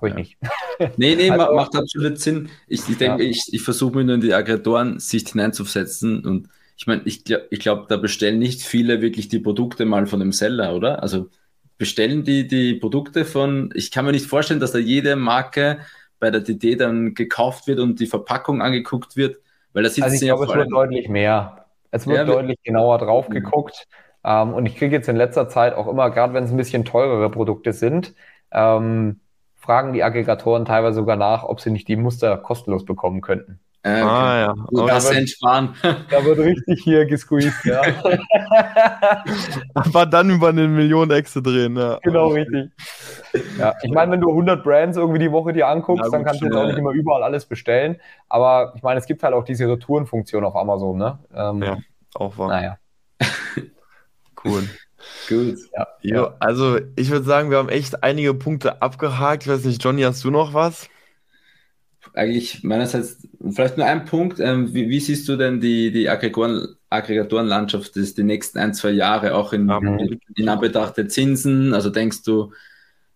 habe 0.00 0.08
ich 0.10 0.14
nicht. 0.14 0.36
Nee, 0.96 1.14
nee, 1.14 1.30
also, 1.30 1.54
macht 1.54 1.76
absolut 1.76 2.18
Sinn. 2.18 2.48
Ich, 2.66 2.88
ich 2.88 2.96
denke, 2.96 3.22
ja. 3.22 3.28
ich, 3.30 3.52
ich 3.52 3.60
versuche 3.60 3.96
mir 3.96 4.04
nur 4.04 4.14
in 4.14 4.22
die 4.22 4.32
Aggregatoren-Sicht 4.32 5.30
hineinzusetzen 5.30 6.24
und 6.24 6.48
ich 6.78 6.86
meine, 6.86 7.02
ich 7.04 7.24
glaube, 7.24 7.46
ich 7.50 7.60
glaub, 7.60 7.88
da 7.88 7.98
bestellen 7.98 8.38
nicht 8.38 8.62
viele 8.62 9.02
wirklich 9.02 9.28
die 9.28 9.40
Produkte 9.40 9.84
mal 9.84 10.06
von 10.06 10.20
dem 10.20 10.32
Seller, 10.32 10.74
oder? 10.74 11.02
Also 11.02 11.28
bestellen 11.76 12.24
die 12.24 12.48
die 12.48 12.74
Produkte 12.74 13.26
von, 13.26 13.70
ich 13.74 13.90
kann 13.90 14.06
mir 14.06 14.12
nicht 14.12 14.24
vorstellen, 14.24 14.60
dass 14.60 14.72
da 14.72 14.78
jede 14.78 15.16
Marke 15.16 15.80
bei 16.18 16.30
der 16.30 16.40
DD 16.40 16.76
dann 16.76 17.14
gekauft 17.14 17.66
wird 17.66 17.80
und 17.80 18.00
die 18.00 18.06
Verpackung 18.06 18.62
angeguckt 18.62 19.16
wird, 19.16 19.36
weil 19.74 19.82
da 19.82 19.90
sitzt 19.90 20.04
also 20.04 20.14
ich 20.14 20.22
glaube, 20.22 20.46
es 20.46 20.54
wird 20.54 20.72
deutlich 20.72 21.08
mehr. 21.10 21.66
Es 21.90 22.06
wird 22.06 22.16
ja, 22.16 22.24
deutlich 22.24 22.58
genauer 22.62 22.98
drauf 22.98 23.28
mhm. 23.28 23.34
geguckt. 23.34 23.88
Ähm, 24.24 24.54
und 24.54 24.66
ich 24.66 24.76
kriege 24.76 24.94
jetzt 24.94 25.08
in 25.08 25.16
letzter 25.16 25.48
Zeit 25.48 25.74
auch 25.74 25.86
immer, 25.86 26.10
gerade 26.10 26.34
wenn 26.34 26.44
es 26.44 26.50
ein 26.50 26.56
bisschen 26.56 26.84
teurere 26.84 27.30
Produkte 27.30 27.72
sind, 27.72 28.14
ähm, 28.52 29.20
fragen 29.60 29.92
die 29.92 30.02
Aggregatoren 30.02 30.64
teilweise 30.64 30.96
sogar 30.96 31.16
nach, 31.16 31.44
ob 31.44 31.60
sie 31.60 31.70
nicht 31.70 31.86
die 31.86 31.96
Muster 31.96 32.36
kostenlos 32.38 32.84
bekommen 32.84 33.20
könnten. 33.20 33.60
Äh, 33.82 34.02
okay. 34.02 34.10
Ah, 34.10 34.38
ja. 34.38 34.54
Okay. 34.66 34.86
Das 34.88 35.08
da 35.08 35.14
entsparen. 35.14 35.74
Da 36.10 36.24
wird 36.24 36.38
richtig 36.38 36.82
hier 36.82 37.06
gesqueezed, 37.06 37.64
ja. 37.64 37.80
Aber 39.74 40.04
dann 40.04 40.28
über 40.28 40.50
eine 40.50 40.68
Million 40.68 41.10
Exe 41.10 41.40
drehen, 41.40 41.76
ja. 41.76 41.98
Genau, 42.02 42.28
richtig. 42.28 42.70
Ja, 43.58 43.74
ich 43.82 43.90
meine, 43.90 44.12
wenn 44.12 44.20
du 44.20 44.28
100 44.28 44.62
Brands 44.62 44.98
irgendwie 44.98 45.20
die 45.20 45.32
Woche 45.32 45.54
dir 45.54 45.68
anguckst, 45.68 46.04
ja, 46.04 46.10
dann 46.10 46.24
kannst 46.24 46.42
du 46.42 46.46
jetzt 46.46 46.56
auch 46.56 46.66
nicht 46.66 46.78
immer 46.78 46.90
überall 46.90 47.22
alles 47.22 47.46
bestellen. 47.46 47.98
Aber 48.28 48.74
ich 48.76 48.82
meine, 48.82 49.00
es 49.00 49.06
gibt 49.06 49.22
halt 49.22 49.32
auch 49.32 49.44
diese 49.44 49.66
Retourenfunktion 49.66 50.44
auf 50.44 50.56
Amazon, 50.56 50.98
ne? 50.98 51.18
Ähm, 51.34 51.62
ja, 51.62 51.78
auch 52.16 52.36
wahr. 52.36 52.48
Naja. 52.48 52.78
cool. 54.44 54.68
Gut. 55.28 55.58
Ja, 55.74 55.86
ja. 56.02 56.36
Also, 56.40 56.78
ich 56.96 57.10
würde 57.10 57.24
sagen, 57.24 57.50
wir 57.50 57.58
haben 57.58 57.68
echt 57.68 58.02
einige 58.02 58.34
Punkte 58.34 58.82
abgehakt. 58.82 59.44
Ich 59.44 59.48
weiß 59.48 59.64
nicht, 59.64 59.82
Johnny, 59.82 60.02
hast 60.02 60.24
du 60.24 60.30
noch 60.30 60.54
was? 60.54 60.88
eigentlich 62.14 62.62
meinerseits 62.62 63.18
vielleicht 63.50 63.76
nur 63.76 63.86
ein 63.86 64.04
Punkt. 64.04 64.40
Ähm, 64.40 64.72
wie, 64.74 64.88
wie, 64.88 65.00
siehst 65.00 65.28
du 65.28 65.36
denn 65.36 65.60
die, 65.60 65.90
die 65.92 66.08
Aggregatoren, 66.08 66.76
Aggregatorenlandschaft 66.88 67.96
des, 67.96 68.14
die 68.14 68.22
nächsten 68.22 68.58
ein, 68.58 68.74
zwei 68.74 68.90
Jahre 68.90 69.34
auch 69.34 69.52
in, 69.52 69.66
mhm. 69.66 69.98
in, 69.98 70.20
in 70.34 70.48
Anbetracht 70.48 70.96
der 70.96 71.08
Zinsen? 71.08 71.74
Also 71.74 71.90
denkst 71.90 72.22
du, 72.22 72.52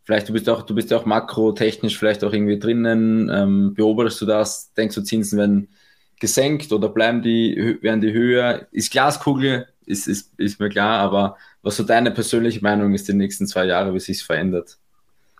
vielleicht 0.04 0.28
du 0.28 0.32
bist 0.32 0.48
auch, 0.48 0.62
du 0.62 0.74
bist 0.74 0.90
ja 0.90 0.98
auch 0.98 1.06
makrotechnisch 1.06 1.98
vielleicht 1.98 2.24
auch 2.24 2.32
irgendwie 2.32 2.58
drinnen, 2.58 3.30
ähm, 3.32 3.74
beobachtest 3.74 4.20
du 4.22 4.26
das? 4.26 4.72
Denkst 4.74 4.94
du, 4.94 5.02
Zinsen 5.02 5.38
werden 5.38 5.68
gesenkt 6.20 6.72
oder 6.72 6.88
bleiben 6.88 7.22
die, 7.22 7.78
werden 7.80 8.00
die 8.00 8.12
höher? 8.12 8.66
Ist 8.70 8.92
Glaskugel, 8.92 9.66
ist, 9.86 10.06
ist, 10.06 10.38
ist 10.38 10.60
mir 10.60 10.68
klar, 10.68 10.98
aber 11.00 11.36
was 11.62 11.76
so 11.76 11.82
deine 11.82 12.10
persönliche 12.10 12.60
Meinung 12.62 12.94
ist 12.94 13.08
die 13.08 13.14
nächsten 13.14 13.46
zwei 13.46 13.64
Jahre, 13.64 13.94
wie 13.94 14.00
sich 14.00 14.18
es 14.18 14.22
verändert? 14.22 14.78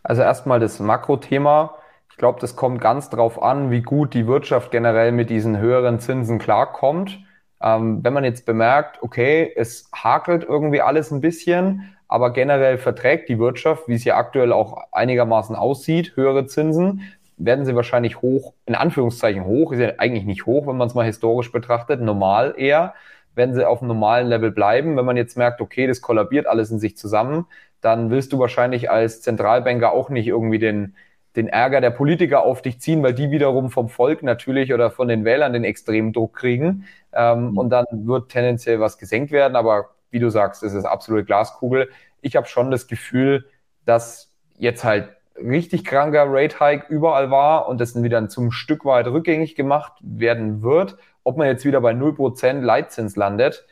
Also 0.03 0.23
erstmal 0.23 0.61
das 0.61 0.81
Makrothema 0.81 1.75
ich 2.15 2.19
glaube, 2.19 2.39
das 2.41 2.55
kommt 2.55 2.81
ganz 2.81 3.11
drauf 3.11 3.43
an, 3.43 3.73
wie 3.73 3.83
gut 3.83 4.15
die 4.15 4.29
Wirtschaft 4.29 4.71
generell 4.71 5.11
mit 5.11 5.31
diesen 5.31 5.59
höheren 5.59 5.99
Zinsen 5.99 6.39
klarkommt. 6.39 7.19
Ähm, 7.61 8.05
wenn 8.05 8.13
man 8.13 8.23
jetzt 8.23 8.47
bemerkt, 8.47 9.03
okay, 9.03 9.53
es 9.57 9.91
hakelt 9.93 10.45
irgendwie 10.45 10.81
alles 10.81 11.11
ein 11.11 11.21
bisschen, 11.21 11.93
aber 12.07 12.33
generell 12.33 12.79
verträgt 12.79 13.29
die 13.29 13.41
Wirtschaft, 13.41 13.89
wie 13.89 13.95
es 13.95 14.05
ja 14.05 14.17
aktuell 14.17 14.53
auch 14.53 14.93
einigermaßen 14.93 15.57
aussieht, 15.57 16.13
höhere 16.15 16.47
Zinsen, 16.47 17.03
werden 17.37 17.65
sie 17.65 17.75
wahrscheinlich 17.75 18.23
hoch, 18.23 18.55
in 18.65 18.77
Anführungszeichen 18.77 19.45
hoch, 19.45 19.73
ist 19.73 19.81
ja 19.81 19.95
eigentlich 19.99 20.25
nicht 20.25 20.47
hoch, 20.47 20.69
wenn 20.69 20.77
man 20.77 20.87
es 20.87 20.95
mal 20.95 21.05
historisch 21.05 21.51
betrachtet, 21.51 22.01
normal 22.01 22.55
eher, 22.57 22.95
werden 23.35 23.55
sie 23.55 23.67
auf 23.67 23.81
einem 23.81 23.89
normalen 23.89 24.29
Level 24.29 24.51
bleiben. 24.51 24.97
Wenn 24.97 25.05
man 25.05 25.17
jetzt 25.17 25.37
merkt, 25.37 25.61
okay, 25.61 25.87
das 25.87 26.01
kollabiert 26.01 26.47
alles 26.47 26.71
in 26.71 26.79
sich 26.79 26.97
zusammen, 26.97 27.47
dann 27.81 28.11
willst 28.11 28.33
du 28.33 28.39
wahrscheinlich 28.39 28.91
als 28.91 29.21
Zentralbanker 29.23 29.93
auch 29.93 30.09
nicht 30.09 30.27
irgendwie 30.27 30.59
den, 30.59 30.95
den 31.37 31.49
Ärger 31.49 31.81
der 31.81 31.91
Politiker 31.91 32.45
auf 32.45 32.63
dich 32.63 32.81
ziehen, 32.81 33.03
weil 33.03 33.15
die 33.15 33.31
wiederum 33.31 33.71
vom 33.71 33.89
Volk 33.89 34.23
natürlich 34.23 34.73
oder 34.73 34.91
von 34.91 35.09
den 35.09 35.25
Wählern 35.25 35.53
den 35.53 35.65
extremen 35.65 36.13
Druck 36.13 36.35
kriegen. 36.35 36.87
Ähm, 37.13 37.51
mhm. 37.51 37.59
Und 37.59 37.71
dann 37.71 37.87
wird 37.91 38.31
tendenziell 38.31 38.81
was 38.81 38.99
gesenkt 38.99 39.33
werden. 39.33 39.57
Aber 39.57 39.91
wie 40.11 40.21
du 40.21 40.31
sagst, 40.31 40.63
es 40.63 40.75
ist 40.75 40.85
absolute 40.85 41.25
Glaskugel. 41.25 41.91
Ich 42.21 42.37
habe 42.37 42.47
schon 42.47 42.71
das 42.71 42.87
Gefühl, 42.87 43.47
dass 43.85 44.33
jetzt 44.57 44.85
halt 44.85 45.09
richtig 45.37 45.85
kranker 45.85 46.27
Rate 46.29 46.61
Hike 46.61 46.87
überall 46.89 47.31
war 47.31 47.69
und 47.69 47.81
das 47.81 48.01
wieder 48.01 48.29
zum 48.29 48.53
Stück 48.53 48.85
weit 48.85 49.07
rückgängig 49.07 49.57
gemacht 49.57 49.93
werden 50.01 50.63
wird. 50.63 50.97
Ob 51.25 51.37
man 51.37 51.47
jetzt 51.49 51.65
wieder 51.65 51.81
bei 51.81 51.93
0% 51.93 52.61
Leitzins 52.61 53.17
landet 53.17 53.67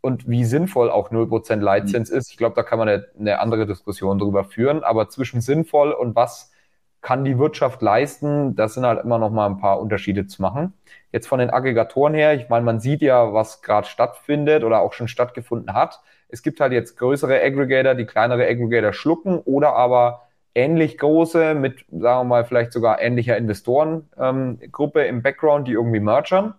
und 0.00 0.28
wie 0.28 0.44
sinnvoll 0.44 0.90
auch 0.90 1.10
0% 1.10 1.56
Leitzins 1.56 2.10
mhm. 2.10 2.18
ist, 2.18 2.30
ich 2.30 2.36
glaube, 2.36 2.56
da 2.56 2.62
kann 2.62 2.78
man 2.78 2.88
eine, 2.88 3.06
eine 3.18 3.38
andere 3.40 3.66
Diskussion 3.66 4.18
drüber 4.18 4.44
führen. 4.44 4.82
Aber 4.82 5.08
zwischen 5.08 5.40
sinnvoll 5.40 5.92
und 5.92 6.16
was 6.16 6.50
kann 7.00 7.24
die 7.24 7.38
Wirtschaft 7.38 7.82
leisten? 7.82 8.56
Das 8.56 8.74
sind 8.74 8.86
halt 8.86 9.04
immer 9.04 9.18
noch 9.18 9.30
mal 9.30 9.46
ein 9.46 9.58
paar 9.58 9.78
Unterschiede 9.80 10.26
zu 10.26 10.42
machen. 10.42 10.72
Jetzt 11.12 11.28
von 11.28 11.38
den 11.38 11.50
Aggregatoren 11.50 12.14
her, 12.14 12.34
ich 12.34 12.48
meine, 12.48 12.64
man 12.64 12.80
sieht 12.80 13.02
ja, 13.02 13.32
was 13.32 13.62
gerade 13.62 13.86
stattfindet 13.86 14.64
oder 14.64 14.80
auch 14.80 14.94
schon 14.94 15.06
stattgefunden 15.06 15.74
hat. 15.74 16.00
Es 16.28 16.42
gibt 16.42 16.60
halt 16.60 16.72
jetzt 16.72 16.96
größere 16.96 17.40
Aggregator, 17.42 17.94
die 17.94 18.06
kleinere 18.06 18.46
Aggregator 18.46 18.92
schlucken 18.92 19.38
oder 19.38 19.76
aber 19.76 20.22
ähnlich 20.54 20.98
große 20.98 21.54
mit, 21.54 21.84
sagen 21.90 22.20
wir 22.20 22.24
mal, 22.24 22.44
vielleicht 22.44 22.72
sogar 22.72 23.00
ähnlicher 23.00 23.36
Investorengruppe 23.36 25.04
ähm, 25.04 25.16
im 25.16 25.22
Background, 25.22 25.68
die 25.68 25.72
irgendwie 25.72 26.00
mergern. 26.00 26.54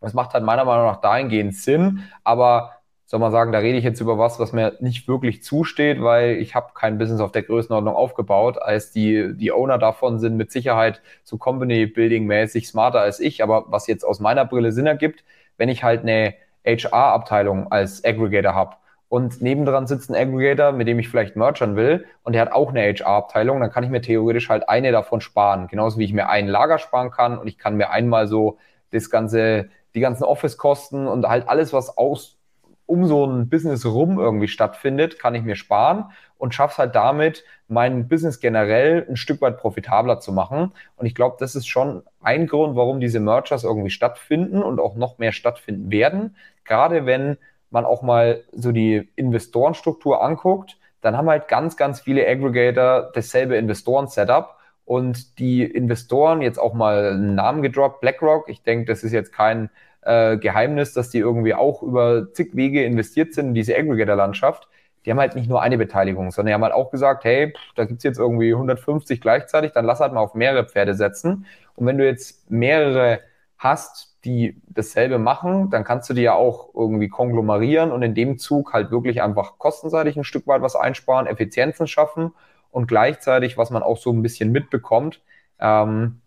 Das 0.00 0.14
macht 0.14 0.34
halt 0.34 0.44
meiner 0.44 0.64
Meinung 0.64 0.86
nach 0.86 1.00
dahingehend 1.00 1.54
Sinn, 1.54 2.04
aber 2.24 2.72
soll 3.06 3.20
man 3.20 3.30
sagen, 3.30 3.52
da 3.52 3.58
rede 3.58 3.78
ich 3.78 3.84
jetzt 3.84 4.00
über 4.00 4.18
was, 4.18 4.40
was 4.40 4.52
mir 4.52 4.76
nicht 4.80 5.06
wirklich 5.06 5.42
zusteht, 5.42 6.02
weil 6.02 6.36
ich 6.38 6.56
habe 6.56 6.72
kein 6.74 6.98
Business 6.98 7.20
auf 7.20 7.30
der 7.30 7.44
Größenordnung 7.44 7.94
aufgebaut, 7.94 8.58
als 8.60 8.90
die, 8.90 9.32
die 9.36 9.52
Owner 9.52 9.78
davon 9.78 10.18
sind 10.18 10.36
mit 10.36 10.50
Sicherheit 10.50 11.02
so 11.22 11.38
Company-Building-mäßig 11.38 12.66
smarter 12.66 13.00
als 13.00 13.20
ich. 13.20 13.44
Aber 13.44 13.66
was 13.68 13.86
jetzt 13.86 14.04
aus 14.04 14.18
meiner 14.18 14.44
Brille 14.44 14.72
Sinn 14.72 14.86
ergibt, 14.86 15.22
wenn 15.56 15.68
ich 15.68 15.84
halt 15.84 16.02
eine 16.02 16.34
HR-Abteilung 16.64 17.70
als 17.70 18.04
Aggregator 18.04 18.54
habe 18.54 18.76
und 19.08 19.40
nebendran 19.40 19.86
sitzt 19.86 20.10
ein 20.10 20.16
Aggregator, 20.16 20.72
mit 20.72 20.88
dem 20.88 20.98
ich 20.98 21.08
vielleicht 21.08 21.36
mergern 21.36 21.76
will 21.76 22.06
und 22.24 22.32
der 22.32 22.42
hat 22.42 22.52
auch 22.52 22.70
eine 22.70 22.82
HR-Abteilung, 22.82 23.60
dann 23.60 23.70
kann 23.70 23.84
ich 23.84 23.90
mir 23.90 24.00
theoretisch 24.00 24.48
halt 24.48 24.68
eine 24.68 24.90
davon 24.90 25.20
sparen. 25.20 25.68
Genauso 25.68 25.98
wie 26.00 26.04
ich 26.04 26.12
mir 26.12 26.28
ein 26.28 26.48
Lager 26.48 26.78
sparen 26.78 27.12
kann 27.12 27.38
und 27.38 27.46
ich 27.46 27.56
kann 27.56 27.76
mir 27.76 27.90
einmal 27.90 28.26
so 28.26 28.58
das 28.90 29.10
ganze, 29.10 29.68
die 29.96 30.00
ganzen 30.00 30.24
Office-Kosten 30.24 31.08
und 31.08 31.26
halt 31.26 31.48
alles, 31.48 31.72
was 31.72 31.96
aus 31.96 32.36
um 32.84 33.06
so 33.06 33.26
ein 33.26 33.48
Business 33.48 33.84
rum 33.84 34.20
irgendwie 34.20 34.46
stattfindet, 34.46 35.18
kann 35.18 35.34
ich 35.34 35.42
mir 35.42 35.56
sparen 35.56 36.12
und 36.38 36.54
schaffe 36.54 36.72
es 36.72 36.78
halt 36.78 36.94
damit, 36.94 37.44
mein 37.66 38.06
Business 38.06 38.38
generell 38.38 39.04
ein 39.08 39.16
Stück 39.16 39.40
weit 39.40 39.58
profitabler 39.58 40.20
zu 40.20 40.32
machen. 40.32 40.72
Und 40.96 41.06
ich 41.06 41.14
glaube, 41.14 41.36
das 41.40 41.56
ist 41.56 41.66
schon 41.66 42.04
ein 42.22 42.46
Grund, 42.46 42.76
warum 42.76 43.00
diese 43.00 43.18
Mergers 43.18 43.64
irgendwie 43.64 43.90
stattfinden 43.90 44.62
und 44.62 44.78
auch 44.78 44.94
noch 44.94 45.18
mehr 45.18 45.32
stattfinden 45.32 45.90
werden. 45.90 46.36
Gerade 46.64 47.06
wenn 47.06 47.38
man 47.70 47.84
auch 47.84 48.02
mal 48.02 48.44
so 48.52 48.70
die 48.70 49.08
Investorenstruktur 49.16 50.22
anguckt, 50.22 50.78
dann 51.00 51.16
haben 51.16 51.28
halt 51.28 51.48
ganz, 51.48 51.76
ganz 51.76 52.00
viele 52.00 52.26
Aggregator 52.26 53.10
dasselbe 53.14 53.56
Investoren-Setup. 53.56 54.56
Und 54.84 55.40
die 55.40 55.64
Investoren, 55.64 56.42
jetzt 56.42 56.58
auch 56.58 56.72
mal 56.72 57.08
einen 57.08 57.34
Namen 57.34 57.62
gedroppt, 57.62 58.00
BlackRock, 58.00 58.48
ich 58.48 58.62
denke, 58.62 58.84
das 58.84 59.02
ist 59.02 59.10
jetzt 59.10 59.32
kein 59.32 59.68
äh, 60.06 60.36
Geheimnis, 60.38 60.92
dass 60.92 61.10
die 61.10 61.18
irgendwie 61.18 61.54
auch 61.54 61.82
über 61.82 62.32
zig 62.32 62.54
Wege 62.54 62.84
investiert 62.84 63.34
sind 63.34 63.48
in 63.48 63.54
diese 63.54 63.76
Aggregator-Landschaft. 63.76 64.68
Die 65.04 65.10
haben 65.10 65.20
halt 65.20 65.34
nicht 65.34 65.48
nur 65.48 65.62
eine 65.62 65.78
Beteiligung, 65.78 66.30
sondern 66.30 66.50
die 66.50 66.54
haben 66.54 66.62
halt 66.62 66.74
auch 66.74 66.90
gesagt, 66.90 67.24
hey, 67.24 67.52
da 67.74 67.84
gibt's 67.84 68.04
jetzt 68.04 68.18
irgendwie 68.18 68.52
150 68.52 69.20
gleichzeitig, 69.20 69.72
dann 69.72 69.84
lass 69.84 70.00
halt 70.00 70.12
mal 70.12 70.20
auf 70.20 70.34
mehrere 70.34 70.64
Pferde 70.64 70.94
setzen. 70.94 71.46
Und 71.74 71.86
wenn 71.86 71.98
du 71.98 72.06
jetzt 72.06 72.50
mehrere 72.50 73.20
hast, 73.58 74.16
die 74.24 74.60
dasselbe 74.68 75.18
machen, 75.18 75.70
dann 75.70 75.84
kannst 75.84 76.10
du 76.10 76.14
die 76.14 76.22
ja 76.22 76.34
auch 76.34 76.70
irgendwie 76.74 77.08
konglomerieren 77.08 77.92
und 77.92 78.02
in 78.02 78.14
dem 78.14 78.38
Zug 78.38 78.72
halt 78.72 78.90
wirklich 78.90 79.22
einfach 79.22 79.58
kostenseitig 79.58 80.16
ein 80.16 80.24
Stück 80.24 80.46
weit 80.46 80.62
was 80.62 80.76
einsparen, 80.76 81.26
Effizienzen 81.26 81.86
schaffen 81.86 82.32
und 82.70 82.86
gleichzeitig, 82.86 83.56
was 83.56 83.70
man 83.70 83.82
auch 83.82 83.96
so 83.96 84.12
ein 84.12 84.22
bisschen 84.22 84.52
mitbekommt, 84.52 85.22
ähm, 85.60 86.20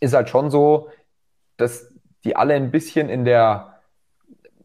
ist 0.00 0.14
halt 0.14 0.28
schon 0.28 0.50
so, 0.50 0.88
dass 1.56 1.92
die 2.24 2.36
alle 2.36 2.54
ein 2.54 2.70
bisschen 2.70 3.08
in 3.08 3.24
der 3.24 3.74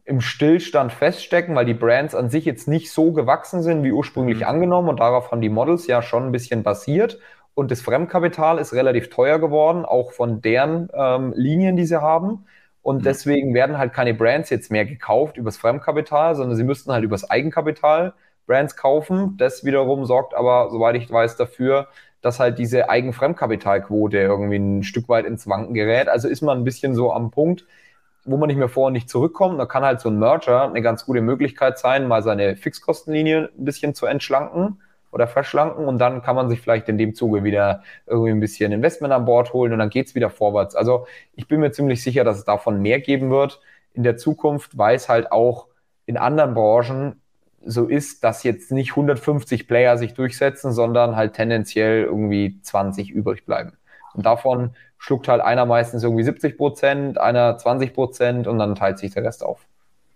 im 0.04 0.20
Stillstand 0.20 0.92
feststecken, 0.92 1.54
weil 1.54 1.64
die 1.64 1.74
Brands 1.74 2.14
an 2.14 2.28
sich 2.28 2.44
jetzt 2.44 2.68
nicht 2.68 2.92
so 2.92 3.12
gewachsen 3.12 3.62
sind 3.62 3.82
wie 3.84 3.92
ursprünglich 3.92 4.40
mhm. 4.40 4.44
angenommen 4.44 4.88
und 4.88 5.00
darauf 5.00 5.30
haben 5.30 5.40
die 5.40 5.48
Models 5.48 5.86
ja 5.86 6.02
schon 6.02 6.26
ein 6.26 6.32
bisschen 6.32 6.62
basiert. 6.62 7.18
Und 7.54 7.70
das 7.70 7.80
Fremdkapital 7.80 8.58
ist 8.58 8.74
relativ 8.74 9.10
teuer 9.10 9.38
geworden, 9.38 9.84
auch 9.84 10.12
von 10.12 10.42
deren 10.42 10.88
ähm, 10.92 11.32
Linien, 11.36 11.76
die 11.76 11.86
sie 11.86 12.00
haben. 12.00 12.46
Und 12.82 12.98
mhm. 12.98 13.02
deswegen 13.04 13.54
werden 13.54 13.78
halt 13.78 13.92
keine 13.94 14.12
Brands 14.12 14.50
jetzt 14.50 14.70
mehr 14.70 14.84
gekauft 14.84 15.36
übers 15.38 15.56
Fremdkapital, 15.56 16.34
sondern 16.34 16.56
sie 16.56 16.64
müssten 16.64 16.92
halt 16.92 17.04
übers 17.04 17.30
Eigenkapital 17.30 18.12
Brands 18.46 18.76
kaufen. 18.76 19.36
Das 19.38 19.64
wiederum 19.64 20.04
sorgt 20.04 20.34
aber, 20.34 20.68
soweit 20.70 20.96
ich 20.96 21.10
weiß, 21.10 21.36
dafür, 21.36 21.88
dass 22.24 22.40
halt 22.40 22.58
diese 22.58 22.88
Eigenfremdkapitalquote 22.88 24.18
irgendwie 24.18 24.56
ein 24.56 24.82
Stück 24.82 25.08
weit 25.08 25.26
ins 25.26 25.48
Wanken 25.48 25.74
gerät. 25.74 26.08
Also 26.08 26.28
ist 26.28 26.42
man 26.42 26.58
ein 26.58 26.64
bisschen 26.64 26.94
so 26.94 27.12
am 27.12 27.30
Punkt. 27.30 27.64
wo 28.24 28.36
man 28.36 28.46
nicht 28.48 28.56
mehr 28.56 28.68
vor 28.68 28.86
und 28.86 28.94
nicht 28.94 29.08
zurückkommt. 29.10 29.58
Da 29.60 29.66
kann 29.66 29.84
halt 29.84 30.00
so 30.00 30.08
ein 30.08 30.18
Merger 30.18 30.64
eine 30.64 30.82
ganz 30.82 31.04
gute 31.04 31.20
Möglichkeit 31.20 31.78
sein, 31.78 32.08
mal 32.08 32.22
seine 32.22 32.56
Fixkostenlinie 32.56 33.50
ein 33.58 33.64
bisschen 33.64 33.94
zu 33.94 34.06
entschlanken 34.06 34.80
oder 35.12 35.28
verschlanken 35.28 35.86
und 35.86 35.98
dann 35.98 36.22
kann 36.22 36.34
man 36.36 36.48
sich 36.48 36.60
vielleicht 36.60 36.88
in 36.88 36.98
dem 36.98 37.14
Zuge 37.14 37.44
wieder 37.44 37.82
irgendwie 38.06 38.30
ein 38.30 38.40
bisschen 38.40 38.72
Investment 38.72 39.12
an 39.12 39.26
Bord 39.26 39.52
holen 39.52 39.72
und 39.72 39.78
dann 39.78 39.90
geht's 39.90 40.14
wieder 40.14 40.30
vorwärts. 40.30 40.74
Also 40.74 41.06
ich 41.34 41.46
bin 41.48 41.60
mir 41.60 41.70
ziemlich 41.72 42.02
sicher, 42.02 42.24
dass 42.24 42.38
es 42.38 42.44
davon 42.44 42.80
mehr 42.82 43.00
geben 43.00 43.30
wird 43.30 43.60
in 43.92 44.02
der 44.02 44.16
Zukunft, 44.16 44.76
weil 44.78 44.96
es 44.96 45.08
halt 45.08 45.30
auch 45.30 45.68
in 46.06 46.16
anderen 46.16 46.54
Branchen 46.54 47.20
so 47.66 47.86
ist, 47.86 48.24
dass 48.24 48.42
jetzt 48.42 48.72
nicht 48.72 48.90
150 48.90 49.66
Player 49.66 49.96
sich 49.98 50.14
durchsetzen, 50.14 50.72
sondern 50.72 51.16
halt 51.16 51.34
tendenziell 51.34 52.04
irgendwie 52.04 52.60
20 52.62 53.10
übrig 53.10 53.44
bleiben. 53.44 53.72
Und 54.14 54.26
davon 54.26 54.74
schluckt 54.98 55.28
halt 55.28 55.42
einer 55.42 55.66
meistens 55.66 56.02
irgendwie 56.02 56.24
70 56.24 56.56
Prozent, 56.56 57.18
einer 57.18 57.58
20 57.58 57.92
Prozent 57.92 58.46
und 58.46 58.58
dann 58.58 58.74
teilt 58.74 58.98
sich 58.98 59.12
der 59.12 59.24
Rest 59.24 59.44
auf. 59.44 59.66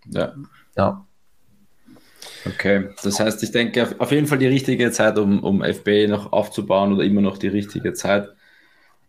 Ja. 0.07 0.33
Ja. 0.75 1.05
Okay, 2.45 2.89
das 3.03 3.19
heißt, 3.19 3.43
ich 3.43 3.51
denke 3.51 3.95
auf 3.99 4.11
jeden 4.11 4.27
Fall 4.27 4.37
die 4.37 4.47
richtige 4.47 4.91
Zeit, 4.91 5.17
um, 5.17 5.43
um 5.43 5.61
FBA 5.61 6.07
noch 6.07 6.31
aufzubauen 6.31 6.93
oder 6.93 7.03
immer 7.03 7.21
noch 7.21 7.37
die 7.37 7.47
richtige 7.47 7.93
Zeit. 7.93 8.29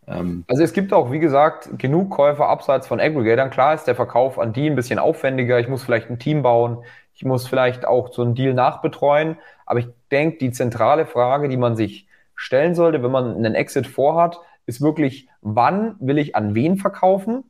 Ähm 0.06 0.44
also 0.48 0.62
es 0.62 0.72
gibt 0.72 0.92
auch, 0.92 1.12
wie 1.12 1.20
gesagt, 1.20 1.70
genug 1.78 2.10
Käufer 2.10 2.48
abseits 2.48 2.86
von 2.86 3.00
Aggregatern. 3.00 3.50
Klar 3.50 3.74
ist 3.74 3.84
der 3.84 3.94
Verkauf 3.94 4.38
an 4.38 4.52
die 4.52 4.68
ein 4.68 4.76
bisschen 4.76 4.98
aufwendiger. 4.98 5.60
Ich 5.60 5.68
muss 5.68 5.82
vielleicht 5.82 6.10
ein 6.10 6.18
Team 6.18 6.42
bauen. 6.42 6.78
Ich 7.20 7.26
muss 7.26 7.46
vielleicht 7.46 7.86
auch 7.86 8.14
so 8.14 8.22
einen 8.22 8.34
Deal 8.34 8.54
nachbetreuen. 8.54 9.36
Aber 9.66 9.80
ich 9.80 9.88
denke, 10.10 10.38
die 10.38 10.52
zentrale 10.52 11.04
Frage, 11.04 11.50
die 11.50 11.58
man 11.58 11.76
sich 11.76 12.08
stellen 12.34 12.74
sollte, 12.74 13.02
wenn 13.02 13.10
man 13.10 13.36
einen 13.36 13.54
Exit 13.54 13.86
vorhat, 13.86 14.40
ist 14.64 14.80
wirklich, 14.80 15.28
wann 15.42 15.96
will 16.00 16.16
ich 16.16 16.34
an 16.34 16.54
wen 16.54 16.78
verkaufen 16.78 17.44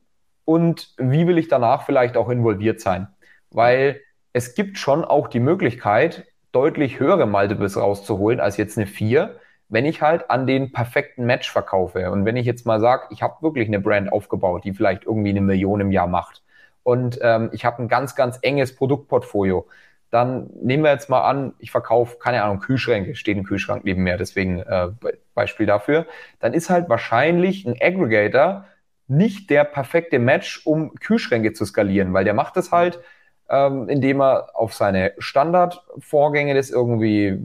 und 0.45 0.93
wie 0.99 1.29
will 1.29 1.39
ich 1.39 1.47
danach 1.47 1.83
vielleicht 1.87 2.17
auch 2.17 2.31
involviert 2.31 2.81
sein? 2.81 3.07
Weil 3.53 4.01
es 4.33 4.57
gibt 4.57 4.77
schon 4.77 5.05
auch 5.05 5.29
die 5.29 5.39
Möglichkeit, 5.39 6.27
deutlich 6.51 6.99
höhere 6.99 7.27
Multiples 7.27 7.77
rauszuholen 7.77 8.41
als 8.41 8.57
jetzt 8.57 8.77
eine 8.77 8.89
4, 8.89 9.39
wenn 9.69 9.85
ich 9.85 10.03
halt 10.03 10.33
an 10.33 10.49
den 10.49 10.73
perfekten 10.73 11.27
Match 11.27 11.49
verkaufe. 11.49 12.11
Und 12.11 12.25
wenn 12.25 12.37
ich 12.37 12.45
jetzt 12.45 12.67
mal 12.67 12.81
sage, 12.81 13.07
ich 13.11 13.23
habe 13.23 13.41
wirklich 13.41 13.69
eine 13.69 13.79
Brand 13.79 14.13
aufgebaut, 14.13 14.65
die 14.65 14.75
vielleicht 14.75 15.05
irgendwie 15.05 15.31
eine 15.31 15.43
Million 15.43 15.81
im 15.81 15.93
Jahr 15.93 16.09
macht 16.09 16.43
und 16.83 17.19
ähm, 17.23 17.51
ich 17.53 17.65
habe 17.65 17.83
ein 17.83 17.89
ganz, 17.89 18.15
ganz 18.15 18.39
enges 18.43 18.75
Produktportfolio, 18.75 19.67
dann 20.11 20.51
nehmen 20.61 20.83
wir 20.83 20.91
jetzt 20.91 21.09
mal 21.09 21.23
an, 21.23 21.55
ich 21.59 21.71
verkaufe, 21.71 22.19
keine 22.19 22.43
Ahnung, 22.43 22.59
Kühlschränke, 22.59 23.15
steht 23.15 23.37
ein 23.37 23.45
Kühlschrank 23.45 23.85
neben 23.85 24.03
mir, 24.03 24.17
deswegen 24.17 24.59
äh, 24.59 24.89
Beispiel 25.35 25.67
dafür, 25.67 26.07
dann 26.41 26.53
ist 26.53 26.69
halt 26.69 26.89
wahrscheinlich 26.89 27.65
ein 27.65 27.77
Aggregator 27.81 28.65
nicht 29.07 29.51
der 29.51 29.65
perfekte 29.65 30.19
Match, 30.19 30.65
um 30.67 30.95
Kühlschränke 30.95 31.53
zu 31.53 31.65
skalieren, 31.65 32.13
weil 32.13 32.25
der 32.25 32.35
macht 32.35 32.57
es 32.57 32.73
halt, 32.73 33.01
ähm, 33.49 33.89
indem 33.89 34.21
er 34.21 34.51
auf 34.55 34.73
seine 34.73 35.13
Standardvorgänge 35.19 36.55
das 36.55 36.71
irgendwie 36.71 37.39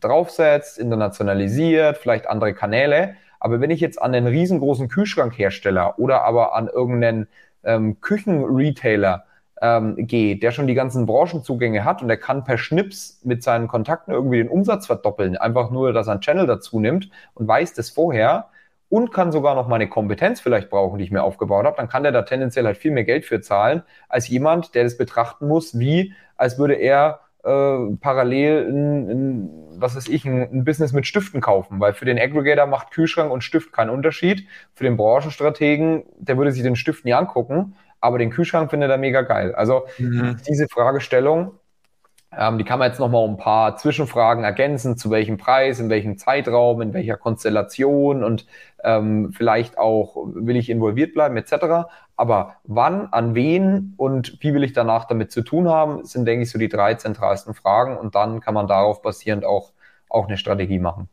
draufsetzt, 0.00 0.78
internationalisiert, 0.78 1.98
vielleicht 1.98 2.26
andere 2.28 2.52
Kanäle. 2.52 3.16
Aber 3.38 3.60
wenn 3.60 3.70
ich 3.70 3.80
jetzt 3.80 4.00
an 4.02 4.14
einen 4.14 4.26
riesengroßen 4.26 4.88
Kühlschrankhersteller 4.88 5.98
oder 5.98 6.22
aber 6.22 6.54
an 6.54 6.68
irgendeinen 6.68 7.28
ähm, 7.64 8.00
Küchenretailer 8.00 9.24
ähm, 9.60 9.94
gehe, 9.96 10.36
der 10.36 10.50
schon 10.50 10.66
die 10.66 10.74
ganzen 10.74 11.06
Branchenzugänge 11.06 11.84
hat 11.84 12.02
und 12.02 12.08
der 12.08 12.16
kann 12.16 12.44
per 12.44 12.58
Schnips 12.58 13.20
mit 13.24 13.42
seinen 13.42 13.68
Kontakten 13.68 14.12
irgendwie 14.12 14.38
den 14.38 14.48
Umsatz 14.48 14.86
verdoppeln, 14.86 15.36
einfach 15.36 15.70
nur, 15.70 15.92
dass 15.92 16.06
er 16.06 16.12
einen 16.12 16.20
Channel 16.20 16.46
dazu 16.46 16.80
nimmt 16.80 17.10
und 17.34 17.48
weiß 17.48 17.74
das 17.74 17.90
vorher, 17.90 18.48
und 18.94 19.12
kann 19.12 19.32
sogar 19.32 19.56
noch 19.56 19.66
meine 19.66 19.88
Kompetenz 19.88 20.40
vielleicht 20.40 20.70
brauchen, 20.70 20.98
die 20.98 21.04
ich 21.04 21.10
mir 21.10 21.24
aufgebaut 21.24 21.64
habe, 21.64 21.76
dann 21.76 21.88
kann 21.88 22.04
der 22.04 22.12
da 22.12 22.22
tendenziell 22.22 22.64
halt 22.64 22.76
viel 22.76 22.92
mehr 22.92 23.02
Geld 23.02 23.24
für 23.24 23.40
zahlen, 23.40 23.82
als 24.08 24.28
jemand, 24.28 24.76
der 24.76 24.84
das 24.84 24.96
betrachten 24.96 25.48
muss, 25.48 25.76
wie 25.78 26.14
als 26.36 26.58
würde 26.58 26.74
er 26.74 27.18
äh, 27.44 27.96
parallel 28.00 28.68
ein, 28.68 29.10
ein, 29.10 29.50
was 29.76 29.96
weiß 29.96 30.08
ich, 30.08 30.24
ein, 30.24 30.42
ein, 30.42 30.64
Business 30.64 30.92
mit 30.92 31.06
Stiften 31.06 31.40
kaufen, 31.40 31.80
weil 31.80 31.92
für 31.94 32.04
den 32.04 32.18
Aggregator 32.18 32.66
macht 32.66 32.90
Kühlschrank 32.90 33.30
und 33.30 33.42
Stift 33.42 33.72
keinen 33.72 33.90
Unterschied. 33.90 34.46
Für 34.74 34.84
den 34.84 34.96
Branchenstrategen, 34.96 36.04
der 36.18 36.38
würde 36.38 36.52
sich 36.52 36.62
den 36.62 36.76
Stift 36.76 37.04
nie 37.04 37.14
angucken, 37.14 37.76
aber 38.00 38.18
den 38.18 38.30
Kühlschrank 38.30 38.70
findet 38.70 38.90
er 38.90 38.98
mega 38.98 39.22
geil. 39.22 39.54
Also 39.54 39.86
mhm. 39.98 40.36
diese 40.46 40.68
Fragestellung 40.68 41.52
ähm, 42.36 42.58
die 42.58 42.64
kann 42.64 42.78
man 42.78 42.88
jetzt 42.88 42.98
nochmal 42.98 43.24
um 43.24 43.34
ein 43.34 43.36
paar 43.36 43.76
Zwischenfragen 43.76 44.44
ergänzen, 44.44 44.96
zu 44.96 45.10
welchem 45.10 45.36
Preis, 45.36 45.80
in 45.80 45.88
welchem 45.88 46.18
Zeitraum, 46.18 46.80
in 46.80 46.92
welcher 46.92 47.16
Konstellation 47.16 48.24
und 48.24 48.46
ähm, 48.84 49.32
vielleicht 49.32 49.78
auch, 49.78 50.16
will 50.34 50.56
ich 50.56 50.70
involviert 50.70 51.14
bleiben, 51.14 51.36
etc. 51.36 51.88
Aber 52.16 52.56
wann, 52.64 53.08
an 53.08 53.34
wen 53.34 53.94
und 53.96 54.38
wie 54.40 54.54
will 54.54 54.64
ich 54.64 54.72
danach 54.72 55.06
damit 55.06 55.32
zu 55.32 55.42
tun 55.42 55.68
haben, 55.68 56.04
sind, 56.04 56.26
denke 56.26 56.44
ich, 56.44 56.50
so 56.50 56.58
die 56.58 56.68
drei 56.68 56.94
zentralsten 56.94 57.54
Fragen 57.54 57.96
und 57.96 58.14
dann 58.14 58.40
kann 58.40 58.54
man 58.54 58.66
darauf 58.66 59.02
basierend 59.02 59.44
auch, 59.44 59.72
auch 60.08 60.28
eine 60.28 60.36
Strategie 60.36 60.78
machen. 60.78 61.08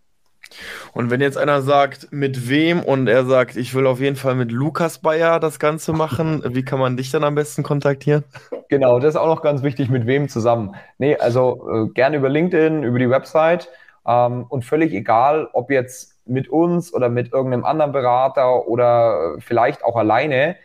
Und 0.94 1.10
wenn 1.10 1.22
jetzt 1.22 1.38
einer 1.38 1.62
sagt, 1.62 2.12
mit 2.12 2.50
wem 2.50 2.82
und 2.82 3.08
er 3.08 3.26
sagt, 3.26 3.56
ich 3.56 3.74
will 3.74 3.88
auf 3.88 4.00
jeden 4.00 4.16
Fall 4.16 4.36
mit 4.36 4.52
Lukas 4.52 5.00
Bayer 5.00 5.40
das 5.40 5.60
Ganze 5.60 5.94
machen, 5.94 6.44
wie 6.50 6.64
kann 6.64 6.80
man 6.80 6.98
dich 6.98 7.12
dann 7.12 7.24
am 7.24 7.36
besten 7.36 7.64
kontaktieren? 7.64 8.24
Genau, 8.70 9.00
das 9.00 9.16
ist 9.16 9.20
auch 9.20 9.28
noch 9.28 9.42
ganz 9.42 9.64
wichtig, 9.64 9.90
mit 9.90 10.06
wem 10.06 10.30
zusammen. 10.30 10.76
Nee, 10.98 11.16
also 11.18 11.68
äh, 11.70 11.90
gerne 11.94 12.18
über 12.18 12.30
LinkedIn, 12.30 12.84
über 12.84 13.00
die 13.00 13.10
Website 13.10 13.70
ähm, 14.06 14.46
und 14.50 14.66
völlig 14.66 14.94
egal, 14.94 15.50
ob 15.54 15.72
jetzt 15.72 16.21
mit 16.32 16.50
uns 16.50 16.94
oder 16.94 17.10
mit 17.10 17.34
irgendeinem 17.34 17.66
anderen 17.66 17.92
Berater 17.92 18.68
oder 18.68 19.36
vielleicht 19.40 19.84
auch 19.84 19.96
alleine. 19.96 20.56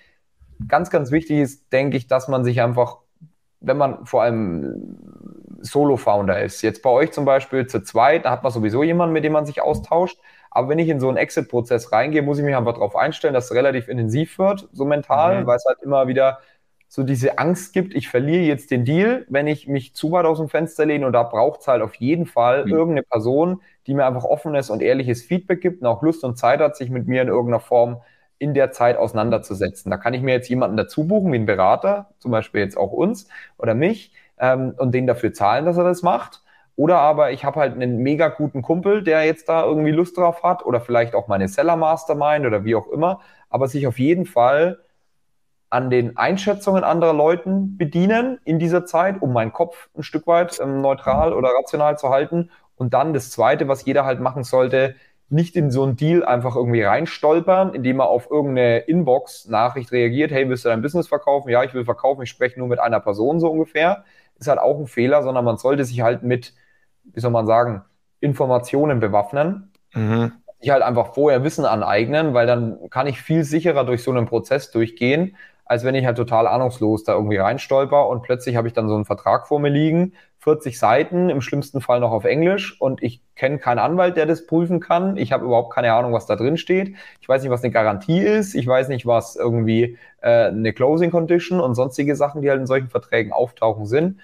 Ganz, 0.68 0.90
ganz 0.90 1.10
wichtig 1.10 1.38
ist, 1.38 1.72
denke 1.72 1.96
ich, 1.96 2.06
dass 2.06 2.28
man 2.28 2.44
sich 2.44 2.62
einfach, 2.62 2.98
wenn 3.60 3.76
man 3.76 4.06
vor 4.06 4.22
allem 4.22 4.96
Solo-Founder 5.60 6.42
ist. 6.42 6.62
Jetzt 6.62 6.82
bei 6.82 6.90
euch 6.90 7.12
zum 7.12 7.24
Beispiel 7.24 7.66
zu 7.66 7.82
zweit, 7.82 8.24
da 8.24 8.30
hat 8.30 8.42
man 8.42 8.52
sowieso 8.52 8.82
jemanden, 8.82 9.12
mit 9.12 9.24
dem 9.24 9.32
man 9.32 9.46
sich 9.46 9.60
austauscht. 9.60 10.18
Aber 10.50 10.68
wenn 10.68 10.78
ich 10.78 10.88
in 10.88 11.00
so 11.00 11.08
einen 11.08 11.18
Exit-Prozess 11.18 11.92
reingehe, 11.92 12.22
muss 12.22 12.38
ich 12.38 12.44
mich 12.44 12.56
einfach 12.56 12.74
darauf 12.74 12.96
einstellen, 12.96 13.34
dass 13.34 13.46
es 13.46 13.54
relativ 13.54 13.88
intensiv 13.88 14.38
wird, 14.38 14.68
so 14.72 14.84
mental, 14.86 15.42
mhm. 15.42 15.46
weil 15.46 15.56
es 15.56 15.64
halt 15.66 15.82
immer 15.82 16.08
wieder 16.08 16.38
so 16.88 17.02
diese 17.02 17.38
Angst 17.38 17.72
gibt, 17.72 17.94
ich 17.94 18.08
verliere 18.08 18.42
jetzt 18.42 18.70
den 18.70 18.84
Deal, 18.84 19.26
wenn 19.28 19.46
ich 19.46 19.66
mich 19.66 19.94
zu 19.94 20.12
weit 20.12 20.24
aus 20.24 20.38
dem 20.38 20.48
Fenster 20.48 20.86
lehne 20.86 21.06
und 21.06 21.12
da 21.12 21.24
braucht 21.24 21.60
es 21.60 21.68
halt 21.68 21.82
auf 21.82 21.94
jeden 21.96 22.26
Fall 22.26 22.64
mhm. 22.64 22.72
irgendeine 22.72 23.02
Person, 23.02 23.60
die 23.86 23.94
mir 23.94 24.06
einfach 24.06 24.24
offenes 24.24 24.70
und 24.70 24.82
ehrliches 24.82 25.22
Feedback 25.22 25.60
gibt 25.60 25.82
und 25.82 25.86
auch 25.86 26.02
Lust 26.02 26.24
und 26.24 26.38
Zeit 26.38 26.60
hat, 26.60 26.76
sich 26.76 26.90
mit 26.90 27.08
mir 27.08 27.22
in 27.22 27.28
irgendeiner 27.28 27.60
Form 27.60 28.00
in 28.38 28.54
der 28.54 28.70
Zeit 28.70 28.96
auseinanderzusetzen. 28.96 29.90
Da 29.90 29.96
kann 29.96 30.14
ich 30.14 30.22
mir 30.22 30.32
jetzt 30.32 30.48
jemanden 30.48 30.76
dazu 30.76 31.06
buchen, 31.06 31.32
wie 31.32 31.36
einen 31.36 31.46
Berater, 31.46 32.10
zum 32.18 32.30
Beispiel 32.30 32.60
jetzt 32.60 32.76
auch 32.76 32.92
uns 32.92 33.28
oder 33.58 33.74
mich, 33.74 34.12
ähm, 34.38 34.74
und 34.76 34.92
den 34.92 35.06
dafür 35.06 35.32
zahlen, 35.32 35.64
dass 35.64 35.76
er 35.76 35.84
das 35.84 36.02
macht. 36.02 36.42
Oder 36.76 36.98
aber 36.98 37.32
ich 37.32 37.44
habe 37.44 37.58
halt 37.58 37.72
einen 37.72 37.98
mega 37.98 38.28
guten 38.28 38.60
Kumpel, 38.60 39.02
der 39.02 39.24
jetzt 39.24 39.48
da 39.48 39.64
irgendwie 39.64 39.92
Lust 39.92 40.18
drauf 40.18 40.42
hat 40.42 40.64
oder 40.64 40.80
vielleicht 40.80 41.14
auch 41.14 41.26
meine 41.26 41.48
Seller 41.48 41.76
Mastermind 41.76 42.44
oder 42.44 42.64
wie 42.64 42.74
auch 42.74 42.88
immer, 42.88 43.20
aber 43.48 43.66
sich 43.66 43.86
auf 43.86 43.98
jeden 43.98 44.26
Fall 44.26 44.78
an 45.70 45.90
den 45.90 46.16
Einschätzungen 46.16 46.84
anderer 46.84 47.12
Leuten 47.12 47.76
bedienen 47.76 48.38
in 48.44 48.58
dieser 48.58 48.84
Zeit, 48.84 49.20
um 49.20 49.32
meinen 49.32 49.52
Kopf 49.52 49.88
ein 49.96 50.02
Stück 50.02 50.26
weit 50.26 50.58
ähm, 50.60 50.80
neutral 50.80 51.32
oder 51.32 51.50
rational 51.50 51.98
zu 51.98 52.10
halten. 52.10 52.50
Und 52.76 52.94
dann 52.94 53.14
das 53.14 53.30
Zweite, 53.30 53.68
was 53.68 53.84
jeder 53.84 54.04
halt 54.04 54.20
machen 54.20 54.44
sollte, 54.44 54.94
nicht 55.28 55.56
in 55.56 55.70
so 55.70 55.82
einen 55.82 55.96
Deal 55.96 56.24
einfach 56.24 56.54
irgendwie 56.54 56.82
reinstolpern, 56.82 57.74
indem 57.74 58.00
er 58.00 58.08
auf 58.08 58.30
irgendeine 58.30 58.78
Inbox-Nachricht 58.78 59.90
reagiert, 59.90 60.30
hey, 60.30 60.48
willst 60.48 60.64
du 60.64 60.68
dein 60.68 60.82
Business 60.82 61.08
verkaufen? 61.08 61.48
Ja, 61.50 61.64
ich 61.64 61.74
will 61.74 61.84
verkaufen, 61.84 62.22
ich 62.22 62.30
spreche 62.30 62.58
nur 62.58 62.68
mit 62.68 62.78
einer 62.78 63.00
Person 63.00 63.40
so 63.40 63.50
ungefähr 63.50 64.04
ist 64.38 64.48
halt 64.48 64.58
auch 64.58 64.78
ein 64.78 64.86
Fehler, 64.86 65.22
sondern 65.22 65.44
man 65.44 65.56
sollte 65.56 65.84
sich 65.84 66.00
halt 66.00 66.22
mit, 66.22 66.54
wie 67.04 67.20
soll 67.20 67.30
man 67.30 67.46
sagen, 67.46 67.82
Informationen 68.20 69.00
bewaffnen. 69.00 69.72
Mhm. 69.94 70.32
Sich 70.60 70.70
halt 70.70 70.82
einfach 70.82 71.14
vorher 71.14 71.44
Wissen 71.44 71.64
aneignen, 71.64 72.34
weil 72.34 72.46
dann 72.46 72.90
kann 72.90 73.06
ich 73.06 73.20
viel 73.20 73.44
sicherer 73.44 73.84
durch 73.84 74.02
so 74.02 74.10
einen 74.10 74.26
Prozess 74.26 74.70
durchgehen, 74.70 75.36
als 75.66 75.84
wenn 75.84 75.94
ich 75.96 76.06
halt 76.06 76.16
total 76.16 76.46
ahnungslos 76.46 77.04
da 77.04 77.12
irgendwie 77.12 77.36
reinstolper 77.36 78.08
und 78.08 78.22
plötzlich 78.22 78.56
habe 78.56 78.68
ich 78.68 78.74
dann 78.74 78.88
so 78.88 78.94
einen 78.94 79.04
Vertrag 79.04 79.48
vor 79.48 79.60
mir 79.60 79.68
liegen, 79.68 80.12
40 80.38 80.78
Seiten, 80.78 81.28
im 81.28 81.40
schlimmsten 81.40 81.80
Fall 81.80 81.98
noch 81.98 82.12
auf 82.12 82.24
Englisch 82.24 82.80
und 82.80 83.02
ich 83.02 83.20
kenne 83.34 83.58
keinen 83.58 83.80
Anwalt, 83.80 84.16
der 84.16 84.26
das 84.26 84.46
prüfen 84.46 84.78
kann. 84.78 85.16
Ich 85.16 85.32
habe 85.32 85.44
überhaupt 85.44 85.74
keine 85.74 85.92
Ahnung, 85.92 86.12
was 86.12 86.26
da 86.26 86.36
drin 86.36 86.56
steht. 86.56 86.94
Ich 87.20 87.28
weiß 87.28 87.42
nicht, 87.42 87.50
was 87.50 87.64
eine 87.64 87.72
Garantie 87.72 88.20
ist. 88.20 88.54
Ich 88.54 88.64
weiß 88.64 88.86
nicht, 88.88 89.06
was 89.06 89.34
irgendwie 89.34 89.98
äh, 90.20 90.46
eine 90.46 90.72
Closing 90.72 91.10
Condition 91.10 91.58
und 91.58 91.74
sonstige 91.74 92.14
Sachen, 92.14 92.42
die 92.42 92.50
halt 92.50 92.60
in 92.60 92.66
solchen 92.66 92.88
Verträgen 92.88 93.32
auftauchen 93.32 93.86
sind. 93.86 94.20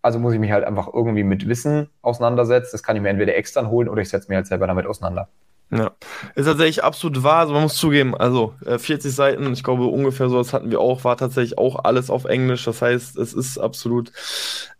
Also 0.00 0.18
muss 0.18 0.32
ich 0.32 0.40
mich 0.40 0.52
halt 0.52 0.64
einfach 0.64 0.88
irgendwie 0.92 1.22
mit 1.22 1.46
Wissen 1.46 1.90
auseinandersetzen. 2.00 2.70
Das 2.72 2.82
kann 2.82 2.96
ich 2.96 3.02
mir 3.02 3.10
entweder 3.10 3.36
extern 3.36 3.68
holen 3.68 3.90
oder 3.90 4.00
ich 4.00 4.08
setze 4.08 4.28
mich 4.28 4.36
halt 4.36 4.46
selber 4.46 4.66
damit 4.66 4.86
auseinander. 4.86 5.28
Ja, 5.74 5.92
ist 6.34 6.44
tatsächlich 6.44 6.84
absolut 6.84 7.22
wahr. 7.22 7.40
Also 7.40 7.54
man 7.54 7.62
muss 7.62 7.76
zugeben, 7.76 8.14
also 8.14 8.54
äh, 8.66 8.78
40 8.78 9.14
Seiten, 9.14 9.50
ich 9.54 9.64
glaube 9.64 9.86
ungefähr 9.86 10.28
so, 10.28 10.36
das 10.36 10.52
hatten 10.52 10.70
wir 10.70 10.80
auch, 10.80 11.02
war 11.04 11.16
tatsächlich 11.16 11.56
auch 11.56 11.84
alles 11.84 12.10
auf 12.10 12.26
Englisch. 12.26 12.64
Das 12.66 12.82
heißt, 12.82 13.16
es 13.16 13.32
ist 13.32 13.56
absolut, 13.56 14.12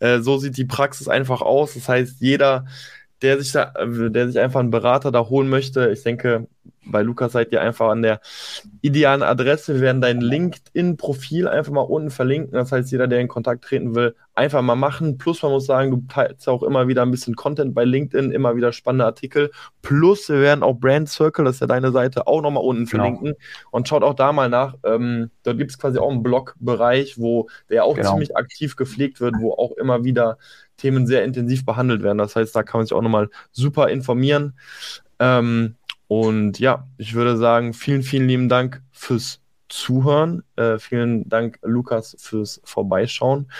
äh, 0.00 0.20
so 0.20 0.36
sieht 0.36 0.58
die 0.58 0.66
Praxis 0.66 1.08
einfach 1.08 1.40
aus. 1.40 1.72
Das 1.74 1.88
heißt, 1.88 2.16
jeder, 2.20 2.66
der 3.22 3.40
sich 3.40 3.52
da, 3.52 3.72
äh, 3.76 4.10
der 4.10 4.28
sich 4.28 4.38
einfach 4.38 4.60
einen 4.60 4.70
Berater 4.70 5.10
da 5.12 5.20
holen 5.30 5.48
möchte, 5.48 5.90
ich 5.90 6.02
denke, 6.02 6.46
bei 6.84 7.02
Lukas 7.02 7.32
seid 7.32 7.52
ihr 7.52 7.60
einfach 7.60 7.88
an 7.90 8.02
der 8.02 8.20
idealen 8.80 9.22
Adresse. 9.22 9.74
Wir 9.74 9.82
werden 9.82 10.00
dein 10.00 10.20
LinkedIn-Profil 10.20 11.48
einfach 11.48 11.72
mal 11.72 11.82
unten 11.82 12.10
verlinken. 12.10 12.52
Das 12.52 12.72
heißt, 12.72 12.90
jeder, 12.90 13.06
der 13.06 13.20
in 13.20 13.28
Kontakt 13.28 13.64
treten 13.64 13.94
will, 13.94 14.16
einfach 14.34 14.62
mal 14.62 14.76
machen. 14.76 15.18
Plus, 15.18 15.42
man 15.42 15.52
muss 15.52 15.66
sagen, 15.66 15.90
du 15.90 16.02
teilst 16.08 16.48
auch 16.48 16.62
immer 16.62 16.88
wieder 16.88 17.02
ein 17.02 17.10
bisschen 17.10 17.36
Content 17.36 17.74
bei 17.74 17.84
LinkedIn, 17.84 18.32
immer 18.32 18.56
wieder 18.56 18.72
spannende 18.72 19.04
Artikel. 19.04 19.50
Plus, 19.82 20.28
wir 20.28 20.40
werden 20.40 20.62
auch 20.62 20.74
Brand 20.74 21.08
Circle, 21.08 21.44
das 21.44 21.56
ist 21.56 21.60
ja 21.60 21.66
deine 21.66 21.92
Seite, 21.92 22.26
auch 22.26 22.42
nochmal 22.42 22.64
unten 22.64 22.86
genau. 22.86 23.04
verlinken. 23.04 23.34
Und 23.70 23.88
schaut 23.88 24.02
auch 24.02 24.14
da 24.14 24.32
mal 24.32 24.48
nach. 24.48 24.74
Ähm, 24.84 25.30
dort 25.44 25.58
gibt 25.58 25.70
es 25.70 25.78
quasi 25.78 25.98
auch 25.98 26.10
einen 26.10 26.22
Blog-Bereich, 26.22 27.18
wo 27.18 27.48
der 27.70 27.84
auch 27.84 27.96
genau. 27.96 28.10
ziemlich 28.10 28.36
aktiv 28.36 28.76
gepflegt 28.76 29.20
wird, 29.20 29.36
wo 29.38 29.52
auch 29.52 29.72
immer 29.72 30.04
wieder 30.04 30.38
Themen 30.78 31.06
sehr 31.06 31.24
intensiv 31.24 31.64
behandelt 31.64 32.02
werden. 32.02 32.18
Das 32.18 32.34
heißt, 32.34 32.56
da 32.56 32.62
kann 32.62 32.80
man 32.80 32.86
sich 32.86 32.94
auch 32.94 33.02
nochmal 33.02 33.28
super 33.52 33.88
informieren. 33.88 34.54
Ähm, 35.20 35.76
und 36.12 36.58
ja, 36.58 36.86
ich 36.98 37.14
würde 37.14 37.38
sagen, 37.38 37.72
vielen, 37.72 38.02
vielen 38.02 38.28
lieben 38.28 38.50
Dank 38.50 38.82
fürs 38.92 39.40
Zuhören. 39.70 40.42
Äh, 40.56 40.78
vielen 40.78 41.26
Dank, 41.26 41.58
Lukas, 41.62 42.14
fürs 42.18 42.60
Vorbeischauen. 42.64 43.50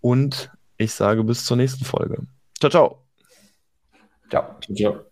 Und 0.00 0.52
ich 0.76 0.94
sage 0.94 1.24
bis 1.24 1.44
zur 1.44 1.56
nächsten 1.56 1.84
Folge. 1.84 2.24
Ciao, 2.60 2.70
ciao. 2.70 3.02
Ciao. 4.30 4.60
Ciao. 4.60 4.76
ciao. 4.76 5.11